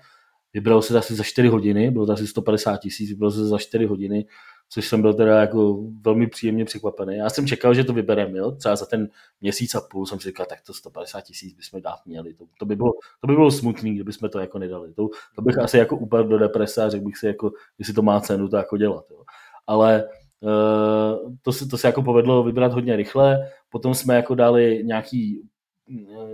Vybralo 0.54 0.82
se 0.82 0.98
asi 0.98 1.16
za 1.16 1.24
4 1.24 1.48
hodiny, 1.48 1.92
bylo 1.92 2.06
to 2.06 2.14
asi 2.14 2.28
150 2.28 2.78
tisíc, 2.78 3.10
vybralo 3.10 3.32
se 3.32 3.46
za 3.46 3.58
4 3.58 3.86
hodiny 3.86 4.26
což 4.74 4.88
jsem 4.88 5.01
byl 5.01 5.13
teda 5.13 5.41
jako 5.41 5.84
velmi 6.01 6.28
příjemně 6.28 6.65
překvapený. 6.65 7.15
Já 7.15 7.30
jsem 7.30 7.47
čekal, 7.47 7.74
že 7.74 7.84
to 7.84 7.93
vybereme, 7.93 8.38
jo? 8.38 8.51
třeba 8.51 8.76
za 8.76 8.86
ten 8.86 9.09
měsíc 9.41 9.76
a 9.76 9.82
půl 9.82 10.05
jsem 10.05 10.19
si 10.19 10.30
říkal, 10.30 10.45
tak 10.45 10.61
to 10.61 10.74
150 10.74 11.22
tisíc 11.22 11.55
bychom 11.55 11.82
dát 11.82 11.99
měli. 12.05 12.34
To, 12.34 12.45
to, 12.59 12.65
by 12.65 12.76
bylo, 12.76 12.91
to 13.22 13.28
by 13.28 13.34
bylo 13.34 13.51
smutný, 13.51 13.95
kdybychom 13.95 14.30
to 14.30 14.39
jako 14.39 14.59
nedali. 14.59 14.93
To, 14.93 15.07
to 15.36 15.41
bych 15.41 15.57
asi 15.57 15.78
jako 15.78 15.97
úplně 15.97 16.30
do 16.30 16.38
deprese 16.38 16.84
a 16.84 16.89
řekl 16.89 17.05
bych 17.05 17.17
si, 17.17 17.28
jako, 17.28 17.51
jestli 17.80 17.93
to 17.93 18.01
má 18.01 18.22
cenu, 18.22 18.47
to 18.47 18.57
jako 18.57 18.78
dělat. 18.78 19.05
Jo? 19.11 19.24
Ale 19.67 20.03
uh, 20.39 21.34
to, 21.41 21.51
se, 21.51 21.67
to 21.67 21.78
se 21.78 21.88
jako 21.88 22.03
povedlo 22.03 22.43
vybrat 22.43 22.74
hodně 22.74 22.95
rychle, 22.95 23.49
potom 23.69 23.93
jsme 23.93 24.15
jako 24.15 24.36
dali 24.36 24.82
nějaký 24.84 25.41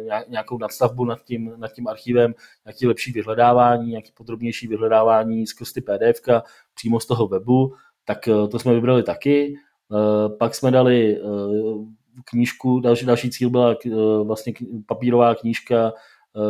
eh, 0.10 0.26
nějakou 0.28 0.58
nadstavbu 0.58 1.06
nad 1.06 1.24
tím, 1.24 1.54
nad 1.58 1.72
tím 1.72 1.88
archivem, 1.88 2.34
nějaký 2.66 2.88
lepší 2.88 3.12
vyhledávání, 3.12 3.90
nějaký 3.90 4.12
podrobnější 4.12 4.68
vyhledávání 4.68 5.48
skrz 5.48 5.74
ty 5.74 5.82
PDF 5.82 6.22
přímo 6.74 7.00
z 7.00 7.06
toho 7.06 7.28
webu 7.28 7.74
tak 8.08 8.28
eh, 8.28 8.48
to 8.48 8.60
jsme 8.60 8.74
vybrali 8.74 9.04
taky. 9.04 9.56
Eh, 9.56 10.30
pak 10.40 10.56
jsme 10.56 10.72
dali 10.72 11.18
eh, 11.18 11.22
knížku, 12.26 12.80
další, 12.80 13.06
další 13.06 13.30
cíl 13.30 13.50
byla 13.50 13.76
vlastně 14.24 14.54
papírová 14.86 15.36
knížka, 15.36 15.94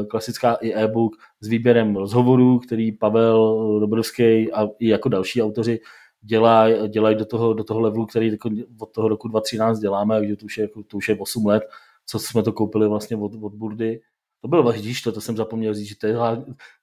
klasická 0.10 0.54
i 0.54 0.74
e-book 0.74 1.16
s 1.42 1.48
výběrem 1.48 1.96
rozhovorů, 1.96 2.60
který 2.60 2.92
Pavel 2.92 3.80
Dobrovský 3.80 4.52
a 4.52 4.68
i 4.80 4.88
jako 4.88 5.10
další 5.10 5.42
autoři 5.42 5.80
dělají 6.22 6.90
dělaj 6.90 7.16
do, 7.16 7.26
toho, 7.26 7.54
do 7.54 7.64
toho 7.64 7.80
levelu, 7.80 8.06
který 8.06 8.32
jako 8.32 8.50
od 8.80 8.92
toho 8.92 9.08
roku 9.08 9.28
2013 9.28 9.80
děláme, 9.80 10.20
takže 10.20 10.36
to 10.36 10.46
už 10.46 10.58
je, 10.58 10.62
jako, 10.62 10.84
to 10.84 10.98
už 10.98 11.10
je 11.10 11.16
8 11.20 11.46
let, 11.46 11.64
co 12.06 12.20
jsme 12.20 12.44
to 12.44 12.54
koupili 12.54 12.88
vlastně 12.88 13.18
od, 13.18 13.32
od 13.42 13.54
Burdy 13.54 14.00
to 14.48 14.50
bylo, 14.50 14.72
vidíš, 14.72 15.02
to, 15.02 15.12
to 15.12 15.22
jsem 15.22 15.38
zapomněl 15.38 15.74
říct, 15.74 15.88
že 15.88 15.96
to 15.96 16.08
je, 16.08 16.16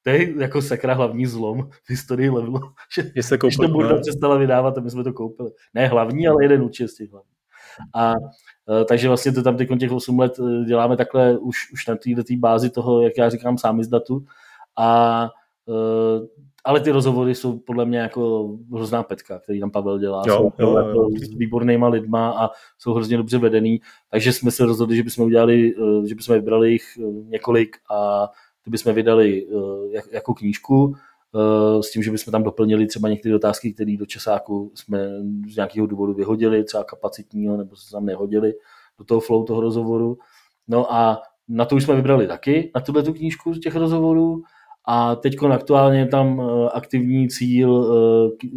to 0.03 0.11
je 0.11 0.41
jako 0.41 0.63
sakra 0.63 0.95
hlavní 0.95 1.27
zlom 1.27 1.69
v 1.85 1.91
historii 1.91 2.31
levelu. 2.31 2.61
Že, 2.95 3.11
že 3.17 3.23
se 3.23 3.39
koupil, 3.39 3.49
když 3.49 3.57
to 3.57 3.69
Burda 3.69 3.95
no. 3.95 4.01
přestala 4.01 4.37
vydávat, 4.37 4.75
tak 4.75 4.85
my 4.85 4.91
jsme 4.91 5.05
to 5.05 5.13
koupili. 5.13 5.51
Ne 5.75 5.87
hlavní, 5.87 6.29
ale 6.29 6.45
jeden 6.45 6.63
určitě 6.63 6.89
z 6.89 6.95
těch 6.95 7.11
hlavních. 7.11 7.35
A 7.95 8.15
e, 8.81 8.85
takže 8.85 9.09
vlastně 9.09 9.33
to 9.33 9.43
tam 9.43 9.57
těch 9.57 9.93
8 9.93 10.19
let 10.19 10.33
e, 10.39 10.65
děláme 10.65 10.97
takhle 10.97 11.39
už, 11.39 11.73
už 11.73 11.87
na 11.87 11.97
té 11.97 12.37
bázi 12.37 12.71
toho, 12.71 13.03
jak 13.03 13.13
já 13.19 13.31
říkám, 13.31 13.59
sám 13.59 13.81
datu. 13.91 14.25
A 14.79 15.29
e, 15.69 16.45
ale 16.65 16.81
ty 16.81 16.91
rozhovory 16.91 17.35
jsou 17.35 17.59
podle 17.59 17.85
mě 17.85 17.99
jako 17.99 18.51
hrozná 18.73 19.03
petka, 19.03 19.39
který 19.39 19.61
tam 19.61 19.71
Pavel 19.71 19.99
dělá. 19.99 20.23
Jo, 20.27 20.37
jsou 20.37 20.53
jo, 20.59 20.79
jako 20.79 20.91
jo. 20.91 21.09
s 21.11 21.35
výbornýma 21.35 21.89
lidma 21.89 22.31
a 22.31 22.51
jsou 22.79 22.95
hrozně 22.95 23.17
dobře 23.17 23.39
vedený. 23.39 23.81
Takže 24.11 24.33
jsme 24.33 24.51
se 24.51 24.67
rozhodli, 24.67 24.97
že 24.97 25.03
bychom 25.03 25.25
udělali, 25.25 25.75
eh, 25.75 26.09
že 26.09 26.15
bychom 26.15 26.35
vybrali 26.35 26.73
jich 26.73 26.99
eh, 26.99 27.03
několik 27.29 27.77
a 27.91 28.29
ty 28.65 28.71
bychom 28.71 28.95
vydali 28.95 29.47
eh, 29.95 30.03
jako 30.13 30.35
knížku 30.35 30.95
s 31.81 31.91
tím, 31.91 32.03
že 32.03 32.11
bychom 32.11 32.33
tam 32.33 32.43
doplnili 32.43 32.87
třeba 32.87 33.09
některé 33.09 33.35
otázky, 33.35 33.73
které 33.73 33.97
do 33.97 34.07
časáku 34.07 34.73
jsme 34.75 35.09
z 35.49 35.57
nějakého 35.57 35.87
důvodu 35.87 36.15
vyhodili, 36.15 36.65
třeba 36.65 36.85
kapacitního, 36.85 37.57
nebo 37.57 37.77
se 37.77 37.91
tam 37.91 38.07
nehodili 38.07 38.55
do 38.99 39.05
toho 39.05 39.21
flow 39.21 39.45
toho 39.45 39.61
rozhovoru. 39.61 40.19
No 40.69 40.93
a 40.93 41.23
na 41.49 41.65
to 41.65 41.77
už 41.77 41.85
jsme 41.85 41.95
vybrali 41.95 42.27
taky, 42.27 42.71
na 42.75 42.81
tuhle 42.81 43.03
tu 43.03 43.13
knížku 43.13 43.55
z 43.55 43.61
těch 43.61 43.77
rozhovorů 43.77 44.43
a 44.85 45.15
teď 45.15 45.35
aktuálně 45.53 45.99
je 45.99 46.07
tam 46.07 46.41
eh, 46.41 46.69
aktivní 46.73 47.29
cíl, 47.29 47.87
eh, 48.45 48.49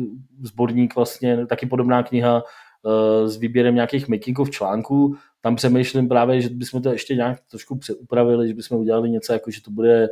sborník 0.41 0.95
vlastně, 0.95 1.45
taky 1.47 1.65
podobná 1.65 2.03
kniha 2.03 2.43
eh, 2.43 3.27
s 3.27 3.37
výběrem 3.37 3.75
nějakých 3.75 4.07
makingov 4.07 4.49
článků. 4.49 5.15
Tam 5.41 5.55
přemýšlím 5.55 6.07
právě, 6.07 6.41
že 6.41 6.49
bychom 6.49 6.81
to 6.81 6.91
ještě 6.91 7.15
nějak 7.15 7.39
trošku 7.51 7.77
přeupravili, 7.77 8.47
že 8.47 8.53
bychom 8.53 8.77
udělali 8.77 9.09
něco 9.09 9.33
jako, 9.33 9.51
že 9.51 9.61
to 9.61 9.71
bude 9.71 10.09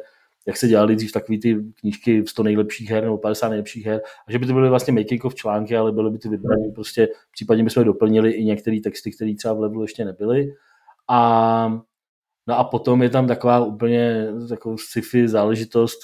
jak 0.47 0.57
se 0.57 0.67
dělali 0.67 0.95
dřív 0.95 1.11
takový 1.11 1.39
ty 1.39 1.57
knížky 1.79 2.23
100 2.27 2.43
nejlepších 2.43 2.89
her 2.89 3.03
nebo 3.03 3.17
50 3.17 3.49
nejlepších 3.49 3.85
her, 3.85 4.01
a 4.27 4.31
že 4.31 4.39
by 4.39 4.45
to 4.45 4.53
byly 4.53 4.69
vlastně 4.69 4.93
making 4.93 5.25
of 5.25 5.35
články, 5.35 5.77
ale 5.77 5.91
byly 5.91 6.11
by 6.11 6.17
ty 6.17 6.29
vybrané 6.29 6.71
prostě, 6.75 7.07
případně 7.31 7.63
bychom 7.63 7.83
doplnili 7.83 8.31
i 8.31 8.45
některé 8.45 8.79
texty, 8.83 9.11
které 9.11 9.35
třeba 9.35 9.53
v 9.53 9.59
levelu 9.59 9.81
ještě 9.81 10.05
nebyly. 10.05 10.53
A 11.07 11.81
No 12.47 12.57
a 12.57 12.63
potom 12.63 13.03
je 13.03 13.09
tam 13.09 13.27
taková 13.27 13.65
úplně 13.65 14.27
takovou 14.49 14.77
sci-fi 14.77 15.27
záležitost, 15.27 15.99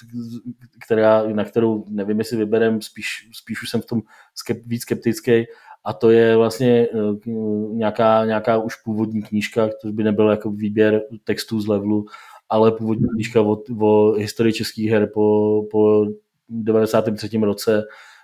která, 0.86 1.24
na 1.28 1.46
kterou 1.46 1.86
nevím, 1.88 2.20
jestli 2.20 2.38
vyberem, 2.38 2.82
spíš, 2.82 3.30
spíš 3.34 3.64
už 3.64 3.70
jsem 3.70 3.82
v 3.82 3.86
tom 3.86 4.02
skep, 4.36 4.58
víc 4.66 4.82
skeptický, 4.82 5.46
a 5.84 5.94
to 5.94 6.10
je 6.10 6.38
vlastně 6.38 6.88
eh, 6.88 7.30
nějaká, 7.72 8.26
nějaká 8.26 8.58
už 8.58 8.76
původní 8.76 9.22
knížka, 9.22 9.70
to 9.82 9.92
by 9.92 10.04
nebyl 10.04 10.30
jako 10.30 10.52
výběr 10.52 11.02
textů 11.24 11.62
z 11.62 11.68
levelu, 11.68 12.06
ale 12.50 12.72
původní 12.72 13.08
knížka 13.10 13.42
o, 13.42 13.58
o 13.82 14.12
historii 14.12 14.54
českých 14.54 14.90
her 14.90 15.10
po, 15.14 15.64
po 15.72 16.06
93. 16.50 17.38
roce, 17.38 17.84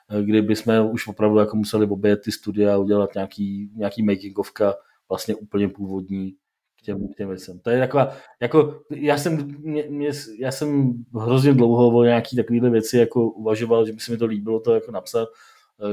eh, 0.10 0.24
kdy 0.24 0.42
bychom 0.42 0.90
už 0.92 1.08
opravdu 1.08 1.38
jako 1.38 1.58
museli 1.58 1.86
obět 1.86 2.22
ty 2.24 2.32
studia 2.32 2.74
a 2.74 2.78
udělat 2.78 3.10
nějaký, 3.16 3.70
nějaký 3.76 4.04
makingovka 4.04 4.74
vlastně 5.10 5.36
úplně 5.36 5.68
původní 5.68 6.36
těm, 6.88 7.08
těm 7.08 7.30
věcem. 7.30 7.60
To 7.60 7.70
je 7.70 7.80
taková, 7.80 8.14
jako, 8.42 8.82
já 8.90 9.18
jsem, 9.18 9.56
mě, 9.60 9.84
mě, 9.90 10.10
já 10.40 10.52
jsem 10.52 10.94
hrozně 11.16 11.54
dlouho 11.54 11.88
o 11.88 12.04
nějaký 12.04 12.36
takovéhle 12.36 12.70
věci 12.70 12.98
jako 12.98 13.30
uvažoval, 13.30 13.86
že 13.86 13.94
by 13.94 14.00
se 14.00 14.12
mi 14.12 14.18
to 14.18 14.26
líbilo 14.26 14.60
to 14.60 14.74
jako 14.74 14.92
napsat. 14.92 15.28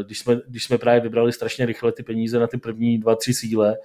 Eh, 0.01 0.05
když 0.05 0.19
jsme, 0.19 0.41
když 0.49 0.65
jsme 0.65 0.79
právě 0.79 1.01
vybrali 1.01 1.33
strašně 1.33 1.67
rychle 1.67 1.93
ty 1.93 2.03
peníze 2.03 2.39
na 2.39 2.47
ty 2.47 2.59
první 2.59 2.99
dva, 2.99 3.17
tři 3.17 3.35
síle, 3.35 3.77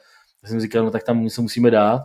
tak 0.41 0.49
jsem 0.49 0.59
říkal, 0.59 0.85
no 0.85 0.91
tak 0.91 1.03
tam 1.03 1.23
něco 1.23 1.41
musíme 1.41 1.71
dát. 1.71 2.01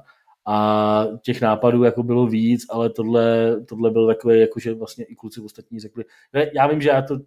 A 0.46 1.06
těch 1.22 1.40
nápadů 1.40 1.82
jako 1.82 2.02
bylo 2.02 2.26
víc, 2.26 2.66
ale 2.70 2.90
tohle, 2.90 3.56
tohle 3.68 3.90
byl 3.90 4.06
takové, 4.06 4.38
jako 4.38 4.60
že 4.60 4.74
vlastně 4.74 5.04
i 5.04 5.14
kluci 5.14 5.40
ostatní 5.40 5.80
řekli, 5.80 6.04
já 6.54 6.66
vím, 6.66 6.80
že 6.80 6.88
já 6.88 7.02
to 7.02 7.18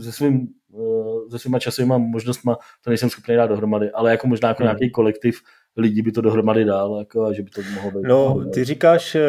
se, 0.00 0.12
svým, 0.12 0.48
eh, 0.74 1.30
se 1.30 1.38
svýma 1.38 1.58
časovými 1.58 1.94
možnostmi 1.98 2.52
to 2.84 2.90
nejsem 2.90 3.10
schopný 3.10 3.36
dát 3.36 3.46
dohromady, 3.46 3.90
ale 3.90 4.10
jako 4.10 4.26
možná 4.26 4.48
jako 4.48 4.62
hmm. 4.62 4.66
nějaký 4.66 4.90
kolektiv 4.90 5.40
lidí 5.78 6.02
by 6.02 6.12
to 6.12 6.20
dohromady 6.20 6.64
dál, 6.64 6.96
jako, 6.98 7.24
a 7.24 7.32
že 7.32 7.42
by 7.42 7.50
to 7.50 7.60
mohlo 7.74 7.90
být. 7.90 8.08
No, 8.08 8.44
ty 8.52 8.64
říkáš, 8.64 9.14
eh, 9.14 9.20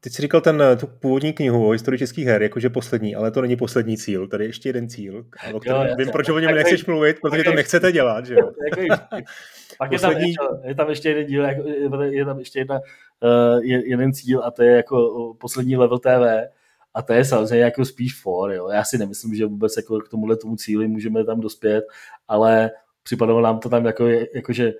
ty 0.00 0.10
jsi 0.10 0.22
říkal 0.22 0.40
ten, 0.40 0.62
tu 0.80 0.86
původní 0.86 1.32
knihu 1.32 1.68
o 1.68 1.70
historii 1.70 1.98
českých 1.98 2.26
her, 2.26 2.42
jakože 2.42 2.70
poslední, 2.70 3.14
ale 3.14 3.30
to 3.30 3.42
není 3.42 3.56
poslední 3.56 3.96
cíl, 3.96 4.28
tady 4.28 4.44
je 4.44 4.48
ještě 4.48 4.68
jeden 4.68 4.88
cíl, 4.88 5.24
o 5.54 5.60
kterém 5.60 5.86
jo, 5.86 5.94
vím, 5.98 6.08
proč 6.10 6.28
o 6.28 6.38
něm 6.38 6.54
nechceš 6.54 6.86
mluvit, 6.86 7.16
protože 7.20 7.44
to 7.44 7.54
nechcete 7.54 7.92
dělat, 7.92 8.26
že 8.26 8.34
jo. 8.34 8.52
Pak 9.78 9.90
poslední... 9.90 10.30
je, 10.30 10.34
tam, 10.38 10.58
je 10.64 10.74
tam 10.74 10.90
ještě 10.90 11.08
jeden 11.08 11.26
díl, 11.26 11.44
jako, 11.44 11.68
je 12.02 12.24
tam 12.24 12.38
ještě 12.38 12.58
jedna, 12.58 12.80
uh, 13.22 13.62
jeden 13.64 14.12
cíl 14.12 14.44
a 14.44 14.50
to 14.50 14.62
je 14.62 14.76
jako 14.76 15.34
poslední 15.40 15.76
level 15.76 15.98
TV, 15.98 16.48
a 16.94 17.02
to 17.02 17.12
je 17.12 17.24
samozřejmě 17.24 17.64
jako 17.64 17.84
spíš 17.84 18.20
for, 18.20 18.52
jo. 18.52 18.68
Já 18.68 18.84
si 18.84 18.98
nemyslím, 18.98 19.34
že 19.34 19.46
vůbec 19.46 19.76
jako 19.76 19.98
k 20.00 20.08
tomuhle 20.08 20.36
tomu 20.36 20.56
cíli 20.56 20.88
můžeme 20.88 21.24
tam 21.24 21.40
dospět, 21.40 21.84
ale 22.28 22.70
připadalo 23.08 23.40
nám 23.40 23.58
to 23.58 23.68
tam 23.68 23.84
jako, 23.86 24.06
jako, 24.34 24.52
že, 24.52 24.72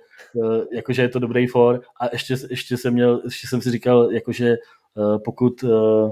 eh, 0.43 0.75
jako 0.75 0.93
že 0.93 1.01
je 1.01 1.09
to 1.09 1.19
dobrý 1.19 1.47
for 1.47 1.81
a 2.01 2.09
ještě, 2.13 2.35
ještě, 2.49 2.77
jsem 2.77 2.93
měl, 2.93 3.21
ještě 3.25 3.47
jsem 3.47 3.61
si 3.61 3.71
říkal, 3.71 4.11
jako 4.11 4.31
že 4.31 4.49
eh, 4.49 5.19
pokud 5.25 5.63
eh, 5.63 6.11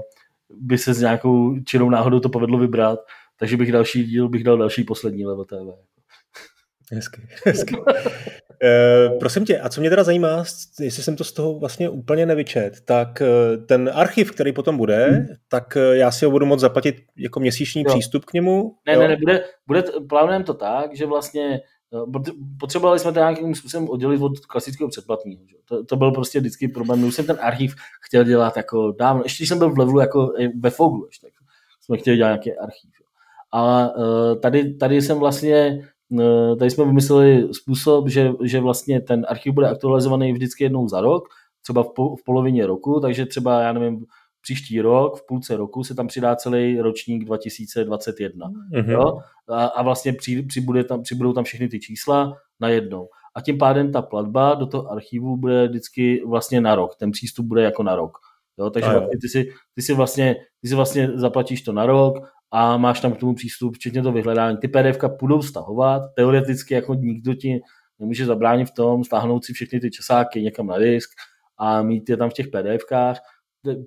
by 0.50 0.78
se 0.78 0.94
s 0.94 1.00
nějakou 1.00 1.60
čirou 1.60 1.90
náhodou 1.90 2.20
to 2.20 2.28
povedlo 2.28 2.58
vybrat, 2.58 2.98
takže 3.38 3.56
bych 3.56 3.72
další 3.72 4.04
díl 4.04 4.28
bych 4.28 4.44
dal 4.44 4.58
další 4.58 4.84
poslední 4.84 5.26
level 5.26 5.44
TV. 5.44 5.54
Hezky, 6.92 7.28
hezky. 7.44 7.76
E, 8.62 9.08
prosím 9.18 9.44
tě, 9.44 9.58
a 9.58 9.68
co 9.68 9.80
mě 9.80 9.90
teda 9.90 10.04
zajímá, 10.04 10.44
jestli 10.80 11.02
jsem 11.02 11.16
to 11.16 11.24
z 11.24 11.32
toho 11.32 11.58
vlastně 11.58 11.88
úplně 11.88 12.26
nevyčet, 12.26 12.80
tak 12.84 13.22
ten 13.66 13.90
archiv, 13.94 14.32
který 14.32 14.52
potom 14.52 14.76
bude, 14.76 15.06
hmm. 15.06 15.26
tak 15.48 15.78
já 15.92 16.10
si 16.10 16.24
ho 16.24 16.30
budu 16.30 16.46
moct 16.46 16.60
zaplatit 16.60 16.96
jako 17.16 17.40
měsíční 17.40 17.82
jo. 17.82 17.90
přístup 17.90 18.24
k 18.24 18.32
němu? 18.32 18.74
Ne, 18.86 18.94
jo? 18.94 19.00
ne, 19.00 19.08
ne, 19.08 19.16
bude, 19.16 19.44
bude, 19.66 19.82
plánujeme 20.08 20.44
to 20.44 20.54
tak, 20.54 20.96
že 20.96 21.06
vlastně 21.06 21.60
potřebovali 22.60 22.98
jsme 22.98 23.12
to 23.12 23.18
nějakým 23.18 23.54
způsobem 23.54 23.88
oddělit 23.88 24.22
od 24.22 24.38
klasického 24.38 24.88
předplatného. 24.88 25.40
To, 25.64 25.84
to, 25.84 25.96
byl 25.96 26.10
prostě 26.10 26.40
vždycky 26.40 26.68
problém. 26.68 27.04
Už 27.04 27.14
jsem 27.14 27.26
ten 27.26 27.38
archiv 27.40 27.74
chtěl 28.02 28.24
dělat 28.24 28.56
jako 28.56 28.92
dávno. 28.92 29.22
Ještě 29.24 29.46
jsem 29.46 29.58
byl 29.58 29.70
v 29.70 29.78
levelu 29.78 30.00
jako 30.00 30.32
ve 30.58 30.70
Foglu, 30.70 31.06
ještě, 31.06 31.26
tak 31.26 31.32
jsme 31.80 31.96
chtěli 31.96 32.16
dělat 32.16 32.28
nějaký 32.28 32.52
archiv. 32.52 32.90
A 33.52 33.88
uh, 33.96 34.40
tady, 34.40 34.74
tady 34.74 35.02
jsem 35.02 35.18
vlastně 35.18 35.88
uh, 36.08 36.58
tady 36.58 36.70
jsme 36.70 36.84
vymysleli 36.84 37.48
způsob, 37.52 38.08
že, 38.08 38.32
že 38.44 38.60
vlastně 38.60 39.00
ten 39.00 39.26
archiv 39.28 39.54
bude 39.54 39.68
aktualizovaný 39.68 40.32
vždycky 40.32 40.64
jednou 40.64 40.88
za 40.88 41.00
rok, 41.00 41.24
třeba 41.62 41.82
v, 41.82 41.88
po, 41.96 42.16
v 42.16 42.24
polovině 42.24 42.66
roku, 42.66 43.00
takže 43.00 43.26
třeba, 43.26 43.60
já 43.60 43.72
nevím, 43.72 44.04
příští 44.40 44.80
rok, 44.80 45.18
v 45.18 45.26
půlce 45.26 45.56
roku 45.56 45.84
se 45.84 45.94
tam 45.94 46.06
přidá 46.06 46.36
celý 46.36 46.80
ročník 46.80 47.24
2021. 47.24 48.46
Mm-hmm. 48.48 48.90
Jo? 48.90 49.18
A, 49.48 49.64
a 49.64 49.82
vlastně 49.82 50.12
při, 50.12 50.42
přibude 50.42 50.84
tam, 50.84 51.02
přibudou 51.02 51.32
tam 51.32 51.44
všechny 51.44 51.68
ty 51.68 51.80
čísla 51.80 52.36
najednou. 52.60 53.08
A 53.34 53.40
tím 53.40 53.58
pádem 53.58 53.92
ta 53.92 54.02
platba 54.02 54.54
do 54.54 54.66
toho 54.66 54.90
archivu 54.90 55.36
bude 55.36 55.68
vždycky 55.68 56.22
vlastně 56.26 56.60
na 56.60 56.74
rok. 56.74 56.96
Ten 56.96 57.10
přístup 57.10 57.46
bude 57.46 57.62
jako 57.62 57.82
na 57.82 57.96
rok. 57.96 58.18
Jo? 58.58 58.70
Takže 58.70 58.90
vlastně 58.90 59.18
ty, 59.20 59.28
si, 59.28 59.48
ty, 59.74 59.82
si 59.82 59.94
vlastně, 59.94 60.36
ty 60.62 60.68
si 60.68 60.74
vlastně 60.74 61.10
zaplatíš 61.14 61.62
to 61.62 61.72
na 61.72 61.86
rok 61.86 62.14
a 62.50 62.76
máš 62.76 63.00
tam 63.00 63.12
k 63.12 63.18
tomu 63.18 63.34
přístup, 63.34 63.74
včetně 63.74 64.02
to 64.02 64.12
vyhledání. 64.12 64.56
Ty 64.56 64.68
PDF 64.68 64.98
budou 65.20 65.42
stahovat, 65.42 66.02
teoreticky 66.16 66.74
jako 66.74 66.94
nikdo 66.94 67.34
ti 67.34 67.60
nemůže 67.98 68.26
zabránit 68.26 68.68
v 68.68 68.74
tom, 68.74 69.04
stáhnout 69.04 69.44
si 69.44 69.52
všechny 69.52 69.80
ty 69.80 69.90
časáky 69.90 70.42
někam 70.42 70.66
na 70.66 70.78
disk 70.78 71.10
a 71.58 71.82
mít 71.82 72.08
je 72.10 72.16
tam 72.16 72.30
v 72.30 72.32
těch 72.32 72.46
PDFkách 72.48 73.18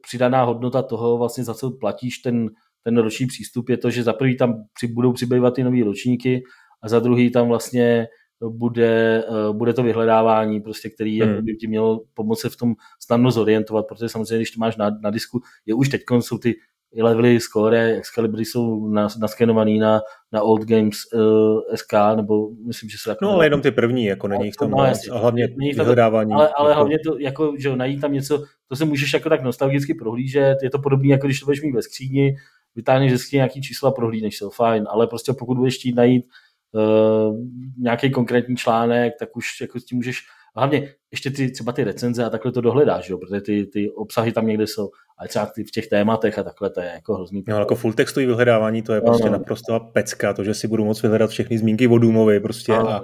přidaná 0.02 0.44
hodnota 0.44 0.82
toho, 0.82 1.18
vlastně 1.18 1.44
za 1.44 1.54
co 1.54 1.72
platíš 1.72 2.18
ten, 2.18 2.50
ten 2.84 2.98
roční 2.98 3.28
přístup, 3.28 3.70
je 3.70 3.78
to, 3.78 3.90
že 3.90 4.04
za 4.04 4.14
prvý 4.14 4.38
tam 4.38 4.54
při, 4.74 4.88
budou 4.88 5.14
přibývat 5.14 5.54
ty 5.54 5.64
nové 5.64 5.84
ročníky 5.84 6.44
a 6.84 6.90
za 6.90 7.00
druhý 7.00 7.32
tam 7.32 7.48
vlastně 7.48 8.08
bude, 8.50 9.24
eh, 9.28 9.54
bude 9.54 9.74
to 9.74 9.84
vyhledávání, 9.84 10.62
prostě, 10.62 10.90
který 10.90 11.22
hmm. 11.22 11.46
by 11.46 11.56
ti 11.56 11.68
mělo 11.68 12.04
pomoci 12.14 12.50
v 12.50 12.58
tom 12.58 12.74
snadno 13.00 13.32
zorientovat, 13.32 13.86
protože 13.88 14.10
samozřejmě, 14.10 14.38
když 14.38 14.52
to 14.52 14.60
máš 14.60 14.78
na, 14.78 14.90
na 15.04 15.10
disku, 15.10 15.42
je 15.66 15.74
už 15.74 15.90
teď 15.90 16.02
jsou 16.20 16.38
ty 16.38 16.56
levely 16.98 17.40
score, 17.40 17.94
Excalibry 17.98 18.46
jsou 18.46 18.88
naskenovaný 19.20 19.80
na, 19.80 20.02
na 20.32 20.42
Old 20.42 20.66
Games 20.66 20.98
uh, 21.14 21.60
SK, 21.76 21.94
nebo 22.16 22.50
myslím, 22.68 22.90
že 22.90 22.98
jsou 22.98 23.10
jako... 23.10 23.26
No 23.26 23.32
ale 23.32 23.46
jenom 23.46 23.62
ty 23.62 23.72
první, 23.72 24.06
jako 24.06 24.28
není 24.28 24.46
jich 24.46 24.56
tam 24.56 24.72
no, 24.72 24.80
a 24.80 24.94
hlavně 25.12 25.48
vyhledávání. 25.58 26.34
Ale, 26.34 26.50
ale 26.58 26.70
jako... 26.70 26.80
hlavně 26.80 26.98
to, 27.00 27.18
jako, 27.18 27.54
že 27.58 27.76
najít 27.76 28.02
tam 28.02 28.14
něco, 28.14 28.44
to 28.68 28.76
se 28.76 28.86
můžeš 28.86 29.14
jako 29.14 29.30
tak 29.30 29.44
nostalgicky 29.44 29.94
prohlížet, 29.94 30.58
je 30.64 30.70
to 30.70 30.80
podobné, 30.80 31.08
jako 31.08 31.28
když 31.28 31.40
to 31.40 31.46
budeš 31.46 31.62
mít 31.62 31.76
ve 31.76 31.82
skříni, 31.82 32.36
vytáhneš 32.76 33.12
ze 33.12 33.18
skříně 33.18 33.38
nějaký 33.38 33.62
čísla, 33.62 33.92
prohlídneš 33.92 34.40
to, 34.40 34.50
fajn, 34.50 34.84
ale 34.90 35.08
prostě 35.08 35.34
pokud 35.34 35.58
budeš 35.58 35.78
chtít 35.78 35.96
najít 35.96 36.26
uh, 36.72 37.36
nějaký 37.78 38.12
konkrétní 38.12 38.56
článek, 38.56 39.14
tak 39.20 39.38
už 39.38 39.62
jako 39.62 39.80
s 39.80 39.86
tím 39.86 39.98
můžeš 39.98 40.24
hlavně 40.56 40.94
ještě 41.12 41.32
ty, 41.32 41.52
třeba 41.52 41.72
ty 41.72 41.84
recenze 41.84 42.26
a 42.26 42.30
takhle 42.30 42.52
to 42.52 42.62
dohledáš, 42.62 43.10
jo, 43.10 43.18
protože 43.18 43.42
ty, 43.42 43.66
ty 43.66 43.92
obsahy 43.92 44.32
tam 44.32 44.48
někde 44.48 44.68
jsou, 44.68 44.90
ale 45.18 45.28
třeba 45.28 45.46
ty 45.46 45.64
v 45.64 45.72
těch 45.72 45.88
tématech 45.88 46.40
a 46.40 46.44
takhle 46.44 46.70
to 46.70 46.82
je 46.82 46.92
jako 46.94 47.14
hrozný. 47.14 47.44
No, 47.48 47.60
jako 47.60 47.76
full 47.76 47.94
textový 47.94 48.26
vyhledávání, 48.26 48.82
to 48.82 48.94
je 48.94 49.02
no, 49.02 49.06
prostě 49.06 49.26
no. 49.26 49.32
naprosto 49.32 49.80
pecka, 49.80 50.34
to, 50.34 50.44
že 50.44 50.54
si 50.54 50.68
budu 50.68 50.86
moct 50.86 51.02
vyhledat 51.02 51.30
všechny 51.30 51.58
zmínky 51.58 51.88
o 51.88 51.98
Důmovi 51.98 52.40
prostě. 52.40 52.72
No, 52.72 52.90
a, 52.90 53.00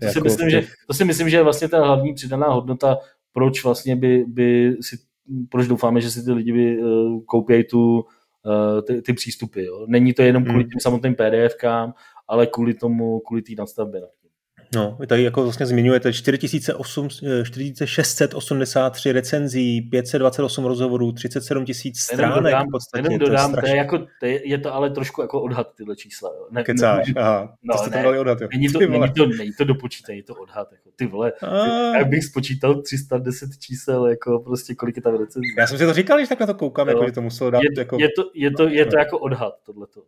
to, 0.00 0.06
jako 0.06 0.12
si 0.12 0.20
myslím, 0.20 0.50
že, 0.50 0.62
to 0.86 0.94
si 0.94 1.04
myslím, 1.04 1.30
že 1.30 1.36
je 1.36 1.42
vlastně 1.42 1.68
ta 1.68 1.86
hlavní 1.86 2.14
přidaná 2.14 2.46
hodnota, 2.46 2.98
proč 3.32 3.64
vlastně 3.64 3.96
by, 3.96 4.24
by 4.28 4.76
si, 4.80 4.96
proč 5.48 5.66
doufáme, 5.66 6.00
že 6.00 6.10
si 6.10 6.24
ty 6.24 6.32
lidi 6.32 6.52
by, 6.52 6.78
uh, 6.78 7.22
koupějí 7.24 7.64
tu, 7.64 7.94
uh, 7.98 8.82
ty, 8.86 9.02
ty 9.02 9.12
přístupy. 9.12 9.64
Jo. 9.64 9.86
Není 9.88 10.12
to 10.12 10.22
jenom 10.22 10.44
kvůli 10.44 10.62
hmm. 10.62 10.70
tím 10.70 10.80
samotným 10.80 11.14
PDFkám, 11.14 11.94
ale 12.28 12.46
kvůli 12.46 12.74
tomu, 12.74 13.20
kvůli 13.20 13.42
té 13.42 13.52
nadstavbě. 13.58 14.00
No, 14.74 14.96
vy 15.00 15.06
tady 15.06 15.22
jako 15.22 15.42
vlastně 15.42 15.66
zmiňujete 15.66 16.12
4683 16.12 19.12
recenzí, 19.12 19.80
528 19.80 20.64
rozhovorů, 20.64 21.12
37 21.12 21.64
tisíc 21.64 22.00
stránek 22.00 22.30
jenom 22.30 22.44
dodám, 22.44 22.66
v 22.66 22.70
podstatě. 22.70 23.06
Jenom 23.06 23.18
dodám, 23.18 23.54
to 23.54 23.58
je, 23.58 23.62
to 23.62 23.68
je, 23.68 23.76
jako, 23.76 23.98
to 23.98 24.26
je, 24.26 24.48
je, 24.48 24.58
to 24.58 24.74
ale 24.74 24.90
trošku 24.90 25.22
jako 25.22 25.42
odhad 25.42 25.74
tyhle 25.74 25.96
čísla. 25.96 26.30
Jo. 26.34 26.46
Ne, 26.50 26.64
Kecáš, 26.64 27.08
ne, 27.08 27.14
aha, 27.22 27.54
no, 27.62 27.74
to 27.74 27.78
jste 27.78 27.90
ne, 27.90 27.96
to 27.96 28.02
dali 28.02 28.18
odhad, 28.18 28.40
jo. 28.40 28.48
Není 28.52 28.68
to, 28.68 28.78
není 28.78 29.12
to, 29.12 29.26
není 29.26 29.52
to 29.58 29.64
dopočítaný, 29.64 30.18
je 30.18 30.24
to 30.24 30.34
odhad. 30.34 30.72
Jako, 30.72 30.90
ty 30.96 31.06
vole, 31.06 31.32
já 31.98 32.04
bych 32.04 32.24
spočítal 32.24 32.82
310 32.82 33.50
čísel, 33.58 34.06
jako 34.06 34.38
prostě 34.38 34.74
kolik 34.74 34.96
je 34.96 35.02
tam 35.02 35.16
recenzí. 35.16 35.48
Já 35.58 35.66
jsem 35.66 35.78
si 35.78 35.86
to 35.86 35.92
říkal, 35.92 36.16
když 36.16 36.28
tak 36.28 36.40
na 36.40 36.46
to 36.46 36.54
koukám, 36.54 36.88
jako, 36.88 37.06
že 37.06 37.12
to 37.12 37.22
muselo 37.22 37.50
dát 37.50 37.62
je, 37.62 37.68
jako... 37.78 37.96
Je 38.00 38.08
to, 38.16 38.30
je 38.34 38.50
to, 38.50 38.68
je 38.68 38.86
to 38.86 38.98
jako 38.98 39.18
odhad, 39.18 39.54
tohleto. 39.66 40.02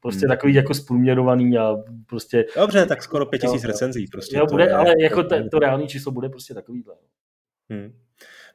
Prostě 0.00 0.26
hmm. 0.26 0.28
takový 0.28 0.54
jako 0.54 0.74
zprůměrovaný 0.74 1.58
a 1.58 1.76
prostě... 2.06 2.44
Dobře, 2.56 2.86
tak 2.86 3.02
skoro 3.02 3.26
5000 3.26 3.64
recenzí. 3.64 4.06
Prostě 4.12 4.36
jo, 4.36 4.46
bude, 4.46 4.64
to 4.64 4.70
je, 4.70 4.76
ale 4.76 4.94
jako 5.00 5.22
to, 5.22 5.48
to 5.50 5.58
reální 5.58 5.88
číslo 5.88 6.12
bude 6.12 6.28
prostě 6.28 6.54
takovýhle. 6.54 6.94
Hmm. 7.70 7.92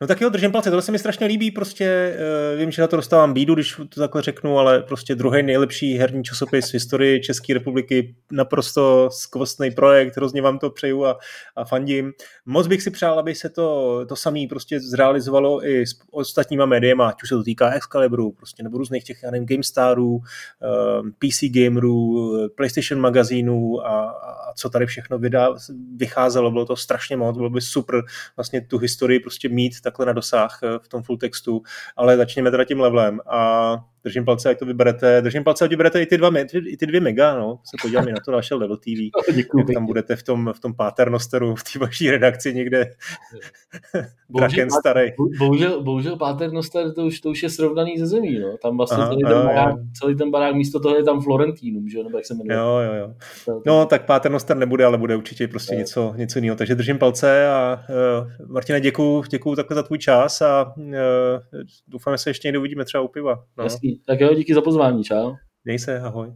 No 0.02 0.08
tak 0.08 0.22
jo, 0.22 0.30
držím 0.30 0.52
palce, 0.52 0.70
tohle 0.70 0.82
se 0.82 0.92
mi 0.92 1.00
strašně 1.00 1.28
líbí, 1.28 1.52
prostě 1.52 2.18
uh, 2.54 2.60
vím, 2.60 2.72
že 2.72 2.82
na 2.82 2.88
to 2.88 2.96
dostávám 2.96 3.34
bídu, 3.34 3.54
když 3.54 3.76
to 3.90 4.02
takhle 4.02 4.22
řeknu, 4.22 4.60
ale 4.60 4.80
prostě 4.80 5.16
druhý 5.16 5.44
nejlepší 5.44 5.98
herní 5.98 6.24
časopis 6.24 6.70
v 6.70 6.74
historii 6.74 7.22
České 7.22 7.54
republiky, 7.54 8.16
naprosto 8.32 9.10
skvostný 9.12 9.72
projekt, 9.72 10.18
hrozně 10.18 10.42
vám 10.42 10.60
to 10.60 10.70
přeju 10.70 11.06
a, 11.06 11.18
a 11.56 11.66
fandím. 11.66 12.12
Moc 12.46 12.68
bych 12.68 12.82
si 12.82 12.92
přál, 12.92 13.20
aby 13.20 13.36
se 13.36 13.50
to, 13.50 14.00
to 14.10 14.16
samé 14.16 14.40
prostě 14.50 14.80
zrealizovalo 14.80 15.68
i 15.68 15.88
s 15.88 16.00
ostatníma 16.12 16.66
médiema, 16.66 17.10
ať 17.10 17.24
už 17.24 17.30
se 17.30 17.36
to 17.36 17.44
týká 17.44 17.72
Excalibru, 17.72 18.32
prostě 18.32 18.64
nebo 18.64 18.78
různých 18.78 19.04
těch, 19.04 19.18
já 19.24 19.32
nevím, 19.32 19.48
GameStarů, 19.48 20.16
uh, 20.16 20.22
eh, 21.08 21.12
PC 21.20 21.44
Gamerů, 21.50 22.16
PlayStation 22.56 23.02
magazínů 23.02 23.86
a, 23.86 24.10
a 24.10 24.54
co 24.54 24.70
tady 24.70 24.86
všechno 24.86 25.20
vydá, 25.20 25.50
vycházelo, 25.96 26.52
bylo 26.52 26.66
to 26.66 26.76
strašně 26.76 27.18
moc, 27.18 27.38
bylo 27.38 27.50
by 27.50 27.62
super 27.62 28.02
vlastně 28.36 28.62
tu 28.62 28.78
historii 28.78 29.20
prostě 29.20 29.50
mít 29.50 29.85
takhle 29.86 30.06
na 30.06 30.14
dosah 30.14 30.60
eh, 30.64 30.80
v 30.80 30.88
tom 30.88 31.04
full 31.04 31.18
textu, 31.18 31.62
ale 31.96 32.18
začněme 32.18 32.52
teda 32.52 32.66
tím 32.66 32.80
levelem 32.80 33.20
a 33.28 33.76
držím 34.06 34.26
palce, 34.26 34.50
ať 34.50 34.60
to 34.60 34.66
vyberete, 34.66 35.22
držím 35.22 35.44
palce, 35.44 35.66
ať 35.66 35.70
vyberete 35.72 36.02
i 36.02 36.06
ty, 36.06 36.18
dva, 36.18 36.32
i 36.68 36.78
ty 36.78 36.86
dvě 36.86 37.02
mega, 37.02 37.36
no, 37.36 37.60
se 37.64 37.78
podívám 37.82 38.06
na 38.06 38.20
to 38.26 38.32
naše 38.32 38.56
Level 38.56 38.78
TV, 38.78 39.12
Děkuji, 39.36 39.58
jak 39.58 39.68
tam 39.74 39.86
budete 39.86 40.16
v 40.16 40.24
tom, 40.24 40.54
v 40.56 40.60
tom 40.60 40.74
paternosteru, 40.74 41.56
v 41.56 41.64
té 41.64 41.80
vaší 41.80 42.12
redakci 42.12 42.54
někde 42.54 42.92
bohužel, 44.30 44.68
starý. 44.80 45.12
Bohužel, 45.40 45.84
bohužel 45.84 46.18
paternoster, 46.18 46.94
to 46.94 47.06
už, 47.06 47.20
to 47.20 47.30
už 47.30 47.44
je 47.44 47.50
srovnaný 47.50 47.98
ze 47.98 48.06
zemí, 48.08 48.40
no, 48.40 48.58
tam 48.58 48.78
vlastně 48.78 49.04
Aha, 49.04 49.08
celý, 49.08 49.24
ten 49.24 49.46
barák, 49.46 49.76
celý 50.00 50.16
ten 50.16 50.32
barák, 50.32 50.56
místo 50.56 50.80
toho 50.80 50.96
je 50.96 51.04
tam 51.04 51.22
Florentínum, 51.22 51.90
že 51.90 52.04
nebo 52.04 52.18
jak 52.18 52.26
se 52.26 52.34
jmenuje. 52.34 52.58
Jo, 52.58 52.80
jo, 52.80 52.94
jo. 53.48 53.62
No, 53.66 53.86
tak 53.86 54.06
paternoster 54.06 54.58
nebude, 54.58 54.86
ale 54.86 54.98
bude 54.98 55.16
určitě 55.16 55.48
prostě 55.48 55.76
no. 55.76 55.80
něco, 55.80 56.14
něco 56.18 56.40
jiného, 56.40 56.56
takže 56.56 56.76
držím 56.76 56.98
palce 56.98 57.48
a 57.48 57.80
uh, 57.90 58.48
Martina, 58.48 58.80
děkuju, 58.80 59.24
děkuju 59.30 59.56
takhle 59.56 59.76
za 59.76 59.84
tvůj 59.84 59.98
čas 59.98 60.42
a 60.42 60.74
uh, 60.78 60.94
doufám, 61.88 62.14
že 62.14 62.18
se 62.18 62.30
ještě 62.30 62.48
někdy 62.48 62.58
uvidíme 62.58 62.86
třeba 62.86 63.02
u 63.02 63.08
piva. 63.08 63.44
No. 63.58 63.64
Jasný. 63.64 63.95
Tak 64.08 64.20
jo, 64.20 64.34
díky 64.34 64.54
za 64.54 64.62
pozvání, 64.62 65.04
čau. 65.04 65.34
Měj 65.66 65.80
se, 65.80 66.00
ahoj. 66.00 66.34